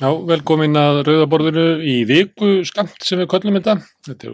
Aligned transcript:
Já, 0.00 0.08
velkomin 0.24 0.78
að 0.80 1.02
Rauðaborðinu 1.04 1.64
í 1.84 1.98
viku 2.08 2.62
skamt 2.64 3.02
sem 3.04 3.20
við 3.20 3.26
köllum 3.34 3.58
þetta. 3.58 3.74
Þetta 4.06 4.30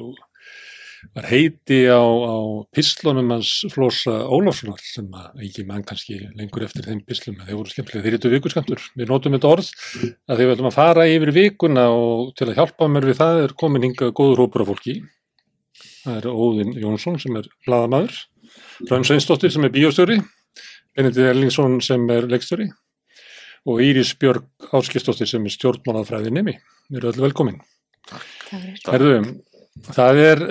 var 1.17 1.27
heiti 1.27 1.79
á, 1.91 1.99
á 1.99 2.63
pislunum 2.71 3.33
hans 3.35 3.51
Flósa 3.73 4.15
Ólafssonar 4.31 4.79
sem 4.87 5.09
að 5.11 5.43
ekki 5.49 5.65
mann 5.67 5.83
kannski 5.89 6.21
lengur 6.39 6.69
eftir 6.69 6.87
þeim 6.87 7.03
pislum. 7.09 7.41
Þeir 7.43 7.59
voru 7.59 7.75
skemmtilega, 7.75 8.05
þeir 8.07 8.19
eru 8.21 8.33
viku 8.37 8.55
skamtur. 8.55 8.87
Við 8.95 9.11
notum 9.11 9.35
þetta 9.35 9.53
orð 9.57 9.73
að 10.07 10.39
þeir 10.45 10.53
veldum 10.53 10.71
að 10.71 10.79
fara 10.79 11.09
yfir 11.17 11.35
vikuna 11.41 11.89
og 11.97 12.31
til 12.39 12.47
að 12.47 12.63
hjálpa 12.63 12.91
mér 12.95 13.11
við 13.11 13.21
það 13.25 13.43
er 13.49 13.59
komin 13.59 13.89
hinga 13.89 14.15
góður 14.15 14.47
hópur 14.47 14.69
af 14.69 14.71
fólki. 14.71 14.99
Það 16.07 16.23
er 16.23 16.31
Óðinn 16.31 16.75
Jónsson 16.79 17.19
sem 17.19 17.43
er 17.43 17.51
bladamæður, 17.67 18.23
Rönn 18.87 19.11
Sveinsdóttir 19.11 19.51
sem 19.51 19.67
er 19.67 19.75
bíóstjóri, 19.75 20.23
Benedikt 20.95 21.27
Erlingsson 21.35 21.81
sem 21.83 22.07
er 22.15 22.31
leikstjóri 22.31 22.71
og 23.67 23.83
Íris 23.83 24.13
Björg 24.21 24.47
Áskistóttir 24.75 25.29
sem 25.29 25.47
er 25.47 25.55
stjórnmálafræði 25.55 26.33
nemi. 26.35 26.57
Við 26.91 27.01
erum 27.01 27.13
öll 27.13 27.25
velkomin. 27.27 27.63
Herðu, 28.87 29.17
það 29.91 30.21
er, 30.23 30.43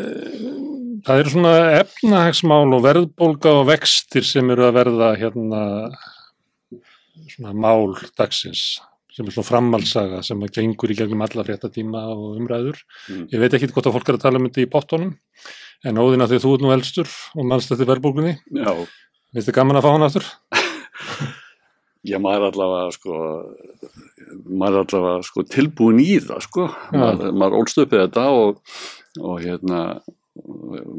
það 1.05 1.21
er 1.21 1.29
svona 1.31 1.53
efnahagsmál 1.79 2.65
og 2.75 2.83
verðbólga 2.83 3.53
og 3.61 3.69
vextir 3.69 4.27
sem 4.27 4.51
eru 4.51 4.67
að 4.67 4.75
verða 4.81 5.13
hérna 5.21 5.61
svona 7.31 7.55
mál 7.55 7.95
dagsins 8.17 8.75
sem 9.15 9.29
er 9.29 9.31
svona 9.31 9.47
framhalsaga 9.47 10.19
sem 10.27 10.41
að 10.43 10.57
gengur 10.57 10.91
í 10.91 10.97
gegnum 10.99 11.23
alla 11.23 11.45
fréttatíma 11.47 12.01
og 12.11 12.35
umræður. 12.35 12.81
Mm. 13.07 13.29
Ég 13.31 13.39
veit 13.39 13.55
ekki 13.55 13.71
hvort 13.71 13.87
að 13.87 13.95
fólk 13.95 14.11
er 14.11 14.17
að 14.17 14.25
tala 14.25 14.41
um 14.41 14.49
þetta 14.49 14.65
í 14.65 14.69
bottónum 14.73 15.15
en 15.87 16.03
óðina 16.03 16.27
að 16.27 16.35
þú 16.43 16.53
er 16.57 16.65
nú 16.65 16.75
elstur 16.75 17.15
og 17.31 17.47
mannst 17.47 17.71
þetta 17.71 17.87
verðbólgunni. 17.93 18.35
Já. 18.59 18.73
Veistu 19.35 19.55
gaman 19.55 19.79
að 19.79 19.87
fá 19.87 19.93
hann 19.93 20.07
aftur? 20.09 20.31
Já, 22.05 22.19
maður 22.21 22.49
allavega 22.51 22.91
sko, 22.93 23.21
maður 24.45 24.83
allavega 24.83 25.25
sko 25.25 25.45
tilbúin 25.49 26.01
í 26.03 26.19
það 26.21 26.43
sko, 26.45 26.67
ja. 26.69 26.99
maður, 27.01 27.33
maður 27.33 27.57
ólst 27.61 27.81
uppið 27.81 28.03
þetta 28.05 28.25
og, 28.35 28.61
og 29.21 29.41
hérna 29.41 29.81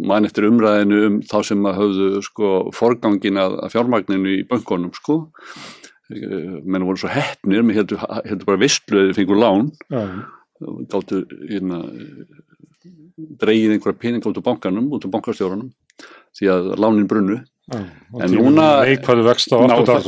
mann 0.09 0.27
eftir 0.27 0.49
umræðinu 0.49 1.01
um 1.07 1.19
þá 1.29 1.37
sem 1.45 1.61
maður 1.63 1.83
höfðu 1.83 2.23
sko 2.25 2.53
forgangin 2.75 3.41
að, 3.41 3.59
fjármagninu 3.75 4.33
í 4.39 4.45
bankonum 4.49 4.95
sko, 4.97 5.21
menn 6.09 6.87
voru 6.87 7.03
svo 7.03 7.13
hefnir, 7.13 7.65
mér 7.67 7.83
heldur, 7.83 8.03
heldur 8.25 8.49
bara 8.49 8.63
vissluðið 8.63 9.17
fengur 9.19 9.41
lán, 9.43 9.71
ja. 9.93 10.05
gáttu 10.93 11.25
hérna 11.45 11.83
dreigið 13.17 13.77
einhverja 13.77 14.01
pening 14.01 14.27
út 14.29 14.39
á 14.41 14.49
bankanum, 14.49 14.89
út 14.95 15.05
á 15.05 15.13
bankastjórunum, 15.13 15.71
því 16.37 16.51
að 16.53 16.73
lánin 16.83 17.11
brunnu. 17.11 17.43
Já, 17.67 17.81
en 18.23 18.31
núna 18.31 18.65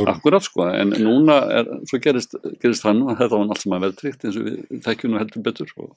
akkurat 0.07 0.45
sko, 0.45 0.69
en 0.71 0.93
núna 0.95 1.41
er, 1.59 1.71
svo 1.89 1.97
gerist, 1.99 2.37
gerist 2.63 2.85
hann 2.87 3.01
og 3.03 3.17
þetta 3.19 3.35
var 3.35 3.49
allt 3.51 3.63
sem 3.65 3.75
að 3.75 3.83
verða 3.83 3.97
tryggt 3.99 4.23
eins 4.23 4.37
og 4.39 4.45
við 4.47 4.79
þekkjum 4.85 5.11
nú 5.11 5.19
heldur 5.19 5.43
betur. 5.43 5.73
Og 5.83 5.89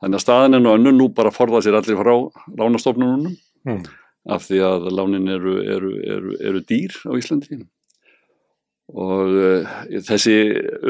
þannig 0.00 0.16
að 0.16 0.24
staðin 0.24 0.56
er 0.56 0.64
nú 0.64 0.72
önnu 0.72 0.94
nú 0.96 1.10
bara 1.12 1.34
forða 1.34 1.60
sér 1.66 1.76
allir 1.76 2.00
frá 2.00 2.14
lánastofnunum 2.62 3.36
mm. 3.68 3.84
af 4.32 4.48
því 4.48 4.64
að 4.70 4.88
lánin 4.96 5.28
eru, 5.36 5.58
eru, 5.76 5.94
eru, 6.16 6.34
eru 6.40 6.64
dýr 6.72 6.96
á 7.04 7.12
Íslandi. 7.20 7.60
Og 8.92 9.36
uh, 9.36 9.78
þessi 10.08 10.36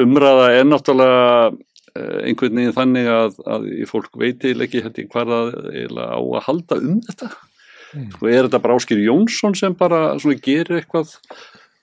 umræða 0.07 0.49
er 0.55 0.67
náttúrulega 0.71 1.27
uh, 1.51 2.19
einhvern 2.23 2.61
veginn 2.61 2.77
þannig 2.79 3.11
að, 3.11 3.41
að 3.43 3.71
fólk 3.91 4.15
veit 4.23 4.47
eða 4.47 4.69
ekki 4.69 5.09
hvað 5.11 5.35
það 5.35 5.99
á 5.99 6.19
að 6.19 6.45
halda 6.47 6.79
um 6.79 7.01
þetta. 7.11 7.35
Sko 7.93 8.29
er 8.29 8.47
þetta 8.47 8.61
bara 8.63 8.77
Áskir 8.79 9.01
Jónsson 9.03 9.57
sem 9.57 9.75
bara 9.77 10.05
gerir 10.41 10.79
eitthvað 10.79 11.13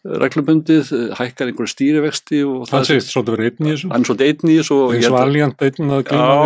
reglubundið, 0.00 0.90
hækkar 1.18 1.50
einhverja 1.50 1.74
stýrivexti 1.74 2.38
hann 2.70 2.86
segist 2.88 3.10
svolítið 3.12 3.34
verið 3.34 3.50
einn 3.50 3.66
í 3.66 3.72
þessu. 3.74 3.90
Hann 3.90 4.00
er 4.00 4.08
svolítið 4.08 4.30
einn 4.30 4.52
í 4.52 4.56
þessu 4.56 4.78
eins 4.94 5.08
og 5.10 5.18
aljant 5.20 5.64
einn 5.66 5.92
að 5.92 6.04
glíma 6.08 6.38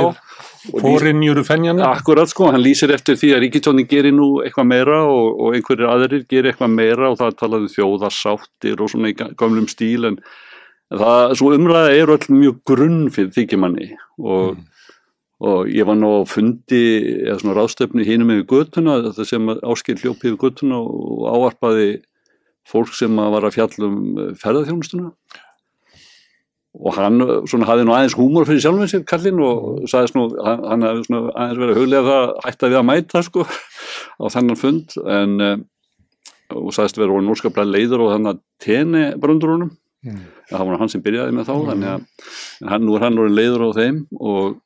við 0.65 0.81
fórinjuru 0.83 1.45
fennjana 1.47 1.93
akkurat 1.93 2.33
sko, 2.33 2.49
hann 2.51 2.65
lýsir 2.65 2.91
eftir 2.95 3.19
því 3.21 3.31
að 3.37 3.43
ríkitjónin 3.45 3.87
gerir 3.87 4.17
nú 4.17 4.29
eitthvað 4.43 4.69
meira 4.73 4.99
og, 5.07 5.39
og 5.39 5.55
einhverjir 5.55 5.93
aðrir 5.93 6.27
gerir 6.27 6.51
eitthvað 6.51 6.75
meira 6.75 7.13
og 7.13 7.21
það 7.21 7.39
talaði 7.45 7.69
um 7.69 7.75
þjóðarsáttir 7.77 8.83
og 8.83 8.91
svona 8.91 9.13
í 9.13 9.17
gamlum 9.23 9.71
stíl 9.71 10.11
en 10.11 10.19
það, 10.91 11.37
svo 11.39 11.55
umræða 11.55 11.95
eru 12.01 12.17
alltaf 12.17 12.35
mjög 12.35 12.61
grunn 12.73 13.03
fyrir 13.15 13.35
þykjumanni 13.39 13.93
og 14.19 14.57
mm 14.57 14.71
og 15.45 15.71
ég 15.73 15.87
var 15.89 15.99
nú 15.99 16.11
á 16.19 16.29
fundi 16.29 16.83
eða 17.27 17.39
svona 17.43 17.57
ráðstöfni 17.59 18.07
hínum 18.09 18.33
yfir 18.35 18.47
göttuna 18.53 19.01
þetta 19.09 19.29
sem 19.29 19.55
áskil 19.61 19.99
hljópi 20.01 20.31
yfir 20.31 20.41
göttuna 20.47 20.81
og 20.81 21.27
áarpaði 21.29 21.89
fólk 22.69 22.95
sem 22.97 23.17
var 23.17 23.45
að 23.45 23.59
fjallum 23.59 23.99
eh, 24.19 24.31
ferðarþjónustuna 24.41 25.11
og 26.75 26.97
hann 26.97 27.21
svona 27.47 27.69
hafði 27.69 27.87
nú 27.87 27.95
aðeins 27.95 28.17
húmor 28.19 28.49
fyrir 28.49 28.63
sjálfum 28.65 28.89
sér 28.91 29.05
kallinn 29.07 29.43
og 29.45 29.85
sagðist 29.91 30.17
nú 30.19 30.27
hann, 30.43 30.65
hann 30.67 30.87
hafði 30.89 31.07
svona 31.07 31.35
aðeins 31.37 31.61
verið 31.61 31.75
að 31.75 31.81
huglega 31.81 32.09
það 32.09 32.33
hætti 32.47 32.67
að 32.67 32.73
við 32.73 32.81
að 32.81 32.89
mæta 32.89 33.23
sko 33.23 33.47
á 34.23 34.25
þennan 34.35 34.59
fund. 34.59 34.97
En 35.05 35.37
eh, 35.45 35.57
og 36.55 36.75
sagðist 36.75 36.99
verið 36.99 37.15
voru 37.15 37.27
núrskaplega 37.29 37.71
leiður 37.71 38.05
og 38.05 38.13
þannig 38.15 38.35
að 38.35 38.43
teni 38.65 39.07
bröndurunum. 39.23 39.73
Mm. 40.05 40.19
það 40.51 40.67
var 40.69 40.81
hann 40.83 40.91
sem 40.93 41.01
byrjaði 41.01 41.33
með 41.33 41.47
þá 41.49 41.53
mm. 41.55 41.85
að 41.89 42.03
hann, 42.69 42.83
nú 42.85 42.97
er 42.99 43.05
hann 43.07 43.15
voru 43.17 43.31
leiður 43.33 43.63
á 43.65 43.69
þeim. 43.79 44.03
Og 44.19 44.59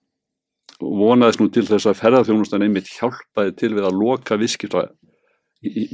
vonaðist 0.83 1.43
nú 1.43 1.49
til 1.53 1.67
þess 1.67 1.89
að 1.91 1.99
ferðarþjónustan 2.03 2.65
einmitt 2.67 2.91
hjálpaði 2.93 3.55
til 3.59 3.73
við 3.75 3.89
að 3.89 3.99
loka 3.99 4.39
viskita 4.39 4.87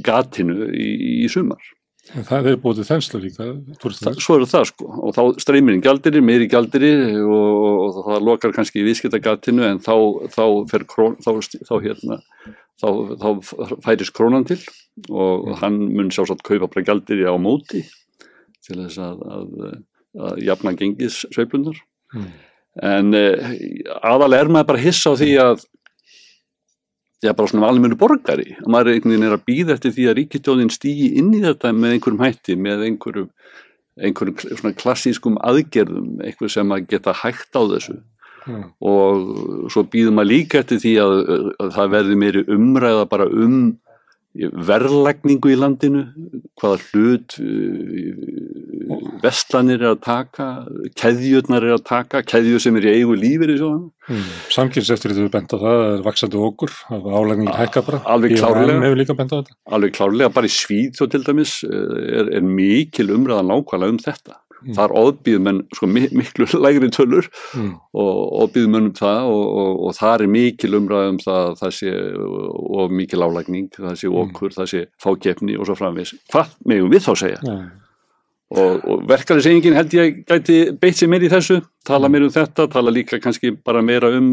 gatinu 0.05 0.69
í, 0.69 0.89
í 1.25 1.31
sumar. 1.31 1.63
En 2.13 2.25
það 2.27 2.51
er 2.51 2.59
búið 2.61 2.83
þenslu 2.85 3.19
líka. 3.23 3.47
Það, 3.81 4.19
svo 4.21 4.35
eru 4.37 4.47
það 4.49 4.67
sko 4.69 4.89
og 5.07 5.15
þá 5.15 5.21
streymir 5.41 5.73
inn 5.73 5.81
gjaldirir, 5.81 6.21
meiri 6.21 6.45
gjaldirir 6.51 7.15
og, 7.23 7.31
og, 7.33 7.79
og 7.87 8.09
það 8.11 8.27
lokar 8.27 8.53
kannski 8.53 8.83
í 8.83 8.85
viskita 8.85 9.21
gatinu 9.23 9.65
en 9.65 9.81
þá, 9.81 9.95
þá, 10.35 10.43
krón, 10.91 11.17
þá, 11.25 11.31
þá 11.65 11.73
hérna, 11.81 12.19
færis 13.81 14.13
krónan 14.13 14.45
til 14.45 14.59
og 15.09 15.49
mm. 15.49 15.57
hann 15.63 15.81
mun 15.97 16.13
sjálfsagt 16.13 16.45
kaupa 16.45 16.69
bara 16.69 16.85
gjaldirir 16.85 17.33
á 17.33 17.37
móti 17.41 17.81
til 18.65 18.83
þess 18.83 19.01
að, 19.01 19.25
að, 19.25 19.79
að 20.29 20.43
jafna 20.45 20.77
gengis 20.77 21.23
sveiplunar. 21.33 21.81
Mm 22.13 22.29
en 22.83 23.15
uh, 23.15 23.55
aðalega 24.03 24.43
er 24.43 24.51
maður 24.51 24.71
bara 24.73 24.83
hissa 24.83 25.13
á 25.13 25.19
því 25.19 25.31
að 25.43 25.63
það 27.25 27.31
er 27.31 27.37
bara 27.37 27.51
svona 27.51 27.69
almennu 27.69 27.99
borgari 27.99 28.49
að 28.59 28.71
maður 28.71 28.89
er 28.89 28.97
einhvern 28.97 29.13
veginn 29.13 29.27
er 29.29 29.37
að 29.37 29.45
býða 29.49 29.75
eftir 29.77 29.93
því 29.95 30.09
að 30.09 30.17
ríkistjóðin 30.19 30.73
stýji 30.73 31.13
inn 31.21 31.31
í 31.35 31.43
þetta 31.45 31.71
með 31.75 31.95
einhverjum 31.95 32.25
hætti 32.25 32.57
með 32.59 32.83
einhverjum, 32.89 33.29
einhverjum 34.01 34.59
svona 34.59 34.75
klassískum 34.81 35.39
aðgerðum 35.39 36.19
eitthvað 36.25 36.53
sem 36.57 36.75
að 36.75 36.89
geta 36.91 37.15
hægt 37.21 37.55
á 37.55 37.61
þessu 37.71 37.95
mm. 37.95 38.67
og 38.91 39.71
svo 39.73 39.85
býðum 39.87 40.19
maður 40.19 40.31
líka 40.33 40.61
eftir 40.61 40.83
því 40.83 40.93
að, 41.05 41.15
að 41.63 41.73
það 41.79 41.95
verði 41.95 42.19
meiri 42.25 42.45
umræða 42.57 43.09
bara 43.11 43.29
um 43.31 43.57
verðlækningu 44.35 45.51
í 45.53 45.57
landinu, 45.57 46.03
hvaða 46.59 46.79
hlut 46.89 47.35
uh, 47.39 49.09
vestlanir 49.23 49.81
er 49.81 49.93
að 49.93 50.01
taka, 50.05 50.47
keðjurnar 50.99 51.65
er 51.65 51.77
að 51.77 51.85
taka, 51.87 52.21
keðjur 52.27 52.63
sem 52.63 52.79
er 52.79 52.87
í 52.89 52.95
eigu 52.99 53.15
lífir 53.19 53.53
í 53.55 53.57
svona. 53.61 53.89
Mm. 54.11 54.29
Samkynns 54.53 54.91
eftir 54.93 55.13
því 55.13 55.23
að 55.23 55.25
við 55.25 55.33
benda 55.37 55.59
það, 55.61 55.77
það 55.81 55.95
er 55.95 56.05
vaksandi 56.05 56.41
okkur, 56.49 56.77
álægningin 56.91 57.59
hækka 57.61 57.85
bara. 57.87 58.01
Alveg 58.15 58.37
klárlega, 58.37 59.17
alveg 59.79 59.97
klárlega, 59.97 60.33
bara 60.35 60.51
í 60.51 60.55
Svíð 60.55 60.99
þó 60.99 61.05
til 61.15 61.23
dæmis 61.25 61.59
uh, 61.67 61.95
er, 62.05 62.33
er 62.39 62.45
mikil 62.45 63.09
umræðan 63.15 63.53
nákvæmlega 63.53 63.95
um 63.95 64.01
þetta 64.03 64.41
mm. 64.65 64.73
þar 64.77 64.95
óðbýðum 64.99 65.49
en 65.51 65.61
sko, 65.77 65.89
miklu 65.91 66.47
lægri 66.65 66.89
tölur 66.93 67.29
mm. 67.55 67.71
og 68.01 68.19
óðbýðum 68.41 68.79
en 68.79 68.89
um 68.89 68.97
það 68.97 69.31
og, 69.31 69.45
og, 69.61 69.79
og 69.87 69.95
þar 69.99 70.25
er 70.25 70.33
mikil 70.35 70.79
umræðum 70.79 71.21
það, 71.23 71.55
það 71.61 71.73
sé 71.79 71.95
og 72.81 72.93
mikil 72.99 73.23
álægning, 73.23 73.71
það 73.77 73.97
sé 74.01 74.11
mm. 74.11 74.19
okkur, 74.25 74.51
mm. 74.51 74.57
það 74.59 74.69
sé 74.73 74.85
fákjefni 75.01 75.57
og 75.59 75.69
svo 75.69 75.79
framvis. 75.79 76.15
Hvað 76.33 76.53
megum 76.69 76.93
við 76.93 77.07
þá 77.07 77.11
segja? 77.23 77.41
Mm. 77.45 77.65
Og, 78.55 78.83
og 78.85 79.07
verkarinsengin 79.09 79.73
held 79.73 79.93
ég 79.97 80.19
gæti 80.29 80.59
beitt 80.77 80.99
sér 80.99 81.09
meir 81.09 81.23
í 81.25 81.31
þessu, 81.31 81.63
tala 81.87 82.11
meir 82.13 82.27
um 82.27 82.33
þetta, 82.33 82.67
tala 82.71 82.93
líka 82.93 83.17
kannski 83.21 83.55
bara 83.57 83.81
meira 83.81 84.11
um, 84.13 84.29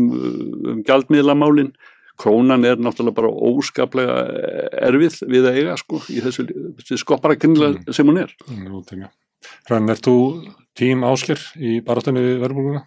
um 0.69 0.83
gjaldmiðlamálinn 0.85 1.73
krónan 2.21 2.67
er 2.69 2.77
náttúrulega 2.77 3.17
bara 3.17 3.31
óskaplega 3.33 4.19
erfið 4.85 5.19
við 5.33 5.49
að 5.49 5.59
eiga 5.59 5.79
sko 5.81 6.03
í 6.13 6.21
þessu 6.23 7.01
skoppara 7.01 7.39
kynnilega 7.41 7.81
mm. 7.81 7.97
sem 7.97 8.09
hún 8.09 8.21
er. 8.23 8.35
Nú, 8.53 8.83
Rann, 9.71 9.91
er 9.93 10.01
þú 10.03 10.17
tím 10.79 11.05
ásker 11.07 11.41
í 11.59 11.81
barátunni 11.85 12.23
við 12.25 12.43
verðbúluna? 12.43 12.85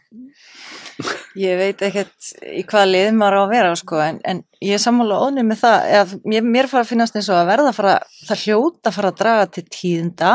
Ég 1.35 1.57
veit 1.59 1.81
ekkert 1.83 2.29
í 2.47 2.61
hvaða 2.63 2.87
lið 2.87 3.09
maður 3.19 3.35
á 3.35 3.41
að 3.41 3.51
vera 3.51 3.71
sko, 3.75 3.97
en, 3.99 4.19
en 4.23 4.37
ég 4.63 4.77
er 4.77 4.81
sammála 4.81 5.17
ónum 5.25 5.49
með 5.51 5.65
það 5.65 5.87
eða 5.91 6.19
mér, 6.31 6.45
mér 6.55 6.69
fara 6.71 6.85
að 6.85 6.91
finnast 6.93 7.17
eins 7.19 7.27
og 7.27 7.39
að 7.41 7.49
verða 7.49 7.71
að 7.73 7.79
fara, 7.81 7.95
það 8.29 8.43
hljóta 8.45 8.91
að 8.91 8.95
fara 8.95 9.11
að 9.11 9.17
draga 9.19 9.49
til 9.51 9.65
tíðinda 9.75 10.31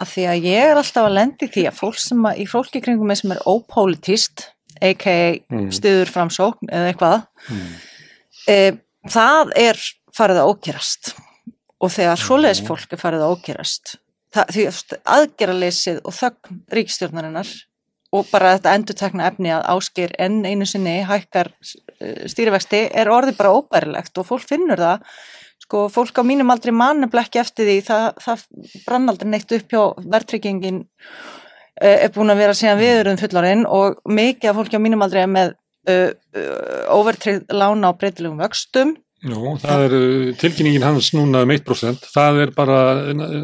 af 0.00 0.12
því 0.12 0.26
að 0.30 0.46
ég 0.46 0.68
er 0.68 0.80
alltaf 0.80 1.08
að 1.08 1.16
lendi 1.18 1.48
því 1.50 1.64
að 1.68 1.80
fólk 1.80 1.98
sem 2.00 2.28
að, 2.30 2.38
í 2.38 2.46
fólki 2.48 2.82
kringum 2.84 3.10
með 3.10 3.20
sem 3.20 3.34
er 3.34 3.42
ópolítist 3.50 4.46
a.k.a. 4.78 5.40
Mm. 5.50 5.66
stuður 5.74 6.12
framsókn 6.14 6.70
eða 6.70 6.92
eitthvað 6.92 7.18
mm. 7.50 7.72
e, 8.46 8.58
það 9.10 9.52
er 9.58 9.82
farið 10.16 10.40
að 10.44 10.52
ókjörast 10.54 11.12
og 11.80 11.92
þegar 11.96 12.22
svoleiðis 12.22 12.62
fólk 12.68 12.94
er 12.94 13.02
farið 13.02 13.26
að 13.26 13.34
ókjörast 13.34 13.96
því 14.30 14.66
aðgerraleysið 15.16 16.00
og 16.06 16.14
þögn 16.14 16.62
ríkstjórnarinnar 16.76 17.50
og 18.14 18.26
bara 18.30 18.54
þetta 18.56 18.74
endur 18.74 19.02
efni 19.26 19.52
að 19.54 19.66
áskir 19.74 20.14
enn 20.18 20.42
einu 20.46 20.66
sinni 20.66 21.00
hækkar 21.06 21.52
uh, 21.52 22.24
stýrivexti 22.30 22.88
er 22.90 23.10
orðið 23.10 23.38
bara 23.38 23.54
óbærilegt 23.54 24.18
og 24.18 24.26
fólk 24.26 24.48
finnur 24.50 24.80
það. 24.80 25.04
Sko 25.62 25.84
fólk 25.92 26.18
á 26.18 26.22
mínum 26.26 26.50
aldrei 26.50 26.72
mannubla 26.74 27.22
ekki 27.22 27.42
eftir 27.42 27.68
því 27.68 27.76
það, 27.86 28.06
það 28.24 28.46
brann 28.86 29.12
aldrei 29.12 29.30
neitt 29.30 29.54
upp 29.54 29.70
hjá 29.70 29.82
verðtryggingin 30.14 30.80
uh, 30.82 31.96
er 31.96 32.10
búin 32.14 32.34
að 32.34 32.42
vera 32.42 32.56
síðan 32.58 32.82
viðurinn 32.82 33.22
fullarinn 33.22 33.66
og 33.66 34.00
mikið 34.10 34.50
af 34.50 34.58
fólki 34.58 34.80
á 34.80 34.84
mínum 34.86 35.06
aldrei 35.06 35.22
er 35.22 35.30
með 35.30 35.54
uh, 35.90 36.10
uh, 36.10 36.82
overtrygg 36.98 37.46
lána 37.54 37.94
á 37.94 37.98
breytilegum 37.98 38.42
vöxtum 38.42 38.96
Jú, 39.20 39.50
það 39.60 39.82
er 39.84 39.94
uh, 39.96 40.28
tilkynningin 40.40 40.84
hans 40.86 41.10
núna 41.12 41.42
um 41.44 41.50
1%, 41.52 42.06
það 42.08 42.38
er 42.46 42.52
bara 42.56 42.78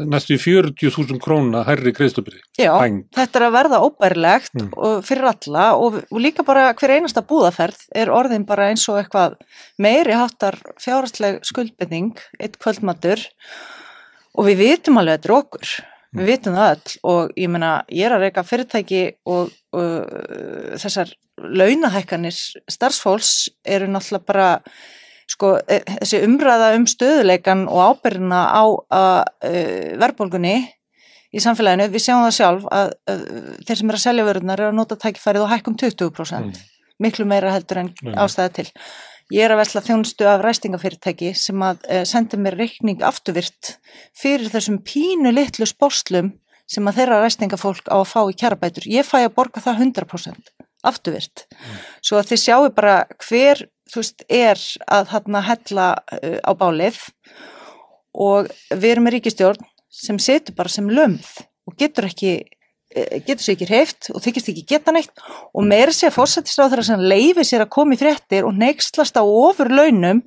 næstu 0.09 0.39
40.000 0.41 1.19
króna 1.21 1.61
herri 1.67 1.93
greiðslubri. 1.93 2.39
Já, 2.57 2.71
Bang. 2.73 3.03
þetta 3.13 3.39
er 3.39 3.45
að 3.45 3.57
verða 3.59 3.81
óbærilegt 3.85 4.57
mm. 4.57 4.71
fyrir 5.05 5.29
alla 5.29 5.67
og, 5.77 5.99
og 6.09 6.23
líka 6.23 6.45
bara 6.47 6.71
hver 6.77 6.95
einasta 6.95 7.21
búðaferð 7.29 7.85
er 7.93 8.09
orðin 8.13 8.47
bara 8.49 8.71
eins 8.71 8.87
og 8.89 8.97
eitthvað 9.03 9.37
meiri 9.77 10.17
háttar 10.17 10.57
fjárhastleg 10.81 11.43
skuldbending, 11.45 12.17
eitt 12.41 12.57
kvöldmatur 12.57 13.21
og 14.33 14.49
við 14.49 14.63
vitum 14.63 14.97
alveg 14.97 15.19
þetta 15.19 15.29
er 15.29 15.37
okkur, 15.37 15.77
mm. 15.77 16.19
við 16.23 16.33
vitum 16.33 16.57
það 16.57 16.73
all 16.73 16.99
og 17.13 17.37
ég 17.37 17.53
menna, 17.53 17.73
ég 17.93 18.09
er 18.09 18.17
að 18.17 18.25
reyka 18.25 18.47
fyrirtæki 18.49 19.07
og, 19.29 19.53
og 19.77 20.77
þessar 20.81 21.13
launahækkanir 21.37 22.33
starfsfólks 22.65 23.51
eru 23.61 23.85
náttúrulega 23.93 24.25
bara 24.25 24.55
sko 25.27 25.57
e, 25.67 25.81
þessi 25.99 26.21
umræða 26.25 26.71
um 26.77 26.87
stöðuleikan 26.89 27.65
og 27.67 27.83
ábyrgina 27.91 28.41
á 28.47 28.63
uh, 28.63 29.97
verðbólgunni 29.99 30.55
í 31.35 31.43
samfélaginu, 31.43 31.89
við 31.91 32.05
sjáum 32.05 32.23
það 32.23 32.37
sjálf 32.37 32.65
að 32.71 32.95
uh, 33.11 33.27
þeir 33.67 33.81
sem 33.81 33.91
er 33.91 33.99
að 33.99 34.05
selja 34.05 34.25
vörðunar 34.29 34.63
er 34.63 34.71
að 34.71 34.79
nota 34.79 34.97
tækifærið 35.01 35.43
og 35.43 35.51
hækkum 35.51 35.77
20% 35.81 36.39
mm. 36.39 36.65
miklu 37.03 37.27
meira 37.27 37.53
heldur 37.55 37.83
en 37.83 37.91
mm. 37.91 38.17
ástæða 38.23 38.55
til 38.61 38.67
ég 39.35 39.43
er 39.43 39.53
að 39.53 39.61
vesla 39.65 39.83
þjónstu 39.83 40.27
af 40.31 40.43
ræstingafyrirtæki 40.45 41.33
sem 41.35 41.63
að 41.67 41.83
uh, 41.91 42.03
senda 42.07 42.39
mér 42.39 42.55
reikning 42.61 43.03
afturvirt 43.03 43.75
fyrir 44.15 44.47
þessum 44.53 44.79
pínu 44.87 45.35
litlu 45.35 45.67
spórslum 45.67 46.37
sem 46.67 46.87
að 46.87 47.01
þeirra 47.01 47.23
ræstingafólk 47.23 47.91
á 47.91 47.99
að 47.99 48.09
fá 48.11 48.21
í 48.27 48.37
kjærabætur 48.39 48.87
ég 48.91 49.07
fæ 49.07 49.19
að 49.25 49.33
borga 49.35 49.63
það 49.63 49.83
100% 49.89 50.53
afturvirt 50.87 51.47
mm. 51.51 51.81
svo 51.99 52.21
að 52.21 52.31
þið 52.31 52.43
sjáu 52.45 52.69
bara 52.75 53.01
hver 53.27 53.67
þú 53.91 54.01
veist, 54.01 54.25
er 54.29 54.61
að 54.87 55.13
hérna 55.13 55.43
hella 55.47 55.87
uh, 55.97 56.37
á 56.43 56.51
bálið 56.57 56.99
og 58.17 58.51
við 58.73 58.91
erum 58.91 59.07
með 59.07 59.17
ríkistjórn 59.17 59.67
sem 59.93 60.19
setur 60.21 60.55
bara 60.57 60.71
sem 60.71 60.87
lömð 60.89 61.29
og 61.67 61.77
getur 61.79 62.09
ekki 62.09 62.33
uh, 62.41 63.17
getur 63.27 63.43
sér 63.43 63.57
ekki 63.57 63.69
hreift 63.69 64.11
og 64.13 64.23
þykist 64.25 64.51
ekki 64.53 64.65
geta 64.75 64.95
neitt 64.95 65.13
og 65.53 65.67
meira 65.67 65.95
sé 65.95 66.09
að 66.09 66.17
fórsættist 66.19 66.59
á 66.59 66.67
þeirra 66.67 66.87
sem 66.89 67.07
leifi 67.13 67.45
sér 67.47 67.65
að 67.65 67.73
koma 67.77 67.97
í 67.97 68.01
fréttir 68.01 68.47
og 68.47 68.57
neykslast 68.57 69.19
á 69.19 69.23
ofur 69.23 69.71
launum 69.71 70.23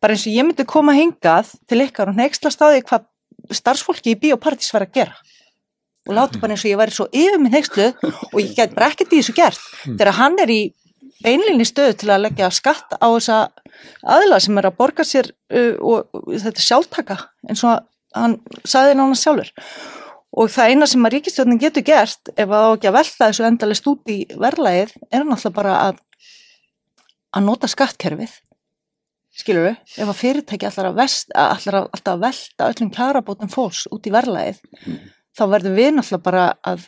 bara 0.00 0.16
eins 0.16 0.26
og 0.28 0.34
ég 0.34 0.46
myndi 0.46 0.66
koma 0.68 0.94
hingað 0.96 1.54
til 1.68 1.82
ykkar 1.86 2.12
og 2.12 2.18
neykslast 2.18 2.60
á 2.62 2.68
því 2.68 2.82
hvað 2.88 3.06
starfsfólki 3.54 4.14
í 4.14 4.20
biopartís 4.20 4.72
var 4.74 4.86
að 4.86 4.98
gera. 4.98 5.16
Og 6.06 6.14
láta 6.14 6.40
bara 6.42 6.54
eins 6.54 6.64
og 6.64 6.70
ég 6.70 6.80
væri 6.80 6.94
svo 6.94 7.06
yfir 7.10 7.40
minn 7.42 7.54
neykslu 7.54 7.88
og 8.32 8.36
ég 8.40 8.54
get 8.56 8.74
bara 8.76 8.90
ekkert 8.92 9.14
í 9.14 9.20
þessu 9.20 9.34
gert. 9.36 9.62
Þegar 9.86 10.18
hann 10.20 10.38
er 10.42 10.52
í 10.52 10.60
beinlinni 11.24 11.66
stöðu 11.68 11.98
til 12.00 12.12
að 12.12 12.24
leggja 12.26 12.50
skatt 12.54 12.96
á 12.98 13.06
þessa 13.06 13.42
aðla 14.16 14.40
sem 14.42 14.58
er 14.60 14.70
að 14.70 14.78
borga 14.80 15.06
sér 15.06 15.30
uh, 15.32 15.74
og, 15.80 16.08
og 16.16 16.32
þetta 16.32 16.64
sjálftaka 16.64 17.20
eins 17.48 17.64
og 17.66 17.84
hann 18.16 18.38
saði 18.64 18.96
nána 18.96 19.18
sjálfur. 19.18 19.52
Og 20.36 20.50
það 20.52 20.72
eina 20.72 20.88
sem 20.90 21.06
að 21.08 21.14
ríkistjóðin 21.14 21.60
getur 21.60 21.84
gert 21.86 22.32
ef 22.34 22.48
það 22.48 22.66
á 22.68 22.70
ekki 22.74 22.88
að 22.90 22.96
velta 22.98 23.28
þessu 23.28 23.46
endalist 23.48 23.86
út 23.88 24.10
í 24.12 24.18
verlaðið 24.36 24.92
er 25.08 25.24
náttúrulega 25.24 25.56
bara 25.56 25.76
að 25.84 26.02
að 27.36 27.46
nota 27.46 27.70
skattkerfið. 27.70 28.34
Skilur 29.36 29.66
við, 29.66 29.80
ef 30.00 30.08
að 30.08 30.16
fyrirtæki 30.16 30.68
allar 30.70 30.90
að, 30.90 31.00
vest, 31.02 31.32
allar 31.36 31.80
að, 31.82 31.88
allar 31.98 32.14
að 32.14 32.22
velta 32.22 32.68
öllum 32.70 32.92
kjarabótum 32.94 33.50
fólks 33.52 33.82
út 33.92 34.06
í 34.08 34.12
verlaðið 34.14 34.62
mm. 34.64 35.00
þá 35.36 35.42
verður 35.52 35.74
við 35.76 35.90
náttúrulega 35.92 36.24
bara 36.24 36.44
að 36.64 36.86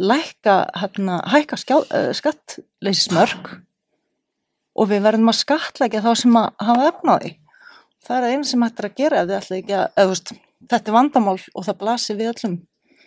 lækka, 0.00 0.56
hérna, 0.80 1.18
hækka 1.30 1.58
uh, 1.76 2.10
skattleysismörk 2.16 3.52
og 4.80 4.88
við 4.90 5.04
verðum 5.04 5.32
að 5.32 5.40
skatleika 5.42 6.02
þá 6.04 6.10
sem 6.18 6.38
að 6.40 6.48
hafa 6.64 6.88
efnaði. 6.92 7.34
Það 8.06 8.16
er 8.16 8.34
einu 8.34 8.48
sem 8.48 8.64
hættir 8.64 8.88
að 8.88 8.96
gera 9.02 9.20
ef 9.20 9.28
þið 9.28 9.38
ætla 9.38 9.58
ekki 9.60 9.76
að, 9.76 9.86
eða, 9.92 10.10
veist, 10.12 10.32
þetta 10.72 10.90
er 10.90 10.96
vandamál 10.96 11.36
og 11.36 11.66
það 11.66 11.80
blasir 11.82 12.18
við 12.20 12.32
öllum. 12.32 12.56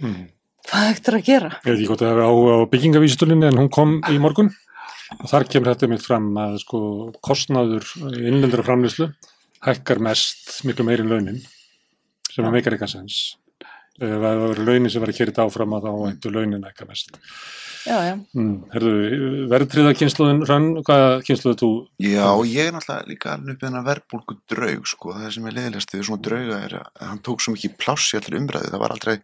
Mm. 0.03 0.19
Hvað 0.63 0.89
hættir 0.89 1.17
að 1.17 1.25
gera? 1.27 1.49
Ég 1.63 1.69
veit 1.69 1.79
ekki 1.79 1.89
hvort 1.89 2.03
það 2.03 2.13
er 2.13 2.23
á, 2.23 2.31
á 2.31 2.57
byggingavísutulinni 2.71 3.49
en 3.49 3.59
hún 3.59 3.71
kom 3.73 3.97
í 4.07 4.19
morgun 4.21 4.53
og 5.19 5.25
þar 5.29 5.47
kemur 5.51 5.73
þetta 5.73 5.89
mitt 5.91 6.05
fram 6.05 6.29
að 6.39 6.59
sko 6.63 6.79
kostnaður 7.25 7.89
innlendara 8.13 8.65
framlýslu 8.65 9.09
hækkar 9.63 10.01
mest 10.03 10.61
miklu 10.67 10.85
meirinn 10.87 11.11
launin 11.11 11.41
sem 12.31 12.45
er 12.45 12.53
meikar 12.53 12.75
eitthvað 12.75 12.95
sens 12.95 13.19
ef 13.99 14.15
það 14.23 14.45
voru 14.45 14.69
launin 14.69 14.93
sem 14.93 15.03
var 15.03 15.11
að 15.13 15.19
kera 15.19 15.33
þetta 15.33 15.45
áfram 15.49 15.75
að 15.77 15.85
þá 15.85 15.91
ættu 16.09 16.33
launin 16.33 16.65
eitthvað 16.65 16.93
mest 16.93 17.19
Já, 17.83 17.97
já. 17.99 18.13
Mm, 18.31 19.47
verðtriða 19.51 19.91
kynsluðin 19.99 20.45
rann, 20.47 20.69
hvaða 20.87 21.17
kynsluðu 21.27 21.57
þú? 21.59 21.69
Já, 22.05 22.29
ég 22.47 22.69
er 22.69 22.71
náttúrulega 22.71 23.09
líka 23.09 23.33
alveg 23.33 23.57
uppið 23.57 23.67
hennar 23.67 23.83
verðbólku 23.89 24.37
draug, 24.53 24.85
sko, 24.87 25.11
það 25.17 25.33
sem 25.35 25.49
er 25.49 25.57
leðilegast 25.57 25.91
við 25.91 26.05
svona 26.07 26.23
drauga 26.23 26.59
er 26.63 26.77
að 26.79 27.01
hann 27.09 27.19
tók 27.27 27.43
svo 27.43 27.55
mikið 27.57 27.75
pláss 27.83 28.13
í 28.13 28.19
allir 28.21 28.39
umræðu, 28.39 28.71
það 28.71 28.83
var 28.85 28.95
aldrei 28.95 29.17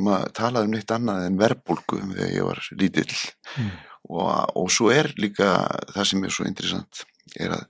maður 0.00 0.32
talaði 0.40 0.70
um 0.70 0.74
neitt 0.78 0.96
annað 0.96 1.26
en 1.26 1.38
verðbólku 1.42 2.00
þegar 2.06 2.32
ég 2.32 2.48
var 2.48 2.64
lítill 2.80 3.20
mm. 3.20 3.70
og, 4.16 4.32
og 4.62 4.72
svo 4.72 4.88
er 4.96 5.12
líka 5.20 5.52
það 5.92 6.10
sem 6.14 6.24
er 6.24 6.36
svo 6.38 6.48
interessant 6.48 7.04
er 7.36 7.58
að 7.58 7.68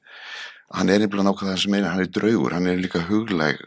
hann 0.79 0.95
er 0.95 1.03
nefnilega 1.03 1.27
nákvæmlega 1.27 1.57
það 1.57 1.63
sem 1.65 1.75
meina, 1.75 1.91
hann 1.91 2.05
er 2.05 2.13
draugur, 2.15 2.55
hann 2.55 2.71
er 2.71 2.79
líka 2.79 3.03
hugleg, 3.09 3.59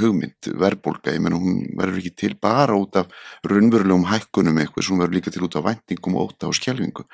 hugmynd, 0.00 0.48
verðbólka, 0.60 1.12
ég 1.14 1.22
menn 1.24 1.36
hún 1.36 1.60
verður 1.78 2.00
ekki 2.00 2.12
til 2.24 2.32
bara 2.40 2.76
út 2.78 2.98
af 3.00 3.12
raunverulegum 3.46 4.06
hækkunum 4.10 4.60
eitthvað, 4.62 4.90
hún 4.90 5.02
verður 5.02 5.18
líka 5.18 5.32
til 5.34 5.44
út 5.46 5.58
af 5.58 5.66
væntingum 5.68 6.18
og 6.18 6.32
óta 6.32 6.50
og 6.50 6.56
skjelvingu, 6.58 7.06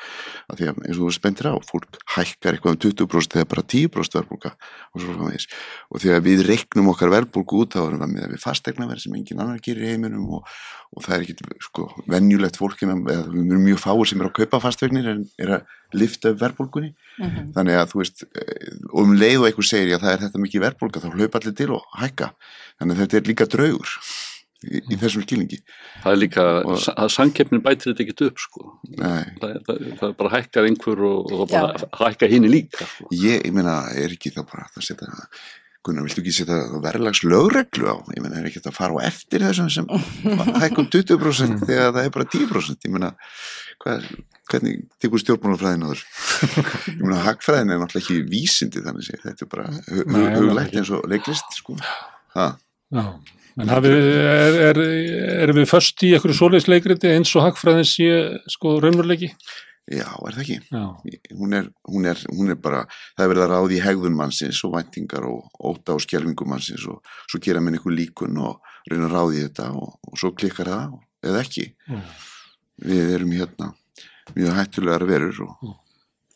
af 0.51 0.59
því 0.61 0.71
að 0.71 0.83
eins 0.87 0.99
og 0.99 1.07
þú 1.07 1.15
spendir 1.17 1.51
á, 1.51 1.55
fólk 1.67 2.01
hækkar 2.17 2.59
eitthvað 2.59 2.77
um 2.77 2.81
20% 2.87 3.39
eða 3.41 3.51
bara 3.55 3.67
10% 3.75 4.19
verðbólka 4.21 4.55
og 4.95 5.05
svo 5.05 5.31
þess, 5.31 5.49
og 5.91 6.05
því 6.05 6.15
að 6.17 6.27
við 6.29 6.45
reiknum 6.49 6.93
okkar 6.95 7.15
verðbólku 7.17 7.65
út 7.65 7.79
á 7.79 7.83
það 7.87 8.07
með 8.07 8.35
við 8.35 8.45
fastegna 8.45 8.89
verð 8.91 9.07
sem 9.07 9.17
engin 9.19 9.43
annar 9.43 9.65
gerir 9.65 9.91
heiminum 9.91 10.29
og, 10.39 10.47
og 10.91 11.05
það 11.05 11.15
er 11.17 11.25
ekki, 11.25 11.59
sko, 11.63 11.85
venjulegt 12.11 12.59
fólkina, 12.59 12.97
eða 12.99 13.29
við 13.31 13.53
erum 13.53 13.67
mjög 13.69 13.83
fáir 13.83 14.09
sem 14.11 14.23
er 14.23 14.27
að 14.27 14.35
kaupa 14.41 14.61
fastegnir 14.65 15.11
en 15.13 15.21
er 15.39 15.53
að 15.59 15.77
lifta 15.95 16.33
verðbólkunni, 16.39 16.91
mm 16.91 17.29
-hmm. 17.29 17.53
þannig 17.55 17.79
að 17.79 17.93
þú 17.93 18.01
veist, 18.03 18.25
og 18.91 18.99
um 19.05 19.15
leið 19.15 19.39
og 19.39 19.47
einhver 19.51 19.69
segir 19.71 19.95
að 19.97 20.03
það 20.07 20.13
er 20.15 20.25
þetta 20.25 20.43
mikið 20.47 20.65
verðbólka 20.67 21.05
þá 21.05 21.09
hlaupa 21.15 21.41
allir 21.41 21.57
til 21.61 21.71
og 21.77 21.87
hækka 22.03 22.33
þannig 22.81 22.95
að 22.95 23.01
þetta 23.05 23.17
er 23.21 23.31
líka 23.31 23.47
draugur 23.47 23.95
í, 24.65 24.81
í 24.81 24.95
mm. 24.95 24.99
þessum 25.01 25.25
skilningi 25.25 25.61
Það 26.03 26.13
er 26.13 26.21
líka, 26.21 26.45
og, 26.65 26.83
að 26.95 27.13
sangkeppnin 27.15 27.65
bætir 27.65 27.93
þetta 27.93 28.05
ekkit 28.05 28.25
upp 28.27 28.43
sko 28.43 28.67
það, 28.99 29.57
það, 29.67 29.81
það 30.01 30.15
bara 30.21 30.33
hækkar 30.35 30.69
einhver 30.69 31.05
og, 31.09 31.33
og 31.37 31.47
bara 31.53 31.73
Já. 31.77 31.89
hækka 32.03 32.31
hinn 32.31 32.51
líka 32.51 32.89
sko. 32.89 33.09
Ég, 33.15 33.45
ég 33.47 33.55
meina, 33.57 33.81
er 33.95 34.15
ekki 34.17 34.35
það 34.35 34.49
bara 34.53 34.69
að 34.69 34.87
setja 34.87 35.11
Gunnar, 35.87 36.05
viltu 36.05 36.21
ekki 36.21 36.35
setja 36.37 36.59
verðlags 36.85 37.23
lögreglu 37.25 37.89
á? 37.89 37.97
Ég 38.13 38.21
meina, 38.21 38.37
er 38.37 38.51
ekki 38.51 38.61
að 38.61 38.77
fara 38.77 39.01
á 39.01 39.09
eftir 39.09 39.47
þessum 39.47 39.71
sem 39.73 39.87
hækkum 40.61 40.91
20% 40.93 41.65
þegar 41.65 41.95
það 41.97 42.03
er 42.05 42.13
bara 42.17 42.29
10% 42.35 42.85
ég 42.85 42.99
er 43.95 44.05
hvernig 44.51 44.83
tekur 45.01 45.23
stjórnmálafræðin 45.23 45.87
á 45.87 45.89
þessu? 45.93 46.07
Ég 46.99 47.03
meina 47.05 47.23
hagfræðin 47.25 47.73
er 47.73 47.81
náttúrulega 47.81 48.03
ekki 48.03 48.19
vísindi 48.29 48.83
þannig 48.85 49.09
að 49.15 49.25
þetta 49.25 49.47
er 49.47 49.51
bara 49.55 50.35
huglægt 50.37 50.77
eins 50.77 50.93
og 50.93 51.07
leiklist 51.09 51.57
sko. 51.57 51.79
Já, 52.35 53.07
en 53.61 53.73
hafið, 53.73 53.97
er, 54.21 54.61
er, 54.69 54.83
er 55.47 55.55
við 55.57 55.69
först 55.71 56.05
í 56.07 56.13
einhverju 56.17 56.39
svoleiðsleikriti 56.43 57.15
eins 57.15 57.33
og 57.39 57.47
hagfræðin 57.47 57.89
sé 57.89 58.11
sko 58.53 58.77
raunveruleiki? 58.83 59.33
Já, 59.33 59.70
er 59.99 60.37
það 60.37 60.43
ekki 60.45 60.59
hún 61.39 61.57
er, 61.59 61.69
hún, 61.91 62.07
er, 62.07 62.23
hún 62.31 62.53
er 62.55 62.59
bara 62.63 62.85
það 63.17 63.25
er 63.25 63.31
verið 63.33 63.45
að 63.45 63.53
ráði 63.55 63.77
í 63.79 63.83
hegðun 63.85 64.17
mannsins 64.19 64.63
og 64.67 64.75
væntingar 64.77 65.27
og 65.27 65.67
óta 65.71 65.97
og 65.97 66.05
skjelvingum 66.05 66.53
mannsins 66.53 66.87
og 66.91 67.01
svo 67.27 67.43
gera 67.43 67.63
minn 67.65 67.79
einhver 67.79 67.97
líkun 67.97 68.39
og 68.39 68.73
reyna 68.91 69.09
að 69.09 69.17
ráði 69.17 69.45
þetta 69.49 69.71
og, 69.75 69.99
og 70.07 70.21
svo 70.21 70.33
klikkar 70.37 70.71
það 70.71 70.97
eða 71.27 71.45
ekki 71.45 71.67
mm. 71.91 72.09
við 72.87 73.15
erum 73.17 73.37
hérna 73.37 73.73
mjög 74.37 74.59
hættulegar 74.61 75.07
verur 75.09 75.45
og... 75.47 75.55
Mm. 75.65 75.79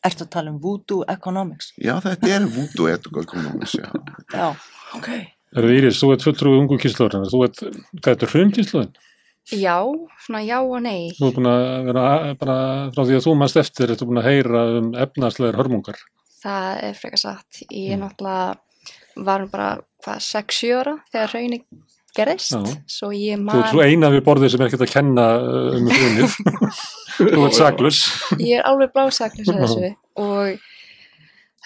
Ertu 0.05 0.27
að 0.27 0.33
tala 0.35 0.51
um 0.53 0.59
voodoo 0.61 1.05
economics? 1.09 1.71
Já, 1.81 1.95
þetta 2.05 2.29
er 2.35 2.45
voodoo 2.53 2.91
economics, 2.93 3.79
já. 3.79 3.87
Já, 4.35 4.51
ok. 4.99 5.09
Er 5.55 5.65
það 5.65 5.77
Íris, 5.79 6.01
þú 6.03 6.11
ert 6.13 6.27
fulltrúið 6.27 6.59
ungu 6.61 6.77
er 6.77 7.55
þetta 8.05 8.29
hrjum 8.29 8.53
kynnslóðin? 8.53 8.91
Já, 9.53 9.77
svona 10.25 10.41
já 10.41 10.59
og 10.63 10.81
nei. 10.81 11.11
Þú 11.19 11.29
ert 11.29 11.39
búin 11.39 11.49
að 11.51 11.65
vera, 11.91 12.05
bara 12.41 12.59
frá 12.95 13.03
því 13.05 13.17
að 13.19 13.25
þú 13.27 13.35
mannst 13.37 13.59
eftir, 13.61 13.93
ertu 13.93 14.09
búin 14.09 14.23
að 14.23 14.29
heyra 14.31 14.63
um 14.79 14.93
efnarslegar 15.05 15.59
hörmungar? 15.61 15.99
Það 16.45 16.85
er 16.89 16.97
frekar 16.97 17.21
satt. 17.21 17.61
Ég 17.69 17.99
mm. 17.99 18.05
náttúrulega 18.05 19.25
var 19.29 19.45
bara, 19.53 19.69
hvað, 20.05 20.23
6-7 20.25 20.73
ára 20.81 20.97
þegar 21.13 21.35
hrjumni 21.35 21.61
gerðist, 22.15 22.55
Já. 22.55 22.77
svo 22.97 23.11
ég 23.15 23.41
man... 23.41 23.57
Þú 23.57 23.63
ert 23.63 23.75
svo 23.75 23.85
eina 23.85 24.11
við 24.15 24.23
borðið 24.27 24.55
sem 24.55 24.63
er 24.63 24.71
ekkert 24.71 24.87
að 24.87 24.93
kenna 24.95 25.25
uh, 25.39 25.79
um 25.79 25.89
hrjumnið. 25.91 26.37
Þú 27.19 27.47
ert 27.47 27.59
saklus. 27.59 28.05
ég 28.39 28.61
er 28.61 28.69
alveg 28.69 28.95
blásaklis 28.95 29.51
að 29.51 29.65
þessu 29.65 29.91
og 30.23 30.65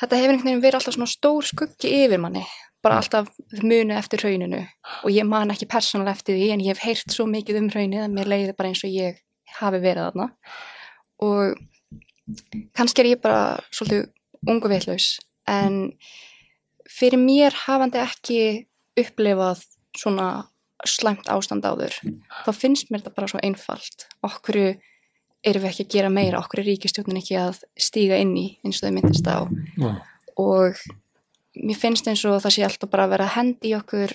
þetta 0.01 0.21
hefur 0.21 0.33
einhvern 0.35 0.49
veginn 0.49 0.65
verið 0.65 0.81
alltaf 0.81 0.97
svona 0.97 1.11
stór 1.11 1.49
skuggi 1.49 1.93
yfir 2.03 2.23
manni 2.23 2.45
bara 2.85 3.01
alltaf 3.01 3.31
munu 3.63 3.95
eftir 3.97 4.23
hrauninu. 4.23 4.61
Og 5.05 5.11
ég 5.15 5.27
man 5.27 5.51
ekki 5.55 5.69
persónulega 5.71 6.17
eftir 6.17 6.39
því 6.39 6.51
en 6.55 6.65
ég 6.65 6.75
hef 6.75 6.85
heyrt 6.85 7.15
svo 7.15 7.27
mikið 7.31 7.63
um 7.63 7.71
hraunið 7.73 8.05
að 8.05 8.15
mér 8.15 8.31
leiði 8.33 8.55
bara 8.59 8.71
eins 8.73 8.85
og 8.87 8.95
ég 8.95 9.23
hafi 9.59 9.81
verið 9.83 10.09
þarna. 10.09 10.29
Og 11.27 11.59
kannski 12.77 13.03
er 13.03 13.13
ég 13.15 13.23
bara 13.25 13.59
svolítið 13.73 14.07
ungu 14.49 14.71
vitlaus 14.71 15.17
en 15.49 15.81
fyrir 16.89 17.21
mér 17.21 17.57
hafandi 17.67 18.01
ekki 18.03 18.41
upplifað 18.99 19.65
svona 19.99 20.29
slæmt 20.87 21.27
ástand 21.33 21.67
áður 21.67 21.97
þá 22.45 22.53
finnst 22.55 22.93
mér 22.93 23.03
þetta 23.03 23.17
bara 23.17 23.31
svo 23.33 23.41
einfalt. 23.43 24.07
Okkur 24.27 24.61
erum 24.63 25.65
við 25.65 25.71
ekki 25.73 25.87
að 25.87 25.97
gera 25.97 26.13
meira? 26.13 26.43
Okkur 26.43 26.63
er 26.63 26.71
ríkistjórnin 26.71 27.19
ekki 27.21 27.39
að 27.41 27.63
stíga 27.79 28.19
inn 28.23 28.37
í 28.39 28.47
eins 28.63 28.79
og 28.79 28.89
þau 28.89 28.95
myndist 28.95 29.27
á? 29.31 29.39
Og 30.39 30.79
mér 31.63 31.79
finnst 31.81 32.09
eins 32.11 32.25
og 32.29 32.39
það 32.45 32.55
sé 32.57 32.65
alltaf 32.67 32.91
bara 32.93 33.07
að 33.09 33.15
vera 33.17 33.29
að 33.29 33.37
hendi 33.39 33.73
í 33.73 33.77
okkur 33.79 34.15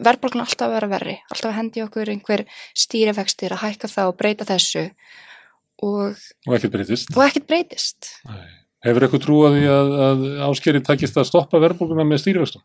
verðbólgan 0.00 0.44
alltaf 0.44 0.68
að 0.68 0.74
vera 0.76 0.88
verri 0.92 1.16
alltaf 1.32 1.50
að 1.50 1.56
hendi 1.58 1.80
í 1.80 1.84
okkur 1.84 2.10
einhver 2.12 2.44
stýrifextir 2.78 3.54
að 3.56 3.62
hækka 3.64 3.90
það 3.90 4.10
og 4.12 4.18
breyta 4.20 4.46
þessu 4.48 4.84
og, 5.82 6.18
Og 6.46 6.54
ekkert 6.56 6.74
breytist. 6.76 7.10
og 7.16 7.24
ekkert 7.26 7.48
breytist 7.50 8.10
Nei. 8.28 8.44
Hefur 8.86 9.04
eitthvað 9.04 9.24
trúið 9.26 9.56
því 9.58 9.64
að, 9.74 9.90
að 10.06 10.22
áskeri 10.46 10.80
takist 10.86 11.18
að 11.20 11.26
stoppa 11.28 11.58
verðbólguna 11.60 12.06
með 12.08 12.22
stýrivöxtum? 12.22 12.62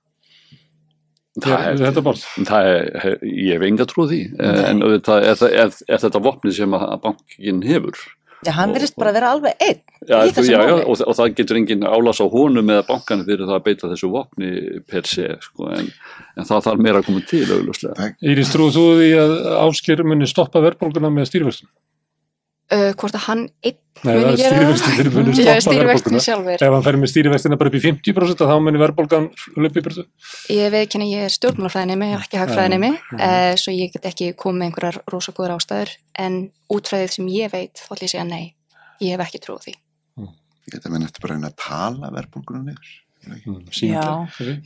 Það 1.43 1.65
er, 1.67 1.79
Þetta 1.81 2.03
borð. 2.05 2.21
það 2.47 2.67
er, 2.71 3.15
ég 3.27 3.49
hef 3.57 3.65
enga 3.67 3.87
trúið 3.91 4.11
því, 4.13 4.19
eh, 4.39 4.59
en 4.69 4.85
auðvitað 4.85 5.25
er, 5.27 5.41
er, 5.65 5.73
er 5.91 5.99
þetta 6.05 6.21
vopnið 6.23 6.55
sem 6.55 6.77
að 6.77 6.93
bankin 7.03 7.59
hefur. 7.67 7.99
Já, 8.43 8.51
hann 8.57 8.73
virðist 8.75 8.97
bara 8.99 9.13
vera 9.15 9.29
alveg 9.33 9.55
einn 9.63 9.79
Já, 10.05 10.17
í 10.21 10.29
þú, 10.29 10.35
þessu 10.35 10.51
já, 10.51 10.57
já, 10.59 10.73
máli. 10.75 10.83
og, 10.91 10.99
og 11.07 11.15
það 11.17 11.31
getur 11.39 11.59
engin 11.61 11.85
álás 11.87 12.19
á 12.21 12.25
honum 12.29 12.67
eða 12.75 12.83
bankan 12.89 13.23
fyrir 13.25 13.47
það 13.47 13.55
að 13.55 13.63
beita 13.65 13.89
þessu 13.89 14.09
vopni 14.13 14.51
per 14.91 15.07
se, 15.09 15.29
sko, 15.41 15.69
en, 15.73 15.87
en 16.35 16.49
það 16.51 16.67
þarf 16.67 16.83
meira 16.85 17.01
að 17.01 17.07
koma 17.07 17.23
til 17.31 17.45
auðvitað. 17.47 18.03
Íris, 18.21 18.51
trúið 18.53 18.77
þú 18.77 18.85
því 18.99 19.09
að 19.23 19.33
ásker 19.63 20.03
muni 20.05 20.29
stoppa 20.29 20.61
verðbólguna 20.67 21.09
með 21.15 21.31
stýrivöxtum? 21.31 21.71
Uh, 22.71 22.91
hvort 22.97 23.15
að 23.17 23.25
hann 23.29 23.43
einn 23.65 23.81
Nei, 24.05 24.11
það 24.11 24.17
er 24.19 24.25
muni 24.25 24.37
gera 24.37 24.73
stoppa 24.75 25.61
stýrivextin 25.65 25.77
verðbólguna. 25.79 26.23
sjálfur 26.25 26.63
Ef 26.67 26.73
hann 26.75 26.83
fer 26.85 26.97
með 26.99 27.11
stýrivextina 27.13 27.57
bara 27.57 27.71
upp 27.71 27.77
í 27.79 27.83
50% 27.85 28.41
þá 28.43 28.55
muni 28.65 28.81
verðbólgan 28.81 29.27
löp 29.63 29.77
í 29.79 29.83
burtu. 29.85 30.03
Ég 30.51 30.67
veit 30.73 30.81
ekki 30.83 30.99
að 30.99 31.13
ég 31.13 31.23
er 31.29 31.33
stjórnmálafræðinemi, 31.35 32.09
ekki 32.19 32.41
hagfræðinemi, 32.41 32.91
Mhm. 32.91 33.21
uh, 33.21 33.53
svo 33.61 33.71
ég 33.73 33.93
get 33.95 34.05
ekki 34.11 34.33
komið 34.35 34.59
með 34.59 34.67
einhverjar 34.69 34.99
rosagóður 35.13 35.55
ástæður, 35.55 35.95
en 36.19 36.37
útfræðið 36.69 37.15
sem 37.15 37.27
ég 37.33 37.51
veit, 37.55 37.73
þá 37.79 37.87
ætlum 37.95 38.03
ég 38.03 38.09
að 38.11 38.13
segja 38.15 38.27
nei. 38.29 38.45
Ég 39.01 39.15
hef 39.15 39.25
ekki 39.25 39.41
trúið 39.45 39.63
því. 39.69 39.75
Ég 40.65 40.73
geta 40.75 40.89
menn 40.89 41.03
eftir 41.07 41.21
bara 41.21 41.35
að 41.39 41.47
að 41.49 41.57
tala 41.61 42.11
verðbólgunum 42.11 42.65
niður. 42.65 42.93
Mm, 43.25 43.61
ekki? 43.65 43.89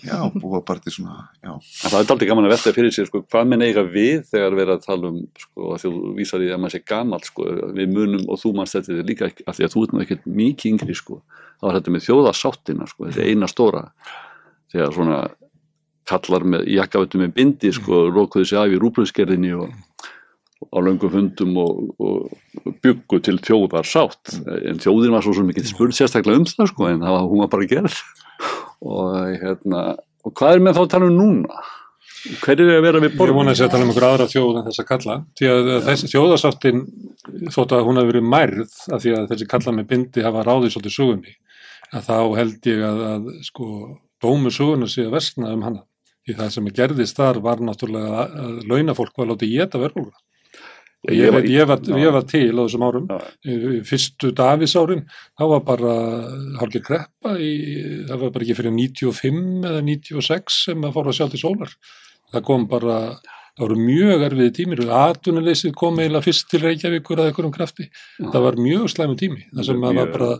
Já, 0.03 0.17
búa 0.35 0.61
bara 0.65 0.81
til 0.83 0.93
svona, 0.93 1.25
já. 1.43 1.51
Það 1.79 1.97
er 1.99 2.13
aldrei 2.13 2.29
gaman 2.29 2.47
að 2.47 2.53
velta 2.55 2.73
fyrir 2.75 2.93
sér, 2.95 3.07
sko, 3.09 3.21
hvað 3.31 3.49
menn 3.51 3.65
eiga 3.65 3.83
við 3.87 4.25
þegar 4.29 4.55
við 4.57 4.63
erum 4.65 4.75
að 4.75 4.85
tala 4.85 5.11
um, 5.11 5.19
sko, 5.43 5.67
að 5.75 5.83
þú 5.85 5.91
vísar 6.17 6.43
í 6.43 6.49
að 6.51 6.61
maður 6.63 6.75
sé 6.75 6.81
gamall, 6.91 7.21
sko, 7.27 7.47
við 7.77 7.93
munum 7.95 8.25
og 8.27 8.41
þú 8.41 8.53
manst 8.57 8.77
þetta 8.77 9.07
líka 9.07 9.29
af 9.29 9.57
því 9.57 9.67
að 9.67 9.75
þú 9.75 9.85
nú 9.93 10.03
ekkert 10.03 10.27
mikið 10.39 10.73
yngri, 10.73 10.97
sko, 10.99 11.21
þá 11.59 11.69
er 11.69 11.77
þetta 11.79 11.95
með 11.95 12.07
þjóðasáttina, 12.07 12.89
sko, 12.91 13.07
þessi 13.09 13.27
eina 13.29 13.51
stóra, 13.51 13.85
þegar 14.73 14.95
svona 14.97 15.19
kallar 16.09 16.47
með 16.55 16.67
jakkafötum 16.73 17.23
með 17.25 17.35
bindi, 17.37 17.73
sko, 17.75 18.07
rókuðu 18.11 18.49
sig 18.49 18.59
af 18.59 18.73
í 18.73 18.81
rúbröðskerðinni 18.81 19.53
og 19.59 19.69
á 20.59 20.77
löngum 20.83 21.11
fundum 21.13 21.55
og, 21.61 21.93
og 22.03 22.73
byggu 22.83 23.21
til 23.23 23.37
þjóðar 23.39 23.87
sátt, 23.87 24.33
en 24.43 24.81
þjóðin 24.81 25.13
var 25.15 25.23
svo 25.23 25.35
sem 25.37 25.51
ekki 25.53 25.63
spurð 25.69 25.95
sérstaklega 25.95 26.41
um 26.41 26.47
það, 26.49 26.71
sko, 26.73 26.89
en 26.89 27.05
það 27.05 27.15
var 27.15 27.29
hún 27.29 27.43
var 27.45 27.51
bara 27.53 27.69
gerð 27.69 28.01
og 28.81 29.35
hérna, 29.41 29.83
og 30.25 30.33
hvað 30.37 30.55
er 30.55 30.63
með 30.65 30.77
þá 30.77 30.81
að 30.85 30.89
tala 30.95 31.09
um 31.09 31.19
núna? 31.19 31.59
Hver 32.43 32.59
er 32.59 32.69
að 32.75 32.81
vera 32.83 32.99
við 32.99 33.13
Ég 33.13 33.17
borðum? 33.19 33.37
vona 33.39 33.51
að 33.53 33.59
segja 33.59 33.67
að 33.69 33.73
tala 33.75 33.85
um 33.85 33.91
einhver 33.93 34.05
aðra 34.09 34.25
þjóð 34.27 34.57
en 34.59 34.65
þess 34.67 34.81
að 34.83 34.87
kalla. 34.89 35.13
Því 35.39 35.49
að 35.53 35.69
þessi 35.87 36.09
þjóðasáttin, 36.11 36.81
þótt 37.55 37.75
að 37.77 37.83
hún 37.87 37.99
hafi 38.01 38.09
verið 38.11 38.25
mærð, 38.33 38.73
af 38.91 39.03
því 39.05 39.13
að 39.15 39.27
þessi 39.31 39.47
kalla 39.53 39.73
með 39.77 39.87
bindi 39.93 40.25
hafa 40.25 40.43
ráðið 40.47 40.73
svolítið 40.75 40.95
sugunni, 40.97 41.35
að 41.95 42.09
þá 42.09 42.17
held 42.39 42.69
ég 42.71 42.83
að, 42.89 42.99
að 43.13 43.29
sko, 43.47 43.67
dómu 44.19 44.51
suguna 44.51 44.89
sé 44.91 45.05
að 45.07 45.15
versna 45.15 45.53
um 45.55 45.63
hana. 45.69 45.85
Því 46.27 46.35
það 46.41 46.51
sem 46.57 46.67
gerðist 46.81 47.21
þar 47.21 47.39
var 47.45 47.63
náttúrulega 47.63 48.25
að, 48.25 48.35
að 48.43 48.57
launafólk 48.73 49.15
var 49.17 49.31
látið 49.31 49.55
geta 49.55 49.79
verðbólguna. 49.81 50.19
Ég 51.07 51.31
var- 51.31 51.45
ég, 51.47 51.65
var, 51.65 51.77
Já. 51.79 51.95
ég 51.95 52.11
var 52.11 52.23
til 52.27 52.51
á 52.51 52.59
þessum 52.67 52.83
árum, 52.83 53.07
Já. 53.07 53.83
fyrstu 53.87 54.33
Davísárin, 54.35 55.05
þá 55.39 55.43
var 55.47 55.59
bara 55.61 55.93
hálfgeir 56.59 56.83
kreppa, 56.83 57.37
í, 57.39 58.03
það 58.05 58.19
var 58.19 58.29
bara 58.31 58.43
ekki 58.43 58.55
fyrir 58.57 58.73
95 58.75 59.63
eða 59.63 59.81
96 59.81 60.65
sem 60.65 60.81
að 60.81 60.91
fóra 60.93 61.07
að 61.13 61.15
sjá 61.15 61.29
til 61.31 61.39
sólar. 61.39 61.71
Það 62.33 62.43
kom 62.43 62.67
bara, 62.67 63.15
það 63.55 63.63
voru 63.63 63.77
mjög 63.79 64.25
erfiði 64.27 64.51
tímir, 64.59 64.83
atvinnuleysið 64.91 65.73
kom 65.73 65.95
eiginlega 65.99 66.27
fyrst 66.27 66.49
til 66.49 66.59
Reykjavíkur 66.67 67.15
að 67.17 67.31
einhverjum 67.31 67.55
krafti. 67.55 67.87
Það 68.19 68.41
var 68.43 68.55
mjög 68.59 68.91
slæmu 68.91 69.15
tími, 69.15 69.43
það 69.55 69.65
sem 69.65 69.81
að 69.81 69.95
var 69.95 70.11
bara, 70.11 70.39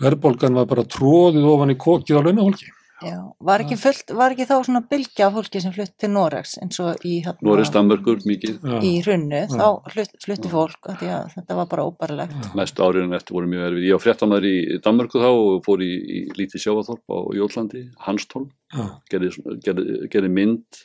verðbólgan 0.00 0.54
var 0.54 0.66
bara 0.66 0.84
tróðið 0.84 1.42
ofan 1.44 1.74
í 1.74 1.74
kokið 1.74 2.22
á 2.22 2.22
launahólki. 2.22 2.70
Já, 2.98 3.18
var 3.46 3.62
ekki, 3.62 3.76
fullt, 3.78 4.10
var 4.18 4.34
ekki 4.34 4.46
þá 4.48 4.54
svona 4.66 4.80
bylgja 4.90 5.28
af 5.28 5.36
fólki 5.36 5.60
sem 5.62 5.74
flutt 5.74 5.92
til 6.02 6.10
Noregs 6.10 6.56
eins 6.58 6.80
og 6.82 7.04
í, 7.06 7.20
hérna, 7.22 7.46
Norris, 7.46 7.70
Danmörkur, 7.74 8.24
mikið. 8.26 8.56
í 8.82 8.90
hrunnu, 9.04 9.42
þá 9.52 9.92
flutt, 9.94 10.16
flutti 10.24 10.50
fólk 10.50 10.90
af 10.90 10.98
því 10.98 11.10
að 11.14 11.28
þetta 11.36 11.58
var 11.60 11.68
bara 11.70 11.84
óbærilegt. 11.86 12.50
Næstu 12.58 12.82
áriðin 12.82 13.14
eftir 13.14 13.38
voru 13.38 13.50
mjög 13.52 13.68
erfið. 13.68 13.86
Ég 13.86 13.98
var 13.98 14.02
fréttamaður 14.02 14.48
í 14.50 14.56
Danmörku 14.82 15.22
þá 15.22 15.28
og 15.30 15.62
fór 15.68 15.86
í, 15.86 15.92
í 15.94 16.24
lítið 16.40 16.64
sjávaþorp 16.66 17.14
á 17.14 17.18
Jólandi, 17.38 17.84
Hanstholm, 18.08 18.50
Já, 18.74 18.84
gerði, 19.14 19.32
gerði, 19.68 19.98
gerði 20.10 20.34
mynd, 20.40 20.84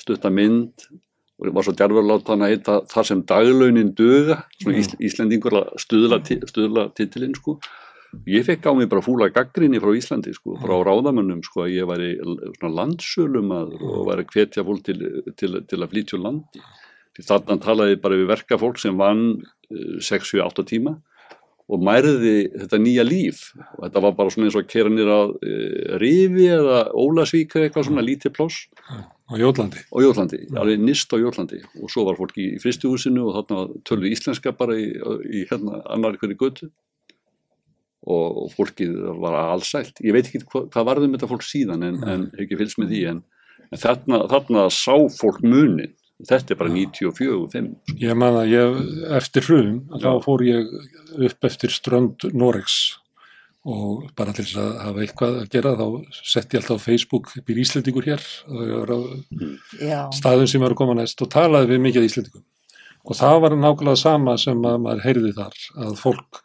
stutta 0.00 0.32
mynd. 0.32 0.88
Og 1.42 1.50
var 1.50 1.66
svo 1.66 1.74
djarfarlátt 1.74 2.28
hann 2.30 2.44
að 2.46 2.52
heita 2.54 2.74
þar 2.88 3.06
sem 3.08 3.22
daglaunin 3.26 3.88
duga, 3.98 4.44
svona 4.62 4.80
ís, 4.80 4.92
Íslendingur 5.02 5.56
að 5.58 5.72
stuðla, 5.82 6.20
stuðla 6.46 6.84
titilinn 6.94 7.34
sko. 7.36 7.58
Ég 8.30 8.46
fekk 8.46 8.68
á 8.68 8.72
mig 8.76 8.88
bara 8.90 9.04
fúla 9.04 9.30
gaggrinni 9.32 9.80
frá 9.82 9.92
Íslandi 9.96 10.34
sko, 10.36 10.56
frá 10.62 10.74
ráðamönnum 10.86 11.42
sko 11.46 11.64
að 11.64 11.74
ég 11.74 11.88
væri 11.88 12.10
svona 12.58 12.74
landsölumadur 12.80 13.82
og 13.88 14.08
væri 14.10 14.24
að 14.24 14.34
hvetja 14.34 14.64
fólk 14.66 14.84
til, 14.86 14.98
til, 15.38 15.58
til 15.68 15.80
að 15.80 15.90
flytja 15.94 16.18
úr 16.18 16.24
landi. 16.28 16.62
Þarna 17.14 17.58
talaði 17.62 17.98
bara 18.02 18.18
við 18.18 18.30
verkafólk 18.32 18.80
sem 18.82 18.96
vann 18.98 19.26
eh, 19.70 19.98
6-7-8 20.02 20.64
tíma 20.72 20.96
og 21.64 21.80
mærði 21.80 22.34
þetta 22.52 22.80
nýja 22.82 23.04
líf. 23.06 23.44
Og 23.78 23.86
þetta 23.86 24.02
var 24.04 24.16
bara 24.18 24.32
svona 24.32 24.48
eins 24.48 24.56
og 24.58 24.64
að 24.64 24.72
kera 24.74 24.92
nýra 24.92 25.18
e, 25.40 25.54
Rifi 26.02 26.48
eða 26.52 26.80
Ólasvík 26.92 27.54
eða 27.56 27.68
eitthvað 27.68 27.86
svona 27.88 28.04
lítið 28.04 28.34
pláss. 28.36 28.66
Á 29.24 29.34
Jólandi. 29.40 29.80
á 29.88 29.96
Jólandi, 30.04 30.42
alveg 30.60 30.82
nýst 30.84 31.08
á 31.08 31.16
Jólandi 31.16 31.62
og 31.80 31.88
svo 31.88 32.04
var 32.04 32.18
fólk 32.18 32.36
í 32.36 32.50
fristuhúsinu 32.60 33.22
og 33.24 33.38
þarna 33.38 33.62
tölðu 33.88 34.10
íslenska 34.12 34.52
bara 34.52 34.76
í, 34.76 34.90
í 35.32 35.46
hérna 35.48 35.80
annar 35.88 36.18
hverju 36.20 36.36
götu 36.36 36.68
og, 38.04 38.40
og 38.44 38.54
fólkið 38.54 38.96
var 39.22 39.38
allsælt 39.40 40.00
ég 40.04 40.16
veit 40.16 40.28
ekki 40.28 40.44
hvað, 40.44 40.70
hvað 40.74 40.88
varðum 40.90 41.16
þetta 41.16 41.30
fólk 41.30 41.46
síðan 41.46 41.86
en, 41.88 42.00
en 42.04 42.26
hef 42.32 42.46
ekki 42.46 42.60
fylgst 42.60 42.80
með 42.82 42.94
því 42.94 43.04
en, 43.12 43.20
en 43.70 43.84
þarna, 43.84 44.24
þarna 44.32 44.66
sá 44.74 44.96
fólk 45.18 45.40
munin 45.44 45.94
þetta 46.24 46.54
er 46.54 46.60
bara 46.60 46.74
94-5 46.74 47.96
Ég 48.02 48.18
man 48.18 48.38
að 48.38 48.52
ég, 48.54 48.82
eftir 49.18 49.48
hrun, 49.48 49.80
þá 50.02 50.10
fór 50.24 50.44
ég 50.46 50.76
upp 51.28 51.48
eftir 51.48 51.72
strönd 51.74 52.28
Noregs 52.32 52.78
og 53.64 54.10
bara 54.16 54.34
til 54.36 54.44
þess 54.44 54.58
að 54.60 54.72
hafa 54.82 55.04
eitthvað 55.04 55.36
að 55.40 55.46
gera 55.54 55.70
þá 55.78 55.86
setti 56.20 56.56
ég 56.56 56.60
alltaf 56.60 56.82
á 56.82 56.84
Facebook 56.84 57.30
býr 57.48 57.60
Íslendingur 57.62 58.08
hér? 58.10 58.24
Já, 59.80 60.00
staðum 60.12 60.50
sem 60.50 60.60
var 60.60 60.74
að 60.74 60.80
koma 60.82 60.96
næst 60.98 61.24
og 61.24 61.30
talaði 61.32 61.72
við 61.72 61.80
mikið 61.86 62.08
Íslendingum. 62.10 62.44
Og 63.04 63.16
það 63.16 63.38
var 63.44 63.56
nákvæmlega 63.56 64.00
sama 64.00 64.36
sem 64.40 64.60
að 64.68 64.76
maður 64.84 65.02
heyrði 65.06 65.32
þar 65.38 65.56
að 65.86 65.96
fólk 66.00 66.42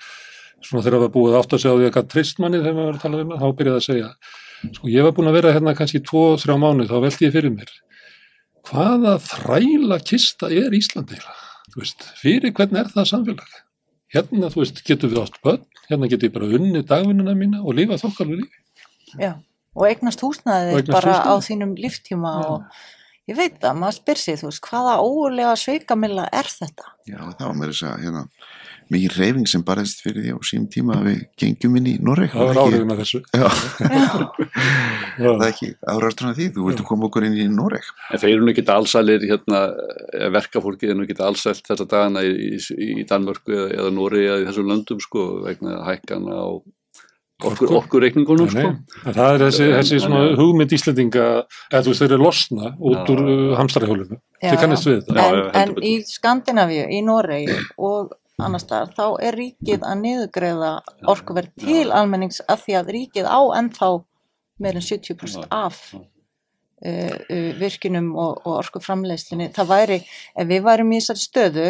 svona 0.65 0.83
þegar 0.83 0.95
það 0.97 1.03
var 1.05 1.13
búið 1.15 1.37
átt 1.39 1.55
að 1.55 1.63
segja 1.63 1.73
á 1.73 1.77
því 1.79 1.87
að 1.89 1.93
hvað 1.97 2.09
trist 2.13 2.41
manni 2.43 2.61
þegar 2.61 2.77
maður 2.77 2.89
var 2.89 2.97
að 2.97 3.03
tala 3.05 3.19
við 3.19 3.29
maður 3.29 3.43
þá 3.43 3.59
byrjaði 3.59 3.79
að 3.79 3.87
segja 3.87 4.09
sko 4.75 4.91
ég 4.91 5.05
var 5.07 5.15
búin 5.15 5.29
að 5.31 5.37
vera 5.39 5.53
hérna 5.55 5.75
kannski 5.77 6.01
2-3 6.09 6.57
mánuð 6.59 6.91
þá 6.91 6.97
veldi 7.05 7.27
ég 7.27 7.35
fyrir 7.35 7.53
mér 7.55 7.73
hvaða 8.69 9.15
þræla 9.23 9.99
kista 10.03 10.49
er 10.51 10.75
Íslandi 10.75 11.15
eiginlega? 11.15 11.45
Þú 11.69 11.83
veist, 11.83 12.05
fyrir 12.17 12.53
hvern 12.57 12.79
er 12.81 12.89
það 12.91 13.11
samfélag 13.13 13.57
hérna 14.13 14.49
þú 14.51 14.63
veist 14.63 14.81
getur 14.85 15.13
við 15.13 15.21
átt 15.23 15.41
börn 15.45 15.65
hérna 15.89 16.09
getur 16.11 16.29
ég 16.29 16.35
bara 16.35 16.49
unni 16.59 16.83
dagvinnuna 16.85 17.35
mína 17.37 17.61
og 17.63 17.77
lifa 17.77 17.99
þokkalur 18.01 18.41
lífi 18.41 19.21
já. 19.21 19.33
Og 19.77 19.85
eignast 19.85 20.23
húsnaði 20.25 20.73
eignast 20.79 20.95
bara 20.95 21.13
á 21.21 21.33
húsnæði. 21.37 21.45
þínum 21.47 21.75
líftíma 21.77 22.31
Já. 22.33 22.47
og 22.49 23.29
ég 23.29 23.37
veit 23.37 23.59
það, 23.61 23.75
maður 23.83 23.97
spyr 23.99 24.21
sig, 24.21 24.39
þú 24.41 24.49
veist, 24.49 24.63
hvaða 24.65 24.95
ólega 25.05 25.51
sveikamilla 25.61 26.25
er 26.33 26.49
þetta? 26.49 26.87
Já, 27.05 27.19
það 27.37 27.45
var 27.45 27.57
mér 27.59 27.73
að 27.75 28.03
hérna, 28.03 28.23
mikið 28.93 29.17
reyfing 29.19 29.49
sem 29.49 29.63
barðist 29.65 30.01
fyrir 30.03 30.23
því 30.25 30.33
á 30.33 30.39
sínum 30.49 30.67
tíma 30.73 30.95
að 30.97 31.09
við 31.09 31.19
gengjum 31.41 31.77
inn 31.79 31.89
í 31.91 31.93
Noreg 32.03 32.33
Það 32.33 32.49
var 32.49 32.61
áhrifin 32.63 32.93
af 32.93 33.01
þessu. 33.03 33.21
Já, 33.35 33.47
Já. 35.19 35.29
það 35.29 35.45
er 35.45 35.49
ekki 35.49 35.69
af 35.85 36.33
því, 36.39 36.49
þú 36.55 36.65
viltu 36.69 36.87
koma 36.87 37.09
okkur 37.09 37.27
inn 37.27 37.37
í 37.37 37.47
Noreg 37.53 37.85
En 38.09 38.23
þeir 38.23 38.33
eru 38.33 38.47
nú 38.47 38.53
ekki 38.53 38.65
allsælir 38.73 39.27
hérna, 39.29 39.61
verkafólkið 40.37 40.93
er 40.93 40.99
nú 40.99 41.05
ekki 41.07 41.19
allsælt 41.25 41.63
þessa 41.69 41.87
dagana 41.89 42.25
í, 42.25 42.57
í, 42.57 42.89
í 43.03 43.07
Danmörku 43.09 43.55
eða, 43.55 43.69
eða 43.77 43.95
Nóri 43.95 44.25
eða 44.25 44.43
í 44.43 44.49
þessum 44.49 44.73
löndum 44.73 45.01
sko 45.03 45.29
vegna 45.45 45.79
hækkana 45.87 46.41
á 46.41 46.47
orkur, 47.39 47.67
Orku. 47.69 47.77
orkureikningunum 47.79 48.49
sko. 48.51 48.71
En 49.07 49.15
það 49.15 49.33
er 49.33 49.43
þessi, 49.45 49.67
þessi 49.77 49.99
svona 50.03 50.23
hugmynd 50.39 50.73
Íslendinga 50.75 51.25
eða 51.69 51.81
þú 51.85 51.93
veist 51.93 52.03
þeir 52.03 52.15
eru 52.15 52.25
losna 52.25 52.71
út 52.75 52.97
Já. 52.99 53.13
úr 53.13 53.21
uh, 53.23 53.53
hamstrahjólinu. 53.59 54.19
Já, 54.39 54.49
Þið 54.49 54.59
kannast 54.63 54.89
við 54.89 54.97
þetta. 54.99 55.15
Já, 55.15 55.29
en, 55.29 55.39
já, 55.39 55.61
en 55.61 55.87
í 55.89 55.93
Skandinavíu, 56.09 56.85
í 56.91 57.01
Noregi 57.05 57.59
og 57.77 58.11
annars 58.45 58.65
staðar, 58.65 58.93
þá 58.95 59.05
er 59.27 59.37
ríkið 59.39 59.83
að 59.87 59.99
niðurgreiða 60.03 60.71
orkuverð 61.13 61.51
til 61.63 61.89
almennings 61.95 62.41
af 62.47 62.63
því 62.65 62.77
að 62.79 62.93
ríkið 62.95 63.29
á 63.29 63.39
ennþá 63.59 63.89
meir 64.59 64.79
en 64.79 64.85
70% 64.85 65.45
Já, 65.45 65.51
af 65.55 65.77
já. 65.93 65.99
uh, 65.99 67.13
uh, 67.29 67.51
virkinum 67.59 68.09
og, 68.15 68.41
og 68.45 68.57
orkuframleiðslinni. 68.63 69.51
Það 69.55 69.71
væri, 69.71 70.01
ef 70.35 70.49
við 70.49 70.65
værum 70.67 70.91
í 70.91 70.99
þessari 70.99 71.23
stöðu, 71.23 71.69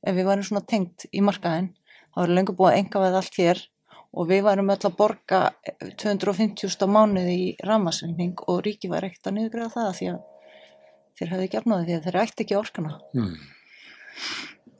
ef 0.00 0.16
við 0.16 0.30
værum 0.30 0.48
svona 0.48 0.64
tengt 0.68 1.06
í 1.12 1.24
markaðin, 1.24 1.72
þá 2.14 2.24
er 2.24 2.34
lengur 2.38 2.58
búið 2.58 2.72
að 2.72 2.80
enga 2.80 3.04
við 3.04 3.20
allt 3.20 3.38
hér 3.42 3.62
og 4.10 4.26
við 4.26 4.42
værum 4.42 4.72
öll 4.74 4.80
að 4.88 4.96
borga 4.98 5.40
250.000 6.02 6.82
á 6.82 6.88
mánuði 6.90 7.36
í 7.36 7.48
ramasreikning 7.62 8.40
og 8.50 8.64
ríkið 8.66 8.94
væri 8.94 9.10
ekkert 9.10 9.30
að 9.30 9.36
niðurgreiða 9.36 9.74
það 9.76 9.92
því 9.98 10.08
að 10.10 10.20
þeir 11.20 11.32
hefðu 11.34 11.46
ekki 11.46 11.60
afnáði 11.60 11.86
því 11.86 11.96
að 11.96 12.06
þeir 12.06 12.18
ætti 12.24 12.44
ekki 12.46 12.58
orkuna. 12.58 12.96
Mm. 13.14 13.36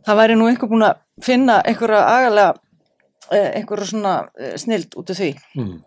Það 0.06 0.18
væri 0.22 0.36
nú 0.38 0.48
einhver 0.48 0.70
búin 0.70 0.86
að 0.86 0.98
finna 1.22 1.60
einhverja 1.68 2.00
agalega, 2.16 2.54
eh, 3.30 3.50
einhverja 3.60 3.86
svona 3.90 4.14
eh, 4.38 4.56
snild 4.56 4.94
út 4.96 5.10
af 5.12 5.16
því. 5.20 5.30
Mm. 5.56 5.78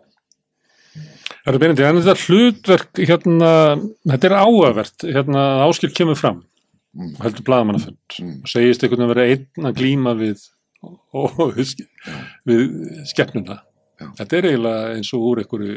Það 1.44 1.54
er 1.54 1.58
beinandi, 1.60 1.84
en 1.84 1.98
þetta 2.00 2.24
hlutverk 2.28 3.00
hérna, 3.10 3.50
þetta 4.08 4.28
er 4.30 4.36
áavert 4.38 5.06
hérna, 5.10 5.42
áskil 5.68 5.92
kemur 5.94 6.16
fram 6.20 6.42
Mm. 6.94 7.16
heldur 7.18 7.42
blaðamannafund 7.42 7.96
Mm. 8.22 8.46
segist 8.46 8.84
einhvern 8.84 9.00
veginn 9.00 9.10
að 9.10 9.14
vera 9.14 9.24
einn 9.32 9.66
að 9.66 9.78
glíma 9.80 10.12
við 10.14 10.44
og, 10.84 11.40
og 11.42 11.56
við 12.46 12.68
skeppnuna 13.10 13.56
Já. 13.98 14.06
þetta 14.20 14.36
er 14.38 14.46
eiginlega 14.52 14.92
eins 14.94 15.10
og 15.12 15.24
úr 15.26 15.40
einhverju, 15.42 15.74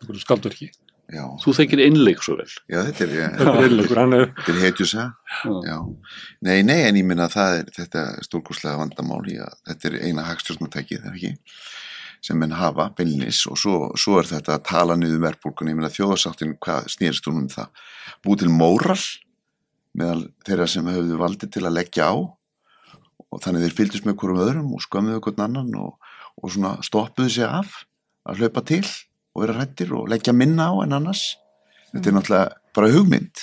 einhverju 0.00 0.22
skaldverki 0.24 0.70
Já, 1.12 1.22
Þú 1.38 1.52
þekkir 1.54 1.80
innleik 1.84 2.22
svo 2.24 2.34
vel. 2.40 2.48
já 2.66 2.80
þetta 2.88 3.04
er, 3.04 3.10
ja, 3.14 3.26
þetta 3.38 3.52
er 3.52 3.74
er 4.16 4.24
er. 4.24 5.04
Já, 5.68 5.76
nei, 6.42 6.56
nei, 6.66 6.80
en 6.88 6.98
ég 6.98 7.06
minna 7.06 7.28
að 7.28 7.36
það 7.36 7.58
er 7.60 7.68
þetta 7.76 8.02
stórkurslega 8.26 8.80
vandamál 8.80 9.22
í 9.30 9.36
að 9.38 9.54
þetta 9.70 9.88
er 9.90 9.98
eina 10.08 10.24
hagstjórnartækið, 10.26 11.04
er 11.06 11.14
ekki 11.14 11.36
sem 12.26 12.38
menn 12.40 12.56
hafa, 12.58 12.88
beinlis 12.96 13.44
og 13.46 13.58
svo, 13.60 13.76
svo 13.94 14.18
er 14.18 14.26
þetta 14.26 14.56
að 14.56 14.64
tala 14.66 14.96
niður 14.98 15.22
verðbólkunni 15.28 15.74
ég 15.74 15.78
minna 15.78 15.92
þjóðasáttin, 15.94 16.56
hvað 16.64 16.88
snýrst 16.96 17.28
hún 17.30 17.44
um 17.44 17.48
það? 17.52 17.84
Búið 18.26 18.42
til 18.42 18.50
móral 18.56 18.98
meðal 19.96 20.26
þeirra 20.46 20.66
sem 20.70 20.90
höfðu 20.90 21.20
valdi 21.20 21.48
til 21.52 21.64
að 21.68 21.76
leggja 21.78 22.10
á. 22.10 22.14
Og 23.30 23.42
þannig 23.42 23.66
þeir 23.66 23.76
fylgdust 23.78 24.06
með 24.08 24.18
hverjum 24.20 24.42
öðrum 24.42 24.74
og 24.76 24.82
skömmuðu 24.84 25.22
hvern 25.24 25.44
annan 25.46 25.70
og, 25.80 25.96
og 26.40 26.52
svona 26.52 26.76
stoppuðu 26.86 27.30
sig 27.32 27.46
af 27.46 27.84
að 28.26 28.42
hlaupa 28.42 28.62
til 28.66 28.84
og 29.36 29.42
vera 29.44 29.58
hrættir 29.58 29.92
og 29.92 30.08
leggja 30.08 30.32
minna 30.32 30.70
á 30.72 30.74
en 30.82 30.96
annars. 30.96 31.36
Þetta 31.92 32.08
er 32.08 32.14
náttúrulega 32.16 32.52
bara 32.76 32.88
hugmynd. 32.94 33.42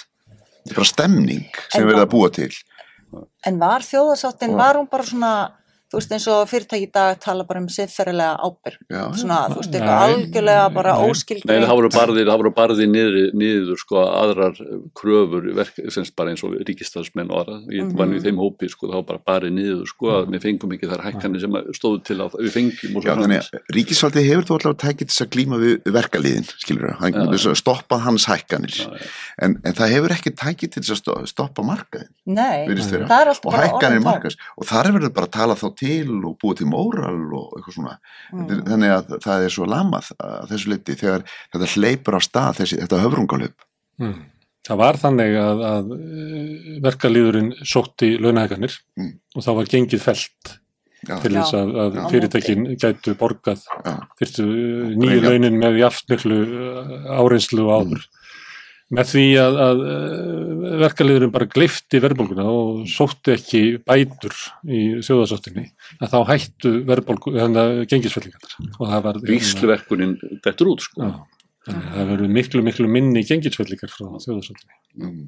Þetta 0.64 0.72
er 0.74 0.80
bara 0.80 0.90
stemning 0.90 1.44
sem 1.70 1.86
verið 1.86 2.00
var- 2.00 2.08
að 2.08 2.14
búa 2.16 2.30
til. 2.34 2.52
En 3.46 3.60
var 3.62 3.82
þjóðasáttin, 3.86 4.50
Og- 4.56 4.58
var 4.58 4.74
hún 4.80 4.90
bara 4.90 5.04
svona, 5.04 5.34
þú 5.94 6.00
veist 6.02 6.14
eins 6.18 6.26
og 6.34 6.48
fyrirtæki 6.50 6.88
í 6.88 6.92
dag 6.94 7.20
tala 7.22 7.44
bara 7.46 7.62
um 7.62 7.68
siðferðilega 7.70 8.40
ábyrg, 8.42 8.80
svona, 9.20 9.38
þú 9.54 9.60
veist, 9.62 9.76
eitthvað 9.78 10.06
algjörlega 10.08 10.64
bara 10.74 10.94
nei. 10.98 11.10
óskilgreint. 11.14 11.52
Nei, 11.54 11.68
það 11.70 11.78
voru 11.80 11.92
barðir, 11.94 12.26
það 12.32 12.40
voru 12.42 12.52
barðir 12.58 12.90
niður, 12.90 13.18
niður 13.38 13.78
sko 13.84 14.02
aðrar 14.10 14.58
kröfur, 14.98 15.48
verk, 15.58 15.78
semst 15.94 16.16
bara 16.18 16.34
eins 16.34 16.44
og 16.44 16.56
ríkistafsmenn 16.66 17.30
og 17.30 17.44
aðra, 17.44 17.58
ég 17.70 17.84
Mhm. 17.86 17.98
var 17.98 18.08
nú 18.10 18.18
í 18.18 18.24
þeim 18.26 18.38
hópi 18.42 18.70
sko, 18.74 18.88
það 18.90 18.98
var 19.00 19.08
bara 19.12 19.22
barðir 19.30 19.54
niður 19.54 19.86
sko 19.88 20.06
að 20.18 20.28
við 20.34 20.42
fengum 20.48 20.74
ekki 20.74 20.90
þar 20.90 21.04
hækkanir 21.06 21.42
sem 21.42 21.52
að 21.54 21.70
stóðu 21.78 22.04
til 22.04 22.18
að 22.26 22.32
við 22.42 22.52
fengjum 22.58 22.96
og 22.98 23.04
Já, 23.04 23.14
svo 23.14 23.22
þannig 23.24 23.38
að 23.38 23.76
ríkisvaldið 23.78 24.28
hefur 24.30 24.46
þú 24.50 24.54
allavega 24.58 24.82
tækið 24.84 24.98
til 24.98 25.14
þess 25.14 25.26
að 25.26 25.32
glíma 25.36 25.56
við 25.62 25.94
verkaliðin, 25.94 26.48
skilur 26.58 26.90
það, 26.90 26.98
hann 27.04 27.56
stoppað 27.64 28.00
hans 28.08 28.26
hækkanir, 28.26 28.74
Já, 28.74 28.90
já. 28.98 29.08
en, 29.46 29.62
en 29.64 29.74
það 29.74 29.94
hefur 29.94 30.10
ekki 30.18 30.32
tækið 30.34 30.72
til 30.74 30.82
þess 30.84 30.92
að 30.92 31.02
sto- 31.04 31.26
stoppa 31.28 31.62
markaðin, 31.64 32.10
Nei, 32.26 32.68
það 32.68 33.22
er 33.22 33.28
alltaf 33.30 33.46
og 33.46 33.52
bara 33.52 33.68
hækkanir 33.68 34.02
til 35.84 36.18
og 36.26 36.38
búa 36.42 36.56
til 36.58 36.68
móral 36.72 37.22
og 37.38 37.54
eitthvað 37.60 37.78
svona, 37.78 37.98
Mm. 38.34 38.48
Þetta 38.48 38.58
er- 38.58 38.68
þannig 38.72 38.92
að 38.98 39.12
það 39.28 39.44
er 39.46 39.50
svo 39.54 39.66
lamað 39.70 40.08
að 40.18 40.50
þessu 40.54 40.70
liti 40.74 40.96
þegar 41.04 41.24
þetta 41.54 41.68
hleypur 41.76 42.16
á 42.18 42.22
stað, 42.24 42.56
þessi, 42.64 42.80
þetta 42.82 43.02
höfrungalöp. 43.04 43.68
Mm. 44.02 44.16
Það 44.64 44.78
var 44.80 44.96
þannig 44.96 45.34
að, 45.44 45.62
að 45.68 45.90
eh, 46.00 46.80
verkalýðurinn 46.88 47.50
sótti 47.68 48.14
launahækanir 48.18 48.78
Mm. 48.98 49.14
og 49.36 49.44
þá 49.44 49.52
var 49.60 49.66
gengið 49.74 50.00
felt 50.00 50.54
Já, 51.04 51.18
til 51.20 51.34
þess 51.36 51.52
að, 51.60 51.72
að 51.84 51.96
Já. 52.00 52.04
fyrirtækin 52.14 52.62
gætu 52.80 53.14
borgað 53.20 53.60
fyrstu 54.20 54.46
nýju 54.96 55.20
launin 55.26 55.58
með 55.60 55.82
jaftmiklu 55.82 56.38
eh, 56.48 57.12
áreinslu 57.20 57.66
og 57.68 57.74
áður. 57.84 58.06
Með 58.94 59.10
því 59.10 59.26
að, 59.42 59.60
að 59.64 59.84
eh, 59.90 60.74
verkalýðurinn 60.84 61.34
bara 61.34 61.50
glifti 61.50 62.02
verðbólguna 62.04 62.46
og 62.50 62.84
sótti 62.92 63.34
ekki 63.34 63.62
bætur 63.82 64.36
í 64.68 64.82
þjóðasáttinni, 65.06 65.66
að 66.00 66.14
þá 66.14 66.18
hættu 66.30 66.74
verðbólgu, 66.90 67.34
þannig 67.38 67.62
að 67.64 67.82
gengisfellingar. 67.94 68.56
Og 68.78 68.84
það 68.92 69.06
var... 69.08 69.20
Vísluverkunin 69.30 70.16
dettur 70.46 70.74
út 70.76 70.86
sko. 70.86 71.10
Já, 71.10 71.44
þannig 71.68 71.90
að 71.90 71.98
það 71.98 72.14
verður 72.14 72.34
miklu, 72.38 72.64
miklu 72.70 72.90
minni 72.92 73.26
gengisfellingar 73.28 73.94
frá 73.94 74.08
þjóðasáttinni. 74.28 74.80
mm, 75.02 75.22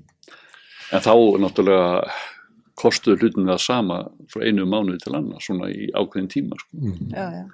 En 0.93 1.01
þá 1.01 1.13
náttúrulega 1.41 2.15
kostuðu 2.77 3.23
hlutin 3.23 3.49
það 3.49 3.61
sama 3.63 4.01
frá 4.31 4.43
einu 4.45 4.67
mánuði 4.69 4.99
til 5.01 5.15
annars, 5.15 5.47
svona 5.47 5.71
í 5.71 5.87
ákveðin 5.95 6.31
tíma 6.31 6.59
sko. 6.59 6.81
Mm. 6.83 7.13
Já, 7.15 7.25
já. 7.39 7.45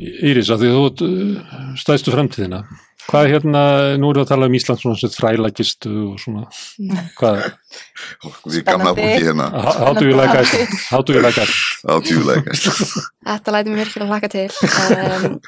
Íris, 0.00 0.48
að 0.54 0.62
því 0.62 0.68
þú 0.72 0.84
ert, 0.86 1.02
uh, 1.04 1.58
stæðstu 1.82 2.14
framtíðina 2.14 2.62
hvað 3.10 3.24
er 3.26 3.32
hérna, 3.34 3.62
nú 3.98 4.10
erum 4.10 4.20
við 4.20 4.24
að 4.24 4.30
tala 4.30 4.48
um 4.48 4.54
Ísland 4.56 4.82
svona 4.82 5.00
sem 5.00 5.12
þrælagistu 5.14 5.90
og 6.06 6.20
svona 6.22 6.44
hvað, 7.18 7.40
við 8.46 8.62
gamla 8.68 8.92
fólki 8.98 9.24
hérna 9.26 9.48
how 9.64 9.90
do 9.96 10.06
you 10.06 10.16
like 10.18 10.44
it 10.44 10.76
how 10.90 11.02
do 11.02 11.16
you 11.16 11.22
like 11.24 11.42
it 11.42 11.52
á 11.86 11.94
tjúleika. 12.04 12.54
Þetta 13.26 13.54
læti 13.56 13.74
mér 13.74 13.82
virkilega 13.82 14.10
hlaka 14.10 14.30
til 14.32 14.48
um, 14.50 15.38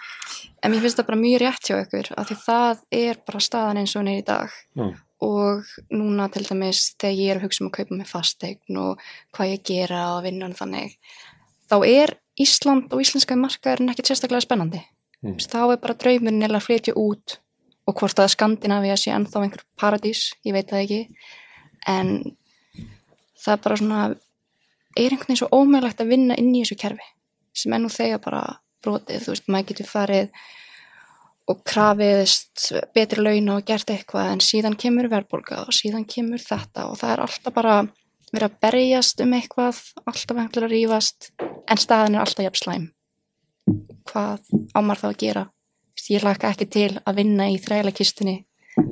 en 0.63 0.75
mér 0.75 0.85
finnst 0.85 1.01
það 1.01 1.09
bara 1.11 1.23
mjög 1.23 1.43
rétt 1.45 1.71
hjá 1.71 1.77
ykkur 1.81 2.13
af 2.17 2.31
því 2.31 2.39
það 2.47 2.87
er 3.03 3.21
bara 3.27 3.45
staðan 3.49 3.83
eins 3.83 3.97
og 3.97 4.07
er 4.07 4.23
í 4.23 4.25
dag 4.27 4.57
Já. 4.79 4.87
og 5.23 5.75
núna 5.95 6.31
til 6.33 6.47
dæmis 6.49 6.87
þegar 6.97 7.21
ég 7.21 7.35
er 7.35 7.43
að 7.43 7.47
hugsa 7.49 7.65
um 7.65 7.71
að 7.71 7.77
kaupa 7.79 8.01
með 8.01 8.11
fasteign 8.11 8.83
og 8.83 9.07
hvað 9.37 9.55
ég 9.55 9.69
gera 9.71 10.09
og 10.17 10.25
vinnan 10.27 10.57
þannig 10.59 10.99
þá 11.71 11.79
er 11.87 12.17
Ísland 12.41 12.95
og 12.95 13.03
íslenska 13.05 13.37
markaðurinn 13.37 13.93
ekkert 13.93 14.09
sérstaklega 14.09 14.47
spennandi 14.47 14.81
Mm. 15.23 15.37
mm. 15.37 15.43
þá 15.47 15.61
er 15.71 15.81
bara 15.83 15.95
draumurinn 15.99 16.43
eða 16.43 16.59
að 16.59 16.67
flytja 16.67 16.95
út 16.99 17.39
og 17.89 17.99
hvort 17.99 18.21
að 18.23 18.33
Skandinavia 18.35 18.97
sé 18.99 19.13
ennþá 19.15 19.43
einhver 19.43 19.65
paradís, 19.81 20.31
ég 20.47 20.55
veit 20.55 20.71
það 20.71 20.85
ekki. 20.85 21.01
En 21.91 22.13
það 23.43 23.55
er 23.57 23.63
bara 23.65 23.79
svona 23.81 24.03
er 24.97 25.09
einhvern 25.09 25.27
veginn 25.27 25.41
svo 25.41 25.51
ómögulegt 25.53 26.03
að 26.03 26.13
vinna 26.13 26.37
inn 26.39 26.53
í 26.55 26.63
þessu 26.63 26.79
kerfi 26.83 27.09
sem 27.57 27.73
er 27.75 27.83
nú 27.83 27.91
þegar 27.93 28.21
bara 28.25 28.43
brotið, 28.83 29.25
þú 29.25 29.33
veist, 29.35 29.49
maður 29.53 29.69
getur 29.71 29.89
farið 29.89 30.45
og 31.53 31.63
krafiðist 31.69 32.69
betri 32.95 33.25
laun 33.25 33.51
og 33.57 33.67
gert 33.67 33.91
eitthvað 33.93 34.31
en 34.33 34.45
síðan 34.45 34.77
kemur 34.79 35.11
verðbólga 35.13 35.65
og 35.67 35.75
síðan 35.77 36.07
kemur 36.09 36.43
þetta 36.43 36.87
og 36.89 36.97
það 37.01 37.15
er 37.15 37.25
alltaf 37.27 37.57
bara 37.57 37.77
verið 38.33 38.47
að 38.49 38.59
berjast 38.65 39.21
um 39.21 39.35
eitthvað, 39.37 39.81
alltaf 40.09 40.39
einhverju 40.39 40.69
að 40.69 40.73
rífast 40.73 41.33
en 41.43 41.81
staðan 41.81 42.17
er 42.17 42.25
alltaf 42.25 42.47
jafn 42.47 42.61
slæm. 42.63 42.87
Hvað 44.09 44.49
á 44.73 44.79
maður 44.81 45.03
þá 45.03 45.09
að 45.11 45.19
gera 45.21 45.45
veist, 46.03 46.11
ég 46.11 46.27
laka 46.27 46.51
ekki 46.53 46.69
til 46.71 46.91
að 47.07 47.23
vinna 47.23 47.49
í 47.53 47.57
þræla 47.63 47.95
kistunni 47.95 48.41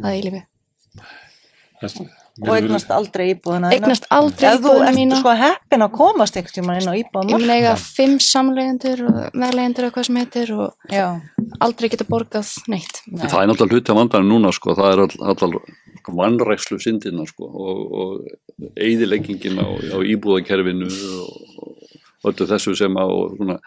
að 0.00 0.14
eilifu 0.14 0.42
Og 2.40 2.54
eignast 2.54 2.88
aldrei 2.94 3.34
íbúðina 3.34 3.68
eignast 3.74 4.06
aldrei 4.14 4.46
Ef 4.48 4.60
þú 4.62 4.70
íbúðina 4.70 4.86
ert 4.88 4.96
mína. 4.96 5.16
sko 5.18 5.32
heppin 5.36 5.84
að 5.84 5.90
komast 5.98 6.36
ekkert 6.38 6.54
tíma 6.56 6.76
inn 6.78 6.88
á 6.88 6.94
ég 6.96 7.10
mun 7.28 7.50
eiga 7.52 7.74
fimm 7.76 8.16
samlegendur 8.22 9.02
og 9.08 9.18
meðlegendur 9.36 9.88
og 9.88 9.92
hvað 9.96 10.06
sem 10.08 10.16
heitir 10.20 10.52
og 10.54 10.92
Já, 10.94 11.06
aldrei 11.60 11.90
geta 11.92 12.06
borgað 12.08 12.54
neitt. 12.70 13.02
Nei. 13.10 13.26
Það 13.26 13.42
er 13.42 13.50
náttúrulega 13.50 13.76
hluti 13.76 13.92
af 13.92 13.98
vandanum 13.98 14.30
núna 14.32 14.52
sko, 14.56 14.76
það 14.78 14.92
er 14.94 15.02
all, 15.04 15.44
all, 15.44 15.58
vannrækslu 16.20 16.78
syndina 16.80 17.26
sko 17.28 17.44
og, 17.50 17.82
og 17.92 18.70
eigðileggingin 18.78 19.60
á, 19.60 19.66
á 19.68 19.98
íbúðakerfinu 20.00 20.88
og, 20.88 21.66
og 22.24 22.32
öllu 22.32 22.48
þessu 22.54 22.76
sem 22.78 22.96
á 22.96 23.04
svona, 23.36 23.58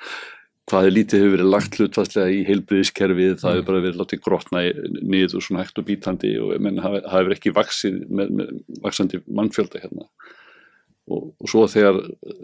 hvað 0.71 0.85
er 0.87 0.93
lítið 0.95 1.19
hefur 1.23 1.33
verið 1.35 1.49
lagt 1.51 1.75
hlutfastlega 1.79 2.31
í 2.33 2.43
heilbriðiskerfið, 2.47 3.33
það 3.41 3.55
hefur 3.57 3.65
bara 3.67 3.81
verið 3.83 3.97
látið 3.99 4.21
grotna 4.23 4.61
niður 5.03 5.43
svona 5.43 5.63
hægt 5.65 5.81
og 5.81 5.87
bítandi 5.89 6.31
og 6.39 6.53
menn 6.63 6.79
hafa- 6.83 7.03
hafa 7.11 7.35
ekki 7.35 7.51
vaksið 7.57 7.97
með, 8.07 8.31
með 8.39 8.53
vaksandi 8.85 9.19
mannfjölda 9.27 9.81
hérna. 9.83 10.07
og, 11.11 11.33
og 11.35 11.49
svo 11.51 11.65
þegar 11.67 11.97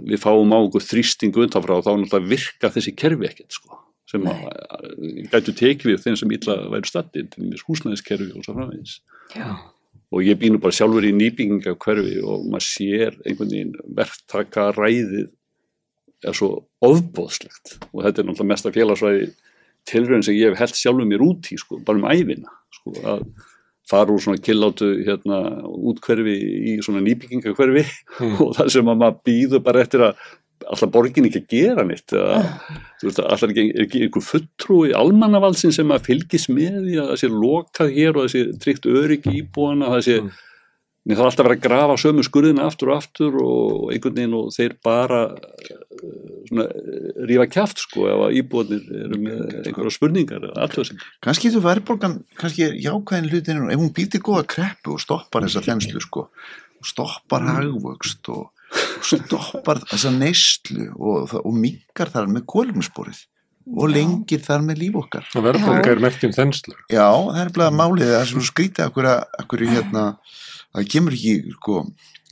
við 0.03 0.19
fáum 0.19 0.51
á 0.51 0.59
okkur 0.59 0.83
þrýstingu 0.83 1.45
utanfrá 1.47 1.77
þá 1.79 1.93
náttúrulega 1.95 2.27
virka 2.33 2.69
þessi 2.75 2.91
kerfi 2.99 3.29
ekkert 3.29 3.55
sko 3.55 3.77
sem 4.09 4.23
Nei. 4.25 4.33
að 4.35 5.29
gætu 5.31 5.53
tekið 5.55 5.91
við 5.93 5.99
þeim 6.03 6.15
sem 6.19 6.31
illa 6.35 6.55
væri 6.73 6.89
stattir 6.89 7.27
til 7.31 7.45
þess 7.53 7.63
húsnæðiskerfi 7.69 8.31
og 8.35 8.43
svo 8.43 8.55
framvegis 8.57 8.97
og 10.09 10.23
ég 10.25 10.39
býnur 10.41 10.59
bara 10.59 10.73
sjálfur 10.75 11.05
í 11.07 11.13
nýbygginga 11.15 11.75
hverfi 11.79 12.17
og 12.25 12.47
maður 12.51 12.65
sér 12.67 13.15
einhvern 13.23 13.53
veginn 13.53 13.75
verktaka 13.95 14.71
ræðið 14.75 15.29
er 16.27 16.35
svo 16.35 16.49
ofbóðslegt 16.83 17.77
og 17.93 18.03
þetta 18.03 18.21
er 18.23 18.27
náttúrulega 18.27 18.51
mesta 18.51 18.71
félagsvæði 18.75 19.29
tilraun 19.89 20.23
sem 20.25 20.35
ég 20.35 20.51
hef 20.51 20.59
held 20.59 20.75
sjálfur 20.75 21.07
mér 21.07 21.23
út 21.23 21.47
í 21.53 21.57
sko, 21.61 21.79
bara 21.85 21.97
um 22.01 22.09
æfina 22.11 22.51
sko, 22.75 22.91
að 23.03 23.23
fara 23.89 24.11
úr 24.13 24.21
svona 24.21 24.37
killátu 24.43 24.89
hérna, 25.07 25.39
útkverfi 25.65 26.35
í 26.73 26.75
svona 26.85 27.01
nýbygginga 27.05 27.55
hverfi 27.57 27.85
Mm. 28.19 28.35
og 28.43 28.51
það 28.57 28.69
sem 28.75 28.89
að 28.91 28.99
maður 28.99 29.19
býður 29.25 29.63
bara 29.63 29.81
eftir 29.85 30.01
að 30.09 30.17
alltaf 30.69 30.91
borgin 30.91 31.25
ekki 31.29 31.39
að 31.39 31.47
gera 31.55 31.83
neitt 31.87 32.11
alltaf 32.13 33.45
ekki, 33.47 33.63
er 33.73 33.85
ekki 33.85 34.01
einhver 34.05 34.25
fulltrúi 34.27 34.91
almannavalsin 34.97 35.71
sem 35.73 35.87
að 35.95 36.03
fylgis 36.09 36.49
með 36.51 36.81
því 36.83 36.97
að 36.99 37.07
það 37.13 37.19
sé 37.23 37.29
lokað 37.31 37.93
hér 37.95 38.11
og 38.19 38.25
það 38.25 38.33
sé 38.33 38.41
tryggt 38.65 38.89
öryggi 38.91 39.35
íbúana 39.41 39.93
það 39.95 40.03
sé, 40.09 40.17
Mm. 40.19 40.29
Mm. 41.09 41.17
það 41.17 41.23
er 41.23 41.29
alltaf 41.29 41.47
verið 41.47 41.57
að 41.59 41.65
grafa 41.65 41.95
sömu 42.03 42.25
skurðina 42.25 42.67
aftur 42.69 42.91
og 42.91 42.99
aftur 42.99 43.37
og 43.43 43.93
einhvern 43.93 44.17
veginn 44.17 44.35
og 44.37 44.51
þeir 44.55 44.75
bara 44.85 45.21
eh, 45.31 45.71
svona, 46.49 46.67
eh, 46.67 47.09
rífa 47.29 47.47
kjaft 47.55 47.83
sko 47.85 48.05
ef 48.11 48.25
að 48.27 48.37
íbúanir 48.41 48.85
eru 49.05 49.21
með 49.23 49.41
einhverja 49.63 49.95
spurningar 49.95 50.47
kannski 51.25 51.49
getur 51.49 51.65
verðbólgan 51.65 52.19
kannski 52.39 52.67
er 52.67 52.77
jákvæðin 52.85 53.31
hlutin 53.33 53.65
ef 53.69 53.81
hún 53.81 53.93
býtir 53.95 54.23
góða 54.25 54.45
kreppu 54.55 54.95
og 54.95 55.03
stoppar 55.03 55.47
þessa 55.47 55.65
þenslu 55.65 56.03
sko, 56.05 56.29
og 56.79 56.93
stoppar 56.93 57.47
hagvöxt 57.49 58.31
og, 58.35 58.47
og 58.53 59.09
stoppar 59.09 59.83
þessa 59.89 60.13
neyslu 60.15 60.91
og, 60.95 61.35
og 61.41 61.51
minkar 61.57 62.13
þar 62.13 62.31
með 62.31 62.47
kólumsporið 62.53 63.25
og 63.69 63.91
lengir 63.91 64.41
þar 64.41 64.63
með 64.65 64.79
líf 64.83 64.95
okkar 65.03 65.27
Og 65.37 65.43
verðbólga 65.45 65.91
er 65.93 65.99
merkjum 66.01 66.31
þenslu. 66.33 66.73
já, 66.89 67.05
það 67.05 67.41
er 67.43 67.51
bara 67.53 67.73
málið 67.75 68.13
það 68.13 68.21
er 68.21 68.29
svo 68.31 68.45
skrítið 68.47 68.85
akkur 68.87 69.09
að, 69.11 69.19
hérna 69.69 70.05
að 70.07 70.37
það 70.75 70.87
kemur 70.93 71.15
ekki 71.17 71.33
sko, 71.55 71.81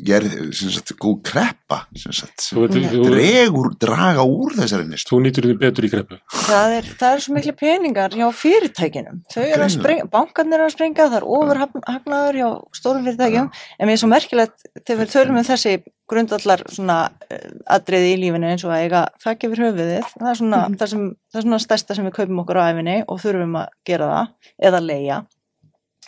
gerð, 0.08 0.36
sem 0.54 0.72
sagt, 0.74 0.94
góð 1.02 1.18
kreppa 1.26 1.80
sem 1.98 2.14
sagt, 2.14 2.46
Þú, 2.52 2.64
veit, 2.66 2.78
þú, 2.92 3.02
dregur, 3.10 3.70
draga 3.82 4.26
úr 4.30 4.54
þessari 4.60 4.86
neyslu 4.92 5.10
þú 5.10 5.20
nýtur 5.26 5.48
því 5.48 5.58
betur 5.64 5.88
í 5.88 5.92
kreppu. 5.94 6.20
Það 6.46 6.78
er, 6.78 6.90
það 7.02 7.16
er 7.16 7.24
svo 7.26 7.36
miklu 7.38 7.56
peningar 7.58 8.18
hjá 8.18 8.28
fyrirtækinum. 8.44 9.22
Þau 9.34 9.42
eru 9.42 9.48
að 9.48 9.54
Greinilega. 9.58 9.76
springa, 9.80 10.10
bankarnir 10.14 10.60
eru 10.60 10.70
að 10.70 10.76
springa, 10.76 11.08
það 11.08 11.20
er 11.20 11.30
ofurhagnaður 11.38 12.42
hjá 12.42 12.50
stórum 12.78 13.08
fyrirtækjum, 13.08 13.54
en 13.78 13.90
mér 13.90 13.98
er 13.98 14.04
svo 14.04 14.12
merkilegt 14.12 14.68
þegar 14.84 15.02
við 15.02 15.16
tölum 15.16 15.42
um 15.42 15.48
þessi 15.48 15.78
grundallar 16.08 16.64
svona 16.72 16.98
eh, 17.28 17.98
í 18.08 18.20
lífinu 18.22 18.48
eins 18.48 18.64
og 18.64 18.72
að 18.72 18.86
eiga 18.86 19.02
þakki 19.24 19.50
yfir 19.50 19.64
höfuðið, 19.66 20.12
það 20.14 20.30
er 20.30 20.40
svona, 20.40 20.62
það 20.80 20.92
sem, 20.94 21.08
það 21.32 21.40
er 21.42 21.48
svona 21.48 21.60
stærsta 21.64 21.98
sem 21.98 22.08
við 22.08 22.16
kaupum 22.16 22.44
okkur 22.44 22.62
á 22.64 22.70
æfinni 22.70 23.02
og 23.04 23.20
þurfum 23.24 23.58
að 23.60 23.74
gera 23.90 24.12
það, 24.14 24.54
eða 24.70 24.84
leia. 24.86 25.18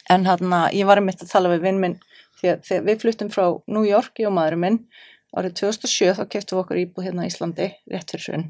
En 0.10 0.26
hann 0.26 0.56
ég 0.74 0.88
var 0.90 1.02
einmitt 1.02 1.22
að 1.22 1.34
tala 1.34 1.52
við 1.52 1.68
vinn 1.68 1.82
minn, 1.84 1.98
því 2.42 2.52
að 2.54 2.66
þegar 2.68 2.84
við 2.90 3.00
fluttum 3.04 3.32
frá 3.34 3.46
New 3.68 3.86
York, 3.88 4.14
ég 4.20 4.28
og 4.30 4.36
maðurinn 4.38 4.64
minn, 4.66 4.80
árið 5.38 5.56
2007 5.62 6.14
þá 6.18 6.24
keftum 6.34 6.58
við 6.58 6.64
okkur 6.64 6.82
íbúð 6.84 7.08
hérna 7.10 7.26
á 7.26 7.30
Íslandi, 7.30 7.72
rétt 7.92 8.12
fyrir 8.14 8.26
sunn. 8.26 8.46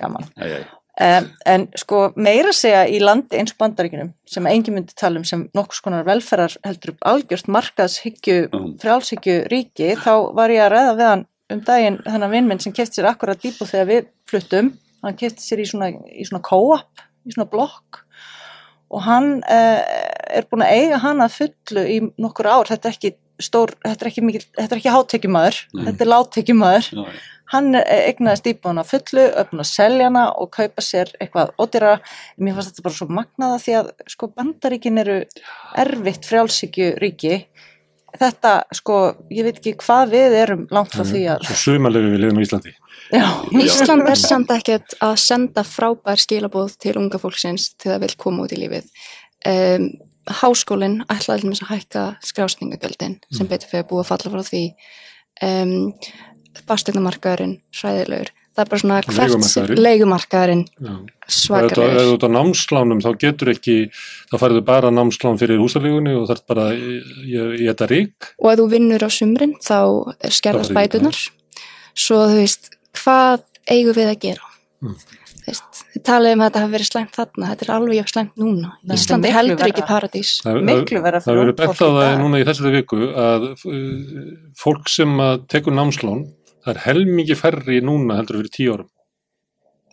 Gaman. 0.00 0.26
Um, 0.96 1.26
en 1.44 1.66
sko 1.76 1.98
meira 2.16 2.48
að 2.54 2.56
segja 2.56 2.84
í 2.88 2.96
landi 3.02 3.36
eins 3.36 3.52
og 3.52 3.58
bandaríkinum 3.60 4.14
sem 4.32 4.46
engin 4.48 4.78
myndi 4.78 4.94
tala 4.96 5.20
um 5.20 5.26
sem 5.28 5.42
nokkus 5.56 5.82
konar 5.84 6.06
velferðar 6.08 6.54
heldur 6.64 6.94
upp 6.94 7.02
algjört 7.10 7.50
markaðshyggju, 7.52 8.36
Mm. 8.48 8.70
frjálshyggju 8.80 9.34
ríki 9.52 9.90
þá 10.00 10.32
var 10.32 10.48
ég 10.54 10.62
að 10.64 10.72
ræða 10.72 10.94
við 10.96 11.10
hann 11.10 11.26
um 11.52 11.60
daginn 11.60 11.98
þennan 12.06 12.32
vinnminn 12.32 12.62
sem 12.64 12.72
kefti 12.72 13.02
sér 13.02 13.10
akkurat 13.10 13.42
dýpu 13.44 13.68
þegar 13.68 13.90
við 13.90 14.08
fluttum, 14.26 14.72
hann 15.04 15.18
kefti 15.20 15.44
sér 15.44 15.60
í 15.60 15.68
svona, 15.68 15.90
í 15.92 16.24
svona 16.24 16.42
co-op, 16.48 17.04
í 17.28 17.34
svona 17.36 17.50
blokk 17.50 18.05
og 18.92 19.02
hann 19.06 19.30
uh, 19.42 19.80
er 20.30 20.46
búin 20.50 20.64
að 20.66 20.74
eiga 20.78 20.98
hann 21.02 21.22
að 21.24 21.38
fullu 21.40 21.86
í 21.90 22.00
nokkur 22.22 22.48
ár, 22.50 22.68
þetta 22.70 22.90
er 22.90 22.98
ekki 22.98 23.14
stór, 23.42 23.74
þetta 23.84 24.04
er 24.04 24.10
ekki 24.10 24.24
mikil, 24.24 24.44
þetta 24.56 24.76
er 24.76 24.80
ekki 24.80 24.92
hátekjumadur, 24.94 25.58
Nei. 25.74 25.82
þetta 25.88 26.04
er 26.04 26.10
já. 26.92 27.02
hann 27.52 27.78
eh, 27.78 28.06
eignaðist 28.10 28.48
íbúin 28.50 28.80
að 28.80 28.92
fullu, 28.94 29.26
öfn 29.42 29.62
að 29.62 29.70
selja 29.70 30.08
hana 30.08 30.24
og 30.40 30.50
kaupa 30.56 30.84
sér 30.84 31.12
eitthvað 31.20 31.52
ódýra. 31.60 31.96
Mér 32.40 32.56
fannst 32.56 32.72
þetta 32.72 32.86
bara 32.86 32.98
svo 32.98 33.08
magnaða 33.18 33.60
því 33.62 33.76
að 33.80 33.92
sko 34.14 34.30
bandaríkin 34.32 35.02
eru 35.02 35.18
erfitt 35.84 36.30
frjálsíkju 36.30 36.94
ríki. 37.02 37.42
Þetta 38.16 38.52
sko, 38.72 38.96
ég 39.34 39.44
veit 39.44 39.58
ekki 39.58 39.74
hvað 39.82 40.12
við 40.14 40.34
erum 40.40 40.66
langt 40.72 40.94
frá 40.94 41.02
því 41.04 41.22
að, 41.34 41.46
Svo 41.50 41.56
sumarlegu 41.74 42.12
við 42.14 42.22
liðum 42.22 42.38
á 42.40 42.44
Íslandi. 42.46 42.72
já, 43.12 43.26
Ísland 43.66 44.08
er 44.08 44.20
samt 44.20 44.52
ekkert 44.54 44.94
að 45.04 45.16
senda 45.20 45.64
frábær 45.66 46.22
skilabóð 46.22 46.76
til 46.80 46.94
unga 47.00 47.20
fólksins 47.20 47.72
til 47.76 47.92
það 47.92 48.06
vil 48.06 48.14
koma 48.22 48.46
út 48.46 48.54
í 48.56 48.60
lífið. 48.62 48.88
Um, 49.46 49.90
háskólinn 50.26 51.02
ætlaði 51.12 51.44
til 51.44 51.50
þess 51.52 51.66
að 51.66 51.74
hækka 51.74 52.06
skrásningagjöldin 52.30 53.18
sem 53.34 53.50
betur 53.50 53.70
fyrir 53.70 53.84
að 53.84 53.90
búa 53.92 54.06
falla 54.06 54.32
frá 54.32 54.42
því. 54.48 54.64
Um, 55.44 55.76
Bastegnamarkaðurinn, 56.66 57.58
hræðilegur. 57.76 58.32
Það 58.56 58.62
er 58.62 58.70
bara 58.72 58.80
svona 58.80 58.98
Leigumarkaðurinn. 59.04 59.82
leigumarkaðurinn 59.84 60.62
Já. 60.80 60.94
Ef 61.26 61.72
þú 61.74 61.82
ef 61.82 61.96
þú 61.98 62.14
ert 62.14 62.24
á 62.24 62.30
námslánum 62.30 63.00
þá 63.02 63.08
getur 63.20 63.50
ekki, 63.52 63.74
þá 64.30 64.36
færðu 64.40 64.62
bara 64.64 64.92
námslán 64.94 65.40
fyrir 65.40 65.60
húsalígunni 65.60 66.14
og 66.16 66.28
þarf 66.30 66.46
bara 66.48 66.68
í, 66.72 67.00
þetta 67.66 67.90
rík. 67.90 68.30
Og 68.38 68.52
ef 68.52 68.60
þú 68.62 68.68
vinnur 68.72 69.04
á 69.04 69.10
sumrin 69.10 69.56
þá 69.60 69.78
er 70.22 70.36
skerðast 70.38 70.72
er 70.72 70.78
bætunar. 70.78 71.20
Svo 71.96 72.22
þú 72.30 72.40
veist, 72.40 72.70
hvað 73.02 73.44
eigum 73.74 73.98
við 73.98 74.12
að 74.12 74.18
gera? 74.22 74.52
Mm. 74.84 74.96
Veist, 75.46 75.82
þið 75.92 76.02
talið 76.06 76.32
um 76.34 76.40
að 76.42 76.48
þetta 76.48 76.62
hafi 76.62 76.74
verið 76.74 76.88
slæmt 76.88 77.12
þarna, 77.14 77.50
þetta 77.52 77.66
er 77.66 77.72
alveg 77.76 77.98
jafn 78.00 78.12
slæmt 78.12 78.40
núna. 78.40 78.70
Þetta 78.80 78.94
er 78.94 79.02
Ísland 79.02 79.12
er 79.12 79.20
miklu 79.26 79.36
heldur 79.38 79.68
ekki 79.68 79.84
paradís. 79.86 80.32
Það, 80.42 80.56
verður 81.04 81.54
dag. 82.00 82.16
núna 82.22 82.40
í 82.40 82.46
þessari 82.48 82.72
viku 82.74 82.98
að 83.22 83.46
uh, 83.52 84.24
fólk 84.58 84.90
sem 84.90 85.14
að 85.22 85.44
tekur 85.54 85.76
námslán, 85.76 86.24
það 86.66 86.72
er 86.74 86.82
helmingi 86.82 87.38
færri 87.38 87.78
núna 87.84 88.18
heldur 88.18 88.40
fyrir 88.40 88.52
tíu 88.52 88.74
árum. 88.74 88.90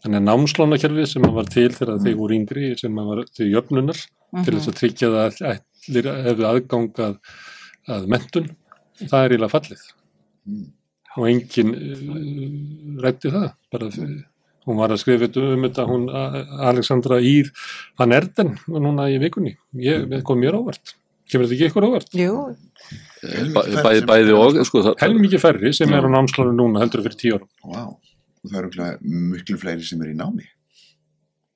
Þannig 0.03 0.19
að 0.19 0.25
námslánakerfið 0.27 1.05
sem 1.13 1.27
var 1.37 1.47
til 1.53 1.69
þegar 1.71 2.01
þeir 2.03 2.15
voru 2.19 2.35
yngri, 2.35 2.71
sem 2.79 2.97
var 2.97 3.21
til 3.37 3.51
jöfnunar, 3.53 3.99
til 4.41 4.55
þess 4.57 4.71
að 4.71 4.79
tryggja 4.79 5.11
það 5.13 5.37
að 5.51 5.61
allir 5.83 6.09
hefðu 6.25 6.47
aðgang 6.49 6.99
að, 7.05 7.15
að 7.93 8.09
mentun, 8.11 8.49
það 9.03 9.19
er 9.19 9.35
eiginlega 9.35 9.53
fallið. 9.53 9.85
Mm. 10.49 10.65
Og 11.13 11.29
enginn 11.29 11.73
uh, 11.77 12.99
rætti 13.05 13.31
það, 13.31 13.47
bara 13.71 13.89
fyrir, 13.93 14.19
hún 14.65 14.81
var 14.81 14.95
að 14.95 15.01
skrifa 15.03 15.29
um 15.45 15.65
þetta, 15.67 15.87
hún 15.87 16.09
Alexandra 16.71 17.21
Ír 17.21 17.53
Van 17.99 18.15
Erden 18.17 18.55
núna 18.67 19.07
í 19.13 19.19
vikunni, 19.21 19.55
ég, 19.77 20.07
það 20.09 20.27
kom 20.27 20.41
mér 20.41 20.57
ávart. 20.57 20.97
Kemur 21.29 21.47
þetta 21.47 21.59
ekki 21.59 21.71
ykkur 21.71 21.87
ávart? 21.87 22.15
jú, 22.17 22.37
bæði, 23.53 24.01
bæði 24.09 24.35
og 24.37 24.57
sko, 24.67 24.83
það, 24.87 24.97
Helmingi 25.03 25.39
færri 25.41 25.73
sem 25.75 25.93
er 25.93 26.07
á 26.07 26.09
námslánu 26.11 26.55
núna 26.57 26.83
heldur 26.83 27.05
fyrir 27.05 27.19
tíu 27.19 27.37
árum. 27.37 27.49
Og 28.43 28.51
það 28.51 28.59
eru 28.63 28.89
miklu 29.31 29.59
fleiri 29.61 29.85
sem 29.87 30.01
eru 30.03 30.11
í 30.13 30.19
námi 30.19 30.49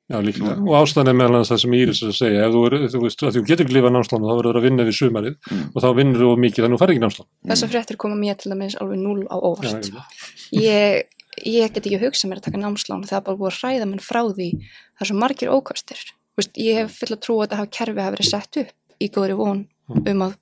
Já, 0.08 0.22
líklega. 0.24 0.54
Og 0.64 0.72
ástæðan 0.80 1.10
er 1.12 1.16
meðal 1.20 1.42
það 1.44 1.58
sem 1.60 1.74
Íris 1.76 2.00
er 2.00 2.12
að 2.14 2.16
segja, 2.16 2.44
ef 2.48 2.54
þú, 2.54 2.60
er, 2.70 2.76
þú 2.94 3.00
veist, 3.02 3.24
að 3.28 3.34
þú 3.36 3.42
getur 3.50 3.66
ekki 3.66 3.76
lifað 3.76 3.92
námslánu, 3.92 4.28
þá 4.30 4.36
verður 4.38 4.48
það 4.56 4.60
að 4.62 4.68
vinna 4.68 4.86
við 4.88 4.96
sumarið 4.96 5.34
Mm. 5.52 5.66
og 5.74 5.84
þá 5.84 5.88
vinnur 5.98 6.22
þú 6.22 6.30
of 6.32 6.40
mikið 6.40 6.64
þannig 6.64 6.72
að 6.72 6.78
þú 6.78 6.82
færði 6.84 6.96
ekki 6.96 7.04
námslán. 7.04 7.28
Þessar 7.52 7.72
fréttir 7.74 7.98
koma 8.00 8.16
mér 8.16 8.38
til 8.40 8.52
dæmis 8.54 8.78
alveg 8.80 9.02
núl 9.04 9.28
á 9.28 9.36
óvart. 9.36 9.90
já. 9.92 10.00
Ég, 10.56 11.04
ég 11.44 11.74
get 11.76 11.84
ekki 11.84 12.00
hugsað 12.00 12.32
mér 12.32 12.40
að 12.40 12.48
taka 12.48 12.62
námslán 12.64 13.04
það 13.04 13.20
er 13.20 13.26
bara 13.28 13.38
búið 13.38 13.52
að 13.52 13.60
hræða 13.60 13.90
menn 13.92 14.00
frá 14.00 14.22
því 14.32 14.50
það 14.56 15.04
er 15.04 15.12
svo 15.12 15.18
margir. 15.20 15.52
Vist, 16.38 16.54
ég 16.56 16.78
hef 16.78 17.00
full 17.02 17.16
að 17.16 17.22
trúa 17.26 17.44
að 17.44 17.48
þetta 17.48 17.58
hafa 17.58 17.74
kerfi 17.74 18.02
hafa 18.04 18.16
verið 18.16 18.30
sett 18.30 18.58
upp 18.62 18.74
í 19.02 19.08
góðri 19.10 19.36
von 19.36 19.64
um 19.90 20.22
að, 20.22 20.36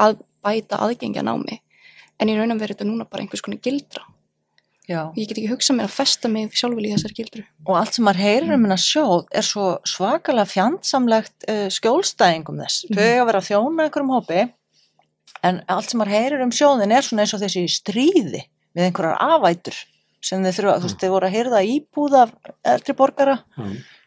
að 0.00 0.14
bæta 0.44 0.80
aðgengja 0.84 1.24
námi 1.26 1.60
en 2.20 2.30
í 2.30 2.38
raun 2.38 2.54
og 2.54 2.60
verið 2.62 2.76
þetta 2.76 2.88
núna 2.88 3.06
bara 3.08 3.24
einhvers 3.24 3.42
konar 3.44 3.62
gildra. 3.62 4.04
já. 4.88 5.10
Ég 5.16 5.28
get 5.28 5.38
ekki 5.38 5.50
hugsað 5.50 5.78
mér 5.78 5.88
að 5.88 5.96
festa 5.96 6.28
mig 6.28 6.56
sjálfvel 6.58 6.86
í 6.86 6.92
þessar 6.92 7.14
gildru. 7.16 7.44
Og 7.66 7.76
allt 7.78 7.96
sem 7.96 8.04
maður 8.06 8.24
heyrir 8.26 8.54
um 8.56 8.66
hennar 8.66 8.82
sjóð 8.82 9.28
er 9.30 9.46
svo 9.46 9.68
svakalega 9.88 10.50
fjandsamlegt 10.50 11.46
uh, 11.48 11.68
skjólstæðingum 11.72 12.60
þess. 12.62 12.88
Þau 12.90 13.02
eiga 13.02 13.22
að 13.22 13.30
vera 13.30 13.42
að 13.42 13.48
þjóna 13.48 13.86
einhverjum 13.86 14.12
hópi 14.16 14.42
en 15.42 15.62
allt 15.70 15.90
sem 15.90 16.02
maður 16.02 16.14
heyrir 16.16 16.44
um 16.44 16.52
sjóðin 16.54 16.94
er 16.94 17.06
svona 17.06 17.24
eins 17.24 17.34
og 17.36 17.42
þessi 17.42 17.64
stríði 17.70 18.44
við 18.72 18.86
einhverjar 18.88 19.18
afætur 19.22 19.78
sem 20.22 20.42
þeir 20.44 20.58
þurfa, 20.58 20.74
þú 20.78 20.88
veist, 20.88 21.00
þeir 21.00 21.14
voru 21.16 21.28
að 21.28 21.36
heyrða 21.36 21.62
íbúð 21.66 22.18
af 22.20 22.34
eldri 22.74 22.94
borgara 22.98 23.38
Já. 23.42 23.64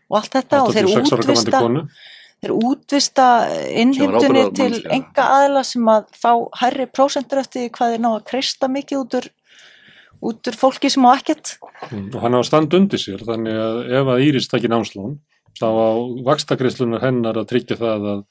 og 0.07 0.19
allt 0.21 0.37
þetta 0.37 0.61
og 0.63 0.75
þeir 0.75 0.91
86 0.93 1.01
ára 1.01 1.57
gamandi 1.57 1.83
útvista 1.83 2.14
þeir 2.45 2.53
útvista 2.55 3.25
ábyrgðarmanns, 3.49 4.53
til 4.55 4.81
enga 4.93 5.27
aðila 5.39 5.63
sem 5.67 5.89
að 5.91 6.07
fá 6.21 6.31
hærri 6.61 6.87
prósentur 6.91 7.41
eftir 7.41 7.67
hvað 7.73 7.95
þeir 7.95 8.05
ná 8.05 8.09
að 8.13 8.25
kreista 8.29 8.69
mikið 8.71 9.01
út 9.01 9.19
úr, 9.19 9.29
út 10.31 10.51
úr 10.51 10.59
fólki 10.61 10.93
sem 10.93 11.05
á 11.05 11.11
ekkert. 11.17 11.57
Mm, 11.89 12.07
Og 12.13 12.19
hann 12.23 12.37
á 12.37 12.39
að 12.39 12.47
standa 12.49 12.79
undir 12.79 13.01
sér, 13.01 13.25
þannig 13.27 13.59
að 13.65 13.81
ef 13.99 14.13
að 14.13 14.25
Íris 14.29 14.49
takir 14.51 14.71
námslán, 14.71 15.19
þá 15.59 15.67
á 15.67 15.89
vakstakreislunar 16.29 17.03
hennar 17.03 17.41
að 17.41 17.51
tryggja 17.51 17.81
það 17.81 18.09
að 18.13 18.25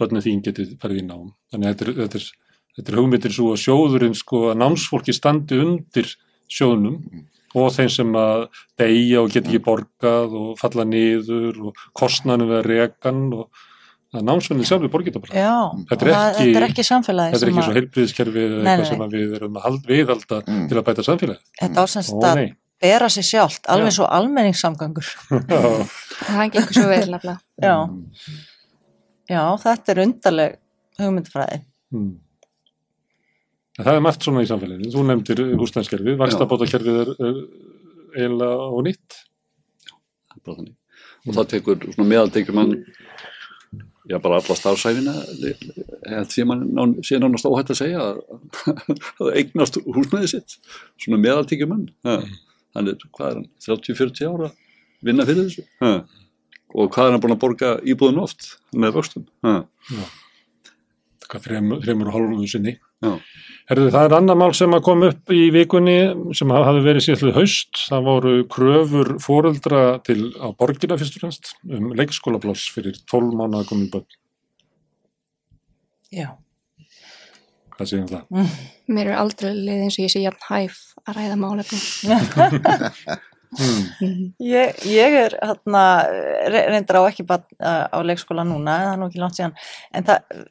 börnum 0.00 0.24
þín 0.24 0.44
geti 0.44 0.70
farið 0.80 1.02
í 1.02 1.08
nám. 1.08 1.32
Þannig 1.52 1.68
að 1.68 1.74
þetta 1.74 1.86
er, 1.86 1.98
þetta 2.04 2.20
er 2.20 2.30
þetta 2.76 2.92
er 2.92 2.98
hugmyndir 3.00 3.34
svo 3.34 3.52
að 3.54 3.62
sjóðurinn 3.64 4.16
sko 4.16 4.42
að 4.50 4.60
námsfólki 4.62 5.14
standi 5.16 5.58
undir 5.60 6.08
sjóðnum 6.50 7.00
og 7.54 7.72
þeim 7.74 7.88
sem 7.90 8.12
að 8.20 8.44
deyja 8.78 9.22
og 9.22 9.30
geta 9.34 9.48
ekki 9.50 9.62
borgað 9.64 10.36
og 10.42 10.52
falla 10.60 10.84
niður 10.84 11.58
og 11.70 11.82
kostnanum 11.98 12.48
við 12.52 12.62
rekan 12.68 13.24
og 13.34 13.48
að 14.14 14.24
námsvennin 14.26 14.66
sjálfur 14.66 14.90
borgið 14.90 15.14
þetta 15.14 15.20
bara. 15.22 15.34
Já, 15.38 15.84
Þetta 15.90 16.06
er 16.06 16.12
það- 16.12 16.30
ekki- 16.30 16.46
þetta 16.46 16.60
er 16.60 16.66
ekki 16.68 16.84
samfélagi 16.88 17.32
Þetta 17.34 17.46
er 17.46 17.50
ekki 17.52 17.66
svo 17.66 17.74
heilbriðiskerfi 17.78 18.40
eða 18.46 18.62
eitthvað 18.64 18.88
sem 18.90 19.04
að 19.06 19.12
við 19.14 19.34
erum 19.38 19.54
að 19.60 19.62
hald, 19.66 19.84
viðhalda 19.86 20.38
Mm. 20.46 20.68
til 20.68 20.76
að 20.80 20.84
bæta 20.88 21.04
samfélagið. 21.06 21.44
Þetta 21.60 21.84
ásennst 21.84 22.14
Ó, 22.14 22.22
að 22.26 22.54
bera 22.80 23.08
sig 23.08 23.24
sjálft, 23.24 23.66
alveg 23.68 23.90
Já. 23.92 23.96
svo 23.98 24.06
almenningssamgangur. 24.10 25.06
Já. 25.30 25.62
það 26.26 26.50
gengur 26.50 26.74
svo 26.74 26.88
vel 26.88 27.06
nefnilega 27.10 27.38
Já. 27.62 27.76
Já, 29.30 29.42
þetta 29.62 29.88
er 29.94 30.02
undarleg 30.06 30.56
hugmyndfræði. 30.98 31.60
Mm. 31.94 32.10
Það 33.78 33.96
er 33.96 34.02
margt 34.04 34.26
svona 34.26 34.42
í 34.44 34.48
samfélaginu. 34.50 34.90
Þú 34.92 35.06
nefndir 35.06 35.42
húsnæðskerfið, 35.60 36.16
vakstabótakerfið 36.20 37.00
er, 37.04 37.12
er 37.28 37.40
eiginlega 38.16 38.68
ónýtt. 38.74 39.18
bara 40.44 40.56
þannig. 40.56 40.76
og 41.26 41.36
það 41.36 41.48
tekur 41.52 41.82
svona 41.92 42.08
meðaltekjum 42.08 42.56
mann 42.56 42.70
já 44.08 44.16
bara 44.22 44.38
alla 44.40 44.56
starfsæfina 44.56 45.14
því 46.32 46.46
mann 46.48 46.94
sé 47.04 47.18
nánast 47.20 47.48
óhætt 47.48 47.72
að 47.74 47.80
segja 47.82 48.06
að 48.06 48.22
það 49.18 49.34
eignast 49.42 49.76
húsnæði 49.84 50.30
sitt 50.32 50.56
svona 50.96 51.20
meðaltekjum 51.20 51.74
mann 51.74 51.84
hann 52.06 52.88
er, 52.88 52.96
hvað 53.12 53.28
er 53.28 53.36
hann, 53.42 53.48
30-40 53.68 54.32
ára 54.32 54.50
vinna 55.04 55.28
fyrir 55.28 55.50
þessu 55.50 55.66
ha. 55.84 55.92
og 56.72 56.90
hvað 56.94 57.10
er 57.10 57.16
hann 57.16 57.24
búin 57.26 57.36
að 57.36 57.42
borga 57.44 57.74
íbúðun 57.84 58.24
oft 58.24 58.54
með 58.72 58.96
vöxtum 58.96 59.28
ha. 59.46 59.60
Hvað 61.30 61.44
þremur, 61.46 61.84
þremur 61.84 62.08
og 62.10 62.14
hálfum 62.16 62.46
sinni. 62.50 62.72
Herðu, 63.70 63.86
það 63.94 64.04
er 64.08 64.14
annar 64.16 64.36
mál 64.40 64.50
sem 64.58 64.74
að 64.74 64.82
kom 64.88 65.04
upp 65.06 65.30
í 65.32 65.44
vikunni 65.54 65.94
sem 66.34 66.50
hafi 66.50 66.82
verið 66.84 67.04
síðan 67.06 67.36
haust. 67.36 67.84
Það 67.86 68.06
voru 68.08 68.32
kröfur 68.50 69.12
foreldra 69.22 69.82
til 70.06 70.18
á 70.42 70.50
borgina 70.58 70.98
fyrst 71.00 71.16
og 71.20 71.24
fremst 71.24 71.52
um 71.70 71.92
leikskólapláss 71.96 72.66
fyrir 72.74 72.98
12 73.06 73.30
mánuða 73.38 73.68
komin 73.70 73.90
börn. 73.92 74.06
Já. 76.10 76.28
Hvað 77.76 77.86
segir 77.92 78.02
um 78.04 78.10
það? 78.10 78.54
mér 78.90 79.12
er 79.12 79.20
aldrei 79.22 79.52
liðið 79.54 79.84
eins 79.86 79.98
og 80.00 80.04
ég 80.04 80.12
sé 80.12 80.24
jafn 80.26 80.46
hæf 80.50 80.80
að 81.06 81.20
ræða 81.20 81.36
málefni 81.40 81.80
Mm. 83.50 84.26
Ég, 84.46 84.76
ég 84.86 85.14
er 85.24 85.32
hérna, 85.42 85.80
re- 86.54 86.66
reyndar 86.70 87.00
á 87.02 87.10
ekki 87.10 87.24
bara 87.26 87.88
á 87.90 87.98
leikskóla 88.06 88.44
núna, 88.46 88.76
það 88.78 88.92
er 88.92 89.00
nú 89.00 89.08
ekki 89.08 89.18
langt 89.18 89.34
síðan, 89.40 89.56
en 89.90 90.06
það, 90.06 90.44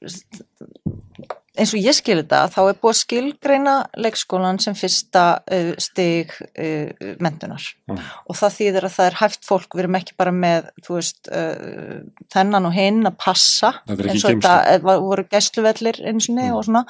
eins 1.60 1.74
og 1.76 1.82
ég 1.84 1.96
skil 1.98 2.18
þetta, 2.22 2.40
þá 2.54 2.60
er 2.64 2.78
búið 2.80 2.92
að 2.94 2.98
skilgreina 3.02 3.74
leikskólan 4.00 4.60
sem 4.64 4.76
fyrsta 4.80 5.24
uh, 5.44 5.72
stig 5.82 6.34
uh, 6.56 7.16
mentunar 7.20 7.64
Mm. 7.90 7.98
og 8.30 8.38
það 8.38 8.52
þýðir 8.54 8.86
að 8.86 8.92
það 8.94 9.08
er 9.10 9.16
hæft 9.18 9.48
fólk, 9.48 9.72
við 9.74 9.82
erum 9.82 9.96
ekki 9.98 10.14
bara 10.22 10.32
með, 10.32 10.68
veist, 10.86 11.30
uh, 11.34 12.04
þennan 12.30 12.68
og 12.70 12.76
hinn 12.76 13.00
að 13.10 13.16
passa, 13.18 13.72
eins 13.90 14.24
og 14.24 14.30
þetta 14.36 14.52
eh, 14.70 14.78
var- 14.84 15.02
voru 15.02 15.26
gæsluvellir 15.32 15.98
eins 16.06 16.30
og 16.30 16.36
Mm. 16.38 16.54
og 16.56 16.64
svona, 16.68 16.84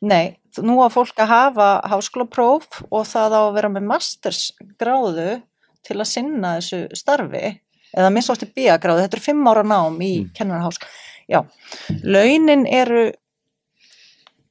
nei, 0.00 0.36
nú 0.62 0.78
á 0.78 0.88
fólk 0.94 1.18
að 1.18 1.32
hafa 1.32 1.68
háskólapróf 1.90 2.84
og 2.90 3.02
það 3.10 3.34
á 3.34 3.40
að 3.42 3.54
vera 3.58 3.68
með 3.74 3.88
mastersgráðu 3.90 5.42
til 5.84 5.96
að 5.98 6.06
sinna 6.08 6.54
þessu 6.60 6.80
starfi 6.96 7.58
eða 7.94 8.12
minnst 8.14 8.30
átti 8.32 8.48
bíagráðu, 8.54 9.04
þetta 9.04 9.18
er 9.18 9.26
fimm 9.26 9.44
ára 9.50 9.62
nám 9.66 9.98
í 10.02 10.12
mm. 10.22 10.30
kennarhásk. 10.38 10.86
Já, 11.30 11.42
launin 12.04 12.66
eru 12.66 13.12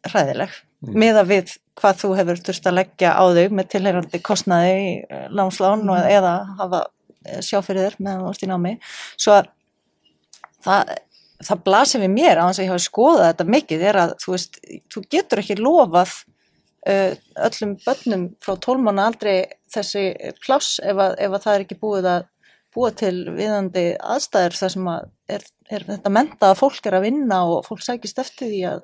hræðileg 0.10 0.62
Mm. 0.84 0.98
miða 1.00 1.24
við 1.24 1.54
hvað 1.80 2.00
þú 2.02 2.10
hefur 2.18 2.40
þurft 2.44 2.66
að 2.68 2.76
leggja 2.76 3.14
á 3.16 3.24
þau 3.24 3.54
með 3.56 3.70
tilheyrandi 3.72 4.20
kostnaði 4.26 4.74
í 4.76 4.90
eh, 5.08 5.30
námslán 5.32 5.86
og 5.94 6.10
eða 6.12 6.34
hafa 6.60 6.82
eh, 7.24 7.40
sjá 7.40 7.62
fyrir 7.64 7.88
þér 7.88 7.96
meðan 8.04 8.26
þú 8.26 8.34
ert 8.34 8.44
í 8.44 8.50
námi. 8.52 8.74
Svo 9.16 9.38
að 9.38 9.48
það, 10.66 10.92
það 11.48 11.64
blasir 11.70 12.04
við 12.04 12.14
mér 12.18 12.44
á 12.44 12.46
þess 12.50 12.60
að 12.60 12.66
ég 12.66 12.74
hafa 12.74 12.86
skoðað 12.90 13.30
þetta 13.30 13.48
mikið 13.56 13.88
er 13.94 14.02
að 14.04 14.14
þú 14.26 14.36
veist, 14.36 14.62
þú 14.92 15.06
getur 15.16 15.44
ekki 15.44 15.60
lofað 15.62 16.14
uh, 16.92 17.16
öllum 17.48 17.74
börnum 17.86 18.28
frá 18.44 18.54
tólmána 18.68 19.08
aldrei 19.08 19.36
þessi 19.72 20.06
pláss 20.44 20.82
ef 20.84 21.00
að, 21.00 21.16
ef 21.16 21.32
að 21.32 21.48
það 21.48 21.56
er 21.56 21.68
ekki 21.68 21.80
búið 21.80 22.12
að 22.12 22.30
búa 22.74 22.92
til 22.98 23.16
viðandi 23.38 23.86
aðstæður 24.02 24.60
þar 24.60 24.76
sem 24.76 24.88
að 24.98 25.10
er, 25.38 25.52
er 25.72 25.88
þetta 25.88 26.12
menta 26.12 26.52
að 26.52 26.60
fólk 26.60 26.90
er 26.90 26.98
að 27.00 27.08
vinna 27.08 27.44
og 27.48 27.68
fólk 27.70 27.86
sækist 27.86 28.20
eftir 28.20 28.52
því 28.52 28.64
að, 28.74 28.84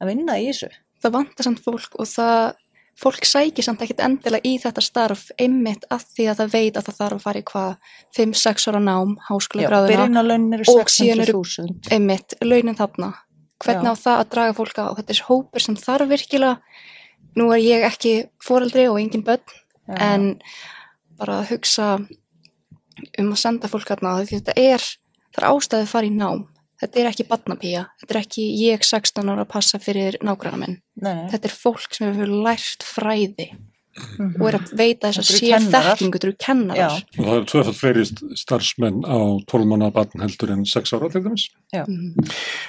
að 0.00 0.12
vinna 0.12 0.38
í 0.40 0.46
þessu. 0.50 0.70
það 1.02 1.12
vantar 1.18 1.44
samt 1.46 1.60
fólk 1.64 1.98
og 2.00 2.08
það 2.10 2.54
fólk 2.96 3.26
sækir 3.28 3.64
samt 3.66 3.82
ekkit 3.84 4.00
endilega 4.00 4.48
í 4.48 4.54
þetta 4.62 4.80
starf 4.80 5.26
einmitt 5.38 5.84
að 5.92 6.06
því 6.16 6.26
að 6.30 6.38
það 6.40 6.52
veit 6.54 6.76
að 6.78 6.86
það 6.86 6.98
þarf 7.00 7.16
að 7.18 7.24
fara 7.26 7.40
í 7.42 7.46
hvað 7.50 7.74
5-6 8.16 8.68
ára 8.70 8.80
nám, 8.80 9.16
byrjunarlaunin 9.28 10.56
eru 10.56 10.64
og 10.72 10.88
síðan 10.88 11.20
eru- 11.26 11.42
600.000. 11.44 11.92
einmitt, 11.92 12.34
launin 12.42 12.78
þarna 12.78 13.12
hvernig 13.60 13.84
Já. 13.84 13.92
á 13.92 14.02
það 14.04 14.20
að 14.22 14.30
draga 14.32 14.56
fólk 14.56 14.80
á 14.80 14.86
þetta 14.96 15.12
er 15.12 15.22
hópur 15.28 15.60
sem 15.64 15.76
þarf 15.76 16.08
virkilega 16.08 16.58
nú 17.36 17.50
er 17.52 17.60
ég 17.60 17.84
ekki 17.84 18.14
foreldri 18.40 18.88
og 18.88 18.98
engin 19.00 19.24
börn 19.24 19.44
Já. 19.44 19.96
en 20.00 20.40
bara 21.20 21.42
að 21.42 21.50
hugsa 21.52 21.98
um 23.18 23.32
að 23.32 23.40
senda 23.40 23.68
fólk 23.68 23.88
þarna 23.92 24.16
því 24.24 24.40
þetta 24.40 24.56
er, 24.56 24.80
það 25.36 25.42
er 25.42 25.48
ástæði 25.52 25.84
að 25.84 25.92
fara 25.92 26.08
í 26.08 26.14
nám 26.16 26.46
þetta 26.80 27.00
er 27.00 27.10
ekki 27.10 27.26
badnapía, 27.30 27.86
þetta 28.00 28.14
er 28.14 28.20
ekki 28.22 28.46
ég 28.60 28.84
16 28.84 29.32
ára 29.32 29.46
að 29.46 29.52
passa 29.54 29.80
fyrir 29.82 30.18
nei. 31.02 31.26
þetta 31.32 31.50
er 31.50 31.56
fólk 31.56 31.96
sem 31.96 32.10
hefur 32.10 32.34
lært 32.46 32.86
fræði 32.86 33.50
Mhm. 33.96 34.40
og 34.40 34.48
er 34.50 34.56
að 34.58 34.72
veita 34.76 35.08
þess 35.08 35.18
að 35.18 35.26
Þetta 35.26 35.32
eru 35.32 35.40
sé 35.40 35.50
kennarar. 35.52 35.96
þekkingu, 35.96 36.16
þetta 36.16 36.28
eru 36.28 36.36
kennarar 36.46 36.76
Já. 36.76 36.88
Og 37.16 37.24
það 37.26 37.36
eru 37.36 37.46
tvöfald 37.52 37.78
fleiri 37.80 38.04
starfsmenn 38.42 38.98
á 39.08 39.18
12 39.48 39.68
mánuða 39.70 39.92
barn 39.96 40.20
heldur 40.24 40.52
en 40.52 40.64
6 40.68 40.92
ára 40.96 41.10
til 41.12 41.22
dæmis. 41.24 41.44
Mhm. 41.72 42.26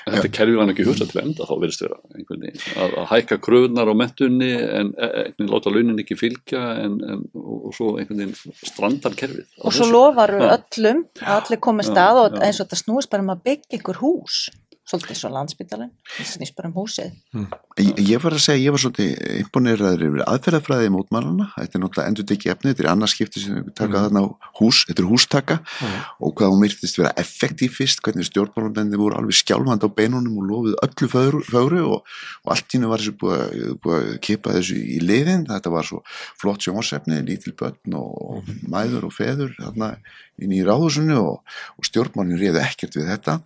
En 0.07 0.13
þetta 0.13 0.31
kerfi 0.37 0.55
var 0.57 0.71
ekki 0.73 0.85
hugsað 0.87 1.11
til 1.11 1.21
enda 1.21 1.43
þá 1.47 1.53
verðist 1.59 1.81
vera 1.83 1.97
að, 2.07 2.97
að 2.97 3.07
hækka 3.11 3.37
kröfunar 3.43 3.91
á 3.91 3.95
mentunni 3.97 4.51
en 4.55 4.93
e, 4.97 5.07
einhvern 5.07 5.33
veginn 5.37 5.51
láta 5.51 5.73
launin 5.73 5.99
ekki 6.03 6.17
fylgja 6.19 6.63
en, 6.85 6.95
en, 7.03 7.25
og, 7.35 7.67
og 7.67 7.73
svo 7.75 7.97
einhvern 7.97 8.23
veginn 8.23 8.55
strandar 8.63 9.11
kerfið 9.19 9.45
Og 9.61 9.73
svo 9.73 9.89
lofaru 9.91 10.39
öllum 10.47 11.03
að 11.21 11.35
allir 11.41 11.59
komið 11.59 11.87
Já, 11.87 11.91
stað 11.91 12.21
og 12.23 12.39
eins 12.41 12.59
og 12.61 12.67
þetta 12.67 12.81
snúist 12.83 13.09
bara 13.11 13.23
um 13.25 13.33
að 13.35 13.43
byggja 13.43 13.79
ykkur 13.79 13.99
hús. 14.03 14.47
Svolítið 14.88 15.17
svo 15.19 15.30
landsbytalinn, 15.34 15.89
þetta 16.15 16.32
snýst 16.32 16.56
bara 16.56 16.69
um 16.69 16.76
húsið. 16.78 17.10
Ég, 17.78 17.97
ég 18.08 18.21
var 18.23 18.32
að 18.32 18.39
segja, 18.39 18.62
ég 18.69 18.71
var 18.71 18.80
svolítið 18.80 19.10
imponeraður 19.41 20.04
yfir 20.08 20.21
aðferðafræði 20.32 20.91
mótmælana, 20.95 21.47
þetta 21.58 21.76
er 21.76 21.82
náttúrulega 21.84 22.12
endur 22.13 22.28
tekið 22.30 22.52
efni, 22.54 22.71
þetta 22.71 22.86
er 22.86 22.89
annars 22.93 23.15
skipti 23.17 23.41
sem 23.43 23.58
við 23.58 23.73
taka 23.76 23.91
Mm. 23.91 24.06
þarna 24.06 24.21
á 24.23 24.28
hús, 24.62 24.80
þetta 24.88 25.04
er 25.04 25.10
hústaka 25.12 25.58
Mm. 25.60 25.97
og 26.23 26.32
hvað 26.39 26.52
hún 26.54 26.62
myrtist 26.63 26.97
vera 27.02 27.12
effektífist, 27.19 28.00
hvernig 28.02 28.30
stjórnmálamenni 28.32 28.95
voru 28.97 29.17
alveg 29.19 29.36
skjálfand 29.36 29.84
á 29.84 29.89
beinunum 29.91 30.38
og 30.39 30.47
lofuð 30.47 30.76
öllu 30.88 31.08
fögru, 31.12 31.41
fögru 31.43 31.82
og, 31.91 32.00
og 32.45 32.47
allt 32.56 32.67
tínu 32.71 32.88
var 32.88 33.00
þessu 33.04 33.17
búið, 33.19 33.43
að- 33.43 33.76
búið 33.84 34.08
að 34.15 34.21
kipa 34.21 34.54
þessu 34.56 34.76
í 34.80 35.00
liðin, 35.04 35.45
þetta 35.52 35.69
var 35.69 35.84
svo 35.84 36.00
flott 36.39 36.63
sjónsefni, 36.63 37.19
lítil 37.28 37.52
börn 37.60 37.93
og, 37.93 38.39
og 38.39 38.43
mæður 38.71 39.04
og 39.12 39.13
feður 39.13 39.52
þarna 39.60 39.97
inn 40.39 40.52
í 40.54 40.63
ráðhúsinu 40.63 41.17
og, 41.17 41.41
og 41.78 41.84
stjórnmálin 41.84 42.38
réði 42.39 42.62
ekkert 42.62 42.93
við 42.95 43.08
þetta 43.10 43.41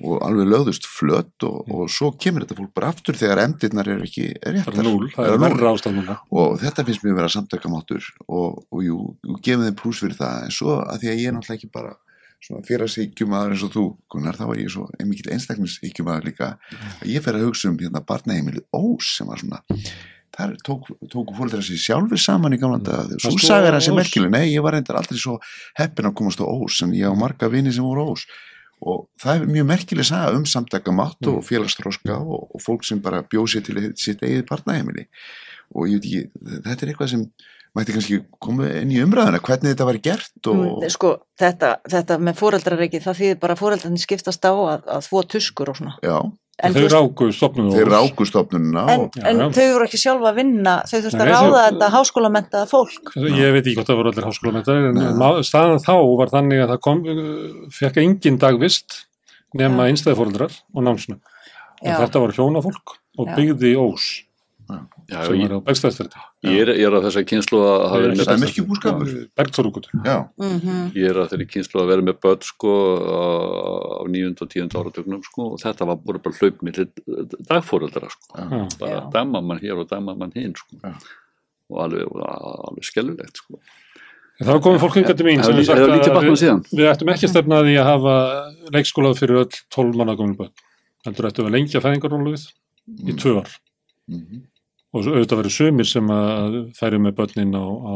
og 0.00 0.22
alveg 0.24 0.48
lögðust 0.48 0.79
flött 0.88 1.44
og, 1.46 1.70
og 1.70 1.90
svo 1.92 2.10
kemur 2.20 2.44
þetta 2.44 2.56
fólk 2.58 2.72
bara 2.76 2.90
aftur 2.92 3.18
þegar 3.18 3.42
emdirnar 3.44 3.88
eru 3.92 4.06
ekki 4.06 4.26
Það 4.36 4.54
réttar. 4.56 4.76
er 4.76 4.88
það 5.16 5.30
er 5.30 5.34
og 6.30 6.54
þetta 6.62 6.84
finnst 6.88 7.06
mér 7.06 7.16
vera 7.18 7.32
samtökamáttur 7.36 8.06
og, 8.28 8.60
og 8.70 8.84
jú, 8.86 8.98
gefum 9.44 9.66
þeim 9.66 9.80
pluss 9.80 10.02
fyrir 10.04 10.18
það. 10.20 10.46
En 10.46 10.54
svo 10.60 10.78
að 10.84 11.02
því 11.02 11.12
að 11.12 11.20
ég 11.22 11.30
er 11.30 11.36
náttúrulega 11.36 11.60
ekki 11.60 11.72
bara 11.74 11.96
svona 12.40 12.64
félagsíkjumadur 12.64 13.56
eins 13.56 13.66
og 13.66 13.74
þú 13.74 13.84
Gunnar, 14.12 14.38
þá 14.38 14.46
er 14.48 14.62
ég 14.62 14.70
svo 14.72 14.86
einmikill 14.96 15.34
einstaklingsíkjumadur 15.34 16.30
líka. 16.30 16.54
Að 17.02 17.10
ég 17.12 17.24
fer 17.24 17.36
að 17.36 17.50
hugsa 17.50 17.68
um 17.68 17.76
hérna 17.80 18.00
barnaheimili 18.06 18.64
Ós 18.72 19.16
sem 19.18 19.28
var 19.28 19.42
svona 19.42 19.60
þar 20.40 20.54
tók, 20.64 20.88
tóku 21.10 21.34
fólkdra 21.36 21.62
sér 21.64 21.80
sjálfur 21.80 22.20
saman 22.20 22.54
í 22.54 22.60
gamla 22.60 22.78
dag, 22.84 23.10
svo 23.18 23.32
hans 23.34 23.48
er 23.50 23.76
Ós? 23.80 23.88
merkileg, 23.98 24.30
nei 24.32 24.52
ég 24.52 24.62
var 24.64 24.76
reyndar 24.76 25.00
aldrei 25.00 25.18
svo 25.20 25.36
heppin 25.78 26.08
að 26.10 26.16
komast 26.20 26.42
á 26.42 26.46
Ós 26.46 26.78
en 26.86 26.94
ég 26.96 27.10
á 27.10 27.14
marga 27.18 27.50
vini 27.52 27.72
sem 27.74 27.84
voru 27.86 28.12
Ós 28.14 28.26
og 28.80 29.06
það 29.20 29.36
er 29.36 29.52
mjög 29.54 29.68
merkileg 29.70 30.08
saga 30.08 30.34
um 30.38 30.44
samtakamátt 30.48 31.28
og 31.30 31.40
félagstróska 31.46 32.16
og, 32.20 32.50
og 32.54 32.64
fólk 32.64 32.84
sem 32.88 33.00
bara 33.04 33.22
bjóð 33.22 33.48
sér 33.54 33.64
til 33.66 33.80
sitt 34.00 34.22
eigið 34.24 34.46
barnaheimili. 34.48 35.06
Og 35.76 35.86
ég 35.88 36.00
veit 36.00 36.08
ekki, 36.10 36.60
þetta 36.66 36.86
er 36.86 36.92
eitthvað 36.92 37.10
sem 37.12 37.24
mætti 37.76 37.94
kannski 37.94 38.16
koma 38.42 38.66
inn 38.80 38.90
í 38.90 38.98
umræðuna 39.04 39.38
hvernig 39.46 39.74
þetta 39.76 39.86
var 39.86 39.98
gert 40.02 40.48
og 40.50 40.62
Mm, 40.80 40.88
Sko, 40.90 41.10
þetta, 41.38 41.76
þetta 41.92 42.16
með 42.18 42.40
fóreldrarreiki, 42.40 43.00
það 43.04 43.18
þýðir 43.20 43.38
bara 43.44 43.54
að 43.54 43.60
fóreldrarnir 43.62 44.02
skiptast 44.02 44.42
á 44.42 44.52
að, 44.52 44.88
að 44.96 45.04
þvó 45.06 45.20
tuskur 45.34 45.70
og 45.70 45.78
svona. 45.78 45.94
já, 46.02 46.16
En, 46.62 46.74
Þau 46.74 46.88
ráku 46.92 47.26
stopnum 47.32 47.70
þeir 47.72 47.88
ráku 47.88 48.26
stofnununa 48.28 48.82
en, 48.92 49.00
og, 49.06 49.14
Já, 49.16 49.22
en 49.30 49.38
já. 49.40 49.46
þau 49.56 49.66
voru 49.72 49.86
ekki 49.86 50.00
sjálfa 50.02 50.28
að 50.32 50.38
vinna, 50.40 50.74
þau 50.90 50.96
þurftu 51.00 51.20
að 51.24 51.30
ráða 51.30 51.50
þau- 51.50 51.62
þetta 51.70 51.88
háskólamentaða 51.94 52.68
fólk. 52.68 53.12
Ég 53.16 53.52
veit 53.54 53.64
ekki 53.64 53.76
hvort 53.78 53.88
það 53.88 54.00
voru 54.00 54.12
allir 54.12 54.26
háskólamentarir 54.28 54.88
en 54.90 55.44
staðan 55.48 55.80
þá 55.80 55.94
var 56.20 56.32
þannig 56.34 56.60
að 56.64 56.72
það 56.74 56.80
kom, 56.86 57.02
fekk 57.78 57.96
engin 58.04 58.38
dagvist 58.42 58.98
nema 59.56 59.86
Já. 59.86 59.92
einstæðifóreldrar 59.94 60.52
og 60.74 60.84
Já. 61.88 61.96
þetta 62.04 62.20
var 62.20 62.32
hjónafólk 62.36 62.96
og 63.18 63.26
Já. 63.26 63.34
byggði 63.40 63.72
ós 63.80 64.10
Já, 64.70 64.78
sem 65.10 65.34
ég, 65.40 65.48
var 65.50 65.52
á 65.56 65.66
Bergstæðstræti. 65.66 66.20
ég, 66.44 66.60
er, 66.62 66.68
ég 66.78 66.86
er 66.86 66.96
að 66.98 67.04
þessa 67.08 67.22
kynslu 67.30 67.58
að 67.60 67.82
hafa 67.90 68.00
verið 68.04 68.20
Það 68.20 68.30
með 68.30 68.34
er 68.36 68.42
merkjubúskapur. 68.44 69.10
Bergþórúkutur. 69.40 69.90
Já, 70.04 70.16
Mhm. 70.38 70.92
ég 70.94 71.10
er 71.10 71.16
að 71.22 71.28
þeirri 71.32 71.46
kynslu 71.54 71.80
að 71.82 71.90
vera 71.92 72.02
með 72.08 72.20
börn 72.24 72.42
sko 72.50 72.72
á, 73.00 74.06
nýjund 74.08 74.42
og 74.42 74.48
tíund 74.54 74.72
áratugnum 74.78 75.22
sko 75.24 75.42
og 75.54 75.58
þetta 75.60 75.86
var 75.86 75.96
bara, 75.96 76.18
bara 76.18 76.34
hlaup 76.40 76.62
millir 76.62 76.88
dagfóreldra 77.50 78.10
sko 78.10 78.38
Já. 78.38 78.78
bara 78.78 79.00
Já. 79.00 79.10
dæma 79.10 79.60
hér 79.60 79.78
og 79.82 79.88
dæma 79.90 80.16
mann 80.16 80.32
hinn 80.34 80.54
sko 80.54 80.76
Já. 80.82 80.94
og 81.70 81.78
alveg, 81.84 82.06
alveg 82.06 82.84
skelvilegt 82.84 83.36
sko 83.36 83.58
En 84.40 84.46
Það 84.46 84.54
var 84.56 84.60
komið 84.64 84.80
fólk 84.80 84.94
hingað 84.96 85.16
til 85.18 85.26
mín 85.26 85.42
sem 85.44 85.64
sagt 85.64 85.80
að 85.80 85.90
við, 86.72 86.86
ættum 86.88 87.10
ekki 87.12 87.26
að 87.28 87.32
stefna 87.34 87.58
að 87.60 87.66
því 87.68 87.74
að 87.76 87.88
hafa 87.90 88.14
leikskólað 88.72 89.18
fyrir 89.20 89.36
öll 89.42 89.50
12 89.68 89.96
manna 90.00 90.14
gömul 90.16 90.36
börn. 90.38 90.52
Heldur 91.04 91.28
ættum 91.28 91.44
við 91.44 91.50
að 91.50 91.56
lengja 91.58 91.82
fæðingarólfið 91.84 92.46
í 93.04 93.16
tvö 93.20 93.34
ár. 93.42 93.50
Og 94.92 95.06
auðvitað 95.06 95.40
verið 95.44 95.54
sumir 95.54 95.86
sem 95.86 96.08
að 96.10 96.56
færi 96.74 96.98
með 96.98 97.14
börnin 97.20 97.54
á, 97.54 97.62
á 97.62 97.94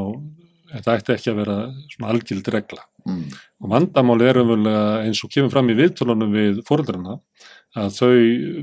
þetta 0.75 0.95
ætti 0.99 1.15
ekki 1.15 1.31
að 1.33 1.39
vera 1.43 1.57
svona 1.91 2.11
algild 2.15 2.49
regla. 2.55 2.85
Mm. 3.05 3.25
Og 3.63 3.71
vandamáli 3.73 4.29
er 4.31 4.39
umvöldlega 4.41 4.85
eins 5.05 5.21
og 5.27 5.31
kemur 5.35 5.51
fram 5.53 5.69
í 5.71 5.77
viðtölunum 5.79 6.31
við 6.35 6.61
fóreldrarna 6.69 7.19
að 7.75 7.91
þau 7.99 8.13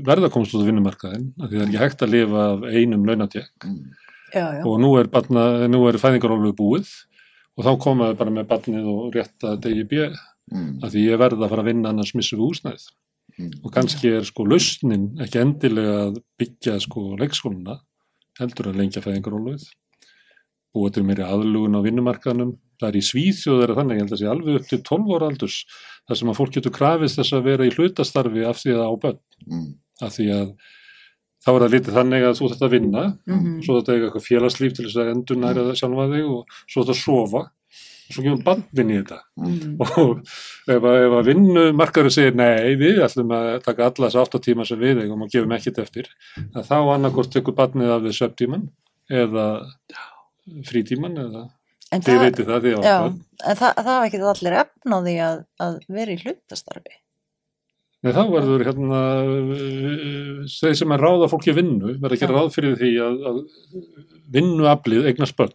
verða 0.08 0.28
að 0.30 0.32
komast 0.34 0.56
út 0.56 0.64
á 0.64 0.68
vinnumarkaðin 0.70 1.28
að 1.38 1.46
því 1.52 1.58
það 1.58 1.62
er 1.62 1.68
ekki 1.68 1.82
hægt 1.82 2.02
að 2.06 2.12
lifa 2.16 2.46
af 2.54 2.64
einum 2.72 3.04
launatjekk 3.08 3.68
Mm. 3.68 4.64
Og 4.64 4.78
nú 4.80 4.94
er, 4.96 5.10
barna, 5.12 5.42
nú 5.68 5.82
er 5.90 5.98
fæðingarólfið 6.00 6.54
búið 6.56 6.88
og 7.58 7.66
þá 7.66 7.72
komaðu 7.84 8.14
bara 8.16 8.32
með 8.32 8.46
barnið 8.48 8.86
og 8.88 9.10
rétta 9.12 9.56
degi 9.60 9.84
bjöð 9.90 10.16
Mm. 10.52 10.80
að 10.82 10.90
því 10.94 11.02
ég 11.06 11.18
verða 11.20 11.44
að 11.44 11.50
fara 11.52 11.62
að 11.62 11.68
vinna 11.68 11.90
annars 11.92 12.14
missum 12.16 12.40
við 12.40 12.48
húsnæðið 12.48 12.86
Mm. 13.38 13.50
og 13.64 13.72
kannski 13.72 14.08
er 14.16 14.24
sko 14.24 14.44
lausnin 14.44 15.04
ekki 15.20 15.38
endilega 15.40 15.92
að 16.08 16.16
byggja 16.40 16.80
sko 16.80 17.04
leikskóluna 17.20 17.76
heldur 18.42 18.68
að 18.72 18.78
lengja 18.82 19.02
fæðingarólfið 19.04 19.64
búið 20.72 20.92
til 20.96 21.04
meiri 21.04 21.24
aðlugun 21.26 21.76
á 21.76 21.84
vinnumarkaðnum 21.84 22.52
það 22.80 22.88
er 22.88 22.96
í 22.98 23.02
Svíþjóð 23.04 23.62
er 23.66 23.72
þannig, 23.76 23.98
ég 23.98 24.04
held 24.06 24.14
að 24.16 24.20
sé 24.22 24.28
alveg 24.32 24.54
upp 24.60 24.68
til 24.70 24.78
12 24.88 25.10
ára 25.16 25.26
aldurs 25.30 25.56
þar 26.08 26.18
sem 26.18 26.30
að 26.32 26.38
fólk 26.40 26.54
getur 26.56 26.72
krafist 26.74 27.18
þess 27.20 27.34
að 27.36 27.44
vera 27.50 27.66
í 27.68 27.74
hlutastarfi 27.76 28.46
af 28.48 28.62
því 28.62 28.72
að 28.78 28.86
á 28.88 28.92
börn 29.04 29.20
Mm. 29.42 29.74
af 30.00 30.12
því 30.14 30.26
að 30.30 30.48
þá 31.42 31.48
er 31.52 31.62
það 31.64 31.72
litið 31.74 31.96
þannig 31.98 32.22
að 32.28 32.36
þú 32.38 32.48
þarft 32.52 32.62
að 32.62 32.70
vinna 32.76 33.02
Mhm. 33.26 33.62
svo 33.66 33.74
þetta 33.80 33.92
eiga 33.96 34.06
eitthvað 34.06 34.28
félagslíf 34.30 34.74
til 34.76 34.84
þess 34.86 34.96
að 35.02 35.10
endur 35.12 35.36
næra 35.42 35.64
það 35.66 35.78
sjálfa 35.82 36.06
þig 36.12 36.26
og 36.30 36.46
svo 36.70 36.82
þetta 36.84 36.94
að 36.94 37.02
sofa 37.02 37.42
og 37.42 37.50
svo 38.14 38.24
kemur 38.26 38.42
bandin 38.46 38.90
í 38.92 38.98
þetta 39.00 39.18
Mhm. 39.42 39.74
og 39.80 40.20
ef 40.68 40.86
að, 40.92 41.16
að 41.18 41.28
vinnumarkaður 41.30 42.12
segir 42.14 42.36
nei, 42.38 42.74
við 42.80 43.00
ætlum 43.06 43.32
að 43.36 43.48
taka 43.66 43.88
alla 43.88 44.08
þess 44.10 44.20
áttatíma 44.22 44.66
sem 44.68 44.78
við 44.80 45.02
eigum 45.04 45.24
og 45.26 45.32
gefum 45.32 45.56
ekkit 45.56 45.78
eftir 45.82 46.08
þá 46.54 46.76
annarkort 46.94 47.32
tekur 47.34 47.56
bandið 47.58 47.90
af 47.96 48.02
því 48.06 48.14
söptíman 48.20 48.68
eða 49.10 49.46
frítíman 50.68 51.18
eða 51.26 51.44
En 51.92 52.00
þið 52.00 52.14
það, 52.14 52.22
veitir 52.24 52.46
það 52.48 52.62
því 52.64 52.70
á 52.72 52.80
en 53.04 53.56
það, 53.58 53.72
það 53.76 53.88
var 53.92 54.06
ekki 54.08 54.20
allir 54.32 54.54
efn 54.62 54.94
á 54.96 54.98
því 55.04 55.14
að, 55.26 55.40
að 55.60 55.74
vera 55.92 56.12
í 56.14 56.20
hlutastarfi. 56.22 56.94
Nei, 58.02 58.12
þá 58.16 58.22
verður 58.32 58.64
hérna 58.66 59.00
þeir 60.50 60.76
sem 60.80 60.94
er 60.96 61.02
ráða 61.04 61.28
fólki 61.30 61.52
vinnu 61.54 61.92
verður 62.02 62.22
Já. 62.24 62.30
ráð 62.32 62.48
fyrir 62.56 62.78
því 62.80 62.90
að, 63.04 63.18
að 63.30 63.36
vinnuaflið 64.34 65.06
eignast 65.12 65.36
börn 65.38 65.52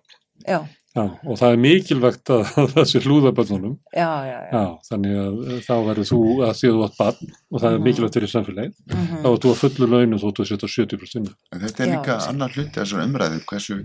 Já, 0.47 0.59
Já, 0.97 1.03
og 1.29 1.35
það 1.37 1.51
er 1.53 1.59
mikilvægt 1.61 2.31
að, 2.33 2.43
að 2.57 2.71
það 2.73 2.85
sé 2.89 3.01
hlúða 3.05 3.31
börnunum 3.37 3.75
já, 3.93 4.07
já, 4.25 4.37
já. 4.47 4.49
Já, 4.57 4.63
þannig 4.89 5.17
að 5.21 5.35
uh, 5.43 5.59
þá 5.67 5.73
verður 5.87 6.07
þú 6.09 6.19
að 6.47 6.53
því 6.57 6.69
að 6.71 6.77
þú 6.77 6.83
átt 6.87 6.97
barn 6.97 7.31
og 7.53 7.61
það 7.61 7.67
er 7.69 7.77
Mhm. 7.77 7.85
mikilvægt 7.87 8.17
fyrir 8.17 8.31
samfélagið 8.33 8.73
Mhm. 8.97 9.21
þá 9.21 9.27
er 9.29 9.39
þú 9.45 9.51
að 9.53 9.59
fullu 9.61 9.89
launum 9.93 10.21
þó 10.23 10.27
þú 10.39 10.47
setja 10.51 10.71
70% 10.73 11.13
vinnu. 11.19 11.33
En 11.53 11.59
þetta 11.67 11.83
er 11.85 11.87
Já, 11.87 11.93
líka 11.99 12.17
annar 12.31 12.49
hluti 12.57 12.79
af 12.81 12.87
þessar 12.87 13.05
umræðu, 13.05 13.39
hversu, 13.51 13.79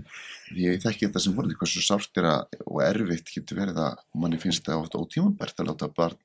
ég 0.57 0.81
þekki 0.83 1.07
þetta 1.07 1.21
sem 1.27 1.33
voruð, 1.37 1.55
hversu 1.61 1.85
sárt 1.85 2.17
er 2.23 2.29
að, 2.33 2.59
og 2.65 2.81
erfitt 2.89 3.29
getur 3.35 3.61
verið 3.61 3.77
að, 3.85 3.95
manni 4.15 4.41
finnst 4.41 4.65
það 4.65 4.81
oft 4.83 4.97
ótímabært 4.97 5.59
að 5.61 5.69
láta 5.69 5.89
barn 5.95 6.17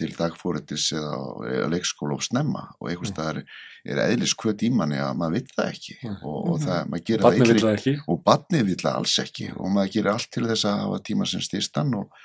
til 0.00 0.10
dagfórettis 0.16 0.88
eða 0.96 1.68
leikskóla 1.70 2.16
og 2.16 2.24
snemma 2.26 2.62
og 2.80 2.88
einhvers 2.90 3.12
staðar 3.12 3.42
er 3.84 4.00
eðlis 4.08 4.34
kvöt 4.40 4.64
í 4.66 4.70
manni 4.74 4.98
að 5.00 5.14
maður 5.20 5.36
vill 5.38 5.52
það 5.56 5.70
ekki 5.74 5.94
Mm. 6.00 6.16
og, 6.24 6.40
og 6.54 6.58
það, 6.64 6.80
maður 6.90 7.04
gerir 7.10 7.22
það 7.26 7.38
illri- 7.44 7.62
það 7.66 7.76
ekki. 7.78 7.94
og 8.08 8.20
barnið 8.26 8.66
vill 8.70 8.80
það 8.82 8.98
alls 9.00 9.14
ekki 9.24 9.46
og 9.56 9.70
maður 9.76 9.92
gerir 9.96 10.12
allt 10.16 10.30
til 10.34 10.44
þess 10.50 10.64
að 10.72 10.80
hafa 10.84 11.00
tíma 11.10 11.26
sem 11.30 11.44
styrstan 11.44 11.94
og, 12.00 12.20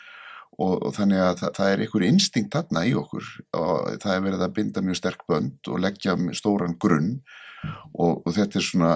og, 0.57 0.73
og 0.87 0.93
þannig 0.95 1.19
að 1.27 1.39
það, 1.43 1.53
það 1.59 1.71
er 1.75 1.83
einhver 1.85 2.05
instinkt 2.09 2.53
þarna 2.55 2.85
í 2.87 2.93
okkur 2.95 3.25
og 3.59 3.89
það 4.03 4.13
er 4.15 4.23
verið 4.29 4.45
að 4.47 4.53
binda 4.59 4.81
mjög 4.87 4.99
sterk 5.01 5.25
bönd 5.27 5.71
og 5.71 5.81
leggja 5.83 6.15
stóran 6.39 6.77
grunn 6.79 7.11
og, 7.95 8.21
og 8.25 8.33
þetta 8.35 8.59
er 8.59 8.65
svona 8.65 8.89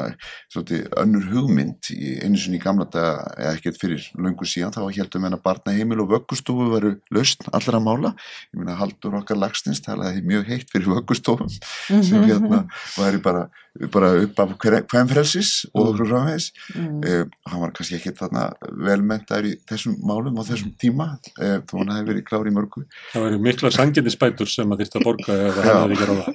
svolítið, 0.51 0.87
önnur 1.01 1.27
hugmynd 1.31 1.89
í, 1.95 2.15
einu 2.25 2.39
sinni 2.39 2.59
í 2.59 2.63
gamla 2.63 2.87
daga 2.91 3.29
eða 3.37 3.53
ekkert 3.57 3.79
fyrir 3.81 4.07
löngu 4.19 4.47
síðan 4.49 4.73
þá 4.75 4.81
heldum 4.97 5.25
við 5.27 5.37
að 5.37 5.43
barna 5.45 5.75
heimil 5.77 6.01
og 6.03 6.11
vöggustofu 6.15 6.67
veru 6.73 6.91
lausn 7.15 7.47
allra 7.55 7.79
mála 7.83 8.13
ég 8.51 8.59
meina 8.59 8.75
Haldur 8.79 9.15
okkar 9.21 9.39
lagstins 9.39 9.81
talaði 9.85 10.23
mjög 10.27 10.47
heitt 10.51 10.69
fyrir 10.73 10.91
vöggustofum 10.91 11.49
sem 11.87 12.23
hérna 12.27 12.65
væri 12.97 13.21
bara, 13.23 13.47
bara 13.93 14.11
upp 14.25 14.39
af 14.43 14.55
hvem 14.59 15.09
frelsis 15.13 15.53
og 15.73 15.93
okkur 15.93 16.11
framvegis 16.13 16.51
Mhm. 16.69 16.99
uh, 17.03 17.25
hann 17.49 17.61
var 17.61 17.71
kannski 17.73 17.95
ekki 17.97 18.11
þarna 18.17 18.49
velmentaður 18.85 19.47
í 19.49 19.53
þessum 19.69 19.95
málum 20.05 20.37
á 20.37 20.43
þessum 20.45 20.73
tíma 20.79 21.07
uh, 21.39 21.59
þó 21.65 21.73
hann 21.79 21.93
hefði 21.95 22.09
verið 22.11 22.25
klár 22.27 22.49
í 22.49 22.53
mörgu 22.53 22.83
Það 23.13 23.25
verður 23.25 23.43
mikla 23.47 23.71
sanginnispætur 23.73 24.51
sem 24.51 24.69
að 24.75 24.83
að 24.99 25.05
borga 25.07 25.37
ef 25.49 25.57
Já. 25.59 25.73
hefði 25.79 25.95
ekki 25.95 26.09
ráða. 26.09 26.33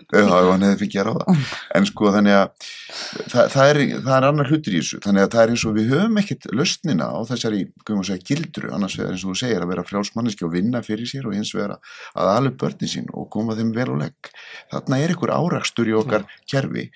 þannig 2.24 2.36
að 2.38 2.68
það, 3.30 3.48
það, 3.52 3.68
er, 3.68 3.78
það 4.04 4.16
er 4.16 4.26
annar 4.28 4.50
hlutur 4.50 4.74
í 4.74 4.80
þessu. 4.80 5.00
Þannig 5.04 5.24
að 5.24 5.30
það 5.34 5.42
er 5.42 5.52
eins 5.52 5.64
og 5.64 5.74
við 5.76 5.90
höfum 5.92 6.20
ekkit 6.22 6.48
löstnina 6.54 7.08
á 7.12 7.18
þessari, 7.28 7.60
segja, 7.84 8.18
gildru. 8.30 8.70
Annars 8.74 8.96
vegar 8.98 9.14
eins 9.14 9.24
og 9.24 9.32
þú 9.32 9.36
segir 9.42 9.64
að 9.64 9.72
vera 9.72 9.86
frjálsmanniski 9.88 10.46
og 10.46 10.52
vinna 10.54 10.82
fyrir 10.84 11.10
sér 11.10 11.28
og 11.28 11.36
hins 11.36 11.52
vegar 11.54 11.76
að 11.76 12.32
alveg 12.32 12.58
börnin 12.62 12.92
sín 12.94 13.08
og 13.12 13.28
koma 13.32 13.56
þeim 13.58 13.72
vel 13.76 13.88
og 13.94 14.00
legg. 14.02 14.32
Þarna 14.72 15.00
er 15.00 15.14
einhver 15.14 15.34
árakstur 15.34 15.90
í 15.90 15.96
okkar 16.00 16.28
kerfi 16.50 16.86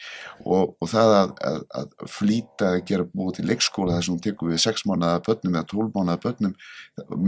og, 0.45 0.77
og 0.79 0.93
það 0.93 1.17
að, 1.19 1.35
að, 1.53 1.63
að 1.83 2.13
flýta 2.19 2.75
að 2.75 2.85
gera 2.89 3.09
búið 3.13 3.41
til 3.41 3.49
leikskóla 3.53 4.01
hún 4.09 4.23
tekur 4.25 4.53
við 4.53 4.63
6 4.65 4.87
mánuða 4.89 5.23
börnum 5.27 5.59
eða 5.59 5.69
12 5.73 5.91
mánuða 5.97 6.21
börnum 6.23 6.55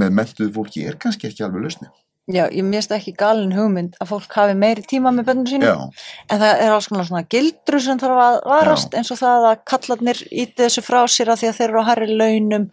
með 0.01 0.15
mentuðu 0.17 0.55
fólki 0.55 0.87
er 0.87 0.97
kannski 1.01 1.29
ekki 1.29 1.45
alveg 1.45 1.67
lösni 1.67 1.91
Já, 2.31 2.45
ég 2.53 2.63
mérst 2.63 2.93
ekki 2.95 3.11
galin 3.19 3.51
hugmynd 3.57 3.97
að 3.99 4.11
fólk 4.13 4.35
hafi 4.37 4.53
meiri 4.55 4.85
tíma 4.87 5.11
með 5.11 5.25
bönnum 5.31 5.47
sínum. 5.51 5.67
Já, 5.67 6.05
En 6.31 6.39
það 6.39 6.61
er 6.63 6.75
alls 6.75 6.87
konar 6.87 7.09
svona 7.09 7.23
gildru 7.33 7.81
sem 7.83 7.99
þarf 7.99 8.21
að 8.23 8.37
varast 8.53 8.95
eins 8.95 9.11
og 9.11 9.19
það 9.19 9.47
að 9.49 9.63
kallarnir 9.73 10.21
íti 10.31 10.61
þessu 10.63 10.85
frá 10.87 11.01
sér 11.11 11.33
að 11.33 11.41
því 11.41 11.49
að 11.49 11.57
þeir 11.59 11.67
eru 11.71 11.83
á 11.83 11.89
harri 11.89 12.09
launum 12.21 12.69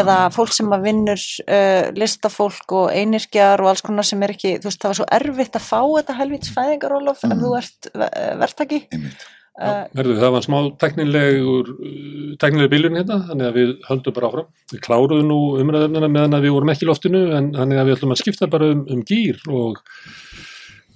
eða 0.00 0.16
fólk 0.32 0.54
sem 0.56 0.72
að 0.72 0.86
vinnur 0.88 1.26
uh, 1.44 1.90
listafólk 1.98 2.72
og 2.78 2.88
einirkjar 2.94 3.60
og 3.60 3.68
alls 3.74 3.84
konar 3.84 4.08
sem 4.08 4.22
er 4.22 4.32
ekki, 4.32 4.54
þú 4.62 4.70
veist, 4.70 4.80
það 4.80 4.94
var 4.94 5.00
svo 5.02 5.10
erfitt 5.18 5.60
að 5.60 5.68
fá 5.68 5.80
þetta 5.98 6.18
helvits 6.22 6.54
fæðingarólof 6.56 7.24
ef 7.26 7.30
Mm. 7.32 7.40
þú 7.44 7.54
ert 7.58 7.92
uh, 7.92 8.34
verktaki. 8.40 8.86
einmitt 8.92 9.28
Uh, 9.52 9.82
Herðu, 9.92 10.14
það 10.16 10.30
var 10.32 10.44
smá 10.46 10.56
teknilegur, 10.80 11.66
uh, 11.76 12.28
teknileg 12.40 12.70
bílun 12.72 12.94
hérna, 12.96 13.18
þannig 13.28 13.48
að 13.50 13.58
við 13.58 13.72
höldum 13.84 14.14
bara 14.16 14.30
áfram. 14.30 14.46
Við 14.72 14.80
kláruðum 14.86 15.28
nú 15.28 15.40
umræðumina 15.60 16.08
meðan 16.08 16.38
að 16.38 16.46
við 16.46 16.54
vorum 16.56 16.72
ekki 16.72 16.86
í 16.86 16.88
loftinu, 16.88 17.20
en 17.36 17.50
þannig 17.58 17.80
að 17.82 17.90
við 17.90 17.96
ætlum 17.98 18.14
að 18.14 18.22
skipta 18.22 18.48
bara 18.54 18.70
um, 18.72 18.80
um 18.88 19.02
gýr 19.10 19.42
og 19.52 19.82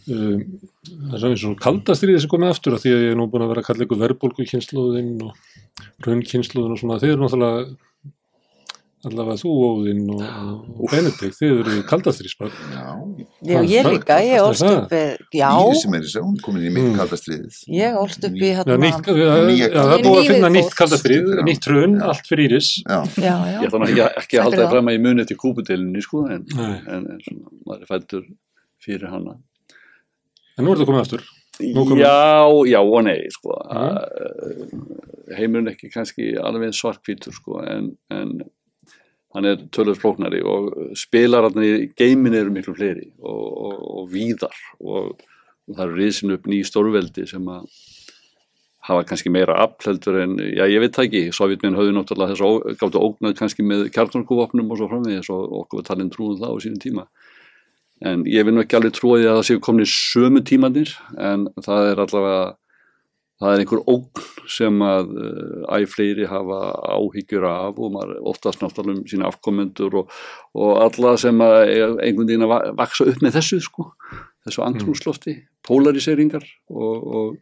um, 0.09 0.41
það 0.87 1.19
er 1.19 1.21
svo 1.21 1.33
eins 1.35 1.45
og 1.51 1.59
kaldastriði 1.67 2.23
sem 2.25 2.33
komið 2.33 2.55
aftur 2.55 2.79
af 2.79 2.85
því 2.87 2.95
að 2.97 3.05
ég 3.05 3.13
er 3.13 3.21
nú 3.21 3.29
búin 3.29 3.45
að 3.45 3.53
vera 3.53 3.65
að 3.65 3.69
kalla 3.69 3.87
ykkur 3.87 4.03
verbulgu 4.07 4.49
kynsluðinn 4.49 5.13
og 5.27 5.85
raunkynsluðinn 6.07 6.79
og 6.79 6.81
svona, 6.81 7.01
þið 7.03 7.13
eru 7.13 7.27
náttúrulega 7.27 7.77
allavega 9.09 9.37
þú 9.41 9.51
Óðinn 9.67 10.03
og, 10.15 10.23
og 10.77 10.91
Benedikt, 10.93 11.37
þið 11.39 11.53
eru 11.63 11.77
kaldastriðsbörn. 11.91 12.57
Já, 12.75 12.87
já, 13.51 13.59
ég 13.71 13.89
líka, 13.91 14.17
ég 14.27 14.43
ólst 14.45 14.67
upp 14.67 14.93
já, 15.37 15.47
Íris 15.51 15.83
sem 15.85 15.97
er 15.99 16.05
þessi, 16.07 16.23
hún 16.25 16.35
er 16.39 16.45
komin 16.47 16.67
í 16.67 16.73
mitt 16.75 16.87
Mm. 16.87 16.97
kaldastriðið 17.01 17.61
ég 17.77 17.97
ólst 18.01 18.27
upp 18.29 18.37
í 18.37 18.51
Já, 18.51 18.57
hérna, 18.61 18.77
nýtt, 18.83 19.11
já, 19.11 19.69
það 19.77 19.95
er 19.97 20.05
búið 20.07 20.21
að 20.21 20.29
finna 20.33 20.51
nýtt 20.57 20.77
kaldastrið, 20.81 21.33
nýtt 21.49 21.71
hrun, 21.71 21.97
allt 22.11 22.27
fyrir 22.31 22.51
Íris. 22.51 22.71
Já, 22.83 22.99
já, 23.17 23.33
já, 23.53 23.57
Ég 23.63 23.71
ætla 23.71 23.89
ekki, 23.89 24.05
ekki 24.23 24.39
að 24.41 24.47
halda 24.49 24.61
það 24.65 24.75
fram 24.77 24.91
að 24.93 24.97
ég 24.99 25.05
muni 25.07 25.25
eftir 25.27 25.41
kúpudelinni 25.41 26.05
sko, 26.05 26.27
en, 26.31 26.45
en, 26.59 27.09
en 27.15 27.25
svona, 27.25 27.57
maður 27.67 27.83
er 27.87 27.91
fættur 27.95 28.29
fyrir 28.87 29.11
hana. 29.11 29.39
En 30.57 30.65
nú 30.65 30.73
er 30.73 30.81
það 30.83 30.91
komið 30.93 31.05
aftur. 31.07 31.27
Já, 31.57 32.13
já 32.69 32.79
og 32.85 32.99
nei 33.07 33.23
sko. 33.33 33.55
Mm. 33.73 34.91
heimurinn 35.37 35.71
ekki 35.73 35.89
kannski 35.91 36.35
alveg 36.39 36.69
eins 36.69 36.81
svartkvítur 36.83 37.35
sko, 37.35 37.63
en, 37.65 37.89
en 38.13 38.35
hann 39.37 39.49
er 39.49 39.67
tölvöld 39.75 40.01
flóknari 40.01 40.41
og 40.41 40.71
spilararnir 40.97 41.83
í 41.83 41.89
geimin 41.99 42.37
eru 42.39 42.55
miklu 42.55 42.73
fleiri 42.77 43.11
og, 43.21 43.43
og, 43.69 43.83
og 44.01 44.09
víðar 44.15 44.57
og, 44.81 45.13
og 45.69 45.77
það 45.77 45.85
eru 45.85 46.01
risin 46.01 46.33
upp 46.37 46.49
ný 46.49 46.63
stórveldi 46.65 47.27
sem 47.29 47.53
að 47.53 47.69
hafa 48.87 49.05
kannski 49.07 49.33
meira 49.35 49.57
afheldur 49.65 50.21
en, 50.23 50.37
já 50.39 50.65
ég 50.71 50.83
veit 50.83 50.95
það 50.95 51.09
ekki, 51.09 51.23
Sovjetminn 51.35 51.77
höfðu 51.77 51.95
náttúrulega 51.97 52.35
þess 52.35 52.45
að 52.47 52.77
gáttu 52.81 53.03
ógnað 53.03 53.39
kannski 53.41 53.67
með 53.67 53.89
kjartnorkuvopnum 53.95 54.71
og 54.71 54.81
svo 54.81 54.91
framvegis 54.91 55.31
og 55.35 55.57
okkur 55.63 55.81
var 55.81 55.89
talin 55.89 56.13
trúum 56.13 56.37
það 56.39 56.55
á 56.55 56.57
sínum 56.63 56.83
tíma. 56.85 57.07
En 58.07 58.23
ég 58.29 58.47
vil 58.47 58.55
nú 58.55 58.63
ekki 58.63 58.79
alveg 58.79 59.01
því 59.01 59.25
að 59.25 59.41
það 59.41 59.47
séu 59.49 59.63
komni 59.65 59.89
sömu 59.91 60.45
tímanir 60.47 60.93
en 61.19 61.49
það 61.67 61.91
er 61.91 62.03
allavega 62.05 62.41
það 63.41 63.53
er 63.53 63.63
einhver 63.63 63.83
ógn 63.93 64.27
sem 64.49 64.83
að 64.87 65.11
uh, 65.21 65.65
æ 65.77 65.79
fleiri 65.91 66.29
hafa 66.31 66.61
áhyggjur 66.97 67.45
af 67.49 67.81
og 67.83 67.91
maður 67.97 68.21
oftast 68.33 68.63
náttúrulega 68.63 69.03
um 69.03 69.09
sína 69.11 69.27
afkomendur 69.29 69.99
og, 70.03 70.15
og 70.57 70.77
alla 70.85 71.17
sem 71.21 71.43
einhvern 71.43 72.23
veginn 72.31 72.47
að 72.47 72.53
va- 72.55 72.71
vaksa 72.79 73.09
upp 73.11 73.21
með 73.25 73.37
þessu 73.41 73.59
sko, 73.67 73.91
þessu 74.47 74.63
andrúmslofti, 74.69 75.35
polariseringar 75.67 76.47
og, 76.71 77.11
og, 77.21 77.35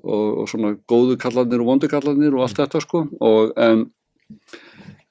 og, 0.00 0.24
og 0.42 0.48
svona 0.52 0.72
góðu 0.88 1.18
kallarnir 1.20 1.60
og 1.64 1.72
vondu 1.72 1.90
kallarnir 1.92 2.36
og 2.38 2.46
allt 2.46 2.62
þetta 2.62 2.80
sko 2.86 3.04
og 3.20 3.52
en, 3.60 3.84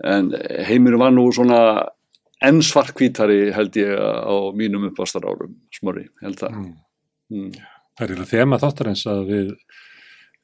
en 0.05 0.31
heimurinn 0.69 1.03
var 1.03 1.13
nú 1.13 1.27
svona 1.35 1.59
enn 2.45 2.59
svartkvítari 2.65 3.51
held 3.55 3.77
ég 3.79 3.93
á 3.99 4.33
mínum 4.57 4.83
uppvastar 4.89 5.23
árum, 5.25 5.53
smorri, 5.73 6.07
held 6.21 6.41
það. 6.41 6.57
Mm. 6.57 6.73
Mm. 7.33 7.53
Það 7.95 8.05
er 8.05 8.11
eiginlega 8.11 8.31
þema 8.31 8.59
þáttarins 8.59 9.03
að 9.07 9.21
við, 9.29 9.51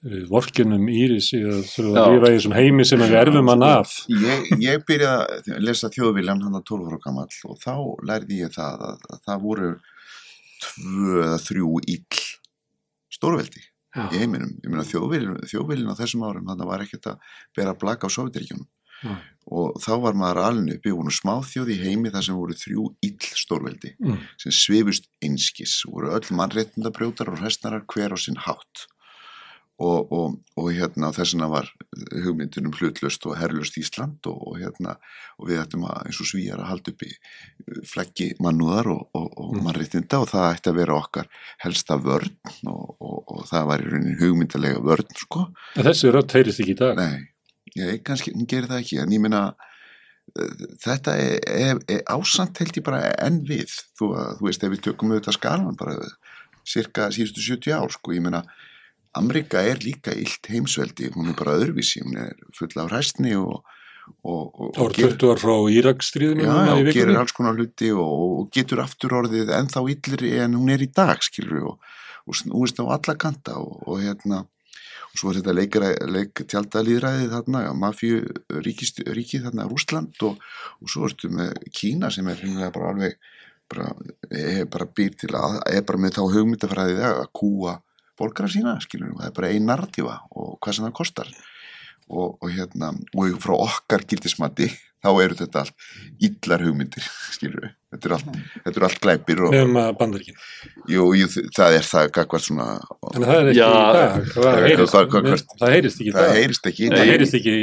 við 0.07 0.27
vorkinum 0.31 0.85
Íris 0.91 1.31
í 1.35 1.41
að 1.43 1.63
þurfa 1.71 2.03
að 2.03 2.13
lifa 2.15 2.29
í 2.31 2.35
þessum 2.37 2.55
heimi 2.55 2.85
sem 2.87 3.03
við 3.03 3.15
erfum 3.21 3.51
hann 3.51 3.65
af. 3.67 3.95
Ég, 4.11 4.51
ég 4.63 4.85
byrjaði 4.87 5.55
að 5.57 5.65
lesa 5.67 5.91
þjóðviljan 5.91 6.45
hann 6.45 6.59
að 6.61 6.67
12 6.71 6.87
ára 6.91 7.01
gamall 7.05 7.41
og 7.49 7.59
þá 7.61 7.73
lærði 8.11 8.39
ég 8.45 8.55
það 8.55 8.85
að, 8.87 9.03
að 9.11 9.25
það 9.27 9.43
voru 9.47 9.73
tvö 10.61 11.19
eða 11.25 11.41
þrjú 11.41 11.73
ill 11.91 12.23
stórveldi 13.11 13.65
Já. 13.65 14.05
í 14.07 14.21
heiminum. 14.21 14.53
Ég 14.63 14.71
meina 14.71 14.87
þjóðviljun 14.87 15.91
á 15.91 15.99
þessum 15.99 16.23
árum 16.23 16.47
þannig 16.47 16.71
var 16.71 16.85
ekkert 16.85 17.11
að 17.11 17.33
bera 17.57 17.75
blaka 17.75 18.07
á 18.07 18.15
Sovjetiríkjunum 18.15 18.69
Já. 19.01 19.15
og 19.51 19.79
þá 19.81 19.91
var 20.03 20.13
maður 20.13 20.39
alveg 20.45 20.75
uppi 20.77 20.91
voru 20.93 21.11
smáþjóð 21.15 21.71
í 21.73 21.79
heimi 21.81 22.11
þar 22.13 22.23
sem 22.27 22.35
voru 22.37 22.53
þrjú 22.53 22.83
ill 23.07 23.29
stórveldi 23.41 23.95
Mm. 23.99 24.17
sem 24.37 24.51
svifust 24.53 25.07
einskis 25.25 25.79
voru 25.89 26.11
öll 26.13 26.29
mannréttindabrjótar 26.37 27.31
og 27.33 27.41
hestnarar 27.41 27.83
hver 27.89 28.13
á 28.13 28.17
sinn 28.21 28.37
hátt 28.37 28.85
og, 29.81 30.11
og, 30.13 30.35
og 30.61 30.67
hérna 30.77 31.09
þess 31.09 31.33
vegna 31.33 31.47
var 31.49 31.71
hugmyndin 32.21 32.67
um 32.69 32.73
hlutlust 32.77 33.25
og 33.25 33.33
herrlust 33.39 33.79
Ísland 33.81 34.27
og, 34.29 34.37
og 34.51 34.59
hérna 34.61 34.93
og 35.41 35.49
við 35.49 35.63
ættum 35.63 35.87
að 35.89 36.03
eins 36.05 36.19
og 36.21 36.29
svíjar 36.29 36.61
að 36.61 36.69
halda 36.69 36.93
upp 36.93 37.01
í 37.07 37.11
flaggi 37.89 38.27
mannúðar 38.45 38.91
og, 38.93 39.07
og, 39.17 39.27
og 39.41 39.55
Mm. 39.57 39.63
mannréttinda 39.65 40.21
og 40.21 40.29
það 40.29 40.45
ætti 40.53 40.69
að 40.71 40.77
vera 40.83 40.99
okkar 41.01 41.27
helsta 41.65 41.97
vörn 41.97 42.29
og, 42.69 42.93
og, 43.01 43.17
og 43.33 43.41
það 43.49 43.65
var 43.71 43.81
í 43.81 43.89
raunin 43.89 44.19
hugmyndalega 44.21 44.79
vörn 44.85 45.09
sko 45.17 45.47
En 45.75 45.83
þessi 45.89 46.13
rödd 46.13 46.31
heyrist 46.37 46.61
ekki 46.61 46.75
í 46.77 46.79
dag. 46.79 46.95
Nei, 47.01 47.25
ég, 47.79 48.01
kannski, 48.07 48.33
hún 48.35 48.49
gerir 48.49 48.69
það 48.71 48.83
ekki, 48.83 48.99
en 49.03 49.13
ég 49.15 49.23
meina 49.23 49.43
eh, 50.37 50.65
þetta 50.83 51.15
er, 51.19 51.37
er, 51.51 51.83
er 51.97 52.03
ásamt 52.11 52.61
held 52.61 52.79
ég 52.79 52.87
bara 52.87 53.13
enn 53.21 53.41
við, 53.47 53.71
þú, 53.99 54.13
þú 54.39 54.49
veist, 54.49 54.65
ef 54.65 54.75
við 54.75 54.83
tökum 54.89 55.13
auðvitað 55.13 55.39
skalan 55.39 55.79
bara 55.79 55.97
cirka 56.67 57.09
síðustu 57.13 57.43
70 57.43 57.77
ár, 57.79 57.93
sko, 57.93 58.15
ég 58.15 58.25
meina 58.25 58.43
Amerika 59.17 59.59
er 59.67 59.81
líka 59.83 60.13
illt 60.15 60.47
heimsveldi, 60.47 61.11
hún 61.15 61.31
er 61.33 61.37
bara 61.39 61.57
öðruvísi, 61.59 62.03
hún 62.05 62.19
er 62.21 62.35
full 62.55 62.71
af 62.79 62.91
hræstni 62.93 63.33
og, 63.35 63.65
og, 64.23 64.45
og, 64.47 64.69
Það 64.77 64.85
voru 64.85 64.99
20 65.01 65.33
ár 65.33 65.41
frá 65.41 65.55
Íraksstríðinu 65.75 66.45
Já, 66.47 66.53
og 66.75 66.91
gerir 66.95 67.19
alls 67.19 67.35
konar 67.35 67.57
hluti 67.59 67.91
og, 67.91 68.13
og 68.27 68.45
getur 68.55 68.83
aftur 68.85 69.17
orðið 69.19 69.51
ennþá 69.57 69.83
illri 69.95 70.31
en 70.45 70.55
hún 70.59 70.71
er 70.71 70.85
í 70.85 70.87
dag, 70.95 71.19
skilur 71.25 71.73
og, 71.73 71.91
og 72.23 72.39
snúist 72.39 72.79
á 72.79 72.87
alla 72.87 73.17
kanta 73.19 73.59
og, 73.59 73.83
og 73.83 73.99
hérna 74.05 74.45
svo 75.11 75.31
er 75.31 75.39
þetta 75.41 75.55
leikara, 75.55 75.91
leik 76.07 76.43
þarna, 76.47 77.63
mafíu 77.75 78.21
ríkið 78.63 79.47
þarna 79.47 79.67
Rúsland 79.67 80.25
og, 80.27 80.41
og 80.79 80.91
svo 80.91 81.07
ertu 81.09 81.31
með 81.33 81.55
Kína 81.73 82.11
sem 82.13 82.27
er 82.31 82.39
hreinlega 82.39 82.71
bara 82.75 82.91
alveg 82.93 83.17
bara, 83.71 83.87
er 84.31 84.67
bara 84.71 84.87
býr 84.87 85.15
til 85.19 85.31
að, 85.37 85.61
er 85.71 85.85
bara 85.87 86.01
með 86.01 86.17
þá 86.17 86.21
hugmyndafræðið 86.35 87.07
að 87.07 87.25
kúa 87.37 87.77
borgara 88.19 88.51
sína, 88.51 88.75
skilur, 88.83 89.15
það 89.17 89.29
er 89.29 89.35
bara 89.37 89.49
ein 89.51 89.67
narratífa 89.67 90.19
og 90.37 90.55
hvað 90.61 90.77
sem 90.77 90.87
það 90.87 90.97
kostar. 90.99 91.33
Og, 92.11 92.35
og 92.43 92.49
hérna, 92.51 92.91
og 93.15 93.37
frá 93.39 93.53
okkar 93.55 94.03
gildismati, 94.03 94.67
þá 95.01 95.09
eru 95.25 95.35
þetta 95.41 95.57
allt 95.65 95.75
illar 96.29 96.61
hugmyndir, 96.65 97.05
skilur 97.35 97.61
við 97.65 97.71
þetta 97.91 98.05
er 98.07 98.13
allt, 98.15 98.29
þetta 98.63 98.77
er 98.79 98.83
allt 98.87 99.01
glæpir 99.03 99.37
og 99.43 99.49
bandaríkin. 99.99 100.37
jú, 100.89 101.03
jú, 101.17 101.25
það 101.57 101.71
er 101.77 101.85
það 101.87 102.05
gagvart 102.15 102.45
svona, 102.45 102.65
En 103.11 103.21
það 103.25 103.35
er 103.35 103.45
ekki 103.51 103.59
Já, 103.59 103.67
í 103.67 103.69
dag. 103.75 103.81
Það 105.59 105.71
heyrist, 105.75 105.97
ekki 105.99 106.05
í 106.05 106.07
það 106.15 106.27
heyrist 106.37 106.65
ekki 106.71 106.83
Það 106.93 107.09
heyrist 107.11 107.35
ekki 107.39 107.51
í 107.51 107.53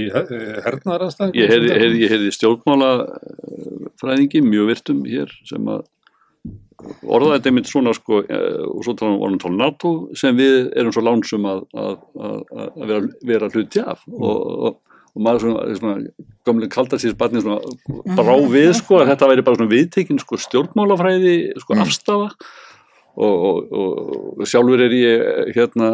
hernaðarastæðum. 0.67 1.35
Ég 1.39 1.47
heyrði, 1.55 1.71
heyrði, 1.75 1.99
ég 2.03 2.09
heyrði 2.15 2.31
stjórnmálafræðingi 2.37 4.39
mjög 4.45 4.65
virtum 4.75 5.01
hér 5.09 5.29
sem 5.49 5.63
að 5.73 5.81
orðaði 7.09 7.35
þetta 7.39 7.49
einmitt 7.51 7.71
svona 7.71 7.93
sko 7.97 8.15
eh, 8.23 8.61
og 8.69 8.85
svo 8.87 8.93
tala 8.99 9.13
um 9.17 9.23
orðan 9.27 9.41
tala 9.43 9.55
um 9.57 9.63
NATO 9.63 9.91
sem 10.19 10.33
við 10.39 10.55
erum 10.79 10.93
svo 10.95 11.03
lánsum 11.03 11.45
að, 11.51 11.61
að, 11.75 11.95
að, 12.29 12.39
að 12.69 12.85
vera, 12.85 13.01
vera 13.33 13.49
hluti 13.51 13.81
af 13.83 14.01
og, 14.13 14.39
og, 14.69 14.73
og 15.15 15.25
maður 15.25 15.45
svona, 15.47 15.77
svona 15.79 16.25
gamlega 16.49 16.75
kaldarsýrsbarni 16.77 17.43
svona 17.45 18.17
brá 18.19 18.35
við 18.53 18.73
sko 18.79 19.01
að 19.03 19.11
þetta 19.15 19.29
væri 19.33 19.45
bara 19.47 19.59
svona 19.61 19.73
viðtekin 19.75 20.21
sko 20.23 20.39
stjórnmálafræði 20.47 21.37
sko 21.63 21.77
Mm. 21.79 21.85
afstafa 21.87 22.29
og, 23.19 23.71
og, 23.75 24.11
og 24.39 24.45
sjálfur 24.47 24.83
er 24.85 24.93
ég 24.95 25.55
hérna 25.57 25.89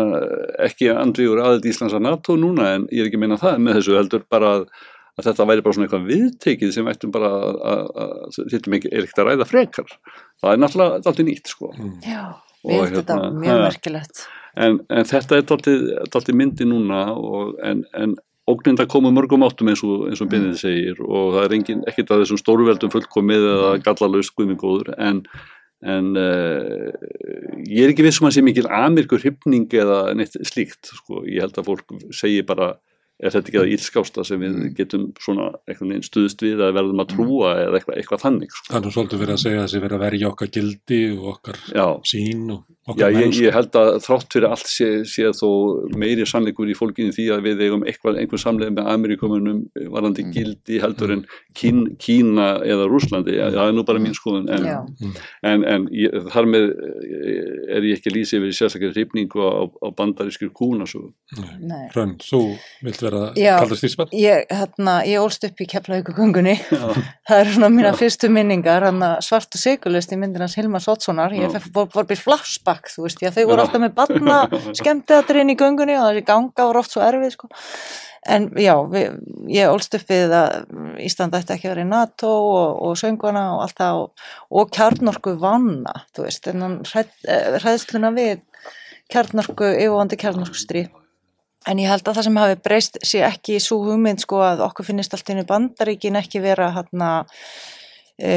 ekki 0.66 0.90
andvígur 0.92 1.40
aðeins 1.40 1.70
Íslands 1.72 1.94
að 1.96 2.04
NATO 2.04 2.36
núna 2.36 2.74
en 2.76 2.84
ég 2.92 3.04
er 3.04 3.08
ekki 3.08 3.16
að 3.20 3.24
meina 3.24 3.38
það 3.40 3.62
með 3.64 3.78
þessu 3.78 3.96
heldur 3.96 4.26
bara 4.30 4.50
að, 4.58 4.66
að 5.16 5.28
þetta 5.30 5.46
væri 5.48 5.64
bara 5.64 5.76
svona 5.78 5.88
eitthvað 5.88 6.08
viðtekið 6.10 6.74
sem 6.76 6.90
ættum 6.92 7.14
bara 7.14 7.30
að, 7.32 7.56
að, 7.72 7.84
að 8.04 8.38
þetta 8.52 8.76
er 8.90 9.06
ekkert 9.06 9.22
að 9.24 9.30
ræða 9.30 9.48
frekar 9.48 9.94
það 10.42 10.50
er 10.52 10.62
náttúrulega 10.64 11.00
alltaf 11.00 11.24
nýtt 11.30 11.54
sko 11.54 11.72
Já, 12.04 12.22
Og 12.64 12.70
við 12.72 12.82
erum 12.82 12.94
þetta 12.98 13.16
hérna, 13.20 13.32
mjög 13.40 13.56
ha. 13.58 13.64
merkilegt. 13.70 14.22
en, 14.66 14.78
en 14.98 15.08
þetta 15.14 15.40
er 15.40 15.56
alltaf 16.04 16.30
myndi 16.36 16.68
núna 16.68 17.00
og, 17.16 17.56
en, 17.64 17.82
en 17.96 18.14
ógninda 18.50 18.86
komu 18.90 19.12
mörgum 19.14 19.44
áttum 19.46 19.70
eins 19.72 19.82
og, 19.86 20.06
eins 20.10 20.20
og 20.20 20.30
Benedikt 20.32 20.60
segir 20.60 21.00
og 21.04 21.34
það 21.34 21.44
er 21.46 21.56
engin, 21.58 21.82
ekkert 21.88 22.12
að 22.12 22.24
þessum 22.24 22.40
stóruveldum 22.42 22.92
fullkomið 22.92 23.46
eða 23.50 23.70
gallalaust 23.86 24.34
guðmingóður 24.36 24.92
en, 25.00 25.22
en 25.94 26.10
uh, 26.20 26.90
ég 27.64 27.86
er 27.86 27.94
ekki 27.94 28.04
viss 28.06 28.20
um 28.20 28.28
að 28.28 28.36
sé 28.36 28.44
mikil 28.44 28.66
amirkur 28.68 29.24
hyfning 29.24 29.68
eða 29.72 30.00
neitt 30.18 30.36
slíkt 30.44 30.92
sko. 30.92 31.24
ég 31.24 31.44
held 31.44 31.56
að 31.60 31.70
fólk 31.70 31.96
segi 32.12 32.44
bara 32.46 32.74
er 33.22 33.30
þetta 33.30 33.48
ekki 33.48 33.60
það 33.62 33.72
ílskásta 33.76 34.24
sem 34.26 34.40
við 34.42 34.54
Mm. 34.54 34.74
getum 34.74 35.04
svona 35.22 35.46
einhvern 35.68 35.90
veginn 35.94 36.02
stuðst 36.08 36.42
við 36.42 36.58
að 36.64 36.72
verðum 36.74 37.00
að 37.04 37.12
trúa 37.14 37.50
eða 37.62 37.78
eitthvað, 37.78 37.96
eitthvað 38.00 38.22
þannig 38.24 38.50
sko. 38.50 38.66
Það 38.72 38.76
er 38.80 38.84
nú 38.86 38.92
svolítið 38.94 39.20
verið 39.22 39.34
að 39.34 39.42
segja 39.44 39.58
að 39.60 39.66
þessi 39.68 39.82
verið 39.84 39.96
að 39.98 40.04
verja 40.04 40.30
okkar 40.32 40.48
gildi 40.56 41.00
og 41.18 41.26
okkar 41.34 41.58
Já, 41.74 41.86
sín 42.04 42.50
og 42.50 42.64
Já, 42.64 42.90
okkar 42.92 43.12
ég, 43.14 43.20
mennsku. 43.22 43.44
ég 43.44 43.52
held 43.54 43.70
að 43.80 43.90
þrátt 44.04 44.34
fyrir 44.34 44.48
allt 44.50 44.66
sé, 44.68 44.88
sé 45.08 45.22
þó 45.30 45.48
meiri 45.96 46.26
sannleikur 46.26 46.68
í 46.68 46.74
fólkinu 46.76 47.14
því 47.14 47.26
að 47.32 47.42
við 47.46 47.62
eigum 47.64 47.84
eitthvað, 47.88 48.18
einhver 48.20 48.42
samleið 48.42 48.74
með 48.76 48.90
Amerikumunum 48.94 49.60
varandi 49.94 50.24
Mm. 50.24 50.32
gildi 50.34 50.80
heldur 50.82 51.12
en 51.12 51.24
Kín, 51.54 51.96
Kína 51.98 52.60
eða 52.66 52.88
Rúslandi, 52.90 53.38
það 53.38 53.68
er 53.68 53.72
nú 53.72 53.84
bara 53.86 53.98
mín 54.02 54.12
skoðun 54.14 54.50
en, 54.50 54.64
Já, 54.64 54.84
en, 55.44 55.64
en 55.64 55.88
ég, 55.92 56.10
þar 56.34 56.46
með 56.50 56.64
eh, 56.74 57.76
er 57.76 57.82
ég 57.88 57.98
ekki 57.98 58.10
lýsa 58.12 58.36
yfir 58.38 58.52
sérstaklega 58.52 58.92
hrifningu 58.94 59.38
á, 59.38 59.64
á 59.70 59.88
bandarískir 59.94 60.50
kúnasögu. 60.50 61.12
Vera 63.14 63.32
Já. 63.38 63.54
kaldast 63.62 63.86
í 63.86 63.90
spann? 63.92 64.12
Ég, 64.18 64.44
hérna, 64.50 64.94
ég 65.08 65.22
ólst 65.22 65.46
upp 65.48 65.62
í 65.62 65.66
Keflavíkugöngunni. 65.70 66.54
Já, 66.60 66.84
Það 67.28 67.42
eru 67.42 67.54
svona 67.56 67.70
mína 67.74 67.92
fyrstu 67.98 68.30
minningar, 68.32 68.86
hann 68.88 69.02
að 69.06 69.16
svart 69.26 69.56
og 69.56 69.62
sigurlist 69.62 70.14
í 70.14 70.18
myndinans 70.20 70.56
Hilmar 70.58 70.84
Sotssonar. 70.84 71.34
Ég 71.36 71.54
Já. 71.54 71.62
vor 71.74 72.08
býr 72.08 72.20
flashback, 72.20 72.90
þú 72.92 73.06
veist, 73.06 73.22
að 73.24 73.38
þau 73.38 73.44
voru 73.50 73.60
Já. 73.60 73.66
alltaf 73.66 73.84
með 73.84 73.94
barna 74.00 74.40
skemmtiðatrinn 74.80 75.54
í 75.54 75.58
göngunni 75.60 75.98
og 76.00 76.10
þessi 76.10 76.26
ganga 76.32 76.68
var 76.70 76.80
oft 76.82 76.94
svo 76.94 77.04
erfið, 77.06 77.36
sko. 77.36 77.52
En 78.24 78.46
já, 78.56 78.72
við, 78.88 79.18
ég 79.52 79.68
ólst 79.68 79.92
upp 79.98 80.08
við 80.08 80.32
að 80.32 80.54
Ísland 81.04 81.34
ætti 81.36 81.52
ekki 81.58 81.68
að 81.68 81.74
vera 81.74 81.84
í 81.84 81.88
NATO 81.90 82.30
og, 82.32 82.78
og 82.86 82.94
sönguna 82.96 83.42
og 83.52 83.66
allt 83.66 83.76
það 83.82 83.98
og, 84.00 84.24
og 84.48 84.70
kjarnorku 84.72 85.34
vanna, 85.42 85.92
þú 86.16 86.24
veist, 86.24 86.48
en 86.48 86.64
hann 86.64 86.78
hræðsluna 87.60 88.14
við 88.16 88.40
kjarnorku, 89.12 89.68
yfirvandi 89.74 90.16
kjarnorku 90.20 90.56
stríð. 90.56 90.88
En 91.70 91.80
ég 91.80 91.88
held 91.88 92.04
að 92.04 92.18
það 92.18 92.26
sem 92.28 92.42
hafi 92.42 92.60
breyst 92.66 93.00
sé 93.06 93.22
ekki 93.24 93.60
svo 93.62 93.80
hugmynd 93.86 94.20
sko 94.24 94.42
að 94.44 94.64
okkur 94.66 94.90
finnist 94.90 95.16
allt 95.16 95.32
einu 95.32 95.46
bandaríkin 95.48 96.18
ekki 96.20 96.42
vera 96.44 96.68
hérna 96.74 97.10
e, 98.20 98.34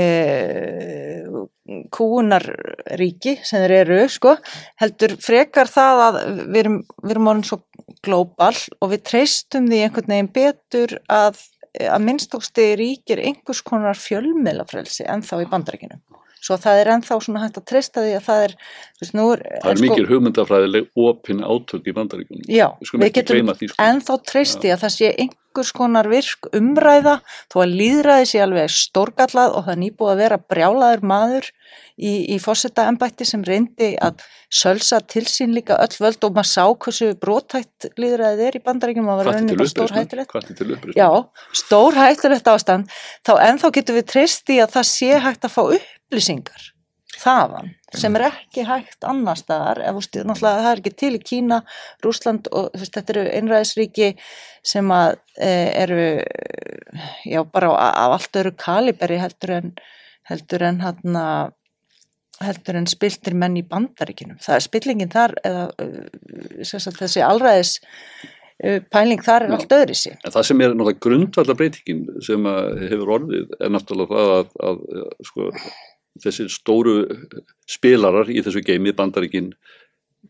kúunarríki 1.94 3.36
sem 3.44 3.66
þeir 3.66 3.76
eru 3.82 4.00
sko, 4.12 4.38
heldur 4.80 5.18
frekar 5.24 5.68
það 5.72 6.06
að 6.06 6.22
við 6.46 6.62
erum, 6.64 6.80
erum 7.10 7.30
orðin 7.34 7.50
svo 7.50 7.62
glóbal 8.06 8.56
og 8.80 8.94
við 8.94 9.06
treystum 9.12 9.68
því 9.68 9.84
einhvern 9.84 10.16
veginn 10.16 10.34
betur 10.40 10.98
að 11.12 11.44
að 11.78 12.04
minnstóksti 12.06 12.72
ríkir 12.80 13.22
einhvers 13.22 13.62
konar 13.66 13.98
fjölmiðlafrelsi 14.00 15.06
ennþá 15.06 15.44
í 15.44 15.50
bandaríkinu. 15.52 16.00
Svo 16.42 16.58
það 16.62 16.82
er 16.84 16.92
ennþá 16.96 17.20
svona 17.26 17.44
hægt 17.46 17.58
að 17.62 17.66
treysta 17.72 18.04
því 18.06 18.14
að 18.20 18.28
það 18.28 18.44
er, 18.48 18.56
veist, 19.02 19.16
er, 19.16 19.44
það 19.64 19.72
er 19.72 19.82
sko- 19.82 19.88
mikil 19.88 20.08
hugmyndafræðileg 20.12 20.88
opin 21.08 21.44
átök 21.44 21.88
í 21.90 21.96
bandaríkunum. 21.98 22.48
Já, 22.52 22.68
Við 22.82 23.04
við 23.04 23.14
getum 23.20 23.52
því, 23.54 23.72
sko. 23.74 23.84
ennþá 23.90 24.22
treysti 24.32 24.74
að 24.74 24.82
það 24.86 24.96
sé 25.00 25.12
einhver 25.18 25.44
einhvers 25.58 25.74
konar 25.74 26.06
virk 26.06 26.48
umræða 26.54 27.16
þó 27.50 27.64
að 27.64 27.72
líðræði 27.80 28.26
sé 28.30 28.42
alveg 28.44 28.70
stórgallað 28.70 29.56
og 29.58 29.64
það 29.66 29.74
er 29.74 29.80
nýbúið 29.82 30.12
að 30.12 30.20
vera 30.22 30.38
brjálaður 30.54 31.02
maður 31.10 31.48
í, 31.98 32.12
í 32.36 32.38
fósetta 32.44 32.86
embætti 32.92 33.26
sem 33.26 33.42
reyndi 33.48 33.96
að 33.98 34.22
sölsa 34.54 35.00
til 35.02 35.26
sín 35.26 35.56
líka 35.58 35.80
öll 35.82 35.98
völd 35.98 36.28
og 36.28 36.36
maður 36.38 36.52
sá 36.52 36.64
hversu 36.78 37.10
brótætt 37.18 37.90
líðræðið 37.98 38.46
er 38.52 38.60
í 38.60 38.64
bandaríkjum 38.68 39.10
og 39.10 39.18
var 39.18 39.32
Hvatti 39.32 39.40
rauninni 39.40 39.56
til 39.56 39.58
bara 39.58 39.72
stór 39.74 39.90
uppreisnar. 39.90 40.06
hættulegt. 40.06 40.32
Hvatti 40.36 40.58
til 40.60 40.72
uppreisnar. 40.78 41.02
Já, 41.02 41.10
stór 41.64 41.98
hættulegt 41.98 42.52
ástand, 42.54 42.94
þá 43.26 43.34
ennþá 43.50 43.74
getum 43.80 43.98
við 43.98 44.10
treyst 44.14 44.54
í 44.54 44.62
að 44.62 44.76
það 44.78 44.90
sé 44.94 45.12
hægt 45.26 45.48
að 45.50 45.56
fá 45.58 45.64
upplýsingar 46.08 46.72
þaðan 47.18 47.74
sem 47.98 48.16
er 48.20 48.28
ekki 48.28 48.66
hægt 48.68 49.06
annar 49.08 49.40
staðar, 49.40 49.80
ef 49.82 49.96
þú 49.96 50.02
veist, 50.02 50.18
náttúrulega 50.28 50.64
það 50.64 50.72
er 50.72 50.82
ekki 50.82 50.94
til 51.02 51.12
í 51.16 51.22
Kína, 51.24 51.60
Rúsland 52.04 52.50
og 52.52 52.68
veist, 52.76 52.94
þetta 52.94 53.14
eru 53.16 53.24
einræðisríki 53.40 54.10
sem 54.68 54.92
að 54.94 55.16
e, 55.40 55.52
eru 55.84 56.02
já, 57.26 57.42
bara 57.48 57.72
á 57.74 58.06
allt 58.12 58.42
öru 58.42 58.54
kaliberi 58.60 59.22
heldur 59.22 59.56
en 59.56 59.72
heldur 60.28 60.66
en 60.68 60.82
hann 60.84 61.20
heldur 62.44 62.78
en 62.78 62.88
spiltir 62.90 63.36
menn 63.38 63.58
í 63.58 63.66
bandaríkinum. 63.66 64.38
Það 64.44 64.58
er 64.58 64.66
spillingin 64.66 65.14
þar 65.14 65.36
eða 65.48 65.64
sem 66.68 66.82
sagt, 66.84 67.00
þessi 67.00 67.24
alræðis 67.26 67.72
uh, 67.82 68.80
pæling 68.94 69.24
þar 69.26 69.48
er 69.48 69.56
allt 69.58 69.76
öðri 69.80 69.98
sér. 69.98 70.20
En 70.22 70.36
það 70.36 70.50
sem 70.52 70.62
er 70.62 70.76
náttúrulega 70.76 71.04
grundvallar 71.08 71.60
breytingin 71.60 72.04
sem 72.26 72.50
að 72.52 72.84
hefur 72.92 73.14
orðið 73.18 73.56
er 73.58 73.74
náttúrulega 73.74 74.20
það 74.20 74.36
að, 74.36 74.52
að, 74.70 74.84
að 75.02 75.30
sko, 75.32 75.50
þessir 76.24 76.50
stóru 76.54 76.96
spilarar 77.70 78.32
í 78.32 78.42
þessu 78.46 78.64
geimi, 78.66 78.96
Bandaríkin, 78.98 79.54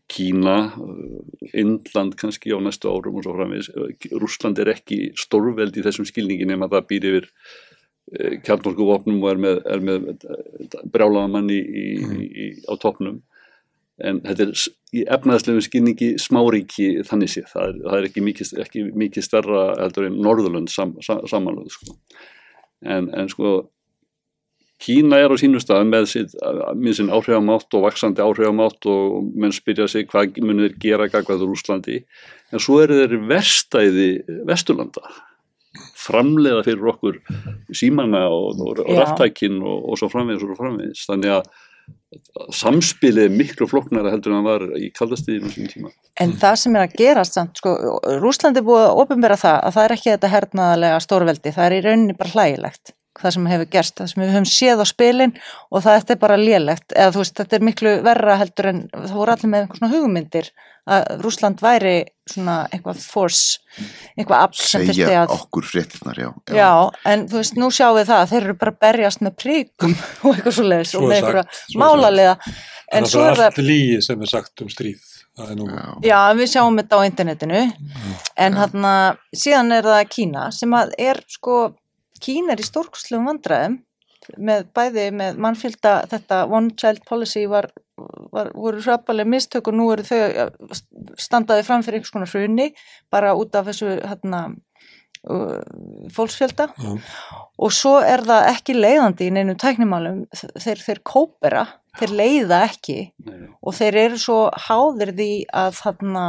Kína, 0.08 0.58
uh, 0.78 1.48
Indland 1.58 2.14
kannski 2.20 2.52
á 2.54 2.58
næstu 2.62 2.90
árum 2.92 3.18
og 3.18 3.24
svo 3.26 3.34
framvegis. 3.36 3.72
Rússland 4.20 4.60
er 4.62 4.72
ekki 4.72 5.10
stórveld 5.18 5.76
í 5.76 5.84
þessum 5.84 6.06
skilningi 6.08 6.46
nema 6.48 6.70
það 6.70 6.86
býr 6.92 7.08
yfir 7.10 7.32
kjarnorkuvopnum 8.44 9.20
og 9.22 9.32
er 9.32 9.40
með, 9.42 9.58
með 9.84 11.50
í, 11.52 11.58
í, 11.58 12.46
á 12.64 12.72
toppnum. 12.80 13.20
En 13.98 14.20
þetta 14.22 14.46
er 14.46 14.52
í 14.94 15.02
efnaðslegum 15.10 15.64
skilningi 15.64 16.12
smáríki 16.22 16.88
þannig 17.08 17.32
sé. 17.32 17.42
Það 17.50 17.64
er, 17.66 17.80
það 17.84 17.96
er 17.98 18.08
ekki, 18.08 18.24
mikið, 18.28 18.52
ekki 18.64 18.84
mikið 19.04 19.26
stærra 19.26 19.64
heldur 19.80 20.08
en 20.08 20.20
Norðurlönd 20.24 20.72
sam, 20.72 20.94
sam, 21.04 21.24
samanlöð. 21.28 21.72
Sko. 21.74 21.96
En, 22.86 23.10
en 23.10 23.32
sko 23.32 23.56
Kína 24.78 25.18
er 25.18 25.32
á 25.34 25.36
sínu 25.40 25.58
stað 25.62 25.88
með 25.90 26.94
sinn 26.94 27.10
áhrifamátt 27.10 27.74
og 27.74 27.86
vaksandi 27.88 28.22
áhrifamátt 28.22 28.86
og 28.86 29.32
menn 29.34 29.54
spyrja 29.54 29.88
sig 29.90 30.06
hvað 30.10 30.38
munir 30.44 30.76
gera 30.78 31.08
gagvað 31.10 31.46
Rúslandi 31.48 32.04
en 32.52 32.62
svo 32.62 32.78
eru 32.84 33.00
þeir 33.00 33.16
verstæði 33.26 34.10
Vesturlanda 34.46 35.02
framleiða 35.98 36.64
fyrir 36.66 36.90
okkur 36.92 37.22
símana 37.76 38.26
og, 38.32 38.60
og, 38.60 38.82
og 38.84 38.92
Já. 38.92 39.02
raftækin 39.02 39.58
og, 39.62 39.88
og 39.90 39.98
svo 40.00 40.10
framvegis 40.12 40.44
og 40.44 40.52
svo 40.52 40.58
framvegis. 40.58 41.06
Þannig 41.08 41.34
að 41.38 41.50
samspilið 42.56 43.26
er 43.28 43.34
miklu 43.36 43.68
flóknara 43.68 44.12
heldur 44.12 44.34
en 44.34 44.42
það 44.42 44.48
var 44.48 44.64
í 44.80 44.90
kaldastíðinu 44.96 45.52
sín 45.52 45.70
tíma. 45.72 45.92
En 46.20 46.34
það 46.40 46.60
sem 46.62 46.76
er 46.76 46.86
að 46.86 46.96
gerast 47.00 47.36
samt, 47.36 47.60
sko, 47.60 47.74
Rúslandi 48.22 48.64
búið 48.64 48.86
að 48.86 49.02
ofinbera 49.04 49.38
það 49.40 49.58
að 49.58 49.74
það 49.76 49.86
er 49.86 49.96
ekki 49.96 50.12
þetta 50.14 50.32
hernaðalega 50.34 51.02
stórveldi, 51.04 51.54
það 51.56 51.68
er 51.68 51.76
í 51.76 51.82
rauninni 51.86 52.16
bara 52.18 52.34
hlægilegt 52.36 52.94
það 53.22 53.34
sem 53.36 53.50
hefur 53.52 53.70
gerst, 53.72 53.96
það 53.98 54.10
sem 54.12 54.22
við 54.22 54.32
höfum 54.34 54.48
séð 54.52 54.82
á 54.82 54.86
spilin 54.88 55.36
og 55.68 55.84
það 55.84 55.98
þetta 55.98 56.14
er 56.14 56.22
bara 56.24 56.40
lélegt 56.40 56.94
eða 56.96 57.14
þú 57.14 57.22
veist, 57.24 57.36
þetta 57.42 57.58
er 57.58 57.68
miklu 57.68 57.94
verra 58.06 58.38
heldur 58.40 58.70
en 58.72 58.82
það 58.94 59.14
voru 59.20 59.34
allir 59.34 59.52
með 59.52 59.64
einhvern 59.64 59.80
svona 59.82 59.94
hugmyndir 59.94 60.50
að 60.88 61.20
Rúsland 61.24 61.60
væri 61.60 61.96
svona 62.28 62.56
eitthvað 62.72 63.00
force, 63.02 63.60
eitthvað 64.16 64.54
þyrfti 64.56 64.94
segja 64.96 65.22
að 65.24 65.34
okkur 65.36 65.66
fréttinnar, 65.68 66.20
já. 66.20 66.30
Já, 66.56 66.70
en 67.12 67.26
þú 67.28 67.40
veist, 67.40 67.58
nú 67.60 67.68
sjáum 67.74 67.98
við 67.98 68.08
það 68.08 68.22
að 68.22 68.32
þeir 68.32 68.40
eru 68.46 68.56
bara 68.62 68.74
að 68.74 68.80
berjast 68.86 69.24
með 69.24 69.36
príkum 69.42 69.94
og 70.24 70.30
eitthvað 70.32 70.56
svo 70.58 70.66
leiðis 70.66 70.94
og 70.96 71.04
með 71.04 71.14
sagt, 71.14 71.28
einhverja 71.28 71.44
svo 71.58 71.76
er 71.76 71.82
málalega 71.84 72.34
en 72.88 73.08
svo 73.08 73.24
er 73.26 73.38
það 73.40 73.50
allt 73.50 73.62
lígi 73.64 74.00
sem 74.04 74.24
er 74.24 74.32
sagt 74.32 74.64
um 74.64 74.72
stríð. 74.72 75.04
Það 75.38 75.50
er 75.52 75.58
nú, 75.60 75.66
já. 75.70 75.84
Já, 76.08 76.20
við 76.34 76.48
sjáum 76.50 76.80
þetta 76.80 76.98
á 76.98 77.00
internetinu 77.06 77.60
en 78.46 78.56
hann 78.58 78.88
síðan 79.44 79.76
er 79.76 79.86
það 79.86 80.00
Kína 80.16 80.48
sem 80.56 80.72
að 80.74 80.96
er 80.98 81.20
sko 81.30 81.58
Kína 82.22 82.54
er 82.54 82.62
í 82.62 82.66
stórkustlegum 82.66 83.28
vandræðum 83.30 83.78
með 84.36 84.68
bæði 84.76 85.08
með 85.16 85.38
mannfylgda 85.40 85.94
þetta 86.10 86.42
one 86.50 86.74
child 86.78 87.04
policy 87.08 87.46
var, 87.48 87.70
var 88.34 88.50
voru 88.56 88.82
hrapalega 88.84 89.30
mistök 89.30 89.70
og 89.70 89.78
nú 89.78 89.88
eru 89.94 90.04
þau 90.04 90.18
að 90.44 90.80
standaði 91.20 91.66
fram 91.66 91.84
fyrir 91.86 92.00
einhvers 92.00 92.14
konar 92.14 92.32
hruni 92.32 92.70
bara 93.12 93.36
út 93.38 93.56
af 93.56 93.70
þessu 93.70 93.94
hérna 94.02 94.42
uh, 95.30 95.62
fólksfjölda 96.14 96.68
Já. 96.74 96.92
og 97.56 97.74
svo 97.74 97.96
er 98.04 98.24
það 98.28 98.50
ekki 98.52 98.76
leiðandi 98.76 99.30
í 99.30 99.34
neinu 99.38 99.56
tæknimálum 99.58 100.24
þeir, 100.34 100.84
þeir 100.84 101.02
kópera, 101.06 101.64
þeir 101.98 102.14
leiða 102.20 102.62
ekki 102.68 103.00
Nei, 103.24 103.48
og 103.62 103.78
þeir 103.78 104.02
eru 104.04 104.22
svo 104.22 104.40
háðir 104.68 105.14
því 105.16 105.32
að 105.64 105.74
þarna 105.80 106.26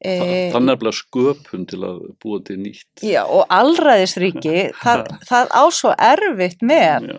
e, 0.00 0.14
það 0.52 0.58
er 0.60 0.66
nefnilega 0.66 0.98
sköpun 0.98 1.66
til 1.70 1.80
að 1.86 2.00
búa 2.22 2.40
til 2.46 2.58
nýtt. 2.60 3.04
Já, 3.06 3.22
og 3.24 3.44
allræðisríki 3.52 4.56
það, 4.84 5.04
það 5.28 5.52
á 5.54 5.62
svo 5.76 5.92
erfitt 5.94 6.64
með 6.66 7.10
Já. 7.10 7.18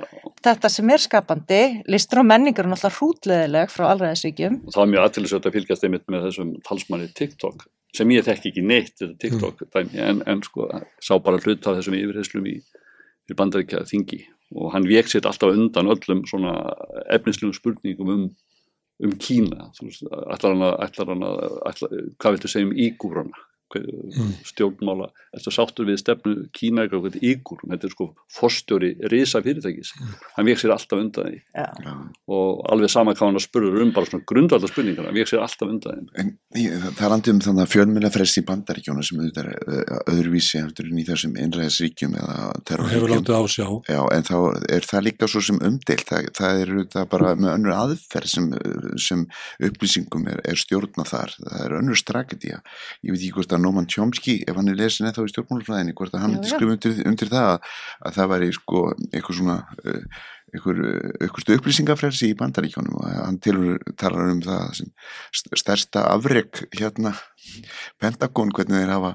þetta 0.49 0.73
sem 0.75 0.93
er 0.95 1.05
skapandi. 1.05 1.61
Listur 1.91 2.23
og 2.23 2.29
menningur 2.31 2.65
er 2.65 2.73
náttúrulega 2.73 2.97
hrútleðileg 2.97 3.73
frá 3.73 3.85
allræðisríkjum 3.91 4.61
og 4.65 4.73
það 4.73 4.83
var 4.83 4.91
mjög 4.95 5.07
aðtilsvægt 5.09 5.47
að 5.51 5.59
fylgjast 5.59 5.87
einmitt 5.87 6.09
með 6.11 6.27
þessum 6.29 6.57
talsmanni 6.67 7.13
TikTok 7.17 7.69
sem 7.95 8.11
ég 8.15 8.25
þekki 8.25 8.51
ekki 8.51 8.63
neitt 8.65 8.93
þetta 8.99 9.17
TikTok 9.19 9.65
dæmi 9.73 10.03
en, 10.03 10.21
en 10.29 10.43
sko 10.45 10.67
sá 11.03 11.17
bara 11.23 11.41
hlut 11.43 11.65
af 11.67 11.79
þessum 11.79 11.97
yfirheyslum 11.97 12.47
í, 12.47 12.59
í 13.27 13.37
bandaríkja 13.37 13.83
þingi 13.89 14.21
og 14.55 14.71
hann 14.73 14.87
vék 14.87 15.09
sér 15.11 15.27
alltaf 15.27 15.53
undan 15.55 15.91
öllum 15.91 16.23
svona 16.27 16.55
efnislegum 17.11 17.55
spurningum 17.55 18.13
um, 18.15 18.23
um 19.05 19.15
Kína. 19.21 19.69
Veist, 19.81 20.03
ætlar 20.05 20.53
hann 20.55 20.65
að, 20.67 20.75
ætlar 20.85 21.13
hann 21.13 21.25
að 21.27 21.39
ætlar, 21.71 21.95
hvað 22.21 22.37
viltu 22.37 22.51
segja 22.51 22.69
um 22.69 22.75
ígúrana 22.87 23.45
Mm. 23.79 24.33
stjórnmála 24.51 25.09
eftir 25.31 25.55
sáttur 25.55 25.87
við 25.87 26.01
stefnu 26.01 26.35
Kína 26.55 26.85
eitthvað 26.85 27.17
ígúrum, 27.23 27.71
þetta 27.71 27.87
er 27.87 27.93
sko 27.95 28.07
forstjóri 28.35 28.91
risa 29.11 29.41
fyrirtækis, 29.43 29.93
hann 30.35 30.47
vék 30.47 30.59
sér 30.59 30.75
alltaf 30.75 30.99
undan 30.99 31.29
því 31.29 31.39
já. 31.39 31.93
og 32.27 32.65
alveg 32.71 32.91
sama 32.91 33.15
hvað 33.15 33.31
hann 33.31 33.39
að 33.39 33.47
spurður 33.47 33.85
um 33.85 33.93
bara 33.95 34.09
svona 34.09 34.27
grundvalda 34.27 34.71
spurningar, 34.71 35.07
hann 35.07 35.15
vék 35.15 35.31
sér 35.31 35.45
alltaf 35.45 35.71
undan 35.71 36.09
þeim 36.11 36.35
En 36.51 36.81
það 36.83 36.97
talandi 36.99 37.31
um 37.31 37.39
þannig 37.43 37.63
að 37.63 37.71
fjölmjölafresti 37.71 38.41
í 38.41 38.47
bandaríkjónu 38.49 39.05
sem 39.05 39.21
auðvitað 39.21 39.47
er 39.47 39.59
uh, 39.61 39.99
öðruvísi 40.11 40.59
eftir 40.59 40.89
í 40.91 41.05
þessum 41.07 41.37
innræðisríkjum 41.39 42.15
hefur 42.17 42.61
terrorríkjum. 42.67 43.13
látið 43.13 43.37
á 43.39 43.43
sjá. 43.51 43.67
Já, 43.87 44.01
en 44.15 44.27
þá 44.27 44.35
er 44.75 44.87
það 44.87 45.05
líka 45.07 45.29
svo 45.31 45.41
sem 45.45 45.59
umdeilt. 45.63 46.05
Það, 46.09 46.29
það 46.37 46.61
er 46.61 46.73
auðvitað 46.75 47.07
bara 47.13 47.33
með 47.39 47.53
önnur 47.55 47.75
aðferð 47.77 48.33
sem, 48.33 48.49
sem 49.01 49.23
upplýsingum 49.69 50.27
er, 50.31 50.41
er 50.51 50.61
stjórna 50.61 51.05
þar. 51.07 51.35
Það 51.39 51.65
er 51.65 51.77
önnur 51.79 52.01
strategía. 52.01 52.61
Ég 53.01 53.15
veit 53.15 53.21
ekki 53.21 53.33
hvort 53.37 53.55
að 53.55 53.60
Nóman 53.63 53.87
Tjómski, 53.91 54.41
ef 54.47 54.57
hann 54.57 54.71
er 54.71 54.77
lesin 54.79 55.07
eða 55.07 55.21
þá 55.21 55.23
í 55.29 55.31
stjórnmálafræðinni, 55.33 55.95
hvort 55.97 56.15
að 56.17 56.23
hann 56.25 56.37
já. 56.39 56.51
skrifa 56.53 56.75
undir, 56.75 57.01
undir 57.11 57.31
það 57.31 57.49
að, 57.53 57.73
að 58.07 58.19
það 58.19 58.31
væri 58.35 58.51
sko 58.57 58.83
eitthvað 59.11 59.39
svona 59.39 59.57
uh, 59.85 60.21
eitthvað, 60.51 60.81
eitthvað 61.21 61.53
upplýsingafrelsi 61.57 62.31
í 62.31 62.37
bandaríkjónum 62.39 62.97
og 62.99 63.07
hann 63.15 63.39
tilur, 63.43 63.79
talar 63.99 64.33
um 64.33 64.41
það 64.43 64.65
sem 64.81 64.89
st- 65.31 65.61
stærsta 65.61 66.05
afrek 66.11 66.65
hérna 66.75 67.13
Pentagon, 68.01 68.51
hvernig 68.53 68.81
þeir 68.83 68.93
hafa 68.95 69.13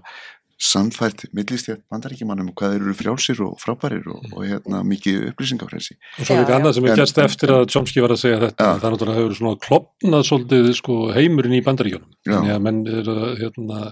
sannfært 0.57 1.27
millistjætt 1.37 1.83
bandaríkjumannum 1.93 2.49
hvað 2.57 2.73
þeir 2.73 2.85
eru 2.87 2.95
frjálsir 2.97 3.41
og 3.45 3.59
frábærir 3.61 4.07
og, 4.09 4.23
og 4.33 4.47
hérna 4.49 4.81
mikið 4.89 5.27
upplýsingafrelsi 5.31 5.97
Og 5.97 6.23
svo 6.25 6.37
Já, 6.37 6.41
líka 6.41 6.55
já. 6.55 6.57
annað 6.57 6.77
sem 6.79 6.87
er 6.89 7.01
gæst 7.03 7.21
eftir 7.21 7.53
að 7.53 7.67
Chomsky 7.75 8.01
var 8.01 8.15
að 8.15 8.23
segja 8.23 8.41
þetta, 8.41 8.69
Já. 8.71 8.79
það 8.81 8.87
er 8.89 8.95
náttúrulega 8.97 9.21
hefur 9.21 9.37
svona 9.37 9.61
klopnað 9.67 10.27
svolítið 10.31 10.71
sko 10.79 10.99
heimurinn 11.13 11.59
í. 11.59 11.63
Þannig 11.67 12.55
að 12.55 12.65
menn 12.65 12.81
er 12.89 13.11
að, 13.13 13.27
hérna, 13.43 13.83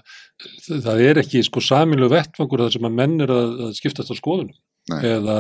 það 0.88 1.04
er 1.04 1.20
ekki 1.20 1.44
sko 1.44 1.60
samilu 1.64 2.08
vettfangur 2.12 2.64
þar 2.64 2.76
sem 2.78 2.88
að 2.88 2.98
menn 3.02 3.20
er 3.20 3.34
að, 3.34 3.54
að 3.68 3.76
skiptast 3.78 4.12
á 4.12 4.16
skoðunum. 4.16 4.56
Nei. 4.92 5.00
Eða 5.14 5.38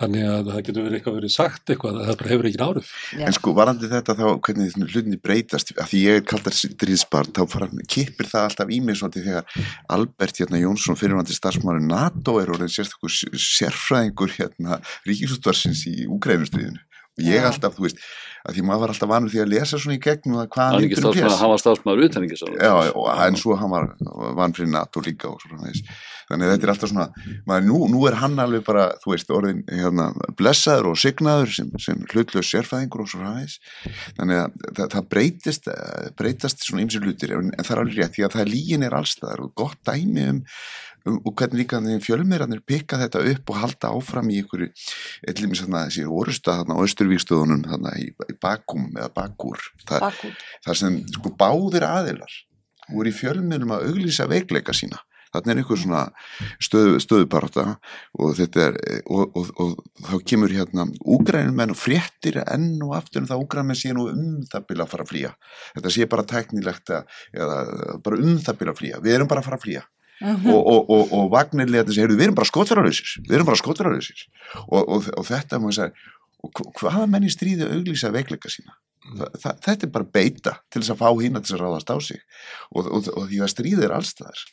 þannig 0.00 0.24
að 0.26 0.48
það 0.50 0.62
getur 0.66 0.84
verið 0.84 0.98
eitthvað 0.98 1.16
verið 1.18 1.32
sagt 1.34 1.70
eitthvað, 1.70 1.98
það 2.08 2.16
bara 2.20 2.32
hefur 2.32 2.48
ekki. 2.50 2.84
Já. 3.14 3.26
En 3.28 3.36
sko, 3.36 3.54
varandi 3.54 3.90
þetta 3.92 4.16
þá, 4.18 4.24
hvernig 4.48 4.78
hlutinni 4.80 5.20
breytast, 5.22 5.70
að 5.78 5.92
því 5.92 6.00
ég 6.02 6.18
er 6.20 6.24
kaldar 6.32 6.56
stríðsbarn, 6.58 7.34
þá 7.36 7.42
fara, 7.52 7.68
kippir 7.94 8.30
það 8.30 8.48
alltaf 8.48 8.74
í 8.74 8.80
mig 8.82 8.98
svolítið 8.98 9.28
þegar 9.28 9.68
Albert 9.94 10.42
hérna, 10.42 10.62
Jónsson, 10.64 10.98
fyrirvandi 10.98 11.38
starfsmári 11.38 11.84
NATO 11.86 12.40
er 12.42 12.50
orðin 12.54 12.74
sérstakur 12.74 13.14
sérfræðingur 13.14 14.34
hérna, 14.34 14.80
ríkisútvarsins 15.06 15.86
í 15.90 16.08
Úkrænustríðinu. 16.10 16.82
Og 17.14 17.26
ég 17.28 17.38
Já. 17.38 17.46
alltaf, 17.46 17.76
þú 17.76 17.86
veist, 17.86 18.00
að 18.42 18.56
því 18.56 18.62
maður 18.66 18.80
var 18.82 18.92
alltaf 18.92 19.10
vanur 19.12 19.30
því 19.30 19.40
að 19.44 19.52
lesa 19.52 19.78
svona 19.78 19.94
í 19.94 20.00
gegnum 20.02 20.40
það 20.40 20.48
hvað 20.50 20.66
hann, 20.66 20.80
myndur 20.82 21.06
um 21.06 21.14
pjæs 21.14 21.36
hann 21.38 21.52
var 21.52 21.60
stafsmaður 21.62 22.06
utaningis 22.08 22.42
Já, 22.58 22.72
og 22.90 23.06
en 23.14 23.38
svo 23.38 23.54
hann 23.60 23.70
var 23.70 23.86
vann 24.40 24.56
fyrir 24.56 24.72
NATO 24.72 25.02
líka 25.04 25.30
og 25.30 25.38
svona 25.44 25.68
þess. 25.68 25.94
Þannig 26.28 26.46
að 26.46 26.54
þetta 26.54 26.66
er 26.66 26.72
alltaf 26.72 26.90
svona, 26.90 27.06
maður, 27.48 27.66
nú, 27.68 27.80
nú 27.92 28.04
er 28.08 28.16
hann 28.20 28.38
alveg 28.40 28.64
bara, 28.66 28.86
þú 29.02 29.12
veist, 29.12 29.32
orðin 29.34 29.64
hérna, 29.68 30.06
blessaður 30.38 30.92
og 30.92 31.00
signaður 31.00 31.52
sem, 31.58 31.74
sem 31.82 32.00
hlutlaus 32.12 32.52
sérfæðingur 32.52 33.04
og 33.04 33.10
svona 33.12 33.34
þess. 33.42 33.58
Þannig 34.20 34.40
að 34.40 34.56
það, 34.78 34.86
það 34.94 35.10
breytist, 35.12 35.68
eh, 35.74 36.08
breytast 36.20 36.64
svona 36.64 36.86
ymsir 36.86 37.04
hlutir, 37.04 37.36
en, 37.36 37.52
það 37.60 37.76
er 37.76 37.84
alveg 37.84 38.00
rétt, 38.00 38.16
því 38.16 38.26
að 38.26 38.38
það 38.38 38.50
lígin 38.54 38.88
er 38.88 38.98
allstaðar 39.00 39.44
og 39.44 39.54
gott 39.60 39.80
dæmi 39.84 40.26
um, 40.30 40.40
um 41.04 41.20
og 41.20 41.34
hvernig 41.36 41.60
líka 41.60 41.82
fjölmiðranir 42.00 42.64
pikka 42.64 42.96
þetta 43.02 43.20
upp 43.34 43.52
og 43.52 43.60
halda 43.60 43.92
áfram 43.92 44.32
í 44.32 44.40
ykkur, 44.40 44.64
eitthvað 45.28 45.58
svona 45.60 45.84
þessi 45.90 46.06
orusta 46.08 46.62
á 46.64 46.74
Östurvíkstöðunum 46.80 47.66
í, 48.00 48.08
í 48.08 48.36
Bakum 48.40 48.88
eða 48.96 49.10
Bakur. 49.12 49.60
Bakút. 49.84 50.44
þar 50.64 50.80
sem 50.80 51.02
sko 51.12 51.34
báðir 51.36 51.84
aðilar 51.84 52.40
voru 52.88 53.10
í 53.12 53.16
fjölmiðlum 53.16 53.74
að 53.76 53.90
auglýsa 53.90 54.26
veikleika 54.28 54.72
sína 54.76 55.00
þarna 55.34 55.52
er 55.54 55.60
einhver 55.60 55.80
svona 55.82 56.02
stöðu, 56.62 57.00
stöðuparta 57.04 57.64
og 58.22 58.34
þetta 58.38 58.68
er 58.70 58.78
og, 59.04 59.34
og, 59.36 59.50
og 59.60 60.04
þá 60.06 60.14
kemur 60.30 60.54
hérna 60.54 60.86
úgrænumenn 61.02 61.74
og 61.74 61.80
fréttir 61.80 62.38
enn 62.46 62.78
og 62.86 62.94
aftur 63.00 63.24
en 63.24 63.28
það 63.32 63.42
úgrænumenn 63.44 63.80
sé 63.82 63.92
nú 63.96 64.06
um 64.12 64.38
það 64.50 64.68
byrja 64.70 64.86
að 64.86 64.94
fara 64.94 65.06
að 65.08 65.12
flýja. 65.12 65.34
Þetta 65.76 65.94
sé 65.98 66.08
bara 66.14 66.26
tæknilegt 66.34 66.94
að, 66.94 67.18
eða 67.34 67.58
bara 68.06 68.22
um 68.22 68.38
það 68.46 68.60
byrja 68.62 68.76
að 68.76 68.80
flýja. 68.80 69.02
Við 69.04 69.18
erum 69.18 69.30
bara 69.34 69.42
að 69.44 69.50
fara 69.50 69.60
að 69.60 69.66
flýja. 69.68 69.84
Og, 70.24 70.60
og, 70.70 70.90
og, 70.94 71.08
og 71.18 71.24
vagnirlega 71.34 71.82
þetta 71.82 71.94
segir 71.96 72.12
við 72.14 72.20
erum 72.28 72.36
bara 72.38 72.46
skotverðarlausir 72.46 73.16
við 73.26 73.32
erum 73.34 73.48
bara 73.48 73.58
skotverðarlausir 73.58 74.20
og, 74.62 74.82
og, 74.94 75.08
og 75.18 75.24
þetta 75.26 75.58
maður 75.58 75.90
og 76.44 76.52
hva- 76.54 76.70
hvaða 76.78 77.08
menn 77.10 77.26
í 77.26 77.32
stríði 77.34 77.66
auglýsa 77.66 78.12
veikleika 78.14 78.52
sína? 78.52 78.76
Þa, 79.04 79.26
það, 79.42 79.58
þetta 79.66 79.86
er 79.88 79.92
bara 79.98 80.08
beita 80.14 80.52
til 80.70 80.80
þess 80.84 80.94
að 80.94 81.00
fá 81.02 81.08
hína 81.18 81.42
til 81.42 81.50
þess 81.50 81.56
að 81.58 81.64
ráðast 81.64 81.90
á 81.92 81.96
sig. 82.06 82.22
Og, 82.70 82.86
og, 82.86 83.10
og 83.18 83.26
því 83.32 83.42
að 83.44 83.52
stríði 83.56 83.84
er 83.88 83.96
allstaðar 83.98 84.44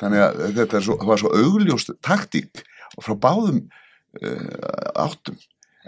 þannig 0.00 0.24
að 0.24 0.42
þetta 0.60 0.80
er 0.80 0.88
svo, 0.88 0.98
var 1.10 1.22
svo 1.22 1.34
augljóst 1.34 1.94
taktík 2.06 2.64
frá 3.02 3.14
báðum 3.20 3.62
uh, 4.22 5.06
áttum. 5.06 5.38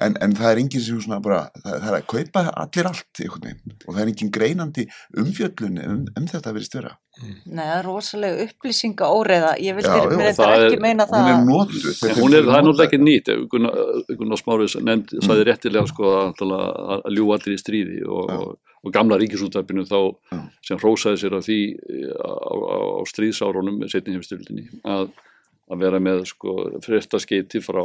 En, 0.00 0.14
en 0.24 0.32
það 0.32 0.48
er 0.54 0.58
enginn 0.62 0.80
sem 0.80 1.00
svona 1.02 1.18
bara 1.20 1.40
það, 1.58 1.74
það 1.74 1.88
er 1.90 1.96
að 1.98 2.04
kaupa 2.08 2.42
allir 2.62 2.86
allt 2.88 3.20
einhvern 3.20 3.42
veginn. 3.44 3.74
Og 3.84 3.90
það 3.90 4.00
er 4.00 4.10
enginn 4.12 4.30
greinandi 4.32 4.84
umfjöllun 5.20 5.80
um, 5.82 5.98
um 6.16 6.28
þetta 6.30 6.54
verið 6.56 6.68
störa 6.70 6.92
Nei, 7.20 7.64
það 7.66 7.74
er 7.74 7.84
rosalega 7.84 8.44
upplýsinga 8.46 9.08
óreiða. 9.12 9.50
Ég 9.60 9.76
það 9.84 10.14
þetta 10.22 10.46
er- 10.54 10.64
ekki 10.68 10.80
meina 10.80 11.06
það. 11.10 11.26
hún 12.16 12.36
er 12.38 12.38
er, 12.38 12.46
það 12.46 12.56
er 12.56 12.64
náttúrulega 12.64 12.86
ekki 12.86 13.00
nýtt 13.02 13.30
Gunnar, 13.52 13.82
Gunnar 14.14 14.40
Smárið 14.40 14.78
nefnd, 14.88 15.14
sagði 15.26 15.46
réttilega 15.50 15.90
sko 15.90 16.14
að, 16.22 16.44
að 16.96 17.10
ljú 17.18 17.28
allir 17.36 17.58
í 17.58 17.60
stríði 17.60 18.00
og, 18.06 18.30
Já. 18.30 18.69
Og, 18.84 18.92
gamla 18.94 19.18
ríkisúttarpinu 19.20 19.84
þá 19.88 19.98
Já. 20.32 20.40
sem 20.70 20.78
hrósaði 20.80 21.20
sér 21.22 21.36
af 21.38 21.44
því 21.48 21.58
eh, 21.74 22.14
á, 22.16 22.32
á, 22.32 22.54
á 23.00 23.02
stríðsárunum 23.10 23.82
setni 23.92 24.16
hefstildinni 24.16 24.68
að, 24.88 25.10
að 25.70 25.82
vera 25.84 26.00
með 26.02 26.24
sko 26.32 26.56
fréttaskeiti 26.84 27.60
frá, 27.64 27.82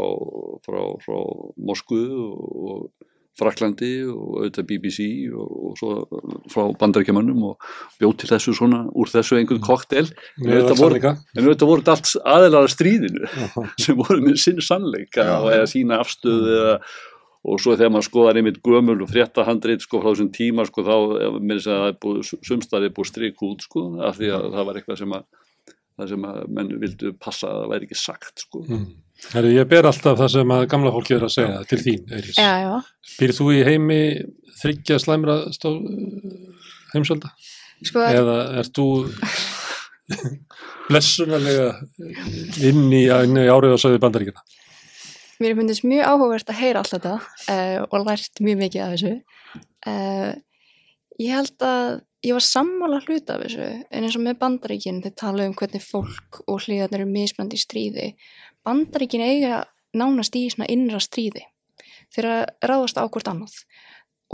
frá, 0.66 0.80
frá 1.04 1.20
Moskvu 1.58 2.06
og, 2.16 2.88
Fraklandi 3.36 4.06
og 4.08 4.38
auðvitað 4.40 4.68
BBC 4.70 5.06
og, 5.36 5.50
og 5.68 5.74
svo 5.76 5.90
frá 6.54 6.70
bandarækjamönnum 6.80 7.42
og 7.50 7.66
bjóð 8.00 8.14
til 8.22 8.30
þessu 8.30 8.54
svona 8.56 8.86
úr 8.96 9.12
þessu 9.12 9.36
einhvern 9.36 9.60
koktel 9.60 10.08
voru- 10.80 10.96
líka. 10.96 11.12
en 11.36 11.42
auðvitað 11.44 11.68
voru 11.68 11.84
þetta 11.84 11.96
allt 11.98 12.14
aðeinslega 12.36 12.72
stríðinu 12.72 13.28
sem 13.84 14.00
voru 14.00 14.22
með 14.24 14.40
sinn 14.40 14.64
sannleika 14.64 15.28
og 15.42 15.50
eða 15.52 15.68
sína 15.68 16.00
afstöðu 16.06 16.56
eða, 16.62 16.78
og 17.46 17.60
svo 17.62 17.76
þegar 17.78 17.92
maður 17.94 18.08
skoðar 18.10 18.40
einmitt 18.40 18.62
gömul 18.66 18.98
og 19.06 19.10
frétta 19.12 19.46
handrið 19.46 19.84
sko 19.86 20.00
frá 20.02 20.10
þessum 20.12 20.32
tíma 20.34 20.66
sko 20.66 20.82
þá 20.88 20.96
þess 21.38 21.68
að 21.70 21.80
það 21.80 21.88
er 21.92 21.98
búið 22.06 22.30
sumstaði 22.50 22.90
búið 22.98 23.10
strik 23.12 23.44
út 23.46 23.66
sko 23.68 23.84
af 24.08 24.18
því 24.20 24.32
að 24.38 24.48
það 24.56 24.66
var 24.70 24.80
eitthvað 24.82 25.02
sem 25.04 25.14
að 25.20 25.26
það 25.96 26.10
sem 26.12 26.26
að 26.28 26.40
menn 26.58 26.72
vildu 26.82 27.12
passa 27.22 27.48
að 27.52 27.60
það 27.62 27.70
væri 27.76 27.90
ekki 27.90 28.00
sagt 28.02 28.46
sko 28.48 28.64
Mm. 28.66 28.86
Herri, 29.32 29.54
ég 29.56 29.68
ber 29.72 29.86
alltaf 29.88 30.18
það 30.20 30.28
sem 30.34 30.50
að 30.52 30.66
gamla 30.74 30.92
fólki 30.92 31.14
er 31.16 31.24
að 31.24 31.32
segja 31.32 31.62
til 31.70 31.78
þín, 31.80 32.02
Eiris. 32.12 32.36
Já, 32.36 32.50
já. 32.66 32.74
Býrð 33.16 33.38
þú 33.38 33.46
í 33.56 33.62
heimi 33.64 34.00
þryggja 34.60 34.98
slæmra 35.00 35.38
heimsölda? 36.92 37.32
Sko, 37.80 38.02
það 38.02 38.10
er- 38.10 38.20
Eða 38.20 38.36
ert 38.60 38.74
þú 38.76 38.88
blessunarlega 40.90 41.70
inn 42.68 42.84
í, 42.94 43.06
í 43.08 43.48
árið 43.56 43.76
og 43.78 43.82
sögðu 43.82 44.02
bandaríkina? 44.04 44.44
Mér 45.40 45.52
er 45.52 45.60
myndist 45.60 45.86
mjög 45.88 46.10
áhugavert 46.10 46.52
að 46.52 46.60
heyra 46.62 46.82
allt 46.82 46.94
þetta 46.96 47.16
uh, 47.20 47.80
og 47.90 48.06
lært 48.06 48.42
mjög 48.44 48.60
mikið 48.64 48.84
af 48.86 48.94
þessu. 48.96 49.14
Uh, 49.86 50.32
ég 51.22 51.36
held 51.36 51.66
að 51.66 51.90
ég 52.26 52.38
var 52.38 52.46
sammála 52.46 53.02
hluta 53.06 53.36
af 53.36 53.46
þessu 53.46 53.66
en 53.66 54.08
eins 54.08 54.18
og 54.18 54.24
með 54.26 54.40
bandaríkin 54.42 55.02
þeir 55.04 55.16
tala 55.20 55.48
um 55.48 55.56
hvernig 55.58 55.84
fólk 55.84 56.42
og 56.46 56.64
hliðarnir 56.66 57.04
eru 57.04 57.12
mismandi 57.12 57.60
í 57.60 57.64
stríði. 57.64 58.08
Bandaríkin 58.66 59.26
eiga 59.26 59.64
nánast 59.96 60.36
í 60.36 60.48
svona 60.52 60.70
innra 60.72 61.02
stríði 61.04 61.46
þegar 62.16 62.50
ráðast 62.66 63.00
á 63.00 63.04
hvort 63.06 63.30
annað 63.30 63.60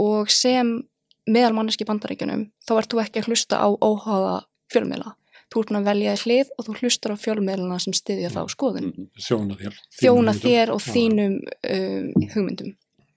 og 0.02 0.30
sem 0.32 0.78
meðal 1.28 1.54
manneski 1.56 1.86
bandaríkjunum 1.86 2.48
þá 2.66 2.72
ert 2.78 2.92
þú 2.92 3.02
ekki 3.02 3.22
að 3.22 3.28
hlusta 3.30 3.60
á 3.62 3.68
óháða 3.70 4.38
fjölmiðla. 4.72 5.14
Þú 5.52 5.60
ert 5.60 5.68
búin 5.68 5.80
að 5.82 5.88
velja 5.90 6.12
þér 6.14 6.22
hlið 6.24 6.52
og 6.56 6.64
þú 6.66 6.74
hlustar 6.80 7.12
á 7.12 7.16
fjölmiðluna 7.20 7.78
sem 7.82 7.96
styðja 7.96 8.30
þá 8.32 8.40
skoðun. 8.48 8.88
Mhm. 8.88 9.08
Þjóna 9.20 9.58
þér. 9.58 9.80
Þjóna 9.98 10.34
þér 10.38 10.72
og 10.72 10.80
þínum 10.86 11.34
um, 11.74 12.06
hugmyndum. 12.32 12.72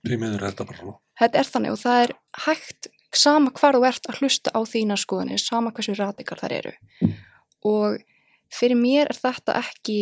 Þetta 0.06 0.68
bara 0.68 0.80
svona. 0.82 0.98
Þetta 1.16 1.40
er 1.40 1.50
þannig 1.54 1.72
og 1.72 1.80
það 1.80 2.02
er 2.04 2.14
hægt 2.46 2.90
sama 3.16 3.54
hvar 3.56 3.78
þú 3.78 3.86
ert 3.88 4.10
að 4.12 4.20
hlusta 4.20 4.52
á 4.52 4.60
þína 4.68 4.98
skoðunir, 5.00 5.40
sama 5.40 5.72
hversu 5.72 5.96
radikar 5.96 6.42
þar 6.42 6.58
eru. 6.58 6.74
Og 7.66 8.02
fyrir 8.54 8.78
mér 8.78 9.14
er 9.14 9.18
þetta 9.18 9.56
ekki 9.62 10.00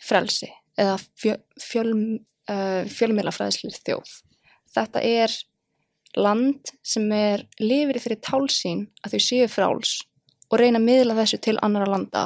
frelsi 0.00 0.50
eða 0.80 0.98
fjö, 1.18 1.38
fjöl, 1.60 1.94
uh, 2.52 2.84
fjölmiðlafræðslir 2.92 3.80
þjóð. 3.80 4.12
Þetta 4.76 5.02
er 5.02 5.34
land 6.18 6.72
sem 6.86 7.08
er 7.14 7.46
lifir 7.62 8.00
þeirri 8.02 8.20
tálsín 8.26 8.86
að 9.04 9.16
þau 9.16 9.24
séu 9.24 9.48
fráls 9.50 9.96
og 10.50 10.58
reyna 10.60 10.80
að 10.80 10.86
miðla 10.88 11.16
þessu 11.20 11.40
til 11.42 11.56
annara 11.62 11.88
landa. 11.90 12.24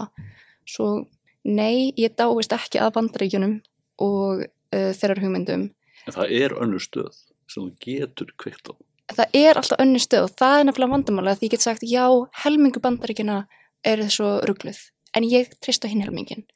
Svo 0.68 1.06
nei, 1.44 1.92
ég 2.00 2.16
dáist 2.16 2.54
ekki 2.56 2.80
að 2.80 2.94
bandaríkjunum 2.96 3.58
og 4.04 4.44
uh, 4.44 4.90
þeirrar 4.96 5.22
hugmyndum. 5.24 5.68
En 6.08 6.16
það 6.16 6.34
er 6.40 6.56
önnur 6.60 6.82
stöð 6.82 7.12
sem 7.50 7.60
þú 7.62 7.70
getur 7.84 8.32
kveikt 8.40 8.72
á. 8.72 8.74
Það 9.14 9.36
er 9.36 9.60
alltaf 9.60 9.82
önnur 9.84 10.00
stöð 10.00 10.26
og 10.30 10.34
það 10.40 10.58
er 10.58 10.66
nefnilega 10.68 10.96
vandamálega 10.96 11.38
því 11.40 11.48
ég 11.50 11.54
get 11.54 11.66
sagt 11.66 11.84
já, 11.84 12.06
helmingu 12.44 12.80
bandaríkina 12.80 13.44
eru 13.84 14.08
svo 14.10 14.38
ruggluð 14.48 14.80
en 15.14 15.26
ég 15.28 15.52
treyst 15.62 15.84
á 15.84 15.88
hinn 15.90 16.02
helmingin 16.04 16.46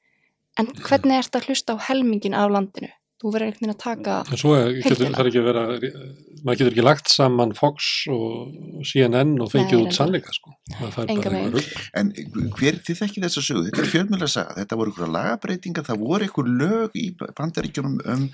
en 0.58 0.70
hvernig 0.86 1.20
ert 1.20 1.36
að 1.36 1.50
hlusta 1.50 1.76
á 1.76 1.84
helmingin 1.90 2.36
af 2.36 2.50
landinu 2.52 2.90
þú 3.18 3.32
verður 3.34 3.46
einhvern 3.48 3.60
veginn 3.66 3.74
að 3.74 3.82
taka 3.82 4.16
En 4.30 4.36
svo 4.38 4.54
er- 4.54 4.74
getur, 4.82 5.08
það 5.10 5.18
er 5.24 5.28
ekki 5.30 5.40
að 5.42 5.48
vera, 5.48 5.62
maður 6.44 6.58
getur 6.60 6.72
ekki 6.72 6.84
lagt 6.86 7.08
saman 7.10 7.52
Fox 7.58 7.88
og 8.14 8.84
CNN 8.86 9.40
og 9.42 9.50
fengið 9.50 9.86
út 9.88 9.92
sannleika 9.96 10.30
sko. 10.36 10.54
En 11.98 12.12
hver, 12.54 12.78
þið 12.84 12.98
þekki 13.00 13.22
þessa 13.24 13.42
sögu, 13.42 13.64
þetta 13.68 13.82
er 13.82 13.88
fjölmjöla 13.92 14.28
saga, 14.30 14.54
þetta 14.60 14.78
voru 14.78 14.92
ykkur 14.92 15.10
lagabreitingar, 15.14 15.86
það 15.88 16.02
voru 16.04 16.28
ykkur 16.28 16.50
lög 16.60 16.96
í 16.98 17.06
bandaríkjunum 17.18 17.96
um 18.14 18.24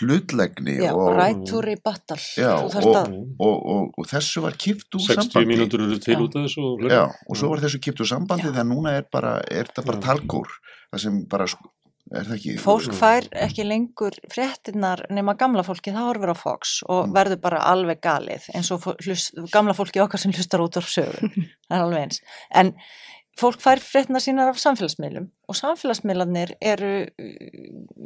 hlutlegni 0.00 0.76
Já, 0.82 0.92
og, 0.92 1.14
right 1.16 1.44
to 1.48 1.62
rebuttal. 1.64 2.20
Já, 2.36 2.52
Þú 2.64 2.72
þarft 2.74 2.90
og- 2.90 2.98
að- 3.00 3.14
og, 3.38 3.56
og, 3.74 3.94
og 3.98 4.06
þessu 4.10 4.42
var 4.44 4.52
kipt 4.58 4.90
úr 4.94 5.00
60 5.06 5.30
sambandi. 5.32 5.54
mínútur 5.54 5.80
eru 5.86 5.98
til 5.98 6.14
Já. 6.16 6.20
út 6.20 6.36
af 6.36 6.44
þessu 6.48 6.66
og 6.72 6.90
Já, 6.90 7.04
og 7.28 7.36
svo 7.36 7.48
var 7.54 7.58
þessu 7.64 7.80
kipt 7.80 8.00
úr 8.04 8.06
sambandi 8.12 8.50
þegar 8.50 8.66
núna 8.68 8.96
er 8.98 9.06
bara, 9.10 9.40
er 9.50 9.64
það 9.72 9.84
bara 9.86 10.00
Já. 10.00 10.04
talgór, 10.10 10.48
það 10.92 11.00
sem 11.00 11.24
bara, 11.24 11.46
sko- 11.46 11.70
er 12.20 12.28
það 12.28 12.36
ekki? 12.38 12.56
Fólk 12.62 12.92
fær 12.98 13.28
ekki 13.46 13.64
lengur 13.68 14.18
fréttinnar 14.32 15.04
nema 15.10 15.34
gamla 15.40 15.62
fólki, 15.66 15.92
það 15.94 16.08
horfir 16.10 16.34
á 16.34 16.36
Fox 16.36 16.76
og 16.88 17.08
Mm. 17.08 17.14
verður 17.16 17.40
bara 17.40 17.62
alveg 17.72 18.00
galið 18.00 18.50
eins 18.54 18.70
og 18.74 18.84
hlust, 19.04 19.34
gamla 19.52 19.74
fólki 19.74 20.00
okkar 20.04 20.18
sem 20.20 20.32
hlustar 20.32 20.60
út 20.64 20.76
á 20.78 20.82
sögur, 20.82 21.20
það 21.68 21.76
er 21.78 21.82
alveg 21.82 22.02
eins. 22.06 22.20
En 22.54 22.74
fólk 23.34 23.58
fær 23.58 23.80
fréttinnar 23.82 24.22
sínar 24.22 24.48
af 24.52 24.60
samfélagsmiðlum 24.62 25.24
og 25.50 25.56
samfélagsmiðlarnir 25.58 26.52
eru 26.62 26.90
uh, 27.02 27.24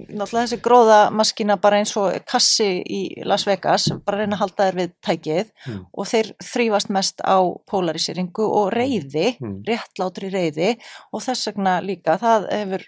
náttúrulega 0.09 0.47
þessi 0.47 0.59
gróða 0.65 1.01
maskina 1.13 1.57
bara 1.61 1.77
eins 1.83 1.93
og 2.01 2.17
kassi 2.27 2.81
í 2.89 3.01
Las 3.29 3.45
Vegas, 3.47 3.91
bara 4.07 4.23
reyna 4.23 4.39
að 4.39 4.41
halda 4.47 4.69
þér 4.71 4.79
við 4.81 4.95
tækið 5.05 5.51
Mm. 5.69 5.83
og 5.93 6.07
þeir 6.09 6.31
þrýfast 6.43 6.91
mest 6.97 7.21
á 7.21 7.37
polariseringu 7.69 8.47
og 8.49 8.73
reyði, 8.73 9.37
Mm. 9.39 9.63
réttlátri 9.69 10.31
reyði 10.33 10.79
og 11.13 11.21
þess 11.21 11.47
vegna 11.53 11.81
líka, 11.85 12.17
það 12.19 12.49
hefur 12.51 12.87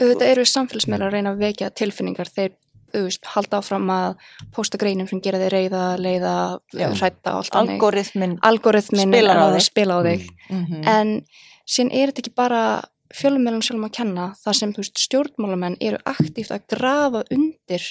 auðvitað 0.00 0.30
eru 0.32 0.44
samfélagsmeila 0.44 1.06
að 1.08 1.12
reyna 1.18 1.32
að 1.34 1.42
vekja 1.44 1.70
tilfinningar 1.70 2.30
þeir 2.34 2.52
veist, 2.94 3.24
halda 3.26 3.58
áfram 3.58 3.88
að 3.90 4.16
posta 4.54 4.78
greinum 4.78 5.08
sem 5.10 5.20
gera 5.20 5.38
þeir 5.42 5.50
reyða, 5.56 5.84
leiða, 5.98 6.34
Já. 6.72 6.88
hrætta 6.94 7.32
og 7.34 7.40
allt 7.42 7.52
þannig. 7.52 7.72
algoritmin 7.80 8.38
algoritmin 8.42 9.08
Spilar 9.10 9.36
á 9.42 9.46
þig. 9.50 9.62
spila 9.66 9.94
á 9.98 10.00
þig 10.06 10.28
Mhm. 10.50 10.84
en 10.86 11.26
síðan 11.66 11.92
er 11.92 12.06
þetta 12.12 12.22
ekki 12.22 12.34
bara 12.34 12.82
fjölumælum 13.14 13.62
sjálfum 13.62 13.88
að 13.88 13.92
kenna 13.92 14.34
þar 14.44 14.54
sem 14.54 14.72
veist, 14.72 14.98
stjórnmálamenn 14.98 15.76
eru 15.80 15.98
aktíft 16.06 16.50
að 16.50 16.62
grafa 16.68 17.24
undir 17.30 17.82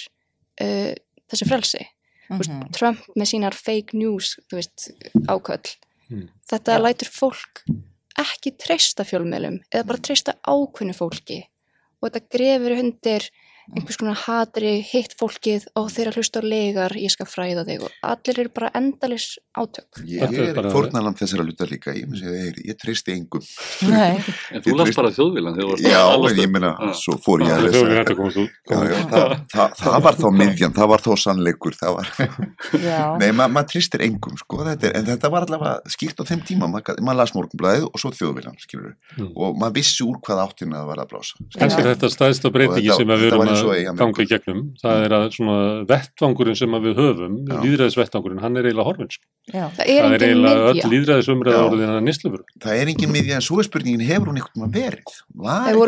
uh, 0.62 0.93
þessi 1.30 1.47
frelsi 1.47 1.86
Þú 2.32 2.38
veist, 2.39 2.49
Mhm. 2.51 2.72
Trump 2.72 2.99
með 3.18 3.28
sínar 3.28 3.54
fake 3.54 3.93
news 3.93 4.39
veist, 4.51 4.91
áköll 5.28 5.76
Mm. 6.12 6.30
þetta 6.49 6.80
lætur 6.80 7.10
fólk 7.10 7.64
ekki 8.20 8.51
treysta 8.58 9.04
fjölmiðlum 9.04 9.60
eða 9.74 9.86
bara 9.88 9.97
treysta 9.99 10.34
ákveðnu 10.47 10.93
fólki 10.95 11.43
og 12.04 12.12
þetta 12.12 12.36
grefur 12.36 12.76
undir 12.76 13.30
einhvers 13.72 13.97
konar 14.01 14.18
hatri, 14.26 14.74
hitt 14.84 15.14
fólkið 15.20 15.68
og 15.80 15.88
þeirra 15.93 16.11
hlusta 16.18 16.41
á 16.41 16.43
legar, 16.43 16.95
ég 16.99 17.11
skal 17.14 17.28
fræða 17.30 17.64
þig 17.68 17.86
og 17.88 17.93
allir 18.03 18.39
eru 18.43 18.51
bara 18.53 18.72
endalis 18.76 19.38
átök 19.55 20.01
Ég 20.09 20.20
Þetta 20.26 20.43
er 20.43 20.59
er 20.66 20.70
fórnalam 20.74 21.16
þessara 21.16 21.45
luta 21.47 21.68
líka, 21.70 21.93
ég, 21.95 22.09
ég, 22.20 22.59
ég 22.68 22.78
treysti 22.82 23.14
engum. 23.16 23.43
Nei, 23.88 24.18
En 24.53 24.59
Ég 24.59 24.66
þú 24.66 24.76
las 24.76 24.89
treysti- 24.89 24.99
bara 24.99 25.11
þjóðvílan 25.16 25.59
Já, 25.84 26.01
að 26.11 26.28
en 26.32 26.41
ég 26.43 26.51
meina, 26.51 26.72
svo 26.97 27.16
fór 27.24 27.45
ég 27.45 27.53
að 27.55 27.68
lesa. 27.70 27.84
þetta 27.93 28.18
komast 28.20 28.41
út. 28.43 28.57
Já, 28.68 28.78
já, 28.89 28.99
það, 29.14 29.36
það, 29.53 29.78
það 29.84 29.99
var 30.07 30.20
þá 30.20 30.28
miðjan, 30.41 30.76
það 30.80 30.91
var 30.93 31.05
þá 31.07 31.11
sannleikur, 31.24 31.78
það 31.80 31.95
var, 31.99 32.11
já. 32.84 32.99
nei, 33.22 33.30
ma 33.32 33.47
maður 33.47 33.70
tristir 33.74 34.03
engum, 34.07 34.36
sko, 34.41 34.64
þetta 34.68 34.89
er, 34.89 34.97
en 34.99 35.07
þetta 35.14 35.32
var 35.34 35.47
allavega 35.47 35.93
skýrt 35.95 36.20
á 36.20 36.24
þeim 36.28 36.43
tíma, 36.49 36.68
maður, 36.74 36.99
las 37.24 37.34
morgunblæðið 37.38 37.88
og 37.91 38.01
svo 38.01 38.11
þjóðviljan, 38.18 38.59
skilur 38.66 38.93
Mm. 39.14 39.28
og 39.38 39.57
maður 39.61 39.76
vissi 39.78 40.01
úr 40.01 40.16
hvað 40.26 40.39
áttina 40.41 40.80
það 40.80 40.88
var 40.89 40.99
að 41.03 41.09
blása. 41.11 41.36
Er 41.61 41.70
þetta 41.86 42.07
stæðsta 42.09 42.49
breytingi 42.49 42.89
Og 42.89 42.97
þetta- 42.97 43.03
sem 43.03 43.11
að 43.14 43.20
við 43.22 43.28
erum 43.30 43.41
og 43.43 43.53
að 43.62 43.97
ganga 44.01 44.24
í 44.24 44.28
gegnum. 44.30 44.62
Það 44.82 45.06
er 45.06 45.16
að 45.18 45.26
svona 45.38 45.58
vettvangurinn 45.89 46.58
sem 46.60 46.76
að 46.78 46.88
við 46.88 46.93
höfum, 47.01 47.36
líðræðisvettvangurinn, 47.49 48.41
hann 48.43 48.58
er 48.60 48.68
eiginlega 48.70 48.88
horfinn. 48.89 49.12
Sko. 49.14 49.26
já. 49.51 49.66
það 49.76 49.84
er 49.84 50.01
Það 50.04 50.16
er 50.18 50.24
eiginlega 50.28 50.62
öll 50.72 50.91
líðræðisumræða 50.93 51.64
orðin 51.68 51.93
að 51.93 52.01
nýslufur. 52.08 52.41
Það 52.64 52.74
er 52.80 52.88
engin 52.93 53.14
miðja 53.14 53.36
en 53.39 53.45
svo 53.45 53.60
er 53.60 53.68
spurningin, 53.68 54.06
hefur 54.08 54.28
hún 54.32 54.39
einhvern 54.39 54.62
veginn 54.64 54.76
verið? 54.78 55.08
Það 55.34 55.76
var 55.80 55.88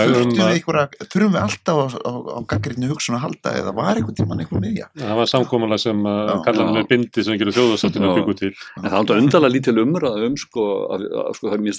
Eða 0.00 0.20
um 0.20 0.30
Þurfum 1.10 1.34
við 1.34 1.40
alltaf 1.40 1.76
á, 1.76 1.86
á, 2.06 2.12
á 2.38 2.40
gaggrinni 2.50 2.86
hugsun 2.90 3.16
að 3.18 3.24
halda 3.24 3.48
eða 3.58 3.72
var 3.76 3.98
einhvern 3.98 4.16
tímann 4.16 4.42
einhver 4.42 4.60
miðja? 4.62 4.86
Það 4.98 5.16
var 5.20 5.28
samkomulega 5.30 5.82
sem 5.82 5.98
að 6.06 6.20
Já. 6.30 6.34
kalla 6.46 6.60
hann 6.64 6.74
Já. 6.74 6.78
með 6.78 6.88
bindi 6.92 7.20
sem 7.26 7.38
gerur 7.40 7.56
þjóðarsáttinu 7.56 8.04
Já. 8.06 8.10
að 8.10 8.18
byggu 8.20 8.34
til. 8.40 8.52
En 8.80 8.88
það 8.90 9.00
er 9.00 9.22
undarlega 9.24 9.54
lítil 9.56 9.76
umræða 9.82 10.22
um 10.28 10.36
sko, 10.40 10.64
sko, 11.36 11.44
það 11.48 11.56
er 11.56 11.64
mjög 11.66 11.76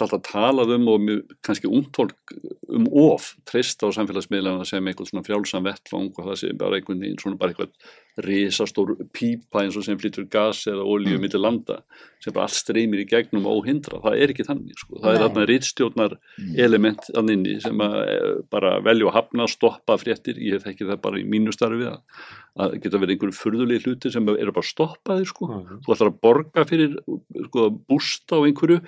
og 4.60 4.66
samfélagsmiðlana 4.66 4.68
sem 4.68 4.88
einhvern 4.88 5.10
svona 5.10 5.26
frjálsam 5.26 5.64
vettvang 5.66 6.10
og 6.18 6.26
það 6.28 6.40
sé 6.42 6.52
bara 6.58 6.76
einhvern 6.80 7.00
veginn 7.02 7.20
svona 7.22 7.38
bara 7.40 7.54
eitthvað 7.54 7.72
risastór 8.26 8.92
pípa 9.16 9.62
eins 9.64 9.78
og 9.80 9.86
sem 9.86 9.98
flytur 10.00 10.26
gas 10.30 10.66
eða 10.68 10.84
olíu 10.84 11.16
Mm. 11.18 11.22
millir 11.24 11.40
landa 11.42 11.78
sem 12.20 12.34
bara 12.34 12.44
allt 12.46 12.54
streymir 12.58 13.00
í 13.02 13.08
gegnum 13.08 13.46
óhindra, 13.48 14.02
það 14.04 14.18
er 14.22 14.28
ekki 14.34 14.46
þannig 14.46 14.76
sko. 14.78 15.00
það 15.02 15.14
er 15.14 15.20
Nei. 15.20 15.24
þarna 15.28 15.46
rítstjórnar 15.48 16.18
Mm. 16.40 16.60
element 16.60 17.00
þannig 17.16 17.62
sem 17.62 17.78
að 17.78 17.96
eh, 18.08 18.42
bara 18.52 18.80
velja 18.82 19.06
að 19.08 19.14
hafna, 19.14 19.48
stoppa 19.48 19.98
fréttir, 19.98 20.36
ég 20.38 20.62
þekki 20.62 20.88
það 20.90 21.02
bara 21.02 21.18
í 21.18 21.24
mínu 21.26 21.54
starfi 21.54 21.88
að, 21.88 22.02
að 22.60 22.82
geta 22.82 22.98
verið 23.00 23.16
einhverju 23.16 23.40
furðulegi 23.40 23.84
hluti 23.86 24.12
sem 24.12 24.28
eru 24.30 24.52
bara 24.52 24.68
stoppaðir 24.68 25.26
sko 25.28 25.48
Já. 25.48 25.80
þú 25.88 25.96
ætlar 25.96 26.12
að 26.12 26.22
borga 26.22 26.66
fyrir 26.68 26.98
sko, 27.48 27.70
að 27.70 27.80
bústa 27.88 28.36
á 28.36 28.44
einhverju 28.46 28.82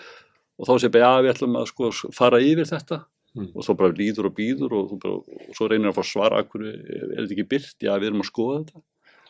og 0.60 0.68
þá 0.68 0.74
sé 0.80 0.92
bara, 0.92 1.04
já, 1.04 1.22
við 1.24 1.34
ætlum 1.34 1.56
að 1.58 1.68
sko, 1.72 1.92
fara 2.14 2.38
yfir 2.44 2.66
þetta 2.70 3.06
Mm. 3.34 3.48
og 3.58 3.66
þá 3.66 3.72
bara 3.80 3.96
líður 3.98 4.28
og 4.30 4.34
býður 4.38 4.74
og, 4.78 4.92
bara, 5.02 5.14
og 5.50 5.54
svo 5.58 5.66
reynir 5.72 5.90
að 5.90 5.96
fá 5.98 6.04
svara 6.06 6.42
akkur, 6.44 6.68
er 6.70 7.14
þetta 7.18 7.34
ekki 7.34 7.48
byrt, 7.50 7.76
já, 7.82 7.94
við 7.98 8.12
erum 8.12 8.22
að 8.22 8.30
skoða 8.30 8.58
þetta 8.64 8.84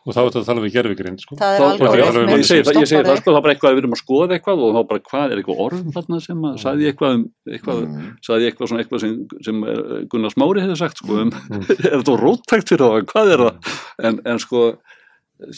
Og 0.04 0.12
þá 0.12 0.18
er 0.20 0.26
þetta 0.28 0.40
að 0.42 0.48
tala 0.50 0.62
við 0.66 0.74
gerfigrind, 0.76 1.22
sko. 1.24 1.36
Það 1.40 1.54
er 1.56 1.62
algoritminn 1.64 2.42
ég 2.42 2.48
segi 2.50 2.64
það, 2.68 2.74
sem 2.74 2.82
ég 2.84 2.90
segi 2.92 3.06
það 3.08 3.20
sko, 3.22 3.32
þá 3.32 3.38
bara 3.46 3.54
eitthvað 3.54 3.70
að 3.70 3.78
við 3.78 3.82
erum 3.86 3.94
að 3.96 4.02
skoða 4.02 4.36
eitthvað 4.36 4.64
og 4.66 4.74
þá 4.76 4.80
bara 4.90 5.04
hvað, 5.08 5.24
er 5.32 5.40
eitthvað 5.40 5.62
orð 5.64 5.86
þarna 5.96 6.18
sem 6.26 6.42
að 6.50 6.58
sagði 6.60 6.84
ég 6.84 6.92
eitthvað 6.92 7.14
um, 7.16 7.24
eitthvað, 7.48 7.80
Mm. 7.88 8.10
sagði 8.28 8.44
ég 8.44 8.52
eitthvað 8.52 8.72
svona 8.74 8.84
eitthvað 8.84 9.04
sem, 9.06 9.14
sem 9.48 9.64
eh, 9.64 9.94
Gunnar 10.12 10.34
Smári 10.36 10.66
hefði 10.66 10.76
sagt 10.82 11.00
sko 11.00 11.22
um, 11.24 11.32
Mm. 11.32 11.64
er 11.88 11.96
þetta 12.02 12.18
róttækt 12.20 12.74
fyrir 12.74 12.84
það, 12.84 13.08
hvað 13.14 13.32
er 13.38 13.46
það 13.46 13.72
en, 14.10 14.20
en 14.34 14.44
sko 14.44 14.66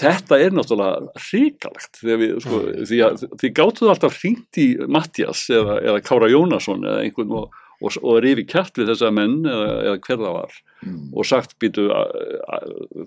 þetta 0.06 0.40
er 0.46 0.54
náttúrulega 0.56 1.26
hrikalegt 1.26 2.00
þegar 2.04 2.22
við, 2.22 2.32
sko, 2.46 2.60
því 2.90 3.02
að 3.06 3.26
því 3.42 3.52
gáttu 3.60 3.90
alltaf 3.92 4.22
hringt 4.22 4.62
í 4.62 4.68
Mattias 4.94 5.44
eða, 5.54 5.80
eða 5.82 6.02
Kára 6.06 6.30
Jónasson 6.32 6.86
eða 6.86 7.02
einhvern 7.06 7.34
og, 7.42 7.62
og, 7.86 7.98
og 8.02 8.22
rifi 8.26 8.46
kjatt 8.50 8.80
við 8.80 8.90
þessa 8.92 9.12
menn 9.14 9.44
eða, 9.46 9.68
eða 9.90 10.00
hver 10.08 10.22
það 10.24 10.40
var. 10.40 10.56
Mm. 10.86 11.06
og 11.18 11.26
sagt 11.26 11.56
býtu 11.62 11.88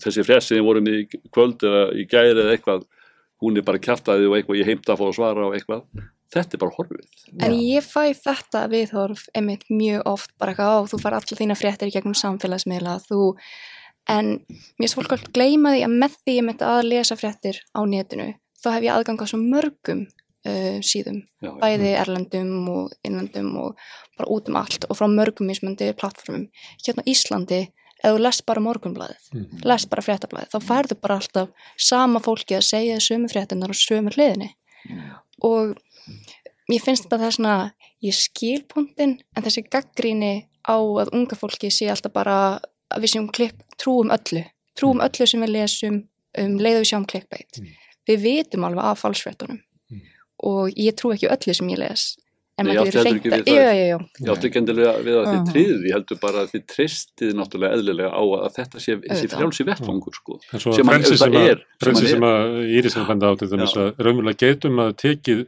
þessi 0.02 0.24
fressi 0.26 0.56
sem 0.56 0.66
vorum 0.66 0.88
í 0.90 1.04
kvöld 1.34 1.62
eða 1.62 1.82
í 1.94 2.06
gæri 2.10 2.34
eða 2.34 2.54
eitthvað. 2.56 2.86
Hún 3.38 3.58
er 3.60 3.66
bara 3.66 3.78
kjaftaði 3.78 4.26
og 4.26 4.34
eitthvað 4.34 4.58
ég 4.58 4.66
heimta 4.72 4.94
að 4.94 5.02
fá 5.02 5.04
að 5.06 5.18
svara 5.20 5.44
og 5.46 5.54
eitthvað. 5.54 5.84
Þetta 6.34 6.56
er 6.56 6.60
bara 6.60 6.74
horfið. 6.74 7.04
En 7.46 7.54
ég 7.54 7.86
fæ 7.86 8.10
þetta 8.18 8.64
viðhorf 8.72 9.28
einmitt 9.38 9.68
mjög 9.70 10.02
oft 10.10 10.32
bara 10.40 10.52
eitthvað 10.52 10.74
á, 10.74 10.78
þú 10.90 11.00
far 11.04 11.16
allar 11.16 11.40
þína 11.40 11.56
fréttir 11.56 11.88
í 11.88 11.94
gegnum 11.94 12.16
samfélagsmiðla, 12.18 12.96
þú, 13.06 13.28
en 14.12 14.34
mér 14.42 14.82
finnst 14.82 14.98
fólk 14.98 15.14
að 15.16 15.28
gleyma 15.38 15.72
því 15.76 15.86
að 15.86 15.96
með 16.02 16.18
því 16.18 16.34
ég 16.34 16.46
myndi 16.48 16.68
að 16.68 16.82
lesa 16.90 17.16
fréttir 17.20 17.62
á 17.72 17.80
netinu, 17.88 18.28
þá 18.60 18.68
hef 18.74 18.88
ég 18.88 18.98
aðgang 18.98 19.24
á 19.24 19.26
svo 19.30 19.40
mörgum 19.40 20.04
uh, 20.48 20.78
síðum, 20.84 21.22
já, 21.44 21.50
bæði 21.60 21.90
erlendum 22.02 22.68
og 22.72 22.92
innlendum 23.04 23.50
og 23.62 23.76
bara 24.18 24.28
út 24.34 24.48
um 24.48 24.56
allt 24.56 24.84
og 24.88 24.96
frá 24.98 25.06
mörgum 25.12 25.46
mismöndi 25.50 25.92
plattformum. 25.94 26.48
Hérna 26.86 27.04
á 27.04 27.08
Íslandi, 27.12 27.60
ef 28.02 28.14
þú 28.14 28.18
lest 28.22 28.44
bara 28.46 28.60
morgunblæðið, 28.64 29.28
Mm. 29.34 29.64
lest 29.64 29.88
bara 29.90 30.02
fréttablæðið, 30.02 30.50
þá 30.54 30.58
færðu 30.70 31.00
bara 31.00 31.16
alltaf 31.18 31.48
sama 31.76 32.20
fólki 32.20 32.54
að 32.56 32.66
segja 32.72 32.96
sömu 33.02 33.28
fréttinnar 33.30 33.70
og 33.70 33.78
sömu 33.78 34.10
hliðinni 34.14 34.52
og 35.42 35.76
mér 36.70 36.80
finnst 36.84 37.08
þetta 37.08 37.30
svona 37.34 37.72
ég 38.04 38.14
skil 38.14 38.62
punktin 38.70 39.18
en 39.36 39.42
þessi 39.42 39.64
gaggríni 39.68 40.46
á 40.68 40.76
að 40.78 41.10
unga 41.12 41.36
fólki 41.36 41.70
sé 41.72 41.88
alltaf 41.90 42.12
bara 42.12 42.60
að 42.90 43.02
við 43.02 43.12
séum 43.14 43.28
klipp, 43.32 43.58
trúum 43.80 44.10
öllu 44.14 44.44
trúum 44.78 45.00
öllu 45.02 45.26
sem 45.26 45.42
við 45.42 45.52
lesum 45.56 45.96
um 46.38 46.58
leiðu 46.58 46.82
við 46.84 46.90
sjáum 46.92 47.06
klikkbeitt 47.10 47.58
Mm. 47.60 47.66
við 48.08 48.18
vitum 48.22 48.64
alveg 48.64 48.84
af 48.84 49.02
falsfréttunum 49.02 49.58
Mm. 49.58 49.62
Og 50.44 50.70
ég 50.76 50.94
trú 50.98 51.12
ekki 51.14 51.28
öllu 51.32 51.54
sem 51.54 51.68
ég 51.74 51.78
les 51.78 52.16
en 52.58 52.66
Nei, 52.66 52.74
maður 52.74 52.78
ég 52.78 52.88
átti 52.88 52.90
getur 52.90 53.06
heldur 53.06 53.18
ekki 53.18 53.30
reynt 53.30 53.46
við 53.46 53.54
að 53.54 53.58
það. 53.58 53.62
já, 53.62 53.72
já, 53.78 53.86
já, 53.86 53.98
Ég 54.24 54.30
átti 54.34 54.46
ekki 54.48 54.58
endilega 54.58 54.92
við 55.06 55.16
að 55.18 55.26
þið 55.30 55.42
tryðið, 55.52 55.82
ég 55.88 55.94
heldur 55.94 56.18
bara 56.22 56.38
að 56.42 56.48
þið 56.52 56.62
treystið 56.74 57.34
náttúrulega 57.38 57.74
eðlilega 57.78 58.10
á 58.10 58.22
að 58.38 58.52
þetta 58.58 58.82
sé, 58.82 58.96
sé 59.14 59.28
frjálsi 59.30 59.66
vettfangur 59.68 60.14
sko. 60.18 60.38
En 60.52 60.58
svo 60.64 60.72
Sem 60.74 60.90
hann 60.90 61.36
er, 61.38 61.62
hann 61.86 61.94
sem 62.02 62.26
að 62.26 62.56
Íris 62.78 62.98
benda 63.06 63.30
á 63.30 63.34
til 63.38 63.48
þess 63.52 63.76
að 63.78 63.92
raunverulega 64.02 64.42
getum 64.42 64.82
að 64.82 64.94
tekið 65.04 65.44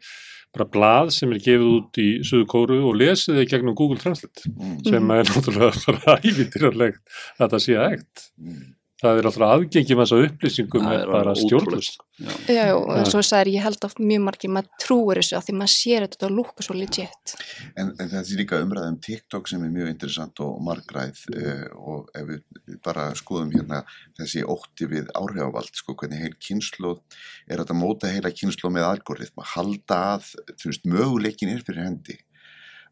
bara 0.54 0.66
blað 0.66 1.10
sem 1.14 1.30
er 1.34 1.38
gefið 1.38 1.66
út 1.74 1.98
í 2.02 2.08
Suðu 2.26 2.46
Kóru 2.50 2.78
og 2.90 2.96
lesið 2.98 3.36
þið 3.40 3.50
gegnum 3.54 3.74
Google 3.78 3.98
Translate 4.02 4.46
Mm. 4.50 4.78
sem 4.86 5.02
Mhm. 5.02 5.10
er 5.10 5.24
náttúrulega 5.30 5.84
bara 5.86 6.16
ævindirarlegt 6.22 7.02
að 7.40 7.50
það 7.54 7.60
sé 7.66 7.74
ægt. 7.90 8.30
Mm. 8.38 8.74
Það 9.00 9.18
er 9.18 9.26
náttúrulega 9.26 9.56
aðgengjum 9.56 10.00
þess 10.02 10.14
að 10.14 10.22
upplýsingum 10.26 10.82
Það 10.84 10.94
er 10.94 11.02
er 11.02 11.10
bara 11.14 11.32
stjórnlust. 11.38 12.02
Já. 12.20 12.30
já, 12.52 12.64
já, 12.68 13.04
svo 13.08 13.22
sagði 13.24 13.54
ég 13.54 13.64
held 13.64 13.84
að 13.86 13.94
mjög 14.04 14.22
margir 14.26 14.52
maður 14.52 14.82
trúir 14.82 15.20
þessu 15.20 15.36
að 15.38 15.46
því 15.46 15.54
maður 15.56 15.72
sér 15.72 16.04
þetta 16.04 16.26
og 16.26 16.34
lúka 16.36 16.64
svo 16.66 16.76
legit 16.76 17.34
En, 17.80 17.92
en 17.94 18.10
þetta 18.10 18.20
er 18.20 18.40
líka 18.42 18.60
umræðum 18.60 18.98
um 18.98 18.98
TikTok 19.06 19.48
sem 19.48 19.64
er 19.64 19.72
mjög 19.72 19.92
interessant 19.94 20.42
og 20.44 20.58
margræð 20.66 21.22
uh, 21.32 21.64
og 21.80 22.10
ef 22.20 22.28
við 22.28 22.76
bara 22.84 23.06
skoðum 23.16 23.54
hérna 23.54 23.80
þessi 24.20 24.44
ótti 24.44 24.90
við 24.90 25.08
áhrifavald, 25.16 25.72
sko, 25.80 25.96
hvernig 25.96 26.20
heil 26.20 26.36
kynnslóð 26.36 27.00
er 27.48 27.62
þetta 27.62 27.76
að 27.76 27.80
móta 27.80 28.12
heila 28.12 28.34
kynnslóð 28.36 28.76
með 28.76 28.88
algoritma, 28.90 29.48
halda 29.54 30.02
að, 30.18 30.28
þú 30.60 30.74
veist, 30.74 30.86
möguleikin 30.92 31.54
er 31.54 31.64
fyrir 31.64 31.88
hendi 31.88 32.20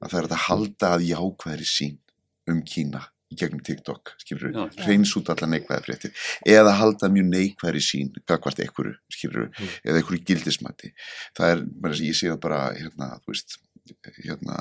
að 0.00 0.08
það 0.08 0.18
er 0.18 0.28
þetta 0.28 0.40
að 0.40 0.46
halda 0.48 0.92
að 0.96 1.06
jákvæðri 1.12 1.68
sín 1.68 1.96
um 2.48 2.64
Kína 2.64 3.04
í 3.28 3.36
gegnum 3.36 3.60
TikTok, 3.64 4.14
skilur 4.22 4.48
við, 4.48 4.78
hreins 4.86 5.12
út 5.18 5.28
allar 5.32 5.50
neikvæða 5.52 5.84
fréttir, 5.84 6.12
eða 6.48 6.72
halda 6.78 7.10
mjög 7.12 7.26
neikvæðri 7.34 7.82
sín, 7.84 8.12
gagvart 8.28 8.60
einhverju, 8.64 8.94
skilur 9.12 9.46
við, 9.46 9.50
Mm. 9.58 9.72
eða 9.84 10.00
einhverju 10.00 10.24
gildismæti. 10.30 10.92
Það 11.36 11.52
er, 11.52 11.64
bara, 11.84 11.94
ég 11.94 12.16
sé 12.16 12.30
það 12.32 12.40
bara, 12.40 12.60
hérna, 12.78 13.20
þú 13.20 13.34
veist, 13.34 13.58
hérna, 14.24 14.56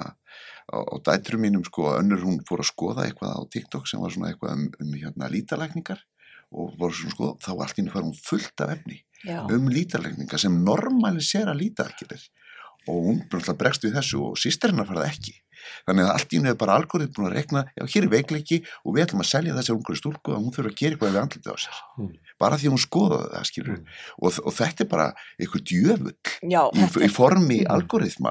á, 0.67 0.77
á 0.83 0.95
dætrum 1.07 1.41
mínum, 1.41 1.63
sko, 1.63 1.95
önnur 1.95 2.23
hún 2.23 2.43
fór 2.47 2.59
að 2.63 2.71
skoða 2.71 3.07
eitthvað 3.07 3.39
á 3.39 3.41
TikTok 3.49 3.87
sem 3.87 4.01
var 4.03 4.11
svona 4.11 4.31
eitthvað 4.33 4.53
um, 4.53 4.67
um 4.83 4.93
hérna, 4.93 5.31
lítalækningar 5.31 6.03
og 6.51 6.77
voru 6.79 6.93
svona 6.93 7.15
skoða, 7.15 7.37
þá 7.43 7.51
allt 7.55 7.77
í 7.77 7.81
henni 7.81 7.91
fara 7.91 8.07
hún 8.07 8.19
fullt 8.19 8.63
af 8.63 8.75
efni 8.77 9.01
Já. 9.25 9.41
um 9.51 9.67
lítalækningar 9.71 10.39
sem 10.39 10.63
normalisera 10.63 11.55
lítalækningar 11.55 12.23
og 12.87 13.03
hún 13.03 13.23
bara 13.31 13.55
bregst 13.59 13.83
við 13.83 13.97
þessu 13.97 14.21
og 14.29 14.37
sýsterina 14.39 14.85
farið 14.87 15.09
ekki 15.09 15.33
þannig 15.87 16.05
að 16.07 16.13
allt 16.13 16.33
í 16.37 16.41
er 16.47 16.55
bara 16.59 16.75
algoritm 16.77 17.13
búin 17.17 17.29
að 17.31 17.35
rekna 17.37 17.65
já, 17.75 17.83
hér 17.93 18.03
er 18.07 18.13
veikleiki 18.13 18.61
og 18.85 18.95
við 18.95 19.05
ætlum 19.07 19.23
að 19.23 19.31
selja 19.31 19.55
þessar 19.57 19.77
ungur 19.77 19.97
stúlku 19.99 20.31
að 20.35 20.41
hún 20.43 20.53
þurfa 20.55 20.71
að 20.73 20.79
gera 20.81 20.95
eitthvað 20.95 21.13
við 21.15 21.21
andlitið 21.23 21.53
á 21.53 21.57
sér 21.57 21.83
Mm. 21.97 22.11
bara 22.37 22.57
því 22.61 22.67
að 22.67 22.73
hún 22.75 22.81
skoðaði 22.83 23.29
það, 23.33 23.45
skilur 23.49 23.77
og, 24.21 24.35
og 24.45 24.53
þetta 24.53 24.83
er 24.83 24.89
bara 24.91 25.07
einhver 25.41 25.63
djöfull 25.65 26.13
Já, 26.45 26.61
í, 26.77 26.85
í 27.07 27.09
formi 27.09 27.57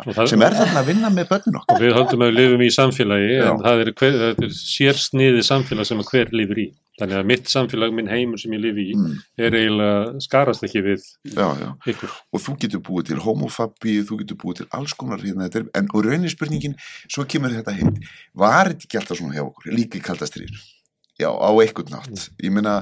Og 0.06 0.14
það- 0.14 0.28
sem 0.30 0.42
er 0.46 0.54
þarna 0.54 0.80
að 0.82 0.86
vinna 0.86 1.10
með 1.10 1.28
börnun 1.32 1.58
okkar 1.60 1.74
Og 1.74 1.82
við 1.82 1.94
höldum 1.98 2.22
að 2.22 2.30
við 2.30 2.38
lifum 2.38 2.62
í 2.62 2.70
samfélagi 2.70 3.30
Já. 3.36 3.50
en 3.50 3.62
það 3.66 3.82
er, 3.82 3.92
hver, 3.98 4.18
það 4.22 4.44
er 4.46 4.54
sérsniði 4.54 5.42
samfélag 5.46 5.86
sem 5.88 5.98
að 6.02 6.10
hver 6.12 6.30
lifir 6.36 6.58
í. 6.62 6.66
Þannig 6.96 7.18
að 7.18 7.26
mitt 7.28 7.50
samfélag, 7.52 7.90
minn 7.92 8.06
heimur 8.08 8.40
sem 8.40 8.54
ég 8.56 8.62
lifi 8.62 8.84
í, 8.88 8.94
mm, 8.96 9.16
er 9.44 9.52
eiginlega 9.58 10.20
skarast 10.24 10.62
ekki 10.64 10.80
við 10.86 11.02
já, 11.28 11.44
já. 11.60 11.68
ykkur. 11.92 12.08
og 12.32 12.40
þú 12.40 12.54
getur 12.62 12.80
búið 12.86 13.10
til 13.10 13.18
homofabi 13.20 13.98
þú 14.08 14.16
getur 14.22 14.38
búið 14.40 14.56
til 14.62 14.66
alls 14.78 14.94
konar 14.96 15.20
hérna, 15.20 15.50
þetta 15.50 15.68
en 15.76 15.90
og 15.92 16.06
raunin 16.06 16.32
spurningin, 16.32 16.74
svo 17.16 17.26
kemur 17.28 17.56
þetta 17.56 17.76
hitt. 17.80 18.00
Var 18.36 18.72
þetta 18.72 18.88
ekki 18.88 19.02
alltaf 19.02 19.20
svona 19.20 19.38
hjá 19.38 19.46
okkur? 19.48 19.72
Líka 19.72 19.98
í 19.98 20.04
kaldastriðinu 20.04 20.64
já, 21.20 21.30
á 21.32 21.50
einhvern 21.50 21.92
nátt 21.92 22.28
ég 22.42 22.52
meina, 22.52 22.80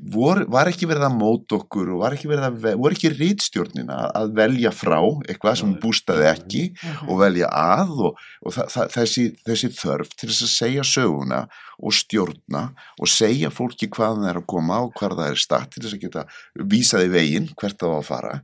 vor, 0.00 0.44
var 0.48 0.70
ekki 0.70 0.88
verið 0.88 1.06
að 1.08 1.16
móta 1.20 1.58
okkur 1.58 1.90
og 1.94 2.02
var 2.04 2.14
ekki 2.16 2.30
verið 2.30 2.46
að, 2.48 2.68
voru 2.80 2.96
ekki 2.96 3.10
rítstjórnin 3.12 3.90
að, 3.92 4.30
velja 4.38 4.72
frá 4.72 4.98
eitthvað 5.28 5.58
sem 5.60 5.74
bústaði 5.82 6.28
ekki 6.30 6.62
og 7.06 7.18
velja 7.20 7.50
að 7.52 7.92
og, 8.08 8.22
og 8.40 8.54
þa 8.56 8.68
þa 8.72 8.86
þessi, 8.94 9.26
þessi 9.48 9.70
þörf 9.76 10.14
til 10.16 10.30
þess 10.30 10.46
að 10.46 10.54
segja 10.54 10.86
söguna 10.86 11.42
og 11.80 11.94
stjórna 11.96 12.62
og 13.00 13.08
segja 13.08 13.48
fólki 13.52 13.88
hvað 13.92 14.18
það 14.20 14.30
er 14.30 14.40
að 14.40 14.48
koma 14.52 14.80
og 14.84 14.90
hvað 14.98 15.14
það 15.20 15.30
er 15.32 15.40
statt 15.40 15.70
til 15.72 15.84
þess 15.84 15.96
að 15.96 16.02
geta 16.02 16.24
vísaði 16.72 17.12
veginn 17.14 17.48
hvert 17.56 17.78
það 17.80 17.94
á 17.96 17.98
að 18.00 18.08
fara. 18.10 18.34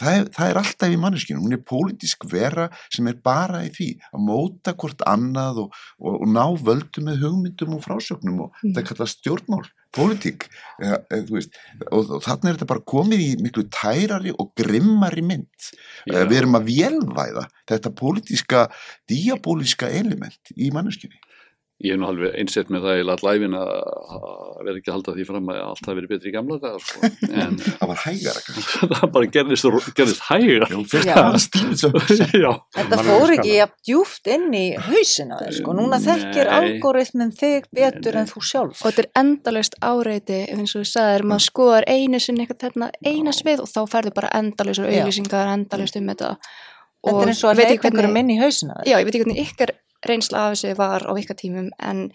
Það 0.00 0.28
það 0.36 0.50
er 0.50 0.60
alltaf 0.60 0.92
í 0.92 0.98
manneskinu, 1.00 1.44
hún 1.44 1.56
er 1.56 1.62
pólitísk 1.64 2.26
vera 2.32 2.68
sem 2.92 3.08
er 3.08 3.16
bara 3.24 3.62
í 3.64 3.70
því 3.72 3.88
að 4.12 4.26
móta 4.28 4.76
hvort 4.76 5.04
annað 5.08 5.64
og, 5.64 5.80
og, 6.00 6.18
og 6.18 6.28
ná 6.32 6.44
völdum 6.60 7.08
með 7.08 7.24
hugmyndum 7.24 7.78
og 7.78 7.84
frásögnum 7.84 8.44
og 8.46 8.52
Mm. 8.64 8.72
það 8.76 8.84
kallast 8.88 9.18
stjórnmál, 9.20 9.64
pólitík 9.94 10.48
veist, 11.30 11.54
og, 11.90 12.16
og 12.16 12.22
þannig 12.24 12.50
er 12.50 12.56
þetta 12.56 12.70
bara 12.72 12.86
komið 12.94 13.24
í 13.24 13.28
miklu 13.44 13.66
tærari 13.72 14.34
og 14.34 14.52
grimmari 14.58 15.24
mynd 15.24 15.68
Já. 16.10 16.24
við 16.26 16.38
erum 16.40 16.58
að 16.58 16.70
vélvæða 16.70 17.46
þetta 17.70 17.94
pólitíska, 18.00 18.64
diabóliska 19.10 19.90
element 20.02 20.54
í 20.56 20.72
manneskinu 20.74 21.16
Ég 21.82 21.90
hef 21.90 21.98
nú 21.98 22.06
alveg 22.06 22.36
einsett 22.38 22.68
með 22.70 22.84
það 22.86 22.98
í 23.00 23.02
allæfin 23.12 23.54
að 23.58 23.70
að 23.74 24.60
vera 24.64 24.78
ekki 24.78 24.90
að 24.90 24.94
halda 24.94 25.12
því 25.16 25.24
fram 25.26 25.48
að 25.50 25.56
allt 25.64 25.88
hafi 25.88 25.96
verið 25.98 26.12
betri 26.14 26.30
í 26.30 26.34
gamla 26.36 26.58
daga 26.62 26.78
sko. 26.78 27.08
en 27.34 27.56
það 27.64 27.88
var 27.90 27.98
hægara 28.04 28.42
kannski 28.46 28.88
það 28.94 29.10
bara 29.16 29.30
gerðist, 29.34 29.66
gerðist 29.98 30.22
hægar. 30.28 30.68
Þetta 32.74 32.98
fór 33.06 33.32
ekki 33.34 33.56
jafn 33.58 33.74
djúft 33.88 34.30
inn 34.34 34.46
í 34.56 34.62
hausina 34.86 35.38
þér 35.42 35.56
sko. 35.58 35.74
Núna 35.78 35.98
þekkir 36.04 36.50
algoritmin 36.54 37.32
þig 37.34 37.66
betur 37.74 38.14
Nei, 38.14 38.20
nei. 38.20 38.22
en 38.22 38.30
þú 38.32 38.44
sjálf. 38.50 38.80
og 38.80 38.86
þetta 38.90 39.04
er 39.04 39.10
endalaust 39.24 39.76
áreiti 39.84 40.38
eins 40.54 40.74
og 40.76 40.84
þú 40.84 40.90
sagðir, 40.92 41.26
maður 41.30 41.46
skoðar 41.48 41.88
einu 41.90 42.20
sinni 42.22 42.44
eitthvað 42.44 42.62
þarna 42.68 42.90
eina 43.04 43.34
svið 43.34 43.64
og 43.64 43.70
þá 43.74 43.80
ferður 43.94 44.16
bara 44.20 44.32
endalausar 44.40 44.88
Já. 44.90 45.02
auðlýsingar 45.02 45.52
endalaust 45.58 45.98
um 46.00 46.12
þetta 46.14 46.32
Þetta 47.04 47.20
er 47.20 47.28
eins 47.34 47.42
og 47.44 47.50
að 47.50 47.58
veit 47.58 47.66
leika 47.68 47.74
ekki 47.74 47.88
einhverjum 47.90 48.14
hvernig- 48.14 48.22
inn 48.24 48.30
í 48.32 48.40
hausina 48.40 48.74
þér. 48.78 48.86
já, 48.88 48.94
ég 48.96 49.04
veit 49.04 49.14
ekki 49.18 49.24
hvernig 49.26 49.42
ykkar 49.44 49.70
reynsla 50.08 50.44
af 50.48 50.54
þessu 50.56 50.76
var 50.78 51.06
á 51.08 51.12
ykkar 51.20 51.38
tímum 51.40 51.70
en 51.80 52.10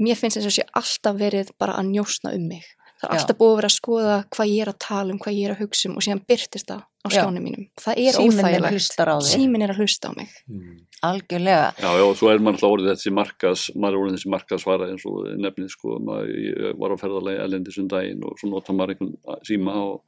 mér 0.00 0.16
finnst 0.20 0.38
þess 0.40 0.50
að 0.50 0.58
sé 0.58 0.68
alltaf 0.80 1.16
verið 1.20 1.50
bara 1.60 1.78
að 1.80 1.90
njósna 1.94 2.34
um 2.34 2.46
mig 2.48 2.64
það 3.00 3.08
er 3.08 3.16
Já. 3.16 3.20
alltaf 3.22 3.36
búið 3.40 3.50
að 3.52 3.58
vera 3.60 3.68
að 3.70 3.78
skoða 3.80 4.16
hvað 4.36 4.50
ég 4.52 4.62
er 4.66 4.70
að 4.74 4.78
tala 4.84 5.12
um 5.14 5.18
hvað 5.22 5.36
ég 5.38 5.48
er 5.48 5.54
að 5.56 5.60
hugsa 5.64 5.88
um 5.88 5.96
og 5.96 6.04
síðan 6.04 6.22
byrtist 6.28 6.66
það 6.68 6.80
á 6.80 7.08
Já. 7.08 7.12
skjánum 7.16 7.44
mínum 7.48 7.66
það 7.80 7.94
er 8.04 8.12
Síminn 8.12 8.38
er 8.40 8.44
óþægilegt 8.44 8.96
þig. 8.96 9.28
símin 9.30 9.62
er 9.64 9.72
að 9.74 9.80
hlusta 9.80 10.08
á 10.08 10.12
mig 10.16 10.28
Mm. 10.50 10.78
Algjörlega. 11.00 11.72
já, 11.80 11.90
já, 11.96 12.04
og 12.04 12.16
svo 12.18 12.28
er 12.28 12.38
maður 12.44 12.58
alltaf 12.58 12.72
orðið 12.74 12.90
þessi 12.92 13.10
markas, 13.16 13.60
maður 13.72 13.94
er 13.94 14.00
orðið 14.02 14.16
þessi 14.18 14.30
markasvara 14.34 14.88
eins 14.90 15.04
og 15.08 15.30
nefnið 15.40 15.70
sko, 15.72 15.94
maður 16.04 16.74
var 16.76 16.92
á 16.92 16.96
ferðalegi 17.00 17.40
elendis 17.40 17.78
um 17.80 17.86
daginn 17.88 18.24
og 18.28 18.34
svo 18.36 18.50
nota 18.52 18.74
maður 18.76 18.92
einhvern 18.98 19.40
síma 19.48 19.76
og, 19.80 20.02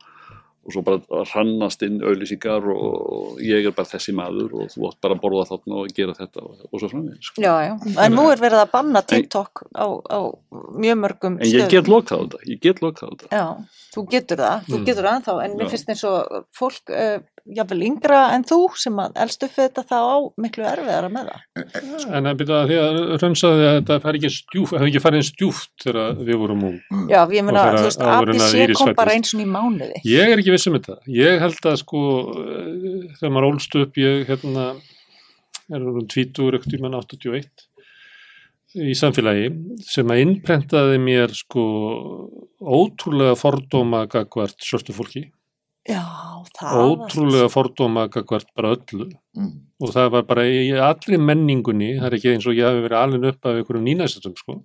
og 0.63 0.75
svo 0.75 0.83
bara 0.87 1.25
hrannast 1.33 1.83
inn 1.83 1.97
auðlýsingar 2.03 2.67
og 2.71 3.41
ég 3.43 3.67
er 3.67 3.75
bara 3.75 3.89
þessi 3.91 4.15
maður 4.15 4.53
og 4.63 4.69
þú 4.71 4.87
átt 4.89 5.01
bara 5.03 5.17
að 5.17 5.23
borða 5.25 5.47
þarna 5.51 5.81
og 5.83 5.95
gera 5.97 6.15
þetta 6.15 6.45
og, 6.45 6.61
og 6.71 6.77
svo 6.83 6.91
framvegis 6.93 7.31
sko. 7.33 7.43
Já, 7.43 7.55
já. 7.67 7.73
En 8.05 8.15
nú 8.15 8.29
er 8.31 8.43
verið 8.43 8.61
að 8.63 8.71
banna 8.77 9.03
TikTok 9.03 9.65
á, 9.75 9.87
á 9.91 10.21
mjög 10.79 11.01
mörgum 11.03 11.41
En 11.43 11.51
ég 11.51 11.67
get 11.73 11.91
lokað 11.91 12.15
á 12.15 12.23
þetta, 12.23 12.39
ég 12.53 12.63
get 12.63 12.83
lokað 12.85 13.03
á 13.03 13.11
þetta. 13.11 13.27
Já, 13.35 13.47
þú 13.97 14.07
getur 14.15 14.43
það, 14.45 14.59
þú 14.71 14.77
Mm. 14.79 14.87
getur 14.87 15.05
það 15.05 15.17
ennþá, 15.19 15.35
en 15.45 15.53
mér 15.59 15.67
Já. 15.67 15.71
finnst 15.73 15.89
eins 15.93 16.05
og 16.09 16.47
fólk, 16.55 16.91
uh, 16.91 17.19
jafnvel 17.43 17.83
yngra 17.83 18.21
en 18.37 18.45
þú, 18.47 18.59
sem 18.79 18.95
að 19.03 19.13
elst 19.19 19.43
upp 19.43 19.51
þetta 19.59 19.83
þá 19.83 19.99
á 19.99 20.17
miklu 20.39 20.63
erfiðara 20.63 21.11
með 21.11 21.25
það. 21.27 21.41
En 22.15 22.25
að 22.31 22.39
byrja 22.39 22.55
að 22.63 22.69
því 22.71 22.77
að 22.83 22.95
rönsaði 23.19 23.65
að 23.67 23.75
þetta 23.81 23.99
fær 24.05 24.19
ekki 24.19 24.31
stjúft, 24.31 24.73
hefði 24.79 24.89
ekki 24.93 25.03
farið 25.03 25.19
eins 25.19 25.33
djúft 25.35 25.73
þegar 25.83 26.23
við 26.23 26.37
vorum 26.39 26.63
ung. 26.71 26.79
Já, 27.11 27.21
ég 27.27 27.43
þegar 27.43 27.79
þú 27.79 27.87
veist, 27.89 27.99
ekki 30.53 30.59
viss 30.59 30.69
um 30.69 30.79
þetta. 30.79 30.97
Ég 31.09 31.43
held 31.43 31.69
að 31.69 31.77
sko, 31.81 32.01
eh, 32.43 33.13
þegar 33.19 33.33
maður 33.33 33.49
ólst 33.51 33.77
upp, 33.81 34.01
ég 34.01 34.27
hérna, 34.29 34.65
er 35.73 35.85
um 35.89 36.07
tvítur 36.07 36.57
ekkert 36.59 36.77
í 36.77 36.81
mann 36.83 36.95
81 36.99 37.69
í 38.73 38.95
samfélagi 38.97 39.51
sem 39.85 40.09
að 40.09 40.23
innprentaði 40.25 40.99
mér 41.01 41.33
sko 41.37 41.63
ótrúlega 42.61 43.37
fordóma 43.37 44.07
gagvart 44.09 44.57
svörtu 44.65 44.95
fólki, 44.97 45.27
Já, 45.89 46.01
það 46.57 46.73
var... 46.73 46.93
ótrúlega 46.93 47.49
fordóma 47.53 48.07
gagvart 48.09 48.49
bara 48.57 48.77
öllu 48.77 49.11
Mm. 49.33 49.65
og 49.81 49.89
það 49.95 50.11
var 50.13 50.23
bara 50.29 50.43
í 50.45 50.73
allri 50.77 51.17
menningunni, 51.17 51.95
það 51.97 52.07
er 52.07 52.17
ekki 52.19 52.33
eins 52.35 52.47
og 52.47 52.53
ég 52.53 52.67
hafi 52.69 52.83
verið 52.85 52.99
alveg 53.01 53.29
upp 53.31 53.47
af 53.47 53.55
einhverjum 53.57 53.87
nýnæstum 53.87 54.35
sko. 54.37 54.59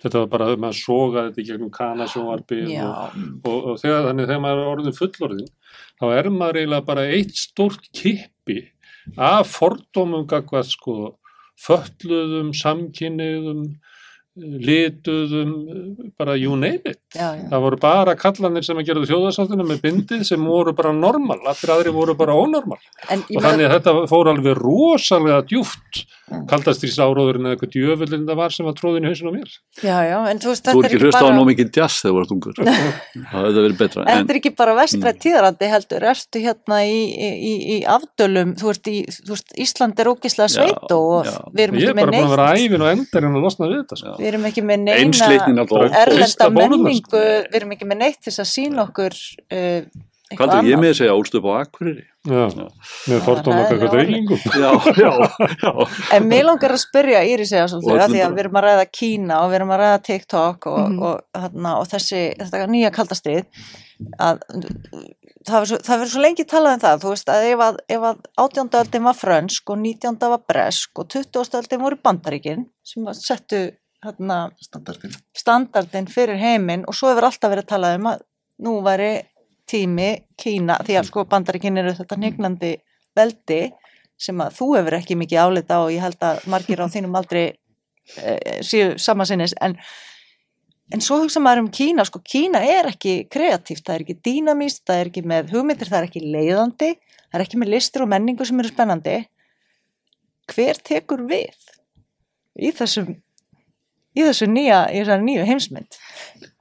Þetta 0.00 0.22
var 0.22 0.28
bara, 0.32 0.48
maður 0.56 0.78
sogaði 0.80 1.30
þetta 1.30 1.42
í 1.42 1.48
gegnum 1.50 1.72
kanasjónvarpi 1.74 2.60
Já, 2.72 2.84
og, 2.88 3.16
og, 3.44 3.56
og 3.72 3.80
þegar, 3.82 4.06
þannig 4.08 4.28
þegar 4.30 4.42
maður 4.44 4.62
er 4.62 4.70
orðin 4.74 4.96
fullorðin 4.96 5.50
þá 6.00 6.04
er 6.16 6.30
maður 6.34 6.60
eiginlega 6.60 6.86
bara 6.88 7.06
eitt 7.16 7.34
stórt 7.36 7.90
kippi 7.96 8.58
af 9.20 9.50
fordómum 9.52 10.26
gagvað 10.30 10.70
sko 10.70 10.96
fötluðum, 11.60 12.54
samkynniðum 12.56 13.64
lituðum 14.40 15.50
bara 16.18 16.36
you 16.38 16.56
name 16.56 16.80
it 16.84 16.98
já, 17.14 17.34
já. 17.36 17.46
það 17.50 17.64
voru 17.66 17.80
bara 17.82 18.14
kallanir 18.18 18.66
sem 18.66 18.80
að 18.80 18.88
gera 18.90 19.04
þjóðarsáttina 19.10 19.66
með 19.68 19.82
bindið 19.84 20.24
sem 20.30 20.46
voru 20.46 20.74
bara 20.76 20.92
normal 20.96 21.40
allir 21.42 21.74
aðri 21.76 21.94
voru 21.94 22.16
bara 22.18 22.36
ónormal 22.38 22.80
En 23.10 23.24
og 23.26 23.44
þannig 23.44 23.68
að 23.68 23.76
þetta 23.78 23.96
fór 24.10 24.32
alveg 24.34 24.58
rosalega 24.60 25.42
djúft 25.50 26.06
Mm. 26.30 26.44
kaldast 26.46 26.84
í 26.86 26.88
áróðurinn 26.94 27.42
eða 27.48 27.56
eitthvað 27.56 27.72
djöfullin 27.74 28.26
það 28.28 28.36
var 28.38 28.52
sem 28.54 28.66
var 28.68 28.74
tróðin 28.78 29.02
í 29.02 29.08
hausinu 29.10 29.30
á 29.30 29.34
mér 29.34 29.48
já, 29.82 29.96
já, 30.06 30.18
en 30.30 30.38
þú 30.38 30.50
veist, 30.52 30.62
Þú 30.62 30.70
þetta 30.70 30.78
er 30.78 30.84
ekki 30.86 30.94
ekki 30.94 31.06
hlusta 31.08 31.18
á 31.18 31.26
bara... 31.26 31.34
nóg 31.34 31.46
mikið 31.48 31.70
jazz 31.74 31.96
þegar 31.98 32.12
þú 32.12 32.18
varst 32.20 32.34
ungur. 32.36 32.54
Það 33.32 33.40
hefði 33.40 33.64
verið 33.64 33.80
betra. 33.80 34.04
En 34.04 34.06
En, 34.06 34.20
þetta 34.20 34.30
er 34.30 34.38
ekki 34.38 34.52
bara 34.60 34.74
vestræð 34.78 35.10
Mm. 35.10 35.18
tíðarandi 35.24 35.70
heldur, 35.72 36.06
ertu 36.12 36.42
hérna 36.44 36.78
í, 36.86 37.00
í, 37.10 37.52
í 37.74 37.78
afdölum, 37.96 38.52
þú 38.60 38.68
veist, 38.70 38.86
í, 38.86 39.02
þú 39.26 39.34
veist 39.34 39.50
Ísland 39.66 39.98
er 40.04 40.10
ógislega 40.12 40.50
sveit 40.54 40.94
og 40.94 41.26
við 41.50 41.64
erum 41.66 41.80
og 44.30 44.36
við 44.36 44.38
erum 44.38 44.46
ekki 44.50 44.62
með 44.62 44.84
neina 44.86 45.96
erlenda 46.04 46.50
menningu, 46.54 46.94
sko. 47.00 47.16
við 47.18 47.58
erum 47.60 47.74
ekki 47.74 47.88
með 47.90 47.98
neitt 48.04 48.20
til 48.22 48.30
þess 48.32 48.44
að 48.44 48.50
sína 48.54 48.86
okkur 48.86 49.18
uh, 49.50 49.82
Hvað 50.30 50.52
er 50.60 50.66
ég 50.70 50.78
með 50.78 50.92
að 50.92 50.98
segja 51.00 51.14
álst 51.16 51.34
upp 51.34 51.46
á 51.50 51.52
Akureyri? 51.58 52.04
Já, 52.30 52.42
Já. 52.54 52.66
með 53.10 53.22
fordóma 53.26 53.62
það 53.64 53.72
er 53.72 53.80
gagvað 53.80 53.88
alveg- 53.88 53.98
reylingum 53.98 54.40
Já, 54.54 54.70
já, 54.94 55.10
já. 55.64 55.72
En 56.14 56.28
mér 56.30 56.44
langar 56.46 56.70
að 56.76 56.82
spyrja 56.84 57.22
Íris 57.26 57.50
eða 57.56 57.64
Og 57.66 57.72
svolítið, 57.82 58.04
að 58.04 58.14
því 58.14 58.20
að 58.28 58.36
við 58.36 58.42
erum 58.44 58.58
að 58.60 58.66
ræða 58.68 58.84
Kína 59.00 59.38
og 59.42 59.50
við 59.50 59.58
erum 59.58 59.72
að 59.74 59.80
ræða 59.82 59.98
TikTok 60.06 60.68
og, 60.70 60.78
Mhm. 60.84 61.02
og, 61.02 61.20
þarna, 61.34 61.72
og 61.80 61.88
þessi, 61.90 62.22
þetta 62.38 62.68
nýja 62.70 62.92
kaldastið 62.94 63.42
að 64.20 64.38
það 65.48 65.56
verður 65.56 65.68
svo, 65.72 65.78
það 65.88 65.98
verður 66.00 66.12
svo 66.14 66.22
lengi 66.24 66.44
talað 66.48 66.76
um 66.76 66.82
það, 66.84 67.02
þú 67.02 67.10
veist 67.14 67.30
að 67.34 67.46
ef 67.50 67.64
að, 67.66 67.76
ef 67.96 68.06
að 68.10 68.22
18. 68.44 68.70
öldin 68.84 69.06
var 69.08 69.18
frönsk 69.18 69.72
og 69.74 69.78
19. 69.82 70.18
var 70.30 70.42
bresk 70.48 70.98
og 71.02 71.08
20. 71.08 71.58
öldin 71.60 71.82
voru 71.84 71.98
bandaríkin 72.04 72.66
sem 72.84 73.04
var- 73.04 73.18
settu 73.18 73.62
þarna, 74.04 74.38
standardin 74.62 75.14
standardin 75.36 76.08
fyrir 76.10 76.40
heiminn 76.40 76.86
og 76.88 76.96
svo 76.96 77.10
hefur 77.12 77.28
alltaf 77.28 77.52
verið 77.52 77.68
talað 77.70 77.98
um 77.98 78.10
að 78.12 78.24
nú 78.64 78.76
væri 78.84 79.12
tími 79.70 80.10
Kína, 80.40 80.80
því 80.86 80.98
að 80.98 81.08
sko 81.10 81.24
bandaríkin 81.30 81.78
eru 81.78 81.94
þetta 81.98 82.18
hnignandi 82.18 82.74
veldi 83.16 83.62
sem 84.20 84.40
að 84.42 84.56
þú 84.58 84.70
hefur 84.76 84.98
ekki 84.98 85.16
mikið 85.20 85.42
álita 85.44 85.82
og 85.84 85.92
ég 85.94 86.04
held 86.04 86.22
að 86.26 86.44
margir 86.50 86.82
á 86.82 86.86
þínum 86.94 87.18
aldrei 87.20 87.44
e, 88.16 88.32
séu 88.66 88.96
samansinnis 89.00 89.54
en, 89.60 89.76
en 90.92 91.04
svo 91.04 91.20
hugsa 91.22 91.42
maður 91.42 91.66
um 91.66 91.70
Kína 91.74 92.04
sko 92.08 92.22
Kína 92.24 92.64
er 92.66 92.90
ekki 92.90 93.22
kreatíft, 93.32 93.86
það 93.86 93.94
er 93.94 94.06
ekki 94.06 94.18
dýnamíst, 94.26 94.84
það 94.88 95.04
er 95.04 95.12
ekki 95.12 95.24
með 95.28 95.54
hugmyndir, 95.54 95.92
það 95.92 96.02
er 96.02 96.10
ekki 96.10 96.26
leiðandi 96.26 96.92
það 97.30 97.38
er 97.38 97.46
ekki 97.46 97.60
með 97.62 97.72
listur 97.76 98.04
og 98.04 98.10
menningu 98.10 98.46
sem 98.46 98.60
eru 98.60 98.70
spennandi. 98.72 99.16
Hver 100.50 100.80
tekur 100.82 101.22
við 101.30 101.68
í 102.58 102.72
þessum 102.74 103.14
í 104.20 104.26
þessu 104.28 104.48
nýja, 104.52 104.80
í 104.92 105.00
þessari 105.02 105.26
nýju 105.28 105.46
heimsmynd 105.50 106.00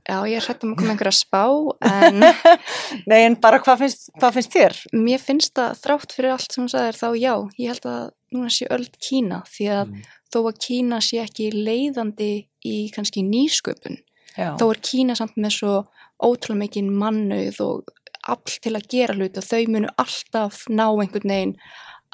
Já, 0.09 0.15
ég 0.25 0.39
er 0.39 0.45
hrætt 0.47 0.63
um 0.65 0.71
að 0.73 0.79
koma 0.79 0.93
einhverja 0.95 1.13
spá 1.13 1.43
en 1.85 2.23
Nei, 3.09 3.19
en 3.27 3.35
bara 3.43 3.59
hvað 3.61 3.83
finnst, 3.83 4.07
hvað 4.17 4.37
finnst 4.39 4.55
þér? 4.55 4.77
mér 4.97 5.21
finnst 5.21 5.53
það 5.59 5.75
þrátt 5.83 6.15
fyrir 6.17 6.33
allt 6.33 6.55
sem 6.55 6.65
þú 6.65 6.71
sagðir 6.73 6.97
þá 6.97 7.07
já, 7.21 7.33
ég 7.61 7.73
held 7.75 7.85
að 7.91 8.07
núna 8.33 8.49
sé 8.53 8.69
öll 8.73 8.87
Kína 8.97 9.43
því 9.49 9.67
að 9.75 9.83
Mm. 9.89 10.01
þó 10.33 10.39
að 10.45 10.57
Kína 10.65 10.97
sé 11.01 11.17
ekki 11.23 11.47
leiðandi 11.53 12.31
í 12.69 12.75
kannski 12.93 13.23
nýsköpun 13.25 13.95
Já, 14.37 14.49
þó 14.61 14.65
er 14.73 14.81
Kína 14.85 15.15
samt 15.17 15.37
með 15.41 15.55
svo 15.59 15.75
ótrúlega 16.21 16.59
mikið 16.65 16.89
mannauð 17.01 17.61
og 17.65 17.93
all 18.29 18.57
til 18.61 18.75
að 18.77 18.85
gera 18.91 19.15
hluti 19.17 19.41
og 19.41 19.47
þau 19.47 19.61
munu 19.73 19.89
alltaf 19.97 20.63
ná 20.69 20.85
einhvern 20.91 21.31
veginn 21.33 21.55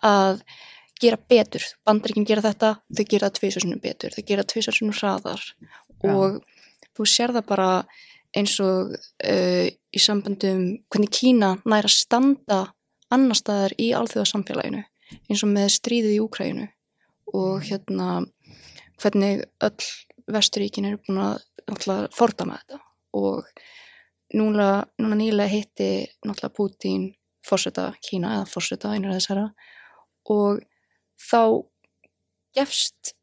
að 0.05 0.43
gera 1.05 1.21
betur. 1.29 1.65
Bandaríkinn 1.87 2.27
gera 2.27 2.43
þetta, 2.45 2.75
þau 2.97 3.05
gera 3.13 3.29
það 3.29 3.39
tvisasunum 3.39 3.81
betur, 3.83 4.15
þau 4.15 4.25
gera 4.27 4.47
tvisasunum 4.51 4.97
hraðar. 4.99 5.47
Já. 6.05 6.11
og 6.11 6.41
þú 6.95 7.07
sér 7.09 7.33
það 7.35 7.47
bara 7.49 7.69
eins 8.35 8.55
og 8.63 8.95
uh, 8.95 9.67
í 9.67 10.01
sambandum 10.01 10.65
hvernig 10.91 11.13
Kína 11.15 11.55
næra 11.65 11.91
standa 11.91 12.61
annar 13.13 13.37
staðar 13.39 13.75
í 13.79 13.91
alþjóðasamfélaginu 13.95 14.83
eins 15.29 15.43
og 15.45 15.51
með 15.53 15.69
stríðið 15.77 16.17
í 16.17 16.23
Úkræinu 16.23 16.67
og 17.35 17.63
hérna 17.67 18.25
hvernig 19.01 19.45
öll 19.63 19.87
vesturíkin 20.31 20.87
eru 20.89 21.01
búin 21.05 21.21
að 21.21 21.41
náttúrulega 21.65 22.11
fordama 22.15 22.59
þetta. 22.61 22.79
Og 23.15 23.45
núna, 24.37 24.69
núna 25.01 25.17
nýlega 25.19 25.51
hitti 25.51 25.89
náttúrulega 26.25 26.55
Putin 26.55 27.09
fórseta 27.45 27.91
Kína 28.01 28.39
eða 28.39 28.49
fórseta 28.49 28.93
einur 28.95 29.13
þessara. 29.15 29.49
Og 30.33 30.63
þá 31.19 31.41
gefst 32.55 33.13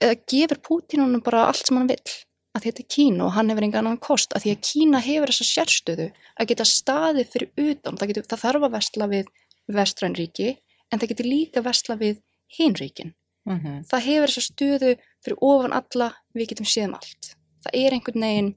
eða 0.00 0.16
gefur 0.28 0.60
Putin 0.62 1.02
honum 1.04 1.22
bara 1.24 1.46
allt 1.50 1.66
sem 1.66 1.76
hann 1.78 1.90
vill 1.90 2.14
að 2.56 2.64
þetta 2.68 2.82
er 2.84 2.88
Kína 2.96 3.26
og 3.26 3.34
hann 3.36 3.50
hefur 3.52 3.66
engan 3.66 3.84
annan 3.86 4.00
kost 4.02 4.32
að 4.36 4.46
því 4.46 4.54
að 4.54 4.62
Kína 4.70 5.00
hefur 5.04 5.32
þessa 5.32 5.48
sérstöðu 5.50 6.06
að 6.36 6.48
geta 6.52 6.66
staðið 6.68 7.32
fyrir 7.32 7.50
utan 7.72 7.96
það, 7.98 8.08
getur, 8.12 8.28
það 8.30 8.44
þarf 8.44 8.66
að 8.68 8.76
vestla 8.76 9.08
við 9.12 9.30
vestræn 9.76 10.16
ríki 10.16 10.48
en 10.92 11.00
það 11.00 11.10
getur 11.12 11.30
líka 11.30 11.64
vestla 11.66 11.98
við 12.00 12.20
hinríkin 12.58 13.14
Mhm. 13.46 13.84
það 13.86 14.00
hefur 14.02 14.30
þessa 14.32 14.42
stöðu 14.42 14.88
fyrir 15.22 15.36
ofan 15.40 15.72
alla 15.72 16.08
við 16.34 16.48
getum 16.50 16.66
séð 16.66 16.88
um 16.88 16.94
allt. 16.98 17.28
Það 17.62 17.76
er 17.78 17.94
einhvern 17.94 18.24
veginn 18.26 18.48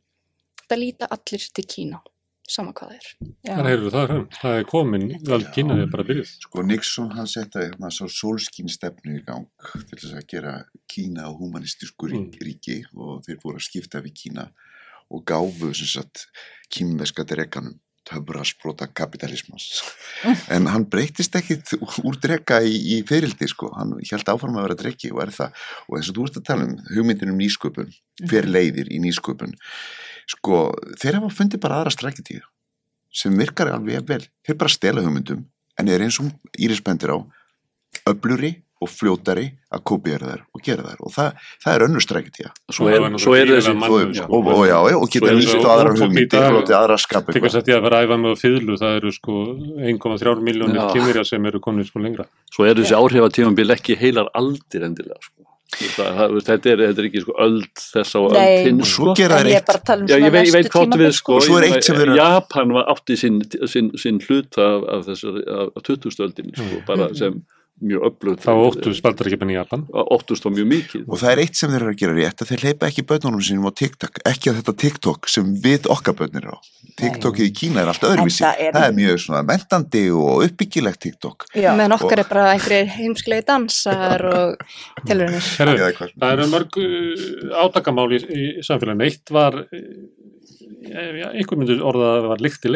það 0.66 0.80
líta 0.82 1.10
allir 1.14 1.44
til 1.54 1.66
Kína 1.70 2.00
sama 2.50 2.74
hvað 2.78 2.92
það 2.92 3.00
er 3.00 3.10
Já. 3.46 3.54
Þar 3.56 3.70
heyrðu 3.70 3.92
það 3.96 4.06
hrein. 4.10 4.24
Það 4.40 4.58
er 4.60 4.68
komin, 4.74 5.08
vel 5.30 5.42
kynnaði 5.56 5.90
bara 5.94 6.06
byrjuð. 6.10 6.32
Sko 6.46 6.64
Nixon 6.66 7.12
hann 7.18 7.30
setta 7.30 7.64
hérna 7.66 7.92
svo 7.94 8.08
sólskín 8.14 8.70
stefnu 8.74 9.18
í 9.20 9.26
gang 9.28 9.46
til 9.90 10.00
þess 10.00 10.16
að 10.20 10.26
gera 10.34 10.56
Kína 10.90 11.28
og 11.30 11.44
humanistísku 11.44 12.10
Mm. 12.10 12.32
rík, 12.32 12.40
ríki 12.48 12.80
og 12.96 13.22
þeir 13.28 13.38
voru 13.44 13.60
að 13.62 13.68
skipta 13.70 14.02
við 14.02 14.16
Kína 14.24 14.50
og 15.10 15.24
gáfu 15.26 15.70
sem 15.78 15.90
sagt 16.00 16.28
kýmveska 16.74 17.26
dreganum 17.26 17.78
töfrasprota 18.10 18.88
kapitalismans 18.88 19.84
en 20.56 20.66
hann 20.72 20.86
breytist 20.90 21.36
ekkit 21.38 21.76
úr 22.02 22.16
drega 22.22 22.58
í, 22.66 22.74
í 22.96 23.00
fyrildi 23.06 23.46
sko, 23.52 23.70
hann 23.76 23.92
held 24.00 24.32
áfram 24.34 24.56
að 24.58 24.66
vera 24.70 24.78
dregi 24.80 25.12
og 25.14 25.22
er 25.26 25.34
það, 25.36 25.52
og 25.88 25.98
eins 26.00 26.10
og 26.10 26.16
þú 26.18 26.26
ert 26.30 26.40
að 26.40 26.46
tala 26.48 26.66
um 26.70 26.78
hugmyndin 26.96 27.34
um 27.34 27.38
nýsköpun, 27.42 27.92
hver 28.26 28.48
leiðir 28.50 28.90
í 28.90 28.98
nýsköpun 29.04 29.54
sko, 30.30 30.70
þeir 31.02 31.20
hafa 31.20 31.34
fundið 31.34 31.64
bara 31.64 31.82
aðra 31.82 31.94
strategiu 31.96 32.46
sem 33.10 33.34
virkar 33.38 33.72
alveg 33.74 34.06
vel, 34.08 34.24
þeir 34.46 34.58
bara 34.60 34.70
stela 34.74 35.04
hugmyndum 35.06 35.46
en 35.80 35.90
er 35.90 36.04
eins 36.06 36.20
og 36.22 36.30
Íris 36.60 36.84
bendir 36.86 37.16
á 37.16 37.18
öbluri 38.10 38.54
og 38.80 38.88
fljótari 38.88 39.44
að 39.74 39.82
kópiðra 39.90 40.30
þær 40.30 40.44
og 40.56 40.62
gera 40.64 40.86
þær 40.86 41.02
og 41.04 41.12
það, 41.12 41.40
það 41.64 41.74
er 41.74 41.84
önnur 41.88 42.04
strategía 42.04 42.52
svo 42.72 42.88
er, 42.88 43.08
svo 43.20 43.34
er 43.36 43.52
þessi 43.52 43.74
mann- 43.76 43.92
og, 43.92 43.98
Mannum, 43.98 44.14
sko. 44.16 44.30
og, 44.38 44.48
og, 45.02 45.10
geta 45.12 45.34
þessi 45.34 45.58
á 45.60 45.72
aðra 45.74 45.96
dag- 46.32 46.56
og 46.56 46.72
aðra 46.80 48.36
fýðlu, 48.40 48.78
það 48.80 48.96
eru 49.02 49.12
sko 49.12 49.36
1,3 49.90 50.46
miljónir 50.48 50.80
Já. 50.80 50.88
kynverja 50.94 51.26
sem 51.28 51.46
eru 51.46 51.60
konið 51.60 51.90
sko 51.92 52.00
lengra. 52.00 52.26
svo 52.56 52.70
er 52.70 52.80
þessi 52.80 52.96
áhrifatífambil 52.96 53.76
ekki 53.76 54.00
heilar 54.00 54.32
aldir 54.34 54.88
endilega 54.88 55.20
sko. 55.20 55.49
Það, 55.70 56.10
það, 56.18 56.34
þetta, 56.48 56.72
er, 56.72 56.82
þetta 56.88 57.02
er 57.04 57.08
ekki 57.10 57.22
sko, 57.24 57.36
öld 57.46 57.84
þess 57.84 58.16
á 58.16 58.20
og 58.20 58.34
svo 58.90 59.06
sko. 59.14 59.14
ég 59.20 59.60
um 60.04 60.10
Já, 60.10 60.16
ég 60.18 60.34
veit, 60.34 60.48
ég 60.50 60.56
veit 60.58 60.72
hvað 60.74 60.98
við 61.04 61.14
sko, 61.20 61.36
Og 61.38 61.46
svo 61.46 61.60
er 61.60 61.68
eitt 61.70 61.84
sem 61.86 62.00
þeir- 62.00 62.16
Japan 62.18 62.74
var 62.74 62.90
átti 62.96 63.18
sinn, 63.20 63.40
sinn, 63.70 63.92
sinn 63.98 64.20
hlut 64.26 64.58
af, 64.58 64.88
af 64.96 65.08
af, 65.14 65.70
af 65.78 65.84
20. 65.84 66.20
öldin 66.26 66.52
sko, 66.58 66.82
bara 66.88 67.14
sem 67.14 67.42
mjög 67.82 68.06
öflugt 68.10 68.44
Þá 68.44 68.52
óttu 68.66 68.94
spaldar 68.98 69.30
ekki 69.30 69.40
benni 69.42 69.56
Japan. 69.56 69.86
óttust 70.16 70.44
þá 70.46 70.50
mjög 70.56 70.68
mikið. 70.74 71.04
Og 71.08 71.20
það 71.22 71.32
er 71.34 71.42
eitt 71.44 71.56
sem 71.60 71.72
þeir 71.72 71.82
eru 71.86 71.94
að 71.94 72.00
gera 72.02 72.16
rétt 72.18 72.44
að 72.44 72.50
þeir 72.52 72.64
leipa 72.68 72.90
ekki 72.90 73.06
börnunum 73.10 73.44
sínum 73.46 73.70
á 73.70 73.72
TikTok 73.80 74.20
ekki 74.30 74.52
að 74.52 74.60
þetta 74.60 74.76
TikTok 74.84 75.30
sem 75.32 75.54
við 75.64 75.88
okkar 75.96 76.18
börnir 76.20 76.50
á. 76.52 76.56
TikTokið 77.00 77.46
í 77.48 77.54
Kína 77.56 77.84
er 77.84 77.92
allt 77.94 78.04
öðruvísi. 78.04 78.44
Það 78.44 78.60
er- 78.66 78.74
það 78.76 78.88
er 78.90 78.96
mjög 79.00 79.20
svona 79.24 79.44
mentandi 79.48 80.04
og 80.12 80.44
uppbyggilegt 80.48 81.00
TikTok. 81.06 81.46
Já. 81.56 81.72
meðan 81.78 81.96
okkar 81.96 82.20
er 82.20 82.28
bara 82.30 82.48
einhverjir 82.54 82.90
heimsklegi 82.98 83.46
dansar 83.48 84.26
og 84.28 84.58
hvað. 85.96 86.12
það 86.20 86.34
eru 86.36 86.48
mörg 86.52 86.80
uh, 86.84 87.64
átakamál 87.64 88.10
í, 88.12 88.20
í 88.20 88.44
samfélaginu. 88.68 89.08
Eitt 89.08 89.32
var, 89.32 89.56
uh, 89.64 90.20
já, 90.90 91.28
einhver 91.32 91.58
myndur 91.62 91.82
orða 91.88 92.12
að 92.12 92.20
það 92.20 92.30
var 92.34 92.44
líkt 92.44 92.62
til, 92.62 92.76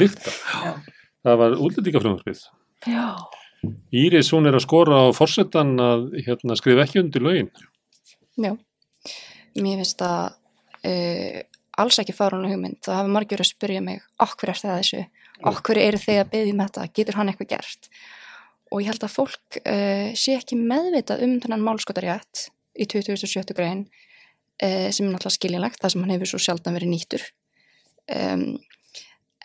líkt 0.00 0.32
Það 1.22 1.38
var 1.38 1.56
útlendingafröðumskrið. 1.62 2.42
Já. 2.90 3.06
Íris, 3.94 4.32
hún 4.34 4.48
er 4.50 4.56
að 4.58 4.64
skora 4.64 5.04
á 5.06 5.14
forsetan 5.14 5.76
að 5.78 6.08
hérna, 6.26 6.56
skrifa 6.58 6.82
ekki 6.82 7.02
undir 7.02 7.22
lögin. 7.22 7.50
Já, 8.40 8.56
mér 9.54 9.82
finnst 9.82 10.00
það 10.02 10.32
uh, 10.88 11.38
alls 11.82 12.00
ekki 12.02 12.16
fárunlega 12.16 12.56
hugmynd. 12.56 12.80
Það 12.82 12.98
hafa 12.98 13.12
verið 13.20 13.44
að 13.44 13.50
spyrja 13.52 13.84
mig, 13.84 14.02
okkur 14.26 14.52
er 14.52 14.62
það 14.62 14.80
þessu? 14.80 15.04
Okkur 15.52 15.80
eru 15.82 16.00
þið 16.02 16.18
að 16.22 16.32
byggja 16.32 16.54
um 16.54 16.64
þetta? 16.64 16.88
Getur 16.98 17.18
hann 17.18 17.30
eitthvað 17.30 17.52
gert? 17.54 17.88
Og 18.72 18.82
ég 18.82 18.90
held 18.90 19.06
að 19.06 19.14
fólk 19.14 19.60
uh, 19.62 20.10
sé 20.18 20.36
ekki 20.38 20.58
meðvitað 20.58 21.24
um 21.26 21.38
þennan 21.44 21.64
málskotarétt 21.66 22.46
í 22.74 22.88
2007. 22.88 23.54
grein 23.54 23.86
uh, 23.86 24.90
sem 24.90 25.06
er 25.06 25.12
náttúrulega 25.12 25.38
skiljinlegt, 25.38 25.82
það 25.82 25.94
sem 25.94 26.04
hann 26.04 26.14
hefur 26.16 26.32
svo 26.32 26.42
sjaldan 26.42 26.78
verið 26.78 26.94
nýttur. 26.96 27.26
Um, 28.10 28.46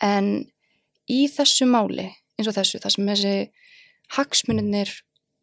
en 0.02 0.32
í 1.08 1.24
þessu 1.32 1.68
máli, 1.70 2.10
eins 2.38 2.50
og 2.50 2.56
þessu, 2.56 2.80
það 2.82 2.94
sem 2.94 3.10
þessi 3.12 3.34
hagsmuninir 4.16 4.94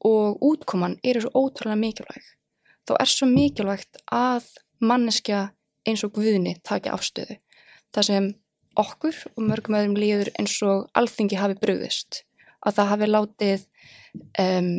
og 0.06 0.42
útkoman 0.46 1.00
eru 1.04 1.26
svo 1.26 1.46
ótrúlega 1.46 1.82
mikilvæg 1.82 2.36
þá 2.86 2.96
er 3.00 3.10
svo 3.10 3.28
mikilvægt 3.30 4.02
að 4.14 4.48
manneskja 4.84 5.50
eins 5.86 6.04
og 6.06 6.16
guðni 6.18 6.56
taki 6.66 6.92
afstöðu. 6.94 7.38
Það 7.94 8.08
sem 8.10 8.30
okkur 8.80 9.18
og 9.34 9.44
mörgum 9.50 9.78
öðrum 9.80 9.98
líður 10.00 10.32
eins 10.40 10.56
og 10.66 10.88
alþingi 10.98 11.40
hafi 11.40 11.58
brugðist. 11.62 12.24
Að 12.66 12.80
það 12.80 12.92
hafi 12.92 13.10
látið 13.10 13.66
um, 14.42 14.72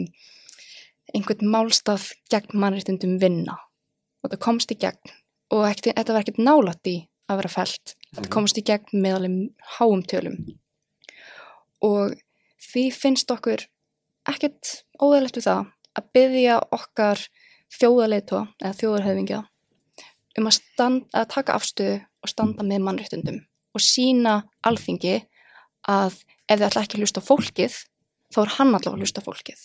einhvern 1.15 1.53
málstað 1.53 2.11
gegn 2.33 2.59
mannréttindum 2.63 3.17
vinna. 3.23 3.59
Og 4.23 4.33
það 4.33 4.43
komst 4.47 4.75
í 4.75 4.79
gegn 4.83 5.15
og 5.55 5.69
ekki, 5.69 5.95
þetta 5.95 6.15
var 6.15 6.25
ekkert 6.25 6.43
nálætt 6.43 6.91
í 6.91 6.97
að 7.31 7.43
vera 7.43 7.53
felt. 7.53 7.95
Þetta 8.13 8.33
komst 8.35 8.59
í 8.59 8.67
gegn 8.67 9.03
með 9.03 9.19
alveg 9.19 9.69
háum 9.79 10.03
tölum. 10.07 10.41
Og 11.87 12.15
því 12.63 12.85
finnst 12.95 13.31
okkur 13.31 13.67
ekkert 14.27 14.81
óðalegt 14.99 15.39
við 15.39 15.49
það 15.49 15.67
að 15.97 16.09
byggja 16.17 16.57
okkar 16.77 17.23
þjóðarleitó 17.77 18.41
eða 18.63 18.79
þjóðarhefingja 18.81 19.43
um 20.37 20.49
að, 20.49 20.57
stand, 20.59 21.07
að 21.17 21.29
taka 21.33 21.57
afstöðu 21.57 21.99
og 22.23 22.31
standa 22.31 22.67
með 22.67 22.85
mannréttundum 22.87 23.41
og 23.77 23.85
sína 23.85 24.39
alþingi 24.67 25.19
að 25.89 26.19
ef 26.47 26.59
þið 26.59 26.67
ætla 26.69 26.85
ekki 26.85 26.99
að 26.99 27.05
hlusta 27.05 27.25
fólkið 27.25 27.79
þá 28.35 28.39
er 28.43 28.55
hann 28.59 28.75
allavega 28.75 28.97
að 28.97 29.05
hlusta 29.05 29.25
fólkið 29.25 29.65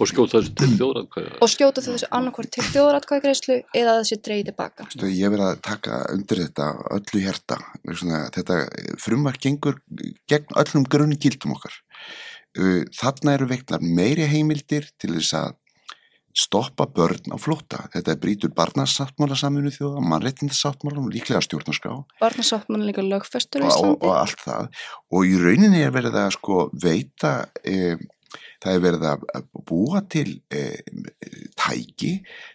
og 0.00 0.08
skjóta 0.10 0.40
þessu 0.40 0.54
til 0.58 0.68
þjóðratkvæða 0.78 1.38
og 1.44 1.52
skjóta 1.52 1.84
þessu 1.84 2.10
annarkvort 2.18 2.52
til 2.54 2.66
þjóðaratkvæðgreislu 2.70 3.56
eða 3.76 3.96
þessi 4.00 4.18
dreigði 4.24 4.48
tilbaka. 4.50 4.88
Stu, 4.92 5.08
ég 5.12 5.32
verð 5.34 5.48
að 5.48 5.62
taka 5.68 6.02
undir 6.14 6.44
þetta 6.46 6.68
öllu 6.96 7.24
svona, 8.00 8.22
þetta 8.34 8.60
frumvar 9.02 9.40
gengur 9.42 9.80
gegn 10.30 10.60
öllum 10.62 10.86
grunni 10.88 11.18
gildum 11.20 11.56
okkar. 11.56 11.74
Uh, 12.52 12.82
þarna 12.92 13.38
eru 13.38 13.48
veiklar 13.48 13.80
meiri 13.80 14.28
heimildir 14.28 14.90
til 15.00 15.14
þess 15.16 15.36
að 15.38 15.52
stoppa 16.32 16.86
börn 16.88 17.32
á 17.32 17.36
flótta. 17.36 17.82
Þetta 17.92 18.14
er 18.14 18.20
brítur 18.20 18.52
barnasáttmála 18.56 19.36
saminu 19.36 19.72
þjóða 19.72 20.00
mannréttindasáttmála 20.08 21.02
og 21.02 21.10
líklega 21.12 21.42
stjórnarskrá. 21.44 21.92
Og, 21.98 22.16
Barnasáttmann 22.22 22.86
líka 22.88 23.04
lögfestur 23.04 23.64
í 23.64 23.68
og, 23.68 23.72
Íslandi. 23.72 24.06
og 24.08 24.16
allt 24.16 24.44
það. 24.46 24.70
Og 25.12 25.28
í 25.28 25.36
rauninni 25.42 25.82
er 25.84 25.92
verið 25.92 26.18
að 26.22 26.30
sko 26.38 26.58
veita 26.72 27.34
e, 27.64 27.96
það 28.62 28.74
er 28.74 28.82
verið 28.86 29.06
að 29.10 29.46
búa 29.68 30.02
til 30.12 30.28
e, 30.52 30.62
tæki 31.58 32.12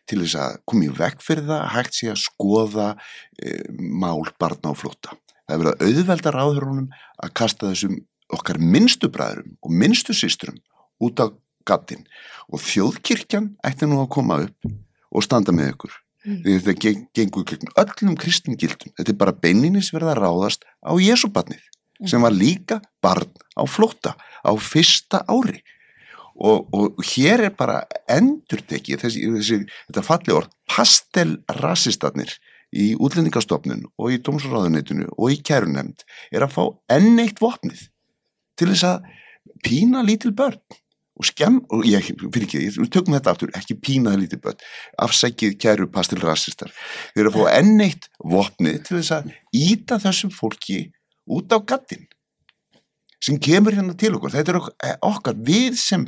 til 0.07 0.21
þess 0.23 0.37
að 0.43 0.59
koma 0.69 0.87
í 0.87 0.91
veg 0.97 1.23
fyrir 1.23 1.47
það 1.47 1.63
að 1.63 1.73
hægt 1.75 1.99
sé 1.99 2.11
að 2.11 2.21
skoða 2.23 2.89
e, 3.37 3.57
mál 3.77 4.23
barna 4.39 4.73
á 4.73 4.79
flótta. 4.79 5.17
Það 5.47 5.55
er 5.55 5.63
verið 5.63 5.73
að 5.73 5.85
auðvelda 5.87 6.35
ráðurunum 6.35 6.89
að 7.23 7.35
kasta 7.39 7.71
þessum 7.71 7.99
okkar 8.35 8.59
minnstu 8.59 9.11
bræðurum 9.11 9.55
og 9.63 9.77
minnstu 9.83 10.15
systrum 10.17 10.57
út 11.03 11.21
á 11.23 11.31
gattin 11.67 12.03
og 12.51 12.63
þjóðkirkjan 12.63 13.53
ætti 13.67 13.87
nú 13.87 14.01
að 14.03 14.11
koma 14.17 14.41
upp 14.47 14.69
og 15.11 15.23
standa 15.25 15.55
með 15.55 15.73
ykkur. 15.75 15.95
Mm. 16.27 16.41
þetta 16.43 16.73
geng, 16.83 17.03
gengur 17.15 17.45
gegn 17.47 17.69
öllum 17.79 18.15
kristin 18.19 18.57
gildum. 18.59 18.91
Þetta 18.97 19.13
er 19.13 19.19
bara 19.19 19.31
beininis 19.31 19.93
verið 19.95 20.11
að 20.11 20.21
ráðast 20.25 20.65
á 20.83 20.91
Jésubarnið 20.99 21.63
sem 22.05 22.21
var 22.21 22.35
líka 22.35 22.81
barn 23.01 23.31
á 23.57 23.63
flótta 23.65 24.15
á 24.45 24.51
fyrsta 24.59 25.23
ári. 25.25 25.63
Og, 26.37 26.67
og 26.69 26.99
hér 27.01 27.47
er 27.47 27.53
bara 27.57 27.79
endurtekið 28.13 29.01
þessi, 29.01 29.23
þessi, 29.39 29.55
þetta 29.87 30.03
falli 30.05 30.35
orð 30.37 30.51
pastelrassistarnir 30.69 32.35
í 32.77 32.91
útlendingastofnun 33.01 33.87
og 33.97 34.13
í 34.13 34.19
dómsráðuneytinu 34.21 35.07
og 35.15 35.33
í 35.33 35.39
kærunemnd 35.41 36.03
er 36.29 36.45
að 36.45 36.53
fá 36.53 36.63
enn 36.93 37.17
eitt 37.23 37.41
vopnið 37.41 37.87
til 38.59 38.69
þess 38.69 38.85
að 38.85 39.07
pína 39.65 40.03
lítil 40.05 40.35
börn. 40.37 40.61
Og 41.17 41.25
skemm, 41.25 41.63
og 41.73 41.81
ég, 41.89 42.11
fyrir 42.21 42.43
ekki, 42.45 42.59
við 42.75 42.91
tökum 42.93 43.15
þetta 43.15 43.31
aftur, 43.33 43.49
ekki 43.57 43.79
pína 43.81 44.11
það 44.11 44.19
lítil 44.21 44.37
börn, 44.43 44.59
afsækið 45.01 45.55
kæru 45.63 45.87
pastilrassistar, 45.89 46.69
þeir 47.15 47.23
eru 47.23 47.31
að 47.31 47.37
fá 47.39 47.55
enn 47.57 47.81
eitt 47.81 48.05
vopnið 48.21 48.83
til 48.85 48.99
þess 48.99 49.15
að 49.15 49.31
íta 49.57 49.97
þessum 50.03 50.29
fólki 50.35 50.83
út 51.27 51.51
á 51.53 51.57
gattin 51.65 52.07
sem 53.23 53.37
kemur 53.41 53.73
hérna 53.73 53.95
til 53.97 54.13
okkur, 54.15 54.31
þetta 54.31 54.53
er 54.53 54.59
ok- 54.61 54.97
okkar, 55.09 55.33
við 55.41 55.75
sem, 55.81 56.05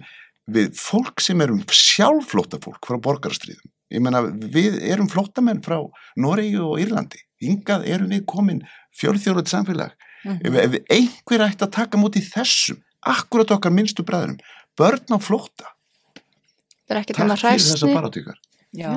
við 0.50 0.76
fólk 0.78 1.20
sem 1.26 1.42
erum 1.42 1.64
sjálflóta 1.74 2.60
fólk 2.64 2.86
frá 2.86 3.00
borgarastriðum, 3.02 3.66
Ég 3.90 4.04
meina, 4.06 4.20
við 4.22 4.76
erum 4.86 5.08
flóttamenn 5.10 5.64
frá 5.66 5.80
Noregi 6.16 6.60
og 6.62 6.76
Írlandi. 6.78 7.18
Hingað 7.42 7.88
erum 7.90 8.12
við 8.14 8.20
komin 8.30 8.60
fjölþjóðlega 8.94 9.50
samfélag. 9.50 9.96
Mhm. 10.26 10.46
Ef, 10.46 10.54
ef 10.62 10.76
einhver 10.94 11.46
ætti 11.48 11.66
að 11.66 11.72
taka 11.72 11.98
múti 11.98 12.22
þessum, 12.22 12.78
akkurat 13.02 13.50
okkar 13.56 13.74
minnstu 13.74 14.06
bræðurum, 14.06 14.38
börn 14.78 15.10
á 15.10 15.18
er 16.90 17.02
ekkert 17.02 17.18
Takk 17.18 17.40
fyrir 17.40 17.66
þessa 17.66 17.90
barátíkar. 17.94 18.38
Já, 18.74 18.92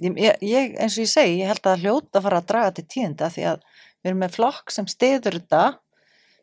ég, 0.00 0.16
ég- 0.16 0.40
ég, 0.42 0.76
eins 0.80 0.98
og 0.98 1.04
ég 1.04 1.10
segi, 1.12 1.38
ég 1.40 1.46
held 1.48 1.62
að 1.68 1.82
hljóta 1.84 2.18
að 2.18 2.22
fara 2.22 2.40
að 2.40 2.46
draga 2.46 2.74
til 2.74 2.84
tíðinda 2.84 3.28
því 3.32 3.44
að 3.52 3.60
við 4.04 4.12
erum 4.12 4.20
með 4.20 4.36
flokk 4.36 4.72
sem 4.74 4.88
stiður 4.90 5.40
þetta 5.40 5.62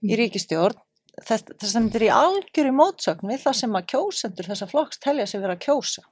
í 0.02 0.18
ríkistjórn 0.18 0.80
þess, 1.20 1.52
að 1.54 1.76
þetta 1.76 2.00
er 2.00 2.06
í 2.06 2.14
algjöru 2.16 2.72
mótsögn 2.76 3.30
við 3.32 3.44
það 3.44 3.58
sem 3.60 3.76
að 3.78 3.90
kjósendur 3.94 4.50
þessa 4.50 4.70
flokks 4.70 5.02
telja 5.04 5.28
sig 5.30 5.44
vera 5.44 5.58
að 5.58 5.66
kjósa. 5.66 6.06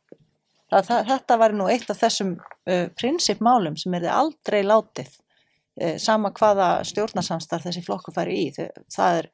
Það, 0.69 0.83
það, 0.89 0.99
þetta 1.09 1.37
var 1.41 1.55
nú 1.57 1.69
eitt 1.71 1.89
af 1.89 1.97
þessum 2.03 2.35
uh, 2.37 2.85
prinsipmálum 2.99 3.79
sem 3.79 3.95
er 3.97 4.05
aldrei 4.13 4.59
látið 4.61 5.09
uh, 5.09 5.95
sama 6.01 6.29
hvaða 6.35 6.69
stjórnarsamstarf 6.85 7.65
þessi 7.65 7.83
flokku 7.87 8.13
færi 8.13 8.43
í. 8.43 8.67
Það 8.93 9.23
er 9.23 9.31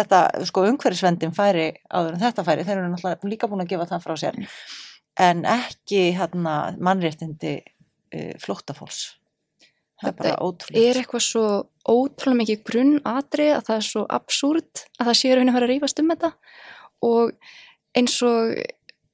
þetta, 0.00 0.24
sko 0.48 0.66
umhverfisvendin 0.72 1.36
færi 1.36 1.68
áður 1.86 2.16
en 2.16 2.24
þetta 2.24 2.46
færi, 2.48 2.66
þeir 2.66 2.80
eru 2.80 2.90
náttúrulega 2.90 3.30
líka 3.30 3.50
búin 3.52 3.62
að 3.62 3.70
gefa 3.76 3.88
það 3.92 4.08
frá 4.08 4.16
sér. 4.24 4.42
En 5.22 5.46
ekki 5.48 6.02
hérna 6.18 6.56
mannréttindi 6.82 7.60
uh, 7.62 8.34
flóttafólks 8.42 9.06
það 10.00 10.08
er 10.08 10.14
Þetta 10.14 10.22
bara 10.22 10.46
ótrúlega 10.46 10.86
Er 10.90 11.00
eitthvað 11.00 11.26
svo 11.26 11.44
ótrúlega 11.86 12.40
mikið 12.42 12.64
grunnatrið 12.70 13.52
að 13.56 13.68
það 13.68 13.76
er 13.76 13.86
svo 13.90 14.06
absúrt 14.18 14.86
að 14.98 15.10
það 15.10 15.18
sé 15.20 15.34
raunin 15.34 15.52
að 15.52 15.58
fara 15.58 15.68
að 15.68 15.72
rífast 15.74 16.02
um 16.02 16.10
þetta 16.12 16.32
og 17.06 17.52
eins 17.96 18.16
og 18.26 18.56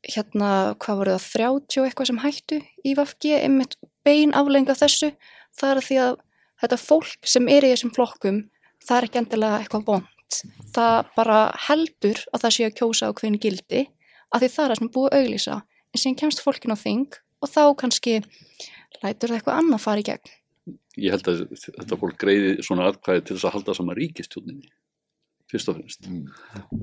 hérna, 0.02 0.74
hvað 0.82 0.98
voru 0.98 1.14
það, 1.14 1.26
30 1.36 1.80
og 1.80 1.88
eitthvað 1.88 2.08
sem 2.10 2.20
hættu 2.22 2.58
í 2.82 2.94
VFG, 2.98 3.34
einmitt 3.46 3.76
bein 4.06 4.34
aflenga 4.34 4.74
þessu, 4.78 5.12
það 5.54 5.70
er 5.70 5.80
að 5.80 5.86
því 5.88 5.98
að 6.02 6.16
þetta 6.62 6.78
fólk 6.82 7.30
sem 7.34 7.50
er 7.52 7.66
í 7.66 7.72
þessum 7.72 7.94
flokkum, 7.94 8.40
það 8.82 8.98
er 8.98 9.08
ekki 9.08 9.22
endilega 9.22 9.60
eitthvað 9.62 9.86
vond. 9.90 10.08
Það 10.72 10.96
bara 11.14 11.40
heldur 11.68 12.22
að 12.32 12.44
það 12.44 12.54
sé 12.56 12.66
að 12.66 12.76
kjósa 12.80 13.10
á 13.12 13.16
hvernig 13.20 13.42
gildi, 13.44 13.84
að 14.32 14.44
því 14.44 14.52
það 14.54 14.64
er 14.64 14.72
það 14.72 14.80
sem 14.80 14.92
búið 14.96 15.08
að 15.08 15.26
auglýsa. 15.26 15.58
En 15.92 16.00
síðan 16.00 16.20
kemst 16.22 16.42
fólkin 16.42 16.74
á 16.74 16.78
þing 16.80 17.18
og 17.42 17.50
þá 17.52 17.62
kannski 17.78 18.14
lætur 19.02 19.28
það 19.28 19.36
eitthvað 19.38 19.58
annað 19.60 19.84
fara 19.84 20.02
í 20.02 20.06
gegn. 20.08 20.32
Ég 21.00 21.10
held 21.14 21.28
að 21.32 21.44
þetta 21.56 21.96
fólk 22.00 22.18
greiði 22.20 22.56
svona 22.62 22.90
atkvæði 22.92 23.24
til 23.26 23.36
þess 23.36 23.48
að 23.48 23.54
halda 23.58 23.74
saman 23.78 23.96
ríkistjóninni 23.96 24.68
fyrst 25.52 25.68
og 25.68 25.76
fremst 25.76 26.06
Mm. 26.08 26.28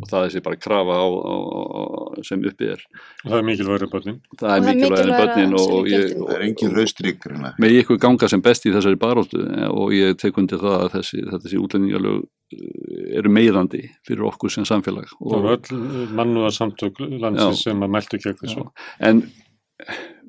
og 0.01 0.05
það 0.09 0.25
er 0.25 0.29
sér 0.35 0.43
bara 0.45 0.57
krafa 0.61 0.93
á, 1.01 1.07
á, 1.09 1.35
á, 1.41 1.81
sem 2.21 2.41
uppið 2.45 2.73
er 2.75 2.81
og 3.25 3.31
það 3.31 3.37
er 3.39 3.45
mikilvægur 3.47 3.89
börnin. 3.89 4.19
það 4.37 4.49
Og 4.49 4.57
er 4.57 4.65
mikilvægara 4.67 5.17
börnin 5.19 5.53
og, 5.57 5.63
sem 5.65 5.73
og 5.79 5.87
ég. 5.89 6.13
Það 6.19 6.35
er 6.35 6.43
engin 6.45 6.75
raustrík 6.77 7.25
reyna. 7.25 7.53
með 7.57 7.77
ykkur 7.79 7.97
ganga 7.99 8.29
sem 8.29 8.41
best 8.45 8.65
í 8.69 8.73
þessari 8.75 8.99
baróttu 9.01 9.41
og 9.73 9.89
ég 9.97 10.17
tek 10.21 10.37
undir 10.37 10.61
það 10.61 10.77
að 10.85 10.93
þessi, 10.99 11.23
þessi 11.33 11.61
útlendingalög 11.63 12.21
eh, 12.53 13.17
eru 13.17 13.29
meðandi 13.33 13.83
fyrir 14.05 14.25
okkur 14.29 14.53
sem 14.53 14.65
samfélag 14.69 15.09
voru 15.19 15.49
og, 15.49 15.65
öll 15.73 16.07
mannúða 16.13 16.53
samtök 16.53 17.01
landsins 17.01 17.63
sem 17.65 17.81
að 17.81 17.89
mæltu 17.97 18.21
gegn 18.21 18.37
þessu. 18.43 18.69
en 18.99 19.23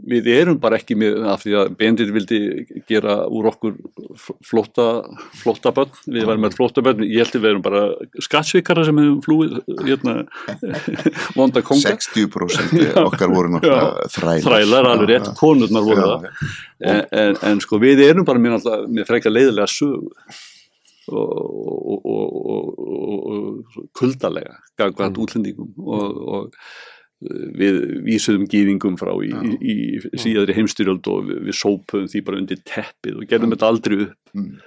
við 0.09 0.29
erum 0.33 0.57
bara 0.63 0.79
ekki 0.81 0.95
með 0.97 1.19
af 1.29 1.43
því 1.45 1.53
að 1.61 1.71
Bendit 1.81 2.11
vildi 2.15 2.39
gera 2.89 3.17
úr 3.29 3.49
okkur 3.51 3.75
flótta, 4.47 4.87
flótta 5.43 5.73
börn, 5.77 5.91
við 6.09 6.25
varum 6.29 6.45
með 6.47 6.57
flótta 6.57 6.85
börn 6.87 7.05
ég 7.05 7.21
held 7.25 7.35
að 7.37 7.45
við 7.45 7.51
erum 7.51 7.65
bara 7.67 7.83
skattsvikara 8.25 8.85
sem 8.89 9.01
hefum 9.03 9.21
flúið 9.27 9.59
hérna, 9.85 10.15
vonda 11.37 11.63
konga 11.67 11.95
60% 11.97 13.01
okkar 13.05 13.33
voru 13.35 13.53
náttúrulega 13.57 14.09
þrælar. 14.17 14.45
þrælar 14.47 14.91
alveg 14.95 15.13
rétt, 15.15 15.33
konurnar 15.41 15.85
voru 15.87 16.01
Já, 16.01 16.07
það 16.07 16.31
en, 16.81 17.03
en, 17.25 17.37
en 17.53 17.61
sko 17.67 17.81
við 17.83 18.05
erum 18.09 18.25
bara 18.29 18.41
með, 18.41 18.57
náttúrulega- 18.57 18.95
með 19.01 19.11
frekar 19.13 19.35
leiðilega 19.37 19.69
sögu 19.71 20.09
og, 21.11 21.31
og, 21.91 22.07
og, 22.07 22.79
og, 23.35 23.81
kuldalega 23.99 24.57
gagvært 24.79 25.17
Mm. 25.17 25.23
útlendingum 25.25 25.73
og, 25.83 26.21
og 26.37 26.55
við 27.21 27.75
vísuðum 28.07 28.47
gýðingum 28.49 28.95
frá 29.01 29.11
í, 29.21 29.29
Já. 29.29 29.41
í, 29.61 29.75
í 30.09 30.21
síðadri 30.23 30.55
heimstyrjöld 30.57 31.09
og 31.13 31.27
við, 31.29 31.41
við 31.51 31.57
sópuðum 31.59 32.07
því 32.09 32.23
bara 32.25 32.39
undir 32.41 32.63
teppið 32.65 33.19
og 33.21 33.27
gerðum 33.29 33.55
þetta 33.57 33.71
aldrei 33.75 33.99
upp 34.07 34.17
Mm. 34.31 34.61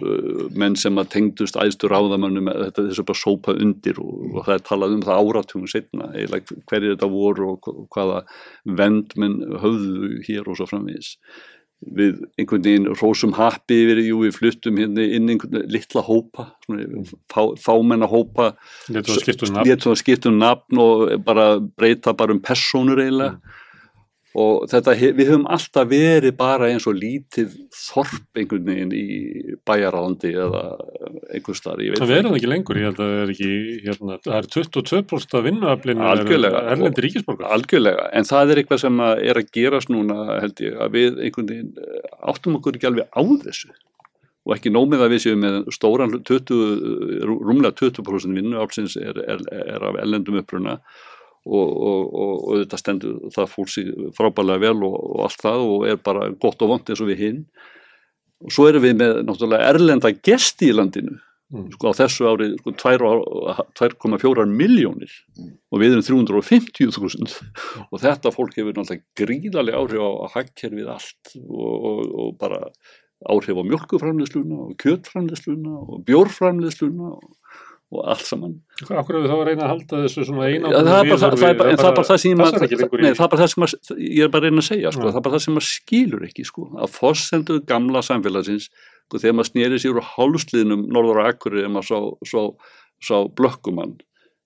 uh, 0.00 0.46
menn 0.56 0.72
sem 0.80 0.96
að 0.96 1.10
tengdust 1.12 1.58
æðstu 1.60 1.90
ráðamannum 1.92 2.46
þetta 2.48 2.86
þessu 2.86 3.02
bara 3.04 3.18
sópað 3.20 3.58
undir 3.60 3.98
og, 4.00 4.14
og 4.32 4.46
það 4.46 4.54
er 4.54 4.62
talað 4.64 4.94
um 4.96 5.02
það 5.04 5.18
áratugum 5.28 5.66
setna 5.68 6.06
hverju 6.16 6.94
þetta 6.94 7.10
voru 7.12 7.50
og 7.50 7.68
hva- 7.68 7.84
hvaða 7.92 8.22
vend 8.80 9.12
menn 9.20 9.36
höfðu 9.60 10.22
hér 10.24 10.48
og 10.48 10.56
svo 10.56 10.70
framvegis 10.72 11.10
við 11.80 12.18
einhvern 12.38 12.64
veginn 12.64 12.88
rósum 13.00 13.32
happi 13.38 13.78
yfir, 13.84 14.02
jú 14.04 14.20
við 14.24 14.36
fluttum 14.36 14.80
hérna 14.80 15.04
inn 15.16 15.30
einhvern 15.32 15.64
litla 15.72 16.02
hópa 16.04 16.50
svona, 16.66 17.04
fá, 17.32 17.42
fámenna 17.60 18.08
hópa. 18.10 18.52
Létu 18.92 19.16
það 19.88 20.00
skipta 20.02 20.28
um 20.28 20.38
nafn. 20.42 20.82
og 20.82 21.24
bara 21.24 21.54
breyta 21.60 22.12
bara 22.16 22.36
um 22.36 22.42
persónur 22.42 23.00
eiginlega 23.00 23.40
og 24.38 24.68
þetta, 24.70 24.92
við 25.18 25.26
höfum 25.32 25.46
alltaf 25.50 25.88
verið 25.90 26.36
bara 26.38 26.68
eins 26.70 26.84
og 26.86 26.94
lítið 26.94 27.56
þorp 27.74 28.38
einhvern 28.38 28.68
veginn 28.68 28.92
í 28.94 29.56
bæjaralandi 29.66 30.30
eða 30.38 30.60
einhver 31.34 31.58
starf, 31.58 31.82
Það 31.98 32.12
verður 32.14 32.36
ekki 32.38 32.50
lengur, 32.52 32.78
ég 32.78 32.86
held 32.90 33.00
að 33.02 33.10
það 33.10 33.22
er 33.24 33.32
ekki, 33.34 33.50
hérna, 33.88 34.18
það 34.22 34.38
er 34.38 34.48
22% 34.54 35.36
af 35.40 35.44
vinnuaflinu 35.48 36.06
Algjörlega. 36.12 36.62
erlendi 36.76 37.04
ríkisborgar. 37.08 37.50
algjörlega, 37.56 38.06
en 38.14 38.30
það 38.30 38.50
er 38.54 38.62
eitthvað 38.62 38.82
sem 38.84 39.02
að 39.08 39.22
er 39.32 39.42
að 39.42 39.50
gerast 39.58 39.90
núna 39.90 40.18
held 40.40 40.64
ég 40.66 40.78
að 40.86 40.94
við 40.94 41.20
einhvern 41.26 41.50
veginn 41.50 41.72
eh, 41.82 42.10
áttum 42.30 42.58
okkur 42.60 42.78
ekki 42.78 42.90
alveg 42.92 43.10
á 43.10 43.22
þessu 43.44 43.72
og 44.46 44.54
ekki 44.56 44.70
nómið 44.72 45.02
að 45.04 45.10
við 45.12 45.20
séum 45.26 45.42
með 45.44 45.56
stóran 45.74 46.14
hlut, 46.14 46.22
20, 46.24 47.24
rú- 47.28 47.40
rúmlega 47.44 47.74
20% 47.76 48.32
vinnu 48.38 48.56
ársins 48.62 48.94
er, 48.96 49.18
er, 49.26 49.42
er 49.52 49.84
af 49.90 49.98
ellendum 50.00 50.38
uppruna 50.40 50.78
og, 51.46 51.68
og, 51.70 52.14
og, 52.14 52.32
og 52.48 52.60
þetta 52.64 52.78
stendur 52.82 53.18
það 53.34 53.54
sig 53.72 53.88
frábælega 54.18 54.60
vel 54.66 54.84
og, 54.84 54.96
og 55.16 55.24
allt 55.24 55.40
það 55.40 55.64
og 55.70 55.88
er 55.88 55.96
bara 55.96 56.28
gott 56.42 56.62
og 56.62 56.68
vond 56.74 56.90
eins 56.92 57.00
og 57.00 57.08
við 57.08 57.22
hinn 57.24 57.40
og 58.44 58.52
svo 58.52 58.68
erum 58.68 58.82
við 58.84 58.94
með 59.00 59.18
náttúrulega 59.28 59.68
erlenda 59.74 60.12
gesti 60.12 60.70
í 60.70 60.76
landinu 60.76 61.18
Mm. 61.50 61.64
sko 61.74 61.90
á 61.90 61.98
þessu 61.98 62.26
ári 62.30 62.46
sko, 62.60 62.70
tvær 62.78 63.02
og- 63.02 63.58
2,4 63.74 64.44
miljónir 64.46 65.10
Mm. 65.34 65.48
og 65.72 65.80
við 65.82 65.96
erum 65.96 66.04
350.000 66.06 67.26
og 67.90 67.98
þetta 67.98 68.30
fólk 68.30 68.54
hefur 68.54 68.76
náttúrulega 68.76 69.02
gríðarlega 69.18 69.80
áhrif 69.82 69.98
á, 69.98 70.10
á 70.14 70.26
hagkerfið 70.36 70.86
allt 70.94 71.32
og, 71.42 71.74
og, 71.90 72.14
og 72.22 72.38
bara 72.38 72.60
áhrif 73.26 73.58
á 73.58 73.66
mjölkuframleðsluna 73.66 74.60
og 74.68 74.76
kjötframleðsluna 74.78 75.74
og 75.90 76.04
bjórframleðsluna 76.06 77.10
og, 77.18 77.34
og 77.90 78.04
allt 78.12 78.22
saman. 78.28 78.52
Akkur 78.86 79.16
er 79.18 79.24
við 79.24 79.32
þá 79.32 79.36
að 79.36 79.46
reyna 79.48 79.64
að 79.66 79.70
halda 79.72 80.00
þessu 80.04 80.26
svona 80.28 80.44
eina 80.46 80.70
Já, 80.70 80.76
það, 80.78 81.08
það, 81.10 81.34
það, 81.40 81.46
er 81.48 81.56
bara, 81.58 81.70
en 81.72 81.80
það 81.80 81.94
bara 81.96 82.08
það 82.10 82.20
sem 82.22 82.30
í- 82.30 83.00
nei, 83.02 83.10
það 83.18 83.30
bara 83.32 83.40
það 83.40 83.50
sem 83.54 83.64
að, 83.66 83.74
ég 84.06 84.22
er 84.22 84.30
bara 84.30 84.40
að 84.40 84.46
reyna 84.46 84.62
að 84.62 84.68
segja 84.68 84.92
sko, 84.94 85.06
það 85.08 85.18
er 85.20 85.24
bara 85.26 85.34
það 85.34 85.44
sem 85.46 85.56
maður 85.58 85.68
skilur 85.70 86.26
ekki 86.28 86.44
sko, 86.46 86.66
að 86.84 86.92
fossendu 86.94 87.56
gamla 87.72 88.02
samfélagsins 88.06 88.68
sko, 88.70 89.18
þegar 89.24 89.34
maður 89.40 89.50
snýri 89.50 89.80
sér 89.82 89.98
úr 89.98 90.06
hálsliðnum 90.12 90.86
norður 90.94 91.18
á 91.18 91.24
akkurir 91.32 91.64
þegar 91.64 91.74
maður 91.74 91.90
sá, 91.90 92.30
sá, 92.30 92.70
sá 93.10 93.16
blökkumann 93.40 93.96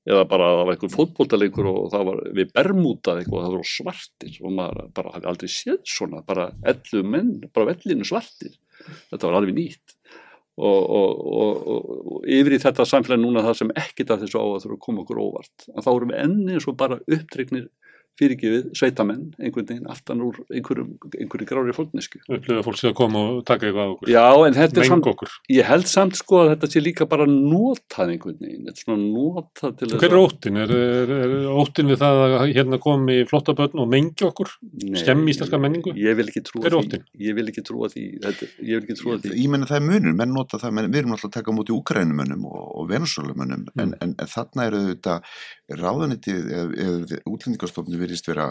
eða 0.05 0.25
bara 0.29 0.49
það 0.53 0.59
var 0.65 0.75
einhver 0.75 0.93
fótboltaleikur 0.93 1.69
og 1.71 1.85
það 1.93 2.03
var 2.11 2.19
við 2.37 2.51
bermútað 2.57 3.21
eitthvað 3.23 3.39
og 3.39 3.45
það 3.47 3.55
voru 3.55 3.69
svartir 3.71 4.35
og 4.45 4.53
maður 4.57 4.89
bara 4.97 5.13
hafði 5.15 5.31
aldrei 5.31 5.53
séð 5.53 5.79
svona 5.89 6.21
bara 6.29 6.49
ellu 6.73 7.01
menn, 7.09 7.31
bara 7.55 7.71
vellinu 7.73 8.05
svartir. 8.09 8.53
Þetta 9.09 9.31
var 9.31 9.39
alveg 9.39 9.57
nýtt 9.57 9.95
og, 10.55 10.91
og, 10.99 11.23
og, 11.39 11.71
og, 11.75 12.19
yfir 12.31 12.55
í 12.55 12.61
þetta 12.63 12.87
samfélag 12.87 13.23
núna 13.23 13.43
það 13.43 13.57
sem 13.61 13.73
ekkit 13.81 14.13
af 14.15 14.21
þessu 14.23 14.39
á 14.39 14.47
að 14.47 14.61
þurfa 14.65 14.77
að 14.77 14.85
koma 14.87 15.03
okkur 15.03 15.23
óvart. 15.25 15.67
En 15.75 15.83
þá 15.83 15.91
erum 15.95 16.13
við 16.13 16.21
enni 16.23 16.55
eins 16.55 16.69
og 16.71 16.79
bara 16.79 17.01
upptrygnir 17.03 17.67
fyrirgefið 18.21 18.67
sveitamenn 18.79 19.23
einhvern 19.41 19.67
veginn 19.69 19.89
aftan 19.91 20.21
úr 20.25 20.37
einhverjum, 20.55 20.93
einhverju 21.19 21.47
grári 21.51 21.75
fólknesku 21.77 22.21
upplöða 22.29 22.63
fólk 22.67 22.79
sé 22.81 22.91
að 22.93 22.97
koma 23.01 23.23
og 23.33 23.41
taka 23.49 23.67
eitthvað 23.69 23.89
á 23.89 23.93
okkur. 23.95 24.11
Já, 24.15 24.25
en 24.49 24.57
þetta 24.59 24.81
er 24.85 24.89
samt, 24.91 25.09
okkur. 25.11 25.33
ég 25.55 25.69
held 25.69 25.89
samt 25.91 26.19
sko 26.21 26.41
að 26.45 26.51
þetta 26.55 26.71
sé 26.75 26.83
líka 26.85 27.09
bara 27.11 27.27
notað 27.31 28.13
einhvern 28.15 28.39
veginn, 28.41 28.69
þetta 28.69 28.79
er 28.79 28.87
svona 28.87 29.09
notað 29.17 29.75
til 29.81 29.91
Hver 29.95 30.11
er 30.13 30.21
óttin? 30.21 30.61
Er, 30.65 30.75
er, 30.75 31.15
er 31.27 31.35
óttin 31.51 31.91
við 31.91 32.01
það 32.05 32.23
að 32.39 32.55
hérna 32.55 32.81
komi 32.85 33.19
flottabötn 33.31 33.83
og 33.83 33.91
mengi 33.91 34.29
okkur? 34.29 34.55
Nei, 34.85 35.01
skemmi 35.03 35.35
íslenska 35.35 35.61
menningu? 35.63 35.95
Ég 35.99 36.19
vil 36.21 36.29
ekki 36.31 36.45
trúa 36.47 36.65
Hver 36.69 36.79
er 36.79 36.89
því, 36.95 37.03
ég 37.29 37.39
vil 37.41 37.47
ekki 37.51 37.67
trúa 37.67 37.91
því, 37.93 38.05
þetta, 38.25 38.51
ég 38.63 38.79
vil 38.79 38.85
ekki 38.87 38.99
trúa 39.01 39.19
því. 39.23 39.35
Ég 39.43 39.51
menna 39.53 39.69
það 39.71 39.81
er 39.81 39.87
munur, 39.91 40.17
menn 40.23 40.35
nota 40.39 40.61
það, 40.63 40.77
menn, 40.79 40.91
við 40.95 41.03
erum 41.03 41.17
alltaf 41.17 41.31
að 41.33 41.37
taka 41.41 41.55
móti 41.57 41.75
úkrænumönnum 41.75 42.47
og, 42.51 42.63
og 42.81 42.89
venusölumönnum, 42.95 43.65
Mm. 43.75 43.81
en, 43.83 43.93
en, 44.05 44.11
en 44.23 44.29
þarna 44.31 44.65
eru 44.69 44.81
þetta 44.93 45.15
ráðanitið, 45.73 46.49
ef 46.53 47.13
útlendingastofni 47.25 47.99
verist 48.01 48.29
vera, 48.29 48.51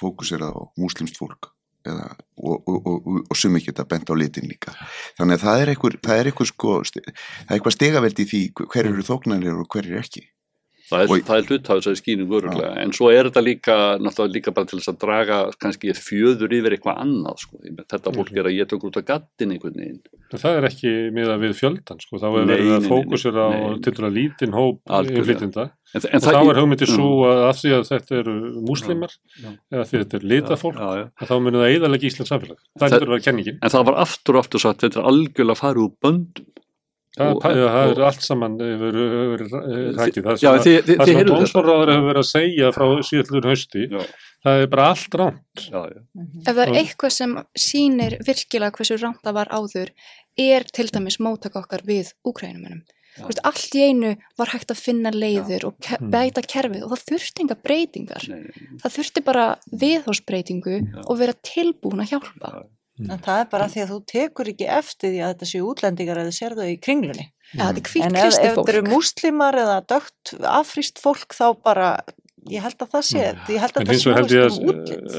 fókusera 0.00 0.48
á 0.48 0.60
múslimst 0.80 1.20
fólk 1.20 1.50
eða, 1.88 2.08
og, 2.38 2.64
og, 2.68 2.88
og, 2.88 3.08
og, 3.22 3.36
sumi 3.38 3.60
geta 3.64 3.84
bent 3.88 4.10
á 4.10 4.14
litin 4.18 4.48
líka. 4.50 4.74
Þannig 5.18 5.38
að 5.38 5.44
það 5.44 5.62
er 5.62 5.72
einhver 5.72 6.50
sko, 6.50 6.72
það 6.82 7.04
er 7.04 7.54
eitthvað 7.56 7.76
stegaveldi 7.76 8.26
því 8.28 8.42
hver 8.64 8.90
eru 8.90 9.06
þóknarnir 9.06 9.60
og 9.62 9.68
hver 9.72 9.86
eru 9.86 10.00
ekki. 10.00 10.26
Það 10.88 11.02
er, 11.04 11.10
er 11.36 11.46
hlut 11.48 11.68
af 11.68 11.78
þessari 11.82 11.98
skýningu 12.00 12.36
öruglega, 12.38 12.70
en 12.80 12.92
svo 12.96 13.10
er 13.12 13.28
þetta 13.28 13.42
líka, 13.44 13.74
náttúrulega 14.00 14.34
líka 14.38 14.52
bara 14.56 14.68
til 14.70 14.78
þess 14.80 14.88
að 14.94 14.98
draga 15.02 15.38
kannski 15.60 15.92
fjöður 15.92 16.54
yfir 16.58 16.76
eitthvað 16.78 17.02
annað, 17.02 17.42
sko. 17.44 17.60
Þetta 17.92 18.12
fólk 18.16 18.30
er 18.40 18.48
að 18.48 18.56
geta 18.56 18.76
okkur 18.78 18.92
út 18.92 19.00
af 19.02 19.04
gattin 19.10 19.52
einhvern 19.52 19.76
veginn. 19.76 19.98
Það 20.32 20.56
er 20.60 20.68
ekki 20.70 20.92
miða 21.18 21.36
við 21.42 21.52
fjöldan, 21.60 22.00
sko. 22.00 22.20
Þá 22.22 22.26
er 22.30 22.46
Nei, 22.48 22.54
verið 22.54 22.72
að 22.78 22.88
fókusera 22.88 23.44
á 23.52 23.58
til 23.84 23.94
að 24.00 24.16
lítinn 24.16 24.56
hóp 24.56 24.80
Algjörlega. 24.88 25.20
innflytjenda. 25.20 25.66
En, 25.88 26.02
en 26.04 26.18
Og 26.18 26.24
þá 26.24 26.40
er 26.52 26.58
hugmyndið 26.60 26.90
svo 26.92 27.10
að 27.28 27.38
af 27.48 27.56
því 27.62 27.70
að 27.78 27.84
þetta 27.88 28.16
eru 28.22 28.32
múslimar, 28.68 29.12
Já. 29.40 29.48
eða 29.72 29.84
því 29.88 29.96
að 29.96 30.02
þetta 30.04 30.18
er 30.18 30.26
litað 30.32 30.60
fólk, 30.60 30.76
Já, 30.80 30.88
já. 31.00 31.04
að 31.20 31.30
þá 31.30 31.34
munir 31.44 31.62
það 31.64 31.76
eðalega 31.78 32.08
Íslands 32.10 32.32
samfélag. 32.32 32.58
Það 32.78 32.84
Það- 32.88 32.96
er 32.98 33.06
að 33.06 33.12
vera 33.12 33.24
kenningin. 33.28 33.58
En 33.62 33.72
það 33.72 33.86
var 33.88 33.96
aftur 34.04 34.36
og 34.36 34.44
aftur 34.44 34.60
sagt, 34.64 34.80
þetta 34.84 35.00
er 35.00 35.08
algjörlega 35.12 35.60
farið 35.62 35.84
úr 35.86 35.94
böndum. 36.04 36.48
Það, 37.16 37.30
það, 37.42 37.56
það 37.72 37.90
er 37.92 38.00
allt 38.08 38.22
saman 38.22 38.58
hefur 38.60 38.96
verið 39.32 39.54
rækið. 39.98 40.22
Það 40.28 40.34
Já, 40.36 40.38
sem 40.38 40.52
að- 40.52 40.64
þið, 40.66 40.76
þið, 40.78 40.84
það 40.84 40.84
þið 40.86 40.86
sem 40.88 40.98
að 40.98 41.18
heyrðu 41.18 41.28
þetta. 41.28 41.38
dómsmálaráður 41.38 41.92
hefur 41.94 42.08
verið 42.08 42.22
að 42.22 42.28
segja 42.28 42.68
frá 42.76 42.86
síðallur 43.08 43.48
hausti, 43.48 43.82
Já, 43.88 44.02
það 44.44 44.62
er 44.62 44.66
bara 44.74 44.84
allt 44.92 45.16
ránt. 45.22 45.64
já, 45.64 45.80
já. 45.88 46.00
Ef 46.46 46.54
það 46.54 46.62
er 46.66 46.74
eitthvað 46.82 47.12
sem 47.16 47.32
sýnir 47.56 48.18
virkilega 48.28 48.70
hversu 48.76 48.98
rámt 49.02 49.22
það 49.24 49.34
var 49.40 49.48
áður 49.48 49.90
er 50.38 50.62
til 50.72 50.86
dæmis 50.94 51.18
móttaka 51.18 51.58
okkar 51.64 51.82
við 51.88 52.12
úkrænumunum. 52.24 52.82
Allt 53.42 53.74
í 53.74 53.80
einu 53.88 54.12
var 54.38 54.46
hægt 54.52 54.70
að 54.70 54.78
finna 54.78 55.10
leiðir 55.10 55.64
og 55.66 55.74
ke 55.82 55.96
Mm. 55.98 56.10
bæta 56.12 56.38
kerfið 56.46 56.84
og 56.84 56.92
það 56.92 57.06
þurfti 57.10 57.40
enga 57.42 57.56
breytingar. 57.64 58.28
Nei, 58.28 58.38
nei, 58.46 58.78
Það 58.78 58.94
þurfti 58.94 59.24
bara 59.24 59.58
viðhórsbreytingu 59.74 60.76
Já. 60.94 61.02
og 61.08 61.18
vera 61.18 61.34
tilbúin 61.42 61.98
að 62.04 62.10
hjálpa. 62.12 62.52
já. 62.54 62.62
En 63.06 63.20
það 63.22 63.40
er 63.42 63.50
bara 63.52 63.68
því 63.70 63.82
að 63.84 63.90
þú 63.92 63.98
tekur 64.12 64.50
ekki 64.52 64.68
eftir 64.78 65.12
því 65.12 65.20
að 65.22 65.34
þetta 65.34 65.48
séu 65.52 65.66
útlendingar 65.70 66.22
eða 66.24 66.34
sér 66.34 66.56
þau 66.58 66.66
í 66.66 66.78
kringlunni. 66.82 67.26
Ja, 67.54 67.68
er 67.70 67.80
hvitt 67.80 68.04
En 68.04 68.16
ef, 68.18 68.34
þetta 68.36 68.64
eru 68.72 68.82
fólk. 68.82 68.92
múslimar 68.92 69.56
eða 69.56 69.76
dögt 69.88 70.34
afríst 70.44 70.98
fólk 71.00 71.32
þá 71.36 71.46
bara, 71.64 71.90
ég 72.50 72.64
held 72.64 72.82
að 72.84 72.90
það 72.96 73.06
sé, 73.08 73.22
ég 73.54 73.62
held 73.62 73.78
að 73.78 73.84
En 73.84 74.02
það 74.02 74.18
held 74.18 74.34
ég 74.34 74.44
að, 74.44 74.58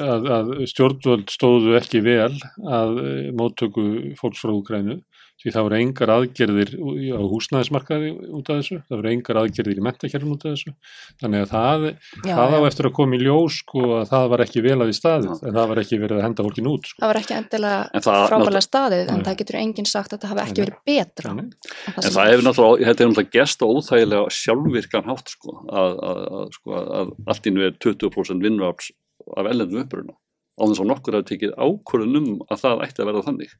að, 0.03 0.29
að 0.35 0.51
stjórnvöld 0.73 1.33
stóðu 1.33 1.77
ekki 1.79 2.03
vel 2.05 2.35
að 2.79 2.99
móttöku 3.39 3.87
fólks 4.19 4.43
frá 4.43 4.53
Úgrænu 4.53 4.99
því 5.39 5.51
það 5.55 5.63
voru 5.65 5.77
engar 5.79 6.09
aðgerðir 6.11 6.71
í- 6.75 7.11
á 7.15 7.21
húsnæðismarkaði 7.31 8.09
út 8.35 8.49
af 8.51 8.57
þessu, 8.59 8.77
það 8.89 8.97
voru 8.99 9.11
engar 9.13 9.37
aðgerðir 9.39 9.79
í 9.79 9.83
mentakerfum 9.87 10.33
út 10.35 10.43
af 10.45 10.51
þessu, 10.55 10.73
þannig 11.21 11.45
að 11.45 11.53
það, 11.53 11.85
Já, 12.27 12.33
það 12.35 12.55
á 12.55 12.59
já. 12.59 12.67
eftir 12.69 12.89
að 12.89 12.93
koma 12.99 13.15
í 13.15 13.21
ljós 13.23 13.59
sko 13.63 13.83
að 13.99 14.09
það 14.11 14.25
var 14.33 14.43
ekki 14.45 14.63
vel 14.65 14.77
að 14.83 14.91
í 14.91 14.97
staðið, 14.99 15.43
en 15.47 15.55
það 15.59 15.69
var 15.71 15.81
ekki 15.83 15.99
verið 16.03 16.17
að 16.19 16.25
henda 16.27 16.45
fólkin 16.49 16.69
út 16.73 16.89
sko. 16.91 16.99
Það 16.99 17.11
var 17.13 17.19
ekki 17.21 17.37
endilega 17.39 17.79
En 17.93 18.01
það- 18.09 18.27
frábælega 18.29 18.65
staðið 18.67 19.13
en 19.15 19.23
það 19.29 19.37
getur 19.43 19.59
enginn 19.63 19.89
sagt 19.89 20.11
að 20.13 20.19
það 20.19 20.29
hafi 20.33 20.43
ekki 20.49 20.63
verið 20.65 20.77
betra. 20.91 21.29
En 21.31 21.39
En 21.39 22.01
sem- 22.03 22.11
það 22.19 22.29
hefur 22.33 22.45
náttúrulega, 22.49 22.85
þetta 22.89 22.99
hefur 22.99 23.13
náttúrulega 23.15 23.35
gest 23.39 23.59
á 23.63 23.65
óþægilega 23.69 24.25
sjálfvirkan 24.39 25.05
hátt 25.09 25.27
sko, 25.29 25.51
að, 25.71 25.91
að, 26.03 26.19
að, 26.39 26.47
sko, 26.59 26.69
að 26.99 27.07
allt 27.27 27.47
innu 27.47 27.61
er 27.65 27.71
20% 27.79 28.41
vinnuafls 28.43 28.91
af 29.37 29.45
ellendum 29.47 29.83
uppruna. 29.85 30.13
Á 30.59 30.63
þess 30.67 30.81
að 30.83 30.89
nokkur 30.91 31.15
hafi 31.15 31.29
tekið 31.31 31.53
ákvörðunum 31.55 32.39
að 32.51 32.59
það 32.59 32.81
ætti 32.83 32.99
að 32.99 33.07
verða 33.13 33.23
þannig. 33.29 33.51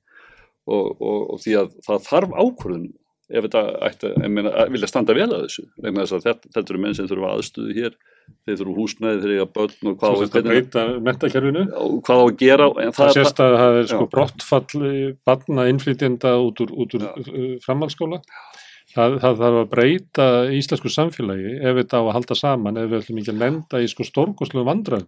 Og, 0.70 0.90
og, 1.02 1.22
og 1.34 1.40
því 1.44 1.56
að 1.64 1.70
það 1.88 2.04
þarf 2.10 2.34
ákvörðunum 2.44 2.96
ef 3.30 3.46
þetta 3.46 3.62
ætti 3.86 4.10
að, 4.10 4.24
meina, 4.34 4.52
að 4.58 4.72
vilja 4.74 4.88
standa 4.90 5.14
vel 5.18 5.28
að 5.30 5.44
þessu. 5.46 5.64
Vegna 5.86 6.06
þess 6.06 6.16
að 6.18 6.24
þetta, 6.28 6.52
þetta 6.56 6.74
eru 6.74 6.80
menn 6.84 6.96
sem 6.98 7.10
þurfa 7.10 7.34
aðstöðu 7.36 7.76
hér, 7.78 7.98
þeir 8.46 8.58
þurfa 8.62 8.76
húsnæði, 8.80 9.20
þeir 9.24 9.34
eiga 9.36 9.46
börn 9.58 9.90
og 9.92 9.98
hvað, 10.02 10.24
á- 10.26 10.48
breyta 10.50 10.86
mentakerfinu, 11.06 11.66
og 11.78 12.00
hvað 12.08 12.22
á 12.22 12.26
að 12.26 12.40
gera. 12.42 12.70
Það 12.98 13.14
sést 13.20 13.44
að 13.46 13.58
það 13.62 13.78
er 13.82 13.92
sko 13.92 14.08
brottfall 14.16 14.88
barna 15.30 15.68
innflytjenda 15.70 16.34
út 16.48 16.64
úr, 16.66 16.74
út 16.74 16.98
úr 16.98 17.06
uh, 17.06 17.54
framhaldsskóla. 17.66 18.22
Það, 18.90 19.20
það 19.22 19.40
þarf 19.44 19.62
að 19.62 19.70
breyta 19.76 20.28
íslensku 20.58 20.90
samfélagi 20.90 21.52
ef 21.62 21.76
þetta 21.84 22.02
á 22.02 22.04
að 22.08 22.14
halda 22.18 22.38
saman, 22.40 22.82
ef 22.82 22.90
við 22.90 23.04
ætlum 23.04 23.22
ekki 23.22 23.34
að 23.36 23.42
lenda 23.44 23.82
í 23.86 23.90
sko 23.92 24.08
stórkoslu 24.08 24.66
vandræðum 24.66 25.06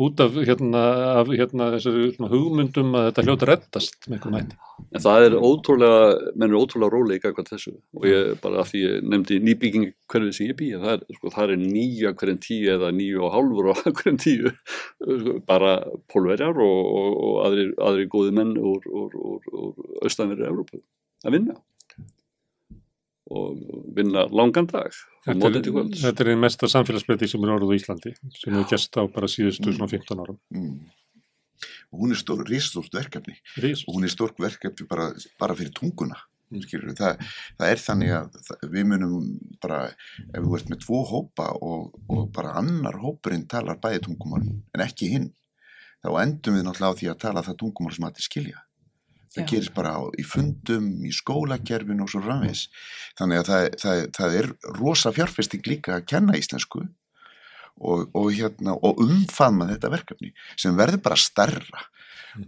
út 0.00 0.20
af 0.20 0.32
hérna, 0.32 0.82
af, 1.20 1.28
hérna 1.28 1.68
svona 1.82 2.30
hugmyndum 2.32 2.94
að 2.96 3.08
þetta 3.10 3.24
hljóta 3.26 3.48
reddast 3.48 4.06
með 4.06 4.16
einhverjum 4.16 4.36
hætti. 4.38 4.56
En 4.92 5.02
það 5.04 5.26
er 5.26 5.34
ótrúlega, 5.36 6.06
menn 6.32 6.48
er 6.48 6.58
ótrúlega 6.58 6.94
rólega 6.94 7.20
í 7.20 7.22
gagvað 7.26 7.50
þessu 7.52 7.74
og 7.98 8.06
ég 8.08 8.30
bara 8.42 8.62
að 8.62 8.70
því 8.70 8.82
ég 8.82 9.10
nefndi 9.12 9.38
nýbygging 9.44 9.90
hverfið 10.12 10.32
sem 10.38 10.48
ég 10.48 10.58
býja, 10.58 10.80
það 10.82 11.04
sko, 11.18 11.34
það 11.36 11.54
er 11.54 11.62
nýja 11.66 12.14
hverjum 12.16 12.40
tíu 12.46 12.72
eða 12.76 12.92
nýju 12.96 13.26
og 13.26 13.36
hálfur 13.36 13.68
á 13.68 13.74
hverjum 13.98 14.20
tíu, 14.24 14.54
sko, 15.02 15.36
bara 15.48 15.74
pólverjar 16.12 16.64
og, 16.64 16.80
og, 17.02 17.20
og 17.28 17.36
aðri, 17.46 17.68
aðri 17.90 18.08
góði 18.16 18.34
menn 18.40 18.56
úr, 18.56 18.88
austanverið 20.06 20.48
Evrópu 20.48 20.82
að 21.22 21.36
vinna 21.36 21.60
og 23.30 23.58
vinna 23.96 24.26
langan 24.32 24.66
dag 24.70 24.94
Þetta 25.22 25.52
er, 25.52 25.68
þetta 25.94 26.24
er 26.24 26.32
einn 26.32 26.42
mesta 26.42 26.66
samfélagsbreyting 26.70 27.30
sem 27.30 27.44
er 27.46 27.52
orðið 27.54 27.70
á 27.70 27.78
Íslandi 27.78 28.12
sem 28.34 28.56
hefur 28.56 28.66
gest 28.72 28.98
á 28.98 29.02
bara 29.06 29.28
síðustu 29.30 29.70
svona 29.70 29.86
15 29.86 30.18
árum. 30.18 30.38
Mm. 30.50 30.80
Og 31.92 32.02
hún 32.02 32.14
er 32.14 32.18
stór, 32.18 32.42
risastórt 32.48 32.96
verkefni 32.96 33.36
Rís. 33.62 33.84
og 33.86 33.94
hún 33.94 34.08
er 34.08 34.10
stórt 34.10 34.40
verkefni 34.42 34.88
bara, 34.90 35.12
bara 35.38 35.54
fyrir 35.54 35.70
tunguna. 35.76 36.18
Mm. 36.50 36.64
skilurðu. 36.66 36.96
Það, 36.98 37.22
það 37.60 37.70
er 37.74 37.82
þannig 37.84 38.10
að 38.16 38.40
það, 38.48 38.66
við 38.74 38.88
munum 38.90 39.30
bara, 39.62 39.78
ef 40.26 40.42
þú 40.42 40.58
ert 40.58 40.72
með 40.72 40.82
tvo 40.82 41.04
hópa 41.12 41.46
og, 41.62 41.94
og 42.12 42.26
bara 42.34 42.56
annar 42.60 42.98
hópurinn 43.00 43.46
talar 43.48 43.78
bæði 43.80 44.02
tungumál 44.08 44.42
en 44.50 44.84
ekki 44.84 45.12
hinn, 45.14 45.30
þá 46.02 46.10
endum 46.24 46.58
við 46.58 46.66
náttúrulega 46.66 46.92
á 46.92 46.98
því 46.98 47.12
að 47.14 47.22
tala 47.24 47.46
það 47.46 47.60
tungumál 47.62 47.94
sem 47.94 48.08
allir 48.10 48.26
skilja. 48.26 48.66
Það 49.32 49.44
Já. 49.44 49.48
gerist 49.48 49.74
bara 49.76 49.94
á, 49.96 50.00
í 50.12 50.24
fundum, 50.28 50.88
í 51.08 51.12
skólakerfinu 51.16 52.04
og 52.04 52.10
svo 52.12 52.20
framvegs. 52.24 52.66
Þannig 53.16 53.40
að 53.40 53.46
það, 53.48 53.68
það, 53.80 54.02
það 54.18 54.36
er 54.40 54.50
rosa 54.76 55.12
fjárfesting 55.16 55.64
líka 55.70 55.96
að 55.96 56.08
kenna 56.12 56.36
íslensku 56.36 56.82
og, 57.80 58.10
og, 58.12 58.28
hérna, 58.36 58.76
og 58.76 59.00
umfamma 59.02 59.70
þetta 59.72 59.92
verkefni 59.92 60.32
sem 60.60 60.76
verður 60.76 61.02
bara 61.06 61.20
starra 61.20 61.86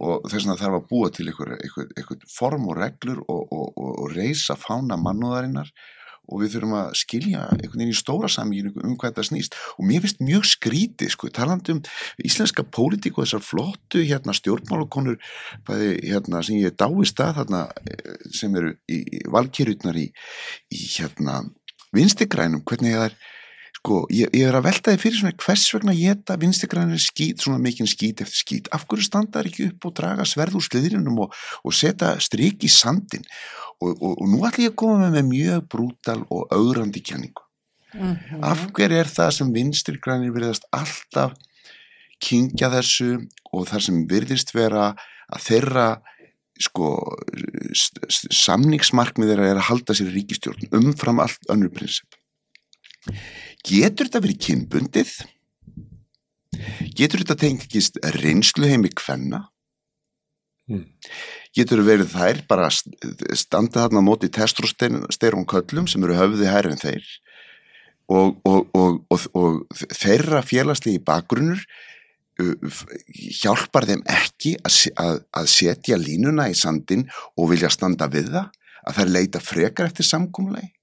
og 0.01 0.25
þess 0.25 0.45
vegna 0.45 0.57
þarf 0.59 0.77
að 0.79 0.87
búa 0.89 1.09
til 1.13 1.27
einhver, 1.29 1.51
einhver, 1.59 1.89
einhver 1.93 2.23
form 2.31 2.69
og 2.71 2.79
reglur 2.79 3.21
og, 3.25 3.41
og, 3.53 3.67
og, 3.77 3.91
og 4.05 4.15
reysa 4.15 4.57
fána 4.57 4.97
mannúðarinnar 4.97 5.69
og 6.25 6.41
við 6.41 6.55
þurfum 6.55 6.75
að 6.79 6.89
skilja 6.99 7.43
einhvern 7.53 7.81
veginn 7.81 7.93
í 7.93 7.97
stóra 7.97 8.29
samíinu 8.31 8.73
um 8.83 8.95
hvað 8.95 9.13
þetta 9.13 9.27
snýst. 9.29 9.57
Og 9.77 9.87
mér 9.89 10.03
finnst 10.05 10.23
mjög 10.23 10.47
skrítið 10.49 11.13
sko, 11.13 11.29
talandi 11.33 11.75
um 11.75 11.83
íslenska 12.25 12.65
pólitík 12.65 13.19
og 13.19 13.25
þessar 13.25 13.45
flottu 13.45 14.03
hérna 14.05 14.35
stjórnmálakonur 14.37 15.19
bæði 15.67 15.91
hérna 16.09 16.43
sem 16.45 16.61
ég 16.61 16.77
dáist 16.79 17.21
að 17.23 17.41
þarna 17.41 17.63
eh, 17.85 18.17
sem 18.35 18.57
eru 18.59 18.75
valkyrjutnar 19.35 19.99
í, 19.99 20.09
í 20.73 20.81
hérna 20.97 21.43
vinstigrænum, 21.95 22.65
hvernig 22.67 22.97
það 22.97 23.09
er 23.09 23.17
sko, 23.85 24.01
ég, 24.09 24.31
ég 24.33 24.47
er 24.49 24.55
að 24.57 24.65
velta 24.65 24.93
því 24.93 25.01
fyrir 25.01 25.19
svona 25.19 25.37
hvers 25.43 25.65
vegna 25.75 25.93
geta 25.93 26.37
vinstigrænir 26.41 27.01
skít 27.01 27.43
svona 27.43 27.61
mikinn 27.61 27.89
skít 27.89 28.23
eftir 28.23 28.41
skít, 28.41 28.69
af 28.73 28.87
hverju 28.89 29.05
standa 29.05 29.37
þær 29.37 29.49
ekki 29.51 29.67
upp 29.69 29.85
og 29.85 29.93
draga 29.99 30.25
sverð 30.25 30.57
úr 30.57 30.65
sliðrinum 30.65 31.19
og, 31.25 31.35
og 31.61 31.75
setja 31.75 32.15
strik 32.23 32.65
í 32.65 32.71
sandin 32.71 33.25
og, 33.77 33.91
og, 33.93 34.15
og 34.15 34.25
nú 34.31 34.41
ætlum 34.47 34.65
ég 34.65 34.73
að 34.73 34.79
koma 34.81 34.97
með, 35.03 35.17
með 35.19 35.27
mjög 35.29 35.67
brútal 35.75 36.21
og 36.33 36.55
augrandi 36.55 37.03
kenningu. 37.05 37.43
Mhm. 37.95 38.41
af 38.43 38.65
hverju 38.75 38.97
er 38.99 39.07
það 39.07 39.29
sem 39.37 39.51
vinstri 39.55 39.99
grænir 40.03 40.33
virðast 40.35 40.65
alltaf 40.75 41.37
kingja 42.19 42.67
þessu 42.73 43.21
og 43.53 43.69
það 43.69 43.85
sem 43.85 44.01
virðist 44.09 44.51
vera 44.51 44.89
að 45.31 45.45
þeirra 45.45 45.85
sko 46.59 46.89
samningsmarkmið 48.35 49.31
þeirra 49.31 49.47
er 49.53 49.61
að 49.61 49.67
halda 49.69 49.95
sér 49.95 50.11
ríkistjórn 50.11 50.75
umfram 50.75 51.23
allt 51.23 51.47
önnur 51.51 51.71
prinsip 51.71 52.19
getur 53.65 54.07
þetta 54.07 54.21
verið 54.23 54.39
kynbundið? 54.45 55.11
Getur 56.95 57.23
þetta 57.23 57.37
tengist 57.41 57.99
reynslu 58.21 58.69
heimi 58.71 58.91
kvenna? 58.95 59.45
Mm. 60.65 60.87
getur 61.53 61.83
verið 61.85 62.07
þær 62.09 62.39
bara 62.49 62.71
st- 62.73 62.95
standa 63.37 63.83
þarna 63.83 64.01
á 64.01 64.07
móti 64.07 64.31
testosterón 64.33 65.45
köllum 65.45 65.85
sem 65.85 66.01
eru 66.07 66.15
höfði 66.17 66.47
hær 66.49 66.65
en 66.71 66.81
þeir? 66.81 67.05
Og, 68.09 68.39
og, 68.41 68.71
og, 68.73 68.97
og, 69.13 69.27
og 69.37 69.83
þeirra 69.93 70.41
félagslegi 70.41 71.03
bakgrunnur 71.05 71.61
uh, 72.41 72.81
hjálpar 73.13 73.85
þeim 73.91 74.01
ekki 74.09 74.55
að, 74.65 74.79
að, 75.05 75.21
að 75.37 75.51
setja 75.53 76.01
línuna 76.01 76.49
í 76.49 76.57
sandin 76.57 77.05
og 77.37 77.53
vilja 77.53 77.69
standa 77.69 78.09
við 78.09 78.33
það? 78.33 78.49
Að 78.89 78.97
þær 78.97 79.13
leita 79.13 79.43
frekar 79.45 79.91
eftir 79.91 80.09
samkúmulegi 80.09 80.73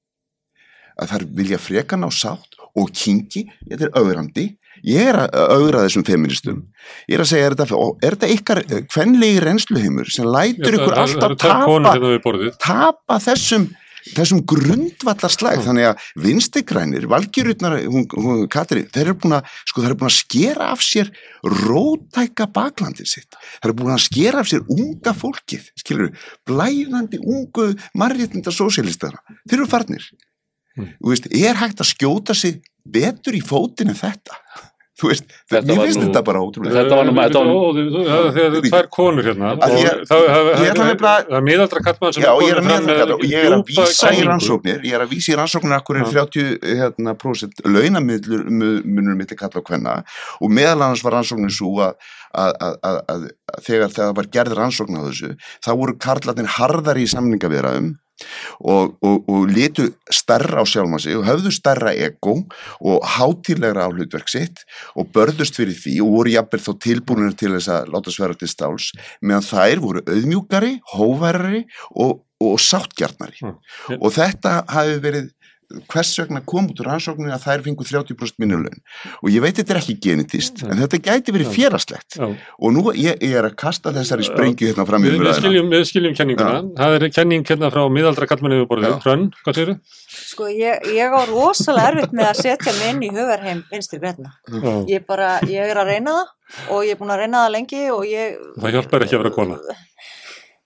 að 1.01 1.13
þær 1.13 1.27
vilja 1.39 1.59
frekar 1.63 2.01
ná 2.01 2.09
sátt 2.15 2.59
og 2.78 2.93
kingi, 2.97 3.47
þetta 3.69 3.89
er 3.89 3.97
augrandi 4.01 4.49
ég 4.89 5.12
er 5.12 5.19
að 5.27 5.53
augra 5.59 5.85
þessum 5.85 6.07
feministum 6.07 6.62
ég 7.11 7.19
er 7.19 7.24
að 7.24 7.31
segja, 7.32 7.51
er 7.51 7.57
þetta, 7.59 7.78
er 8.03 8.16
þetta 8.16 8.32
ykkar 8.36 8.62
kvenlegi 8.90 9.44
reynsluheimur 9.44 10.11
sem 10.11 10.27
lætur 10.27 10.78
ykkur 10.78 10.99
alltaf 11.05 11.36
tapa 11.43 11.94
hérna 11.94 12.57
tapa 12.62 13.20
þessum 13.23 13.70
þessum 14.11 14.43
grundvallarslag? 14.49 15.61
Þannig 15.62 15.89
að 15.90 16.07
vinstigrænir, 16.24 17.07
valgjörutnar 17.11 17.77
Katri, 18.53 18.85
þeir 18.90 19.05
eru 19.05 19.16
búin 19.23 19.36
að 19.39 19.53
sko, 19.69 19.82
þeir 19.82 19.90
eru 19.90 19.99
búin 20.01 20.11
að 20.11 20.16
skera 20.16 20.70
af 20.74 20.82
sér 20.82 21.12
rótæka 21.47 22.49
baklandið 22.55 23.12
sitt. 23.12 23.39
Þeir 23.61 23.70
eru 23.70 23.78
búin 23.78 23.94
að 23.94 24.05
skera 24.09 24.43
af 24.43 24.51
sér 24.51 24.66
unga 24.66 25.15
fólkið 25.15 25.70
skilur, 25.85 26.12
blæðandi 26.49 27.23
ungu 27.23 27.70
marréttinda 27.99 28.55
sósélistana, 28.55 29.23
þeir 29.47 29.61
eru 29.61 29.70
farnir. 29.70 30.11
Mm. 30.11 30.32
Veist, 31.12 31.27
er 31.32 31.55
hægt 31.62 31.81
að 31.85 31.90
skjóta 31.94 32.35
sig 32.35 32.62
betur 32.85 33.35
í 33.36 33.43
fótinn 33.44 33.93
en 33.93 33.99
þetta? 33.99 34.39
Þú 35.03 35.09
veist, 35.11 35.24
Þetta 35.51 35.66
mér 35.66 35.78
var 35.81 35.86
finnst 35.89 35.99
nú- 35.99 36.05
þetta 36.07 36.20
bara 36.23 36.40
ótrúlega 36.44 36.74
Þetta 36.77 36.97
var 36.97 37.07
nú- 37.09 37.15
það- 37.16 38.27
Þegar 38.36 38.53
þú 38.55 38.61
tvær 38.70 38.89
konur 38.93 39.24
hérna. 39.27 39.49
Að 39.57 39.59
það 39.59 39.82
það- 39.82 40.28
það- 40.31 40.99
það 41.03 41.32
er 41.32 41.43
miðaldra 41.43 41.81
kallmann 41.86 42.12
sem 42.12 42.23
Já, 42.23 42.31
ég 42.39 42.51
er 42.53 42.61
að 42.61 42.66
með 42.69 43.12
og 43.15 43.20
ég 43.27 43.44
er 43.44 43.53
að 43.57 43.65
vísa 43.66 44.12
í 44.12 44.23
rannsóknir. 44.28 44.78
Ég 44.85 44.93
er 44.94 45.01
að 45.03 45.11
vísa 45.11 45.32
í 45.32 45.36
rannsóknir 45.40 45.74
akkur 45.81 45.97
er 45.97 46.05
Já. 46.05 46.12
30 46.12 46.59
hérna, 46.62 47.15
prósent 47.19 47.55
launamilur 47.65 48.44
munur 48.85 49.16
milli 49.16 49.36
kalla 49.36 49.57
og 49.59 49.65
kvenna. 49.65 50.05
Og 50.40 50.51
meðal 50.51 50.78
annars 50.86 51.03
var 51.03 51.12
rannsóknir 51.19 51.51
svo 51.51 51.73
að, 51.82 51.94
að, 52.35 52.53
að, 52.61 52.77
að, 52.85 53.03
að, 53.09 53.28
að 53.57 53.65
þegar 53.66 53.90
það 53.97 54.15
var 54.15 54.24
gerð 54.39 54.55
rannsókn 54.61 54.97
á 54.99 55.03
þessu 55.09 55.36
þá 55.66 55.70
voru 55.77 55.99
karlarnir 55.99 56.47
harðari 56.47 57.03
í 57.03 57.11
samningaviðraðum 57.11 57.97
og, 58.61 58.97
og, 59.03 59.28
og 59.28 59.47
litu 59.51 59.89
stærra 60.12 60.62
á 60.62 60.65
sjálma 60.69 61.01
sig 61.03 61.16
og 61.19 61.27
höfðu 61.28 61.53
stærra 61.55 61.93
ego 61.94 62.39
og 62.81 63.07
hátílegra 63.16 63.86
á 63.86 63.90
hlutverk 63.93 64.31
sitt 64.32 64.65
og 64.97 65.11
börðust 65.15 65.59
fyrir 65.59 65.77
því 65.77 65.99
og 66.05 66.15
voru 66.16 66.35
jafnvel 66.35 66.65
þó 66.66 66.73
tilbúinir 66.86 67.36
til 67.39 67.55
þess 67.57 67.70
að 67.73 67.93
láta 67.94 68.15
sverja 68.15 68.43
til 68.43 68.53
stáls 68.53 68.90
meðan 69.20 69.49
þær 69.49 69.82
voru 69.85 70.05
auðmjúkari, 70.07 70.74
hóværari 70.94 71.65
og, 71.94 72.23
og 72.43 72.59
sáttgjarnari 72.62 73.40
Mm. 73.43 73.99
og 73.99 74.12
þetta 74.15 74.51
hafi 74.70 74.99
verið 75.03 75.31
hvers 75.93 76.12
vegna 76.20 76.43
kom 76.44 76.69
út 76.70 76.82
úr 76.82 76.90
rannsókninu 76.90 77.32
að 77.35 77.47
þær 77.47 77.65
fengu 77.66 77.86
30% 77.89 78.43
minnulögn 78.43 78.82
og 79.20 79.32
ég 79.32 79.44
veit 79.44 79.59
þetta 79.59 79.77
er 79.77 79.82
ekki 79.82 79.99
genetist 80.03 80.65
en 80.66 80.78
þetta 80.82 81.03
gæti 81.09 81.35
verið 81.35 81.51
Já. 82.12 82.27
og 82.28 82.73
nú 82.74 82.82
ég, 82.97 83.16
ég 83.23 83.36
er 83.39 83.47
að 83.49 83.57
kasta 83.61 83.93
þessari 83.94 84.27
sprengju 84.27 84.70
hérna 84.70 84.86
fram 84.89 85.05
í 85.07 85.12
Við, 85.12 85.32
skiljum, 85.39 85.70
við 85.73 85.85
skiljum 85.89 86.15
kenninguna. 86.16 86.61
Það 86.78 86.97
er 86.97 87.07
kenning 87.15 87.47
hérna 87.49 87.70
frá 87.73 87.82
miðaldra 87.93 88.28
kallmann 88.31 88.57
yfir 88.57 88.69
borðið. 88.70 88.93
Já. 88.93 88.99
Hrönn, 89.05 89.27
hvað 89.44 89.59
segir 89.59 89.73
Sko, 90.12 90.49
ég, 90.53 90.86
ég 90.97 91.15
á 91.15 91.20
rosalega 91.28 91.93
erfitt 91.93 92.15
með 92.16 92.31
að 92.31 92.40
setja 92.43 92.74
mig 92.78 92.93
inn 92.93 93.03
í 93.07 93.11
hugarheim 93.15 93.65
vinstri 93.73 94.01
græna. 94.03 94.35
þú? 94.49 94.74
Ég 94.93 95.07
bara, 95.09 95.35
ég 95.49 95.73
er 95.73 95.81
að 95.82 95.93
reyna 95.93 96.16
það 96.19 96.74
og 96.74 96.85
ég 96.85 96.94
er 96.94 97.01
búin 97.01 97.15
að 97.15 97.23
reyna 97.24 97.44
það 97.47 97.55
lengi 97.57 97.82
og 97.94 98.05
ég... 98.09 98.39
Það 98.59 98.77
hjálpar 98.77 99.07
ekki 99.07 99.16
að 99.16 99.23
vera 99.24 99.35
kona. 99.39 99.59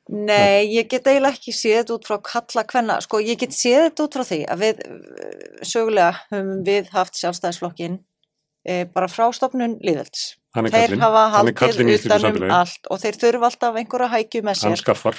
Nei, 0.06 0.68
ég 0.70 0.86
get 0.86 1.08
eiginlega 1.10 1.34
ekki 1.34 1.50
séð 1.50 1.80
þetta 1.80 1.94
út 1.96 2.04
frá 2.06 2.18
kalla 2.22 2.62
hvenna, 2.70 3.00
sko 3.02 3.18
ég 3.18 3.40
get 3.40 3.54
séð 3.56 3.88
þetta 3.88 4.04
út 4.04 4.18
frá 4.18 4.24
því 4.28 4.38
að 4.52 4.60
við 4.62 4.82
eh, 4.86 5.64
sögulega 5.66 6.12
höfum 6.30 6.52
við 6.68 6.92
haft 6.94 7.18
sjálfstæðisflokkin 7.18 7.96
e, 8.62 8.84
bara 8.94 9.08
frá 9.10 9.26
stopnun 9.34 9.78
líðvelds. 9.82 10.36
Hann 10.54 10.68
er 10.68 10.76
Þeir 10.76 11.00
hafa 11.02 11.24
Hann 11.34 11.50
haldið 11.50 11.90
utanum 11.96 12.54
allt 12.54 12.86
og 12.90 13.02
þeir 13.02 13.18
þurfa 13.24 13.50
alltaf 13.50 13.80
einhverja 13.80 14.12
hækju 14.14 14.44
með 14.46 14.62
Hann 14.62 14.76
sér. 14.76 14.84
skaffar. 14.84 15.18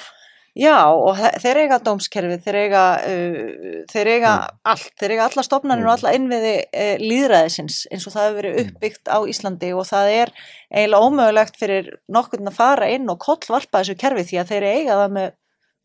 Já, 0.58 0.90
og 0.90 1.14
þe- 1.14 1.36
þeir 1.44 1.58
eiga 1.62 1.76
dómskerfið, 1.86 2.40
þeir 2.42 2.56
eiga, 2.64 2.84
uh, 3.06 3.82
þeir 3.92 4.08
eiga 4.16 4.32
allt, 4.66 4.88
þeir 4.98 5.12
eiga 5.14 5.26
alla 5.28 5.44
stofnanir 5.46 5.86
og 5.86 5.92
Mm. 5.92 5.94
alla 5.94 6.14
innviði 6.18 6.54
uh, 6.66 6.96
líðræðisins 7.04 7.76
eins 7.92 8.06
og 8.08 8.12
það 8.16 8.26
hefur 8.26 8.38
verið 8.42 8.60
uppbyggt 8.64 9.06
á 9.06 9.18
Íslandi 9.30 9.70
og 9.78 9.86
það 9.86 10.10
er 10.16 10.32
eiginlega 10.74 11.04
ómögulegt 11.06 11.60
fyrir 11.60 11.92
nokkurn 12.10 12.50
að 12.50 12.58
fara 12.58 12.88
inn 12.90 13.06
og 13.12 13.20
kollvarpa 13.22 13.84
þessu 13.84 13.94
kerfi 14.02 14.24
því 14.32 14.40
að 14.42 14.50
þeir 14.50 14.66
eiga 14.72 14.98
það 15.04 15.14
með 15.20 15.30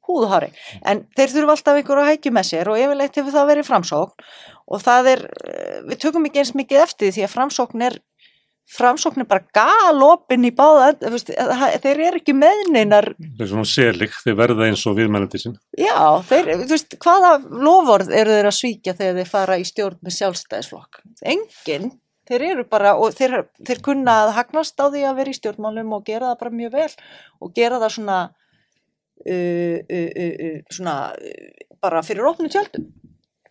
húðhári. 0.03 0.49
En 0.83 1.05
þeir 1.15 1.29
þurfa 1.31 1.53
alltaf 1.55 1.77
einhverju 1.79 2.01
að 2.03 2.09
hækju 2.11 2.31
með 2.35 2.47
sér 2.49 2.67
og 2.73 2.81
yfirleitt 2.81 3.15
hefur 3.21 3.31
það 3.37 3.49
verið 3.53 3.69
framsókn 3.69 4.25
og 4.73 4.81
það 4.83 5.07
er, 5.13 5.21
uh, 5.29 5.77
við 5.87 6.01
tökum 6.01 6.25
ekki 6.27 6.41
eins 6.41 6.55
mikið 6.57 6.81
eftir 6.83 7.13
því 7.13 7.23
að 7.27 7.31
framsókn 7.37 7.85
er 7.87 7.99
framsókn 8.73 9.21
er 9.21 9.27
bara 9.29 9.43
galopin 9.53 10.45
í 10.47 10.51
báða 10.55 10.93
það- 11.01 11.81
þeir 11.83 11.99
eru 12.07 12.19
ekki 12.21 12.33
meðneinar 12.37 13.09
Það 13.19 13.41
er 13.43 13.49
svona 13.51 13.65
selig, 13.69 14.13
þeir 14.23 14.37
verða 14.39 14.67
eins 14.69 14.85
og 14.87 14.95
viðmælandi 14.97 15.41
sinn. 15.41 15.57
Já, 15.77 15.97
þeir, 16.29 16.53
þú 16.63 16.69
veist, 16.71 16.95
hvaða 17.03 17.33
lofórð 17.67 18.13
eru 18.15 18.31
þeir 18.37 18.49
að 18.49 18.57
svíkja 18.59 18.95
þegar 18.97 19.19
þeir 19.19 19.29
fara 19.33 19.57
í 19.59 19.65
stjórn 19.67 19.99
með 20.01 20.15
sjálfstæðisflokk? 20.17 21.01
Engin, 21.25 21.91
þeir 22.29 22.45
eru 22.51 22.63
bara, 22.63 22.95
og 22.97 23.13
þeir, 23.13 23.43
þeir 23.67 23.81
kunna 23.83 24.15
að 24.23 24.33
hagnast 24.39 24.79
á 24.79 24.87
því 24.87 25.03
að 25.09 25.15
vera 25.21 25.33
í 25.33 25.37
stjórnmálum 25.37 25.93
og 25.93 26.05
gera 26.07 26.31
það 26.31 26.39
bara 26.39 26.57
mjög 26.61 26.71
vel 26.71 26.89
og 27.41 27.53
gera 27.53 27.79
það 27.83 27.95
svona, 27.97 28.19
uh, 29.27 29.77
uh, 29.89 30.09
uh, 30.23 30.35
uh, 30.47 30.61
svona 30.71 30.95
uh, 31.13 31.49
bara 31.83 32.01
fyrir 32.05 32.25
opnu 32.31 32.49
tjöldum. 32.49 32.87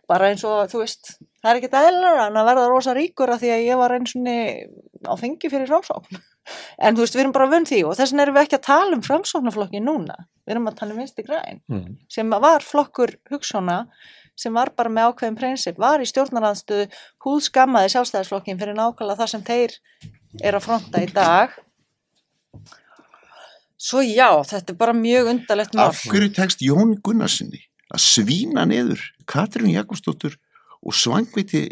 Bara 0.08 0.32
eins 0.32 0.42
og, 0.44 0.66
þú 0.72 0.82
veist, 0.82 1.14
það 1.42 1.50
er 1.52 1.58
ekkert 1.60 1.76
eðlilega 1.80 2.26
en 2.30 2.38
að 2.40 2.48
verða 2.50 2.68
rosa 2.70 2.94
ríkur 2.96 3.32
að 3.34 3.42
því 3.42 3.50
að 3.56 3.64
ég 3.66 3.80
var 3.82 3.94
eins 3.96 4.14
og 4.16 5.10
á 5.10 5.14
fengi 5.18 5.50
fyrir 5.50 5.66
framsókn. 5.72 6.20
En 6.82 6.96
þú 6.96 7.04
veist, 7.04 7.14
við 7.14 7.20
erum 7.22 7.32
bara 7.36 7.46
vönn 7.52 7.66
því 7.68 7.76
og 7.86 7.92
þess 7.94 8.10
vegna 8.10 8.22
erum 8.24 8.34
við 8.34 8.42
ekki 8.48 8.56
að 8.58 8.64
tala 8.66 8.96
um 8.96 9.02
framsóknarflokki 9.06 9.78
núna. 9.78 10.16
Við 10.42 10.54
erum 10.56 10.64
að 10.66 10.78
tala 10.80 10.90
um 10.96 10.98
vinsti 10.98 11.22
græn 11.22 11.60
Mm. 11.70 11.92
sem 12.10 12.30
var 12.42 12.64
flokkur 12.66 13.12
hugssona 13.30 13.76
sem 14.34 14.52
var 14.56 14.72
bara 14.74 14.90
með 14.90 15.12
ákveðin 15.12 15.36
prinsip, 15.38 15.78
var 15.78 16.02
í 16.02 16.08
stjórnaranstöðu 16.10 16.88
húðskammaði 17.22 17.92
sjálfstæðisflokkin 17.94 18.58
fyrir 18.58 18.74
nákvæmlega 18.74 19.20
það 19.22 19.30
sem 19.36 19.44
þeir 19.46 19.76
er 20.42 20.58
að 20.58 20.64
fronta 20.66 21.02
í 21.04 21.06
dag. 21.14 21.54
Svo 23.82 24.02
já, 24.02 24.28
þetta 24.46 24.72
er 24.74 24.78
bara 24.78 24.94
mjög 24.94 25.30
undarlegt 25.32 25.74
mál. 25.74 25.88
af 25.90 26.02
hverju 26.10 26.30
tekst 26.36 26.62
Jón 26.62 26.94
Gunnarsinni 27.02 27.62
að 27.92 28.02
svína 28.02 28.64
niður 28.66 29.02
Katrín 29.26 29.72
Jakobsdóttur 29.74 30.36
og 30.82 30.96
svangviti 30.96 31.64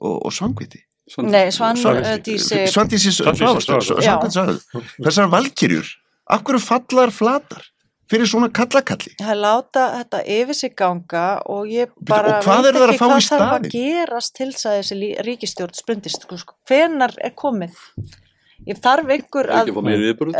og, 0.00 0.16
og 0.26 0.32
svangviti 0.34 0.84
Nei, 1.26 1.48
Svan 1.50 1.74
Svandísi. 1.74 2.20
Dísi, 2.22 2.58
Svandísi 2.70 3.10
Svandísi 3.10 3.42
Svavarsdóttur 3.42 3.98
Já. 4.04 4.14
Svangviti 4.30 5.02
þessar 5.02 5.30
valkyrjur 5.32 5.88
af 6.30 6.44
hverju 6.46 6.62
fallar 6.62 7.10
flatar 7.10 7.64
fyrir 8.10 8.30
svona 8.30 8.50
kallakalli 8.54 9.16
það 9.18 9.42
láta 9.42 9.84
þetta 9.96 10.22
yfir 10.36 10.58
sig 10.58 10.74
ganga 10.78 11.26
og 11.50 11.70
ég 11.70 11.92
bara 12.06 12.38
og 12.38 12.46
hvað 12.46 12.64
veit 12.66 12.78
ekki 12.78 12.98
hvað 13.02 13.28
þarf 13.28 13.54
að 13.56 13.68
gerast 13.74 14.36
til 14.38 14.50
þess 14.52 14.70
að 14.70 14.78
þessi 14.80 15.10
ríkisstjórn 15.26 15.78
sprundist. 15.78 16.26
Sko, 16.26 16.38
sko, 16.40 16.58
hvenar 16.70 17.14
er 17.22 17.34
komið? 17.38 17.78
Ég 18.68 18.80
þarf 18.82 19.08
einhver 19.14 19.48
að 19.56 19.70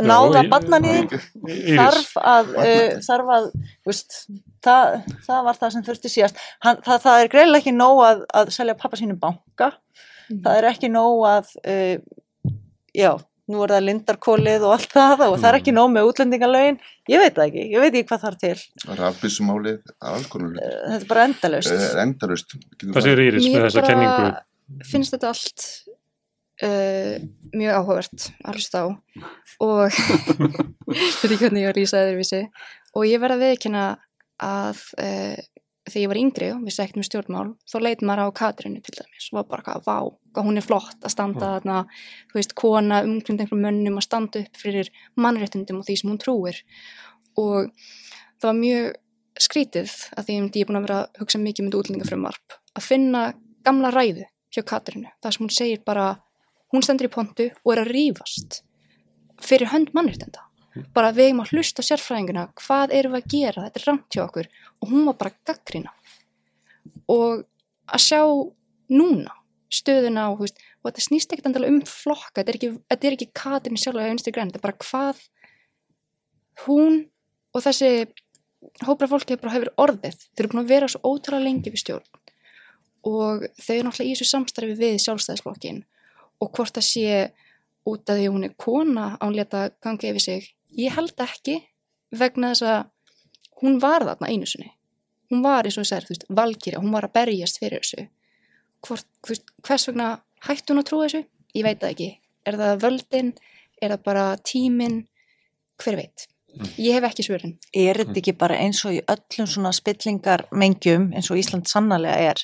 náða 0.05 0.43
barnaníðin. 0.51 1.09
þarf 1.79 2.11
að, 2.21 2.53
uh, 2.61 2.99
þarf 3.07 3.33
að 3.37 3.49
veist, 3.89 4.19
það, 4.65 4.99
það 5.25 5.47
var 5.49 5.61
það 5.63 5.73
sem 5.75 5.87
þurfti 5.89 6.13
síðast. 6.13 6.45
Hann, 6.67 6.83
það, 6.85 7.01
það 7.07 7.23
er 7.23 7.33
greiðlega 7.33 7.63
ekki 7.63 7.75
nóg 7.77 8.03
að, 8.05 8.23
að 8.43 8.53
selja 8.59 8.77
pappa 8.81 9.01
sínum 9.01 9.21
banka. 9.23 9.73
Það 10.31 10.61
er 10.61 10.69
ekki 10.71 10.93
nóg 10.93 11.25
að 11.31 11.55
uh, 11.65 11.97
já, 12.95 13.11
nú 13.51 13.65
er 13.65 13.75
það 13.75 13.87
lindarkólið 13.89 14.67
og 14.69 14.77
allt 14.77 14.93
það 14.95 15.25
og 15.27 15.35
það 15.41 15.49
er 15.51 15.59
ekki 15.59 15.75
nóg 15.75 15.91
með 15.97 16.11
útlendingalögin. 16.13 16.79
Ég 17.11 17.25
veit 17.25 17.35
það 17.39 17.49
ekki, 17.49 17.65
ég 17.73 17.83
veit 17.83 17.91
ekki 17.95 18.11
hvað 18.13 18.27
þarf 18.27 18.45
til. 18.45 18.55
Konar 20.31 20.53
hlutir. 20.53 20.69
Uh, 20.69 20.87
þetta 20.93 21.01
er 21.01 21.11
bara 21.11 21.27
endalaust. 21.31 21.75
Eh, 21.75 21.91
endalaust. 22.05 22.55
Getum 22.77 22.95
hvað 22.95 23.09
segir 23.09 23.25
Íris 23.27 23.49
með 23.49 23.67
þessa 23.71 23.89
kenningu? 23.89 24.31
finnst 24.87 25.15
þetta 25.15 25.33
allt 25.33 25.65
uh, 26.66 27.16
mjög 27.55 27.78
áhugavert 27.78 28.28
að 28.45 28.59
hlusta 28.59 28.85
á. 28.85 28.87
Og 29.65 30.01
þetta 31.20 31.32
er 31.32 31.41
hvernig 31.41 31.65
ég 31.65 31.70
var 31.70 31.78
rísa 31.78 32.05
öðruvísi 32.05 32.45
og 32.97 33.07
ég 33.07 33.23
verð 33.23 33.39
að 33.39 33.47
viðkynna 33.47 33.87
að 34.41 34.85
uh, 35.01 35.41
þegar 35.91 36.03
ég 36.03 36.11
var 36.11 36.20
yngri 36.20 36.49
og 36.55 36.65
vissi 36.66 36.82
ekkert 36.85 37.01
um 37.01 37.07
stjórnmál 37.07 37.47
þá 37.69 37.77
leit 37.82 38.03
maður 38.05 38.31
á 38.31 38.39
Katrínu 38.41 38.82
til 38.85 38.95
dæmis 38.97 39.28
og 39.31 39.41
var 39.41 39.47
bara 39.51 39.66
hvað, 39.66 39.85
vá, 39.87 39.97
hvað 40.35 40.49
hún 40.49 40.61
er 40.61 40.66
flott 40.66 41.07
að 41.07 41.15
standa 41.15 41.53
þarna, 41.57 41.78
þú 42.31 42.39
veist, 42.39 42.57
kona 42.59 43.03
umkring 43.07 43.41
einhverjum 43.41 43.65
mönnum 43.66 44.01
að 44.01 44.07
standa 44.07 44.43
upp 44.45 44.61
fyrir 44.61 44.91
mannréttundum 45.20 45.81
og 45.81 45.89
því 45.89 45.97
sem 46.01 46.12
hún 46.12 46.20
trúir. 46.23 46.61
Og 47.41 47.70
það 48.41 48.49
var 48.49 48.59
mjög 48.61 48.91
skrítið 49.41 49.95
að 50.16 50.27
því 50.27 50.37
að 50.37 50.59
ég 50.59 50.62
er 50.62 50.69
búin 50.69 50.81
að 50.81 50.89
vera 50.89 50.99
að 51.01 51.23
hugsa 51.23 51.41
mikið 51.41 51.66
með 51.66 51.78
útlendingafrumvarp 51.81 52.59
að 52.77 52.87
finna 52.87 53.23
gamla 53.66 53.93
ræðu 53.95 54.27
hjá 54.51 54.62
Katrínu, 54.66 55.12
það 55.23 55.37
sem 55.37 55.47
hún 55.47 55.55
segir 55.55 55.85
bara 55.87 56.11
hún 56.71 56.85
stendur 56.87 57.09
í 57.09 57.13
pontu 57.13 57.49
og 57.65 57.75
er 57.75 57.83
að 57.85 57.93
rífast 57.97 58.61
fyrir 59.41 59.73
hönd 59.73 59.93
mannréttinda. 59.97 60.47
Bara 60.95 61.11
við 61.15 61.31
eigum 61.31 61.43
að 61.43 61.57
hlusta 61.57 61.83
sérfræðinguna 61.83 62.47
hvað 62.61 62.95
erum 62.95 63.17
við 63.17 63.25
að 63.25 63.33
gera, 63.35 63.65
þetta 63.67 63.81
er 63.81 63.87
ramt 63.89 64.15
hjá 64.15 64.23
okkur. 64.27 64.49
Og 64.81 64.93
hún 64.93 65.09
var 65.09 65.19
bara 65.19 65.37
gaggrina 65.49 65.95
og 67.11 67.45
að 67.91 68.05
sjá 68.05 68.23
núna 68.91 69.35
stöðuna 69.71 70.29
þú 70.35 70.47
veist, 70.47 70.63
og 70.81 70.91
þetta 70.91 71.05
snýst 71.05 71.35
ekkert 71.35 71.51
endalega 71.51 71.75
um 71.75 71.83
flokka, 71.87 72.41
þetta 72.41 72.53
er 72.53 72.59
ekki, 72.59 72.71
þetta 72.91 73.07
er 73.07 73.17
ekki 73.17 73.29
Katrín 73.41 73.79
sjálf 73.79 74.01
eða 74.01 74.11
vinstri 74.11 74.35
græn, 74.35 74.51
þetta 74.51 74.61
er 74.61 74.67
bara 74.67 74.81
hvað 74.87 75.21
hún 76.67 76.99
og 77.55 77.65
þessi 77.65 77.91
hópra 78.87 79.09
fólki 79.11 79.39
bara 79.41 79.55
hefur 79.55 79.71
orðið, 79.81 80.19
þeir 80.35 80.45
eru 80.45 80.53
búin 80.53 80.63
að 80.65 80.73
vera 80.75 80.91
svo 80.91 81.01
ótrúlega 81.07 81.47
lengi 81.47 81.73
við 81.73 81.85
stjórn. 81.85 82.19
Og 83.09 83.47
þau 83.57 83.75
eru 83.77 83.87
náttúrulega 83.87 84.11
í 84.11 84.17
þessu 84.17 84.29
samstarfi 84.29 84.77
við 84.77 84.99
sjálfstæðisflokkin 85.07 85.85
og 86.41 86.53
hvort 86.57 86.75
það 86.77 86.87
sé 86.87 87.21
út 87.89 88.11
af 88.11 88.19
því 88.19 88.29
hún 88.33 88.47
er 88.47 88.57
kona 88.61 89.12
án 89.21 89.37
leta 89.37 89.69
gangi 89.83 90.11
yfir 90.11 90.25
sig? 90.25 90.49
Ég 90.77 90.95
held 90.97 91.15
ekki 91.21 91.61
vegna 92.11 92.53
þess 92.53 92.67
að 92.67 92.81
hún 93.62 93.79
var 93.83 94.07
þarna 94.07 94.31
einu 94.31 94.49
sinni. 94.49 94.73
Hún 95.31 95.45
var 95.45 95.67
eins 95.67 95.79
og 95.79 95.85
þess 95.85 95.97
að 95.97 96.09
þú 96.09 96.15
veist, 96.15 96.27
valkyrja, 96.41 96.83
hún 96.83 96.95
var 96.95 97.07
að 97.07 97.15
berjast 97.19 97.61
fyrir 97.62 97.85
þessu. 97.85 98.09
Hvort, 98.87 99.07
veist, 99.29 99.53
hvers 99.67 99.87
vegna 99.91 100.09
hætti 100.47 100.73
hún 100.73 100.83
að 100.83 100.89
trúa 100.91 101.07
þessu? 101.07 101.23
Ég 101.55 101.67
veit 101.67 101.81
það 101.83 101.95
ekki. 101.95 102.11
Er 102.49 102.59
það 102.59 102.83
völdin, 102.85 103.31
er 103.81 103.95
það 103.95 104.05
bara 104.09 104.27
tíminn, 104.51 105.01
hver 105.81 105.99
veit? 106.01 106.27
Ég 106.81 106.97
hef 106.97 107.07
ekki 107.07 107.25
svörin. 107.25 107.55
Er 107.77 108.01
þetta 108.01 108.19
ekki 108.19 108.35
bara 108.39 108.59
eins 108.59 108.81
og 108.89 108.97
í 108.97 109.03
öllum 109.12 109.47
svona 109.49 109.71
spillingar 109.77 110.49
mengjum 110.51 111.11
eins 111.15 111.31
og 111.31 111.39
Ísland 111.39 111.71
sannarlega 111.71 112.33
er 112.33 112.43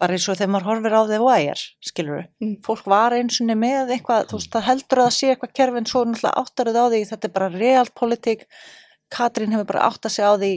bara 0.00 0.16
eins 0.16 0.28
og 0.28 0.36
þegar 0.36 0.52
maður 0.52 0.68
horfir 0.70 0.96
á 0.96 1.02
The 1.08 1.20
Wire, 1.24 1.62
skilur 1.80 2.16
við, 2.18 2.26
Mm. 2.42 2.56
fólk 2.66 2.86
var 2.86 3.12
eins 3.16 3.40
og 3.40 3.46
með 3.56 3.92
eitthvað, 3.96 4.26
þú 4.28 4.38
veist, 4.40 4.50
það 4.52 4.66
heldur 4.70 5.02
að 5.04 5.12
sé 5.16 5.30
eitthvað 5.32 5.54
kerfi 5.56 5.76
en 5.80 5.86
svo 5.86 6.04
náttúrulega 6.04 6.40
áttarið 6.42 6.76
á 6.76 6.84
því, 6.92 7.00
þetta 7.10 7.24
er 7.28 7.36
bara 7.38 7.48
realpolitik, 7.48 8.46
Katrín 9.10 9.52
hefur 9.54 9.66
bara 9.66 9.86
átt 9.86 10.02
að 10.04 10.14
segja 10.16 10.32
á 10.34 10.36
því 10.36 10.54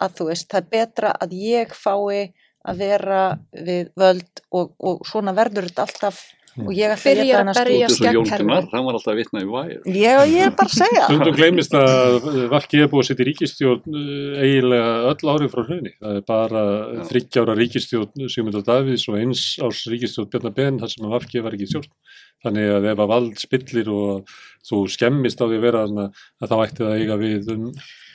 að 0.00 0.14
þú 0.16 0.26
veist, 0.28 0.48
það 0.48 0.60
er 0.62 0.70
betra 0.70 1.12
að 1.20 1.30
ég 1.34 1.74
fái 1.74 2.32
að 2.62 2.76
vera 2.78 3.38
við 3.52 3.90
völd 3.98 4.40
og, 4.52 4.74
og 4.78 5.02
svona 5.04 5.34
verður 5.34 5.66
þetta 5.68 5.82
alltaf 5.82 6.22
og 6.60 6.70
ég 6.76 6.92
ætla 6.92 7.12
að 7.12 7.18
geta 7.18 7.32
að 7.32 7.38
hana 7.38 7.54
berja. 7.56 7.88
Gunnar, 8.42 8.66
hann 8.72 8.84
var 8.86 8.96
alltaf 8.98 9.12
að 9.12 9.20
vitna 9.22 9.42
í 9.42 9.46
væri. 9.48 9.76
Ég, 9.88 10.22
ég 10.32 10.46
er 10.46 10.54
bara 10.58 10.68
að 10.68 10.74
segja. 10.76 11.04
Stundum 11.08 11.36
gleymist 11.38 11.76
að 11.78 12.26
Vafki 12.52 12.82
er 12.82 12.90
búið 12.92 13.04
að 13.04 13.08
setja 13.08 13.24
í 13.24 13.28
ríkistjórn 13.30 13.96
uh, 14.02 14.42
eiginlega 14.42 14.90
öll 15.12 15.32
árið 15.32 15.54
frá 15.54 15.62
hrunni. 15.62 15.94
Það 15.96 16.18
er 16.18 16.26
bara 16.28 16.64
Já. 16.68 17.04
þryggjára 17.12 17.56
ríkistjórn 17.60 18.28
Sigmundur 18.34 18.66
Davíðs 18.66 19.06
og 19.08 19.20
eins 19.22 19.46
ás 19.64 19.84
ríkistjórn 19.92 20.28
Bjarnar 20.32 20.56
Ben 20.58 20.82
þar 20.82 20.92
sem 20.92 21.08
að 21.08 21.16
Vafki 21.16 21.44
var 21.46 21.56
ekki 21.56 21.70
stjórn. 21.72 21.90
Þannig 22.42 22.70
að 22.74 22.86
ef 22.90 23.02
að 23.02 23.10
vald 23.12 23.42
spillir 23.42 23.90
og 23.92 24.30
þú 24.66 24.78
skemmist 24.90 25.42
á 25.42 25.46
því 25.46 25.58
að 25.58 25.66
vera 25.66 25.82
þarna 25.86 26.06
að 26.42 26.50
þá 26.50 26.56
ætti 26.64 26.82
það 26.82 26.88
að 26.92 27.02
eiga 27.02 27.18
við 27.20 27.50
um 27.54 27.66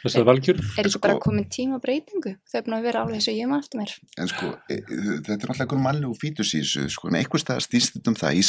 þessar 0.03 0.25
valgjur. 0.27 0.59
Er 0.59 0.87
ekki 0.87 0.93
Sko- 0.93 1.03
bara 1.05 1.19
komin 1.23 1.47
tíma 1.51 1.79
breytingu? 1.83 2.33
Þau 2.47 2.57
er 2.59 2.65
búin 2.65 2.77
að 2.77 2.87
vera 2.87 3.03
alveg 3.03 3.17
eins 3.19 3.27
og 3.31 3.37
ég 3.37 3.49
maður 3.51 3.65
eftir 3.65 3.81
mér. 3.81 3.93
En 4.17 4.31
sko, 4.31 4.51
e, 4.67 4.77
e, 4.77 4.79
þetta 4.83 5.33
er 5.33 5.37
náttúrulega 5.37 5.65
einhver 5.65 5.83
mannlegu 5.83 6.17
fítus 6.21 6.53
í 6.53 6.61
þessu, 6.63 6.85
sko, 6.93 7.09
en 7.09 7.19
einhvers 7.19 7.45
staðar 7.45 7.65
stýst 7.65 7.97
þetta 7.97 8.13
um 8.13 8.19
það 8.21 8.37
í 8.37 8.43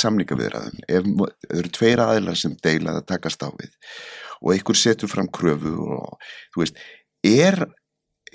mo- 1.09 1.30
það 1.46 1.59
eru 1.62 1.72
tveir 1.78 2.05
aðilar 2.05 2.36
sem 2.42 2.56
deila 2.62 2.96
að 2.98 3.06
takast 3.06 3.42
á 3.42 3.48
við 3.50 3.70
og 4.42 4.52
einhver 4.55 4.78
setur 4.78 5.09
fram 5.10 5.28
kröfu 5.28 5.74
og, 5.98 6.18
þú 6.55 6.62
veist, 6.62 6.82
er, 7.26 7.59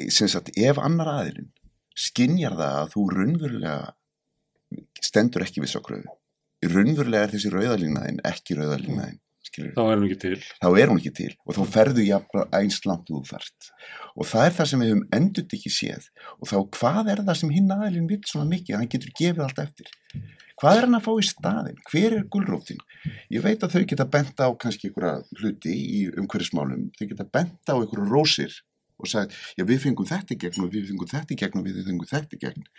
sem 0.10 0.28
sagt, 0.28 0.52
ef 0.58 0.80
annar 0.80 1.08
aðilinn 1.08 1.52
skinjar 1.96 2.58
það 2.58 2.80
að 2.82 2.92
þú 2.96 3.06
raunverulega 3.14 3.94
stendur 5.04 5.46
ekki 5.46 5.62
við 5.62 5.76
svo 5.76 5.84
kröfu. 5.86 6.10
Raunverulega 6.72 7.28
er 7.28 7.34
þessi 7.36 7.52
rauðalínaðin 7.54 8.24
ekki 8.30 8.58
rauðalínaðin, 8.60 9.20
Þá 9.54 9.82
er 9.84 9.90
hann 9.92 10.04
ekki 10.08 10.18
til. 10.18 10.38
þá 10.64 10.68
er 10.82 10.90
hún 10.90 10.98
ekki 10.98 11.12
til 11.14 11.34
og 11.46 11.58
þá 11.58 11.64
ferðu 11.76 12.04
jafnra 12.08 12.46
eins 12.58 12.80
langt 12.88 13.10
og 13.12 13.20
þú 13.20 13.36
fært 13.36 13.68
og 14.18 14.26
það 14.26 14.46
er 14.48 14.56
það 14.58 14.70
sem 14.72 14.82
við 14.82 14.90
höfum 14.94 15.04
endurt 15.18 15.54
ekki 15.58 15.72
séð. 15.76 16.08
Og 16.40 16.50
þá 16.50 16.56
hvað 16.78 17.12
er 17.14 17.22
það 17.28 17.38
sem 17.42 17.52
hinn 17.54 17.76
aðilinn 17.76 18.08
vil 18.10 18.20
svona 18.26 18.48
mikið, 18.50 18.78
hann 18.80 18.90
getur 18.90 19.14
gefið 19.20 19.44
allt 19.46 19.62
eftir. 19.62 19.92
Hvað 20.58 20.80
er 20.80 20.88
hann 20.88 20.98
að 20.98 21.06
fá 21.06 21.14
í 21.14 21.28
staðin 21.28 21.80
hver 21.92 22.18
er 22.18 22.26
gulrótin? 22.34 22.82
Ég 23.34 23.46
veit 23.46 23.62
að 23.66 23.76
þau 23.76 23.86
geta 23.94 24.06
bent 24.16 24.42
á 24.42 24.48
kannski 24.58 24.90
einhverja 24.90 25.22
hluti 25.42 25.74
í 25.74 26.02
umhverfismálum, 26.14 26.88
þau 26.98 27.08
geta 27.12 27.26
bent 27.38 27.70
á 27.70 27.74
einhverju 27.78 28.10
rósir 28.10 28.58
og 29.00 29.10
sagt, 29.10 29.34
já 29.58 29.66
við 29.66 29.82
fengum 29.88 30.08
þetta 30.10 30.36
í 30.36 30.40
gegn 30.46 30.66
og 30.66 30.72
við 30.74 30.88
fengum 30.92 31.10
þetta 31.10 31.34
í 31.34 31.42
gegn 31.42 31.60
og 31.60 31.68
við 31.68 31.84
fengum 31.88 32.10
þetta 32.14 32.38
í 32.38 32.42
gegn. 32.46 32.70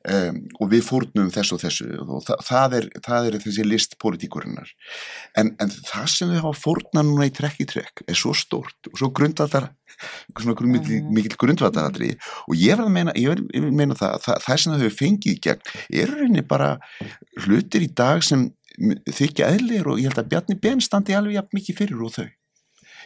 Um, 0.00 0.36
og 0.56 0.70
við 0.72 0.80
fórnum 0.86 1.26
þessu 1.28 1.58
og 1.58 1.60
þessu 1.60 1.86
og 2.00 2.22
það, 2.24 2.38
það, 2.46 2.74
er, 2.78 2.84
það 3.04 3.26
er 3.28 3.34
þessi 3.42 3.64
list 3.66 3.98
politíkurinnar 4.00 4.70
en, 5.36 5.50
en 5.60 5.68
það 5.68 6.06
sem 6.08 6.30
við 6.32 6.40
hafa 6.40 6.56
fórna 6.56 7.02
núna 7.04 7.26
í 7.28 7.34
trekk 7.36 7.60
í 7.60 7.66
trekk 7.68 8.00
er 8.08 8.16
svo 8.16 8.32
stórt 8.32 8.88
og 8.88 8.96
svo 8.96 9.10
grundvaldar 9.12 9.66
svona 10.32 10.54
grunn, 10.56 10.72
mikil, 10.72 11.02
Mhm. 11.02 11.12
mikil 11.18 11.36
grundvaldadri 11.36 12.14
og 12.48 12.56
ég 12.56 12.80
meina, 12.88 13.12
vil, 13.12 13.44
ég 13.52 13.60
vil 13.66 13.76
meina 13.76 13.92
það, 13.92 14.16
það 14.24 14.42
það 14.46 14.62
sem 14.64 14.80
þau 14.80 14.96
fengið 15.02 15.34
í 15.34 15.40
gegn 15.50 15.60
er 16.00 16.14
rauninni 16.14 16.48
bara 16.48 16.70
hlutir 17.44 17.84
í 17.84 17.92
dag 17.92 18.24
sem 18.24 18.48
þykja 18.80 19.52
eðlir 19.52 19.84
og 19.84 20.00
ég 20.00 20.08
held 20.08 20.24
að 20.24 20.32
Bjarni 20.32 20.60
Ben 20.62 20.80
standi 20.80 21.12
alveg 21.12 21.36
jafn 21.36 21.60
mikið 21.60 21.76
fyrir 21.76 22.00
og 22.08 22.16
þau 22.16 22.28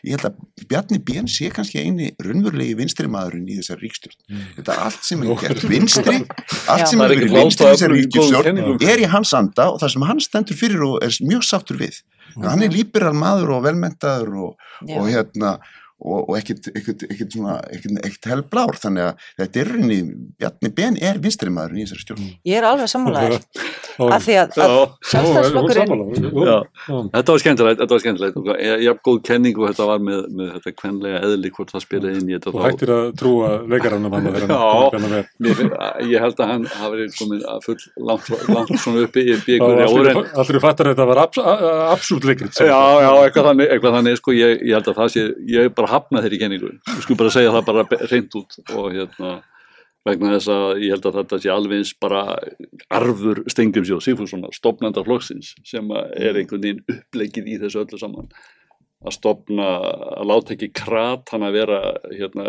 ég 0.05 0.16
held 0.16 0.28
að 0.28 0.66
Bjarni 0.70 1.01
Ben 1.05 1.28
sé 1.31 1.51
kannski 1.52 1.82
eini 1.82 2.10
raunverulegi 2.22 2.76
vinstri 2.78 3.10
maðurinn 3.10 3.48
í 3.48 3.59
þessari 3.59 3.86
ríkstjórn 3.86 4.43
þetta 4.59 4.74
er 4.74 4.82
allt 4.86 5.06
sem 5.09 5.22
Nú. 5.24 5.36
gert. 5.40 5.64
Vinstri 5.68 6.16
allt 6.72 6.90
sem 6.90 7.05
ekki 7.05 7.20
verið 7.20 7.36
vinstri 7.39 7.70
í 7.70 8.09
góðum 8.14 8.60
ríkstjórn 8.60 8.90
er 8.94 9.05
í 9.05 9.12
hans 9.14 9.35
anda 9.36 9.70
og 9.72 9.81
það 9.82 9.94
sem 9.97 10.09
hann 10.10 10.24
stendur 10.24 10.60
fyrir 10.60 10.85
og 10.89 10.98
er 11.05 11.16
mjög 11.24 11.47
sáttur 11.48 11.81
við. 11.81 12.02
Hann 12.43 12.64
er 12.66 12.72
líberal 12.74 13.14
maður 13.16 13.56
og 13.59 13.64
velmentaður 13.68 14.36
og, 14.48 14.68
og 14.89 15.09
hérna 15.10 15.56
og, 16.03 16.29
og 16.29 16.35
ekkit, 16.39 16.69
ekkit, 16.75 17.05
ekkit, 17.11 17.37
svona, 17.37 17.59
ekkit 17.71 18.27
helblár 18.29 18.75
þannig 18.81 19.07
að 19.09 19.29
þetta 19.41 19.61
er 19.62 19.71
rauninni 19.73 19.99
Bjarni 20.41 20.71
Ben 20.75 20.99
er 21.01 21.21
vinstri 21.23 21.53
maður 21.55 21.79
í 21.79 21.85
þessari 21.87 22.03
stjórn. 22.05 22.27
Ég 22.51 22.59
er 22.59 22.66
alveg 22.69 22.91
sammálaðir 22.91 23.39
Og- 24.03 24.11
af 24.16 24.25
því 24.27 24.35
að, 24.43 24.57
að. 24.59 24.75
Já. 26.45 26.57
þetta 27.15 27.35
var 27.35 27.43
skemmtilegt, 27.45 27.79
þetta 27.81 27.95
var 27.95 28.03
skemmtilegt. 28.03 28.39
Ég 28.65 28.89
haf 28.91 29.01
góð 29.07 29.21
kenning 29.29 29.59
og 29.61 29.69
þetta 29.71 29.87
var 29.93 30.03
með, 30.03 30.21
með 30.35 30.51
þetta 30.57 30.73
kvenlega 30.81 31.21
eðli 31.29 31.53
hvort 31.55 31.73
það 31.75 31.85
spilaði 31.87 32.19
inn 32.21 32.29
í 32.33 32.35
þetta 32.37 32.51
Þú 32.51 32.59
og 32.59 32.66
hættir 32.66 32.93
að 32.95 33.05
trúa 33.21 33.51
leikarann 33.71 34.09
að 34.09 34.15
manna 34.16 34.35
þegar 34.35 34.51
hann 34.51 35.55
finn, 35.61 35.73
ég 36.11 36.25
held 36.25 36.43
að 36.43 36.51
hann 36.53 36.66
hafi 36.75 36.93
verið 36.99 37.16
komin 37.21 37.45
að 37.55 37.62
full 37.69 37.79
langt, 38.11 38.31
langt 38.51 38.75
svona 38.83 39.05
uppi 39.07 39.25
í 39.25 39.39
byggur 39.47 39.85
allir 40.43 40.61
fattar 40.65 40.91
að 40.91 40.95
þetta 40.97 41.09
var 41.12 41.23
abs 41.25 41.41
absúlt 41.95 42.27
leikrit 42.29 42.59
Já, 42.65 42.81
já, 43.05 43.11
eitthvað 43.25 43.49
þannig, 43.51 43.71
eitthvað 43.75 43.97
þannig 43.99 44.19
sko, 44.21 44.35
ég, 44.37 44.55
ég 44.65 44.77
held 44.79 44.91
að 44.93 44.99
það 45.01 45.12
sé, 45.15 45.25
ég 45.55 45.69
hef 45.69 45.77
bara 45.79 45.84
hafnað 45.90 46.27
þeirri 46.27 46.40
kenningu, 46.43 46.70
ég 46.90 47.02
skulle 47.05 47.20
bara 47.20 47.35
segja 47.35 47.52
það 47.55 47.69
bara 47.69 47.85
hreint 48.05 48.39
út 48.40 48.56
og 48.74 48.89
hérna 48.94 49.35
vegna 50.05 50.35
þess 50.35 50.51
að 50.52 50.82
ég 50.85 50.93
held 50.93 51.06
að 51.09 51.16
þetta 51.20 51.39
sé 51.40 51.52
alveg 51.52 51.81
eins 51.81 51.93
bara 52.01 52.24
arfur 52.93 53.40
Stengrimsjóð 53.52 54.02
Sigfússonar, 54.05 54.52
stopnanda 54.56 55.05
flokksins 55.06 55.55
sem 55.65 55.89
er 55.94 56.36
einhvern 56.36 56.65
veginn 56.66 56.85
uppleikið 56.85 57.48
í 57.48 57.56
þessu 57.62 57.85
öllu 57.85 58.01
saman. 58.01 58.28
Að 59.05 59.16
stopna, 59.19 59.66
að 60.16 60.28
láta 60.31 60.55
ekki 60.55 60.70
krat 60.77 61.32
hann 61.32 61.44
að 61.44 61.56
vera 61.59 61.81
hérna, 62.09 62.44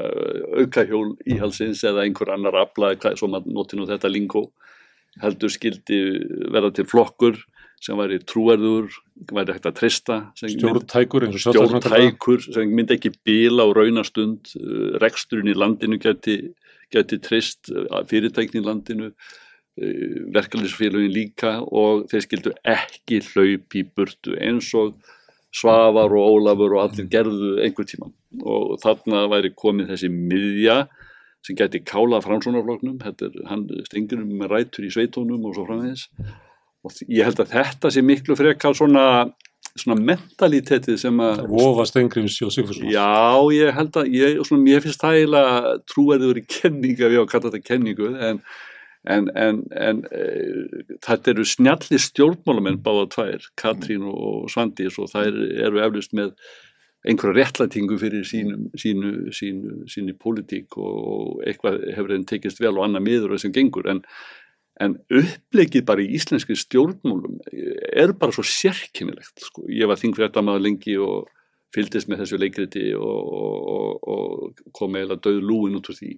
aukahjól 0.55 1.17
íhalsins 1.27 1.83
eða 1.87 2.05
einhver 2.05 2.31
annar 2.31 2.55
afla, 2.61 2.93
hvað, 2.95 3.17
svo 3.19 3.27
maður 3.31 3.57
noti 3.57 3.79
nú 3.79 3.87
þetta 3.89 4.11
lingó 4.11 4.45
heldur 5.23 5.51
skildi 5.51 5.99
verða 6.51 6.73
til 6.75 6.87
flokkur 6.91 7.39
sem 7.83 7.97
væri 7.99 8.19
trúerður, 8.27 8.93
væri 9.31 9.55
hægt 9.55 9.69
að 9.69 9.77
trista 9.79 10.19
Stjórntækur 10.39 11.27
og 11.27 11.39
stjórntækur 11.39 12.45
sem 12.45 12.71
myndi 12.71 12.97
ekki 12.97 13.13
bíla 13.27 13.67
á 13.67 13.69
raunastund 13.75 14.53
uh, 14.59 14.95
reksturinn 15.03 15.51
í 15.51 15.57
landinu 15.57 15.99
geti, 16.01 16.39
geti 16.93 17.19
trist 17.23 17.71
uh, 17.73 18.01
fyrirtæknin 18.09 18.63
í 18.63 18.65
landinu 18.65 19.11
uh, 19.11 20.15
verkefnisfélagin 20.35 21.13
líka 21.13 21.57
og 21.65 22.07
þeir 22.11 22.25
skildu 22.27 22.55
ekki 22.75 23.21
hlaup 23.31 23.77
í 23.77 23.85
burtu 23.85 24.39
eins 24.39 24.71
og 24.77 24.95
Svavar 25.55 26.11
og 26.11 26.33
Ólafur 26.35 26.73
og 26.75 26.81
allir 26.81 27.05
gerðu 27.07 27.53
einhver 27.63 27.87
tíman 27.87 28.11
og 28.43 28.75
þarna 28.81 29.21
væri 29.31 29.53
komið 29.55 29.93
þessi 29.93 30.09
miðja 30.11 30.81
sem 31.45 31.55
geti 31.55 31.83
kála 31.85 32.19
framsónarfloknum, 32.25 32.97
þetta 33.03 33.29
er 33.29 33.45
hann 33.51 33.67
stengur 33.85 34.23
með 34.25 34.51
rætur 34.51 34.87
í 34.87 34.91
sveitónum 34.91 35.45
og 35.45 35.55
svo 35.55 35.67
framvegis 35.67 36.07
og 36.85 37.01
ég 37.09 37.25
held 37.27 37.41
að 37.41 37.55
þetta 37.55 37.91
sé 37.93 38.03
miklu 38.05 38.37
frekar 38.37 38.75
svona, 38.77 39.05
svona 39.73 39.97
mentalitetið 40.11 40.99
sem 41.01 41.23
að 41.23 41.41
Vofa 41.51 41.87
Stengrims 41.89 42.37
og 42.45 42.53
Sigfússon. 42.53 42.91
Já, 42.93 43.41
ég 43.55 43.73
held 43.75 43.99
að, 44.01 44.11
ég, 44.13 44.39
svona, 44.47 44.69
ég 44.71 44.85
finnst 44.85 45.01
það 45.01 45.19
eiginlega 45.19 45.73
trúverður 45.91 46.41
í 46.41 46.45
kenninga 46.57 47.11
við 47.11 47.21
á 47.21 47.23
að 47.23 47.31
kalla 47.33 47.51
þetta 47.53 47.71
kenningu, 47.71 48.11
en, 48.29 48.43
en, 49.15 49.31
en, 49.45 49.63
en 49.87 50.03
e, 50.11 50.27
þetta 51.07 51.33
eru 51.33 51.47
snjalli 51.49 52.01
stjórnmálamenn 52.05 52.83
báða 52.85 53.09
tvær, 53.17 53.49
Katrín 53.59 54.05
og 54.11 54.47
Svandís 54.53 55.01
og 55.01 55.11
það 55.13 55.41
eru 55.65 55.83
eflust 55.87 56.15
með 56.17 56.35
einhverja 57.05 57.37
réttlætingu 57.37 57.99
fyrir 58.01 58.23
sínu, 58.25 58.71
sínu, 58.81 59.11
sínu, 59.35 59.75
sínu 59.91 60.15
pólitík 60.17 60.73
og 60.81 61.43
eitthvað 61.45 61.83
hefur 61.93 62.15
þeim 62.15 62.25
tekist 62.31 62.61
vel 62.63 62.73
og 62.79 62.87
annað 62.87 63.05
miður 63.05 63.37
sem 63.41 63.53
gengur, 63.53 63.85
en, 63.91 64.01
en 64.83 64.97
upplegið 65.07 65.85
bara 65.87 66.03
í 66.03 66.11
íslenski 66.17 66.57
stjórnmálum 66.59 67.39
er 67.95 68.13
bara 68.19 68.35
svo 68.35 68.43
sérkennilegt, 68.43 69.45
sko. 69.47 69.63
Ég 69.71 69.87
var 69.87 69.99
þingfréttamaður 70.01 70.65
lengi 70.65 70.97
og 70.99 71.29
fylgdist 71.75 72.09
með 72.11 72.23
þessu 72.23 72.39
leikriti 72.39 72.87
og, 72.95 73.35
og, 73.35 74.09
og 74.15 74.65
kom 74.75 74.95
eiginlega 74.95 75.23
döð 75.27 75.43
lúin 75.43 75.77
út 75.79 75.91
úr 75.91 75.99
því. 75.99 76.15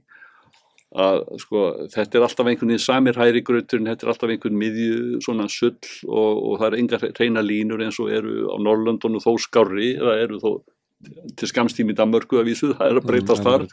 Að 0.97 1.21
sko 1.43 1.63
þetta 1.91 2.17
er 2.17 2.25
alltaf 2.25 2.47
einhvern 2.47 2.71
veginn 2.71 2.81
samir 2.81 3.17
hæri 3.19 3.43
gröturinn, 3.45 3.89
þetta 3.91 4.07
er 4.07 4.11
alltaf 4.13 4.31
einhvern 4.31 4.59
miðju 4.61 5.21
svona 5.25 5.49
sull 5.51 5.75
og, 6.07 6.43
og 6.47 6.53
það 6.61 6.67
er 6.69 6.77
engar 6.79 7.07
reyna 7.19 7.43
línur 7.43 7.83
eins 7.83 7.99
og 8.01 8.13
eru 8.15 8.47
á 8.47 8.55
Norrlöndun 8.63 9.19
og 9.19 9.25
þó 9.25 9.33
skári, 9.43 9.91
það 9.99 10.21
eru 10.23 10.39
þó 10.43 10.51
til 11.37 11.49
skamstími 11.51 11.93
í 11.93 11.97
Danmörku 11.97 12.39
að 12.39 12.47
vísu, 12.49 12.71
það 12.77 12.93
er 12.93 13.01
að 13.01 13.09
breytast 13.11 13.45
þar 13.45 13.67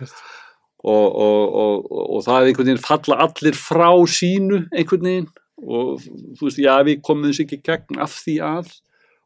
og, 0.85 1.19
og, 1.25 1.91
og, 1.91 2.19
það 2.27 2.37
er 2.37 2.51
einhvern 2.51 2.69
veginn 2.69 2.85
falla 2.85 3.21
allir 3.25 3.57
frá 3.57 3.91
sínu 4.05 4.65
einhvern 4.69 5.09
veginn. 5.09 5.31
Og 5.65 6.03
þú 6.37 6.49
veist, 6.49 6.61
já 6.61 6.75
við 6.85 7.01
komum 7.07 7.31
þess 7.31 7.45
ekki 7.47 7.63
gegn 7.65 8.03
af 8.05 8.19
því 8.21 8.35
að 8.45 8.73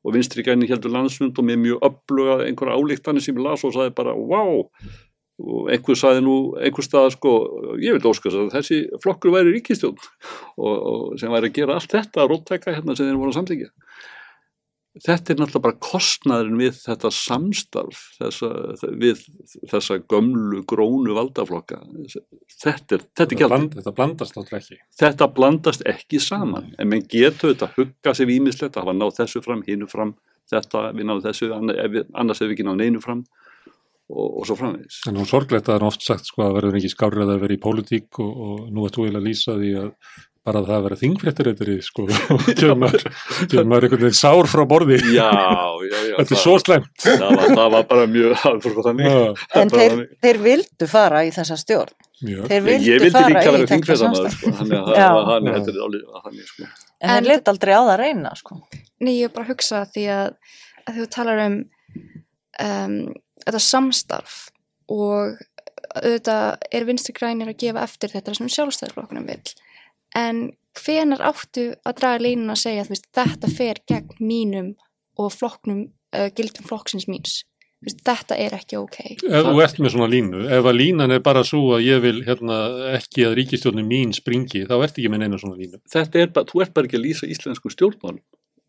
og 0.06 0.14
vinstri 0.14 0.44
gæni 0.46 0.68
heldur 0.70 0.92
landsfund 0.94 1.38
og 1.40 1.46
með 1.46 1.60
mjög 1.64 1.84
öfluga 1.88 2.38
einhverja 2.46 2.78
álíktanir 2.78 3.24
sem 3.24 3.36
ég 3.36 3.44
las 3.44 3.64
og 3.66 3.74
sagði 3.74 3.94
bara, 3.98 4.14
wow 4.14 4.62
og 5.38 5.68
einhver 5.70 5.98
sagði 5.98 6.22
nú, 6.26 6.36
einhver 6.58 6.82
stað 6.86 7.12
sko, 7.14 7.32
ég 7.78 7.94
vil 7.94 8.10
óskast 8.10 8.38
að 8.38 8.54
þessi 8.56 8.78
flokkur 9.02 9.34
væri 9.36 9.52
ríkistjón 9.54 9.94
og, 9.94 10.72
og 10.74 11.20
sem 11.20 11.30
væri 11.30 11.50
að 11.50 11.58
gera 11.60 11.76
allt 11.78 11.94
þetta 11.94 12.26
róttæka 12.26 12.74
hérna 12.74 12.96
sem 12.98 13.06
þeir 13.06 13.20
voru 13.20 13.34
að 13.34 13.38
samþykja 13.38 13.70
þetta 14.96 15.32
er 15.32 15.40
náttúrulega 15.40 15.64
bara 15.66 15.78
kostnaðurinn 15.84 16.60
við 16.60 16.78
þetta 16.80 17.10
samstarf 17.14 18.00
þessa, 18.18 18.50
við 18.98 19.24
þessa 19.70 19.98
gömlu 20.10 20.62
grónu 20.68 21.16
valdaflokka. 21.16 21.80
Þetta 22.54 22.98
er, 22.98 23.04
þetta 23.20 23.36
er 23.36 23.52
bland, 23.52 23.76
þetta 23.78 23.94
blandast 23.98 24.38
náttúrulega 24.38 24.64
ekki. 24.64 24.80
þetta 25.02 25.30
blandast 25.36 25.84
ekki 25.88 26.22
saman. 26.22 26.72
En 26.78 26.90
menn 26.90 27.04
getur 27.06 27.52
þetta 27.52 27.70
hugga 27.76 28.16
sér 28.16 28.30
výmislegt 28.30 28.78
að 28.78 28.88
hafa 28.88 28.96
náð 28.98 29.18
þessu 29.20 29.44
fram, 29.44 29.64
hinu 29.66 29.90
fram 29.90 30.16
þetta, 30.48 30.88
við 30.96 31.08
náðum 31.08 31.26
þessu, 31.26 31.52
annars 31.52 32.40
hefur 32.40 32.50
við 32.50 32.56
ekki 32.56 32.68
náð 32.68 32.80
neinu 32.82 33.04
fram 33.04 33.26
og, 34.08 34.40
og 34.40 34.48
svo 34.48 34.56
framvegis. 34.58 35.02
En 35.10 35.20
að 35.20 35.28
það 35.68 35.74
er 35.74 35.86
oft 35.90 36.06
sagt 36.06 36.30
sko 36.30 36.46
að 36.46 36.56
verður 36.58 36.80
ekki 36.80 36.92
skárið 36.94 37.34
að 37.34 37.44
vera 37.44 37.56
í 37.56 37.62
pólitík 37.62 38.22
og, 38.24 38.32
og 38.48 38.64
nú 38.72 38.86
er 38.88 38.94
þú 38.94 39.08
að 39.10 39.28
lýsa 39.28 39.58
því 39.58 39.74
að 39.84 39.92
bara 40.48 40.64
það 40.64 40.74
að 40.78 40.84
vera 40.88 40.98
þingfréttir 41.04 41.50
sko 41.86 42.06
og 42.08 42.48
kemur 42.58 42.96
kemur 43.52 43.86
einhvern 43.86 44.02
veginn 44.08 44.18
sár 44.18 44.48
frá 44.50 44.64
borði. 44.70 44.98
já, 45.14 45.28
já, 45.28 46.00
já 46.10 46.16
Þetta 46.18 46.34
er 46.34 46.42
svo 46.42 46.56
slæmt. 46.64 46.90
það 47.04 47.24
var, 47.28 47.46
það 47.54 47.72
var 47.76 47.86
bara 47.92 48.06
mjög 48.16 48.36
bara 48.42 48.84
þannig 48.88 49.08
Já, 49.12 49.22
En 49.62 49.72
þeir, 49.76 49.96
þeir 50.24 50.40
vildu 50.48 50.88
fara 50.90 51.22
í 51.28 51.32
þessa 51.36 51.58
stjórn. 51.60 51.94
Þeir 52.18 52.50
ég 52.50 52.62
vildu 52.66 53.04
vildi 53.04 53.14
fara 53.14 53.28
líka 53.30 53.42
í 53.46 53.54
vera 53.54 53.98
samstarf. 54.02 54.38
sko, 54.40 54.52
að 54.58 54.72
Já. 54.74 54.80
Já. 54.98 55.08
að 55.22 55.50
þetta 55.54 55.74
er 55.76 55.82
alveg 55.86 56.22
þannig 56.26 56.48
sko 56.52 56.68
En 56.98 57.12
þeir 57.14 57.28
lit 57.30 57.50
aldrei 57.52 57.74
á 57.78 57.82
það 57.86 57.98
reyna, 58.00 58.32
sko. 58.40 58.56
Nei, 59.06 59.12
ég 59.20 59.28
er 59.28 59.34
bara 59.36 59.46
að 59.46 59.52
hugsa 59.52 59.84
því 59.94 60.06
að, 60.10 60.32
að 60.90 60.96
þú 60.98 61.04
talar 61.14 61.42
um, 61.44 61.58
um 62.64 62.96
þetta 63.44 63.60
samstarf 63.62 64.40
og 64.90 65.38
auðvitað 65.94 66.66
er 66.74 66.86
vinstri 66.88 67.14
grænir 67.16 67.52
að 67.52 67.60
gefa 67.62 67.84
eftir 67.86 68.10
þetta 68.16 68.34
sem 68.36 68.50
sjálfstæðarflokkunum 68.50 69.28
vill 69.30 69.54
en 70.16 70.48
hvenar 70.78 71.22
áttu 71.26 71.72
að 71.86 72.00
draga 72.00 72.22
línuna 72.22 72.54
að 72.54 72.64
segja 72.64 72.86
að 72.86 73.04
þetta 73.18 73.50
fer 73.50 73.82
gegn 73.90 74.18
mínum 74.22 74.72
og 75.18 75.32
flokknum, 75.34 75.88
uh, 76.14 76.28
gildum 76.34 76.68
flokksins 76.68 77.08
míns? 77.10 77.42
Þetta 77.78 78.34
er 78.42 78.56
ekki 78.56 78.74
ok. 78.74 78.96
Ef 79.22 79.44
þú 79.46 79.60
ert 79.62 79.76
með 79.78 79.92
svona 79.94 80.08
línu, 80.10 80.40
ef 80.50 80.66
að 80.66 80.78
línan 80.80 81.14
er 81.14 81.20
bara 81.22 81.44
svo 81.46 81.76
að 81.76 81.84
ég 81.86 82.00
vil 82.02 82.16
hérna 82.26 82.56
ekki 82.96 83.22
að 83.28 83.36
ríkistjórnin 83.38 83.86
mín 83.86 84.14
springi, 84.16 84.64
þá 84.66 84.74
ert 84.80 84.98
ekki 84.98 85.12
með 85.12 85.22
neina 85.22 85.38
svona 85.38 85.60
línu. 85.60 85.78
þetta 85.86 86.24
er 86.24 86.32
bara, 86.34 86.48
þú 86.50 86.64
ert 86.64 86.74
bara 86.74 86.90
ekki 86.90 86.98
að 86.98 87.04
lýsa 87.06 87.30
íslensku 87.30 87.70
stjórnmál 87.70 88.18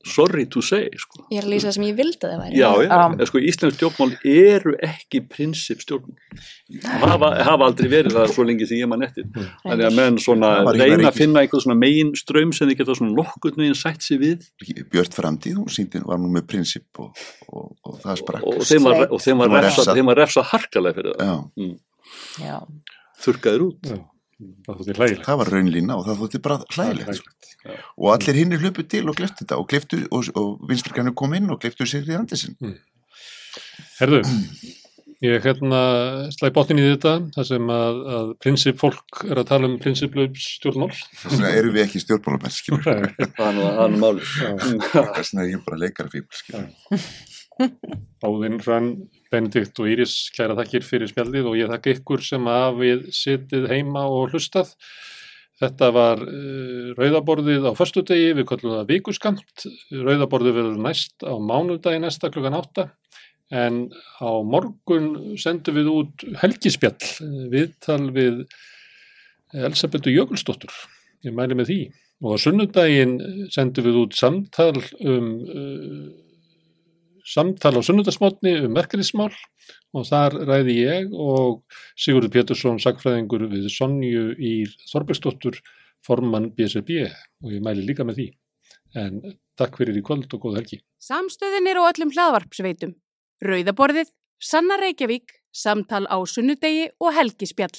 sorry 0.07 0.45
to 0.47 0.61
say 0.63 0.87
sko. 0.97 1.25
Ég 1.33 1.41
er 1.41 1.47
að 1.47 1.53
lýsa 1.53 1.67
það 1.69 1.75
sem 1.75 1.85
ég 1.89 1.97
vildi 1.97 2.23
að 2.23 2.31
það 2.31 2.41
væri. 2.43 2.59
Já, 2.59 2.69
já, 2.85 2.99
en 3.11 3.29
sko 3.29 3.41
íslensk 3.49 3.75
stjórnmál 3.75 4.13
eru 4.31 4.73
ekki 4.87 5.21
prinsip 5.27 5.81
stjórnmál 5.83 7.01
hafa, 7.03 7.31
hafa 7.43 7.67
aldrei 7.67 7.89
verið 7.91 8.15
það 8.15 8.33
svo 8.35 8.45
lengi 8.47 8.67
sem 8.69 8.79
ég 8.79 8.89
mann 8.91 9.03
eftir. 9.05 9.27
Þannig 9.65 9.87
að 9.89 9.97
menn 9.97 10.19
svona 10.23 10.51
reyna 10.71 11.09
að 11.09 11.19
finna 11.19 11.43
einhver 11.43 11.63
svona 11.63 11.77
megin 11.79 12.13
ströym 12.19 12.53
sem 12.55 12.69
þið 12.69 12.81
geta 12.81 12.95
svona 12.99 13.15
nokkurn 13.17 13.59
veginn 13.63 13.77
sætt 13.77 14.05
sér 14.05 14.21
við. 14.23 14.47
Björt 14.93 15.17
framtíð, 15.17 15.57
hún 15.59 15.73
síndi, 15.73 16.03
var 16.05 16.21
nú 16.21 16.31
með 16.33 16.47
prinsip 16.53 17.03
og, 17.03 17.11
og, 17.49 17.73
og 17.83 17.99
það 18.05 18.21
sprakk. 18.23 18.47
og 18.47 18.63
þeim 18.69 18.87
var, 18.87 19.03
og 19.09 19.25
þeim 19.25 19.43
var 19.43 19.55
refsað 19.67 19.99
refsað. 20.21 20.49
harkalega 20.53 20.99
fyrir 20.99 21.19
það. 21.19 21.43
Já, 21.59 21.75
Já. 22.45 22.57
þurkaðir 23.25 23.67
út. 23.67 23.91
Já, 23.91 23.99
það 24.39 24.79
þótti 24.79 24.95
hlægilegt. 24.97 25.25
það 25.27 25.39
var 25.41 25.51
raunlína 25.53 25.97
og 25.99 26.05
það 26.07 26.21
þótti 26.23 26.41
bara 26.47 26.59
hlægilegt. 26.75 27.19
sko. 27.19 27.77
Og 27.99 28.11
allir 28.13 28.39
hinn 28.39 28.59
hlupu 28.59 28.85
til 28.87 29.05
og 29.11 29.17
gleftu 29.19 29.43
þetta 29.43 29.57
og 29.59 29.69
gleftu, 29.71 30.03
og, 30.15 30.29
og 30.39 30.69
vinstrirkanu 30.69 31.15
kom 31.17 31.35
inn 31.35 31.49
og 31.51 31.59
gleftu 31.63 31.87
sér 31.89 32.07
í 32.07 32.15
andisinn. 32.15 32.55
Herðu, 33.99 34.21
ég 35.25 35.43
hérna 35.43 35.81
slæði 36.31 36.53
botnin 36.55 36.79
í 36.79 36.87
þetta, 36.87 37.15
þar 37.35 37.47
sem 37.49 37.71
að, 37.75 38.01
að 38.19 38.31
prinsip 38.45 38.79
fólk 38.79 39.23
er 39.27 39.41
að 39.41 39.49
tala 39.51 39.67
um 39.67 39.75
prinsipluð 39.83 40.39
stjórnmál. 40.39 40.91
Þess 40.95 41.33
vegna 41.33 41.53
eru 41.59 41.73
við 41.75 41.83
ekki 41.83 42.03
stjórnmálamenn, 42.05 42.55
skilur. 42.55 42.85
það 42.87 43.03
er 43.03 43.11
það 43.35 43.83
er 43.83 43.95
nú 43.95 44.03
máli 44.05 44.27
Þess 44.29 45.33
vegna 45.33 45.43
er 45.43 45.51
ég 45.51 45.65
bara 45.67 45.81
leikara 45.83 46.13
fíbl, 46.15 46.31
skilur. 46.39 47.09
Áðinn 48.23 48.61
Hrönn, 48.63 48.93
Benedikt 49.29 49.79
og 49.81 49.89
Íris 49.91 50.15
kæra 50.33 50.57
þakkir 50.57 50.85
fyrir 50.85 51.09
spjaldið 51.11 51.49
og 51.51 51.57
ég 51.59 51.69
þakka 51.69 51.95
ykkur 51.97 52.23
sem 52.25 52.49
hafið 52.49 53.07
sitið 53.13 53.67
heima 53.69 54.07
og 54.09 54.33
hlustað. 54.33 54.73
Þetta 55.59 55.89
var 55.91 56.21
uh, 56.23 56.93
rauðaborðið 56.95 57.67
á 57.67 57.71
föstudegi, 57.75 58.31
við 58.37 58.47
kallum 58.47 58.77
það 58.77 58.93
vikuskamt. 58.93 59.65
Rauðaborðið 59.91 60.55
verður 60.55 60.81
næst 60.85 61.25
á 61.27 61.35
mánudagi 61.35 61.99
næsta 61.99 62.31
klukkan 62.31 62.55
átta. 62.57 62.87
En 63.51 63.89
á 64.21 64.31
morgun 64.45 65.35
sendum 65.41 65.75
við 65.79 65.89
út 65.89 66.25
helgispjall, 66.37 66.93
eh, 67.01 67.45
viðtal 67.49 68.11
við 68.13 68.43
Elsabetu 69.57 70.13
Jökulsdóttur. 70.13 70.71
Ég 71.25 71.33
mæli 71.35 71.57
með 71.57 71.71
því. 71.71 71.79
Og 72.23 72.35
á 72.35 72.43
sunnudaginn 72.45 73.15
sendum 73.51 73.87
við 73.89 73.99
út 74.03 74.17
samtal 74.17 74.77
um 75.01 75.31
uh, 75.49 76.28
samtal 77.29 77.77
á 77.77 77.81
sunnudasmotni 77.85 78.55
um 78.65 78.75
verkefnismál 78.77 79.31
og 79.93 80.05
þar 80.09 80.37
ræði 80.49 80.75
ég 80.79 81.13
og 81.13 81.61
Sigurður 81.99 82.33
Pétursson 82.33 82.81
sagfræðingur 82.81 83.45
við 83.51 83.69
Sonju 83.73 84.31
í 84.35 84.53
Þorbergsdóttur 84.89 85.59
formann 86.05 86.49
BSB 86.55 87.03
og 87.05 87.53
ég 87.53 87.63
mæli 87.65 87.85
líka 87.85 88.07
með 88.07 88.21
því. 88.21 88.27
En 88.97 89.21
takk 89.59 89.77
fyrir 89.77 89.99
í 89.99 90.05
kvöld 90.05 90.31
og 90.33 90.41
góð 90.41 90.59
helgi. 90.61 90.81
Samstöðin 91.03 91.69
er 91.69 91.77
á 91.77 91.83
öllum 91.91 92.13
hlaðvarpsveitum. 92.15 92.95
Rauðaborðið, 93.45 94.09
Sanna 94.41 94.79
Reykjavík, 94.81 95.35
samtal 95.53 96.05
á 96.09 96.17
sunnudegi 96.25 96.89
og 96.99 97.13
helgispjall. 97.15 97.75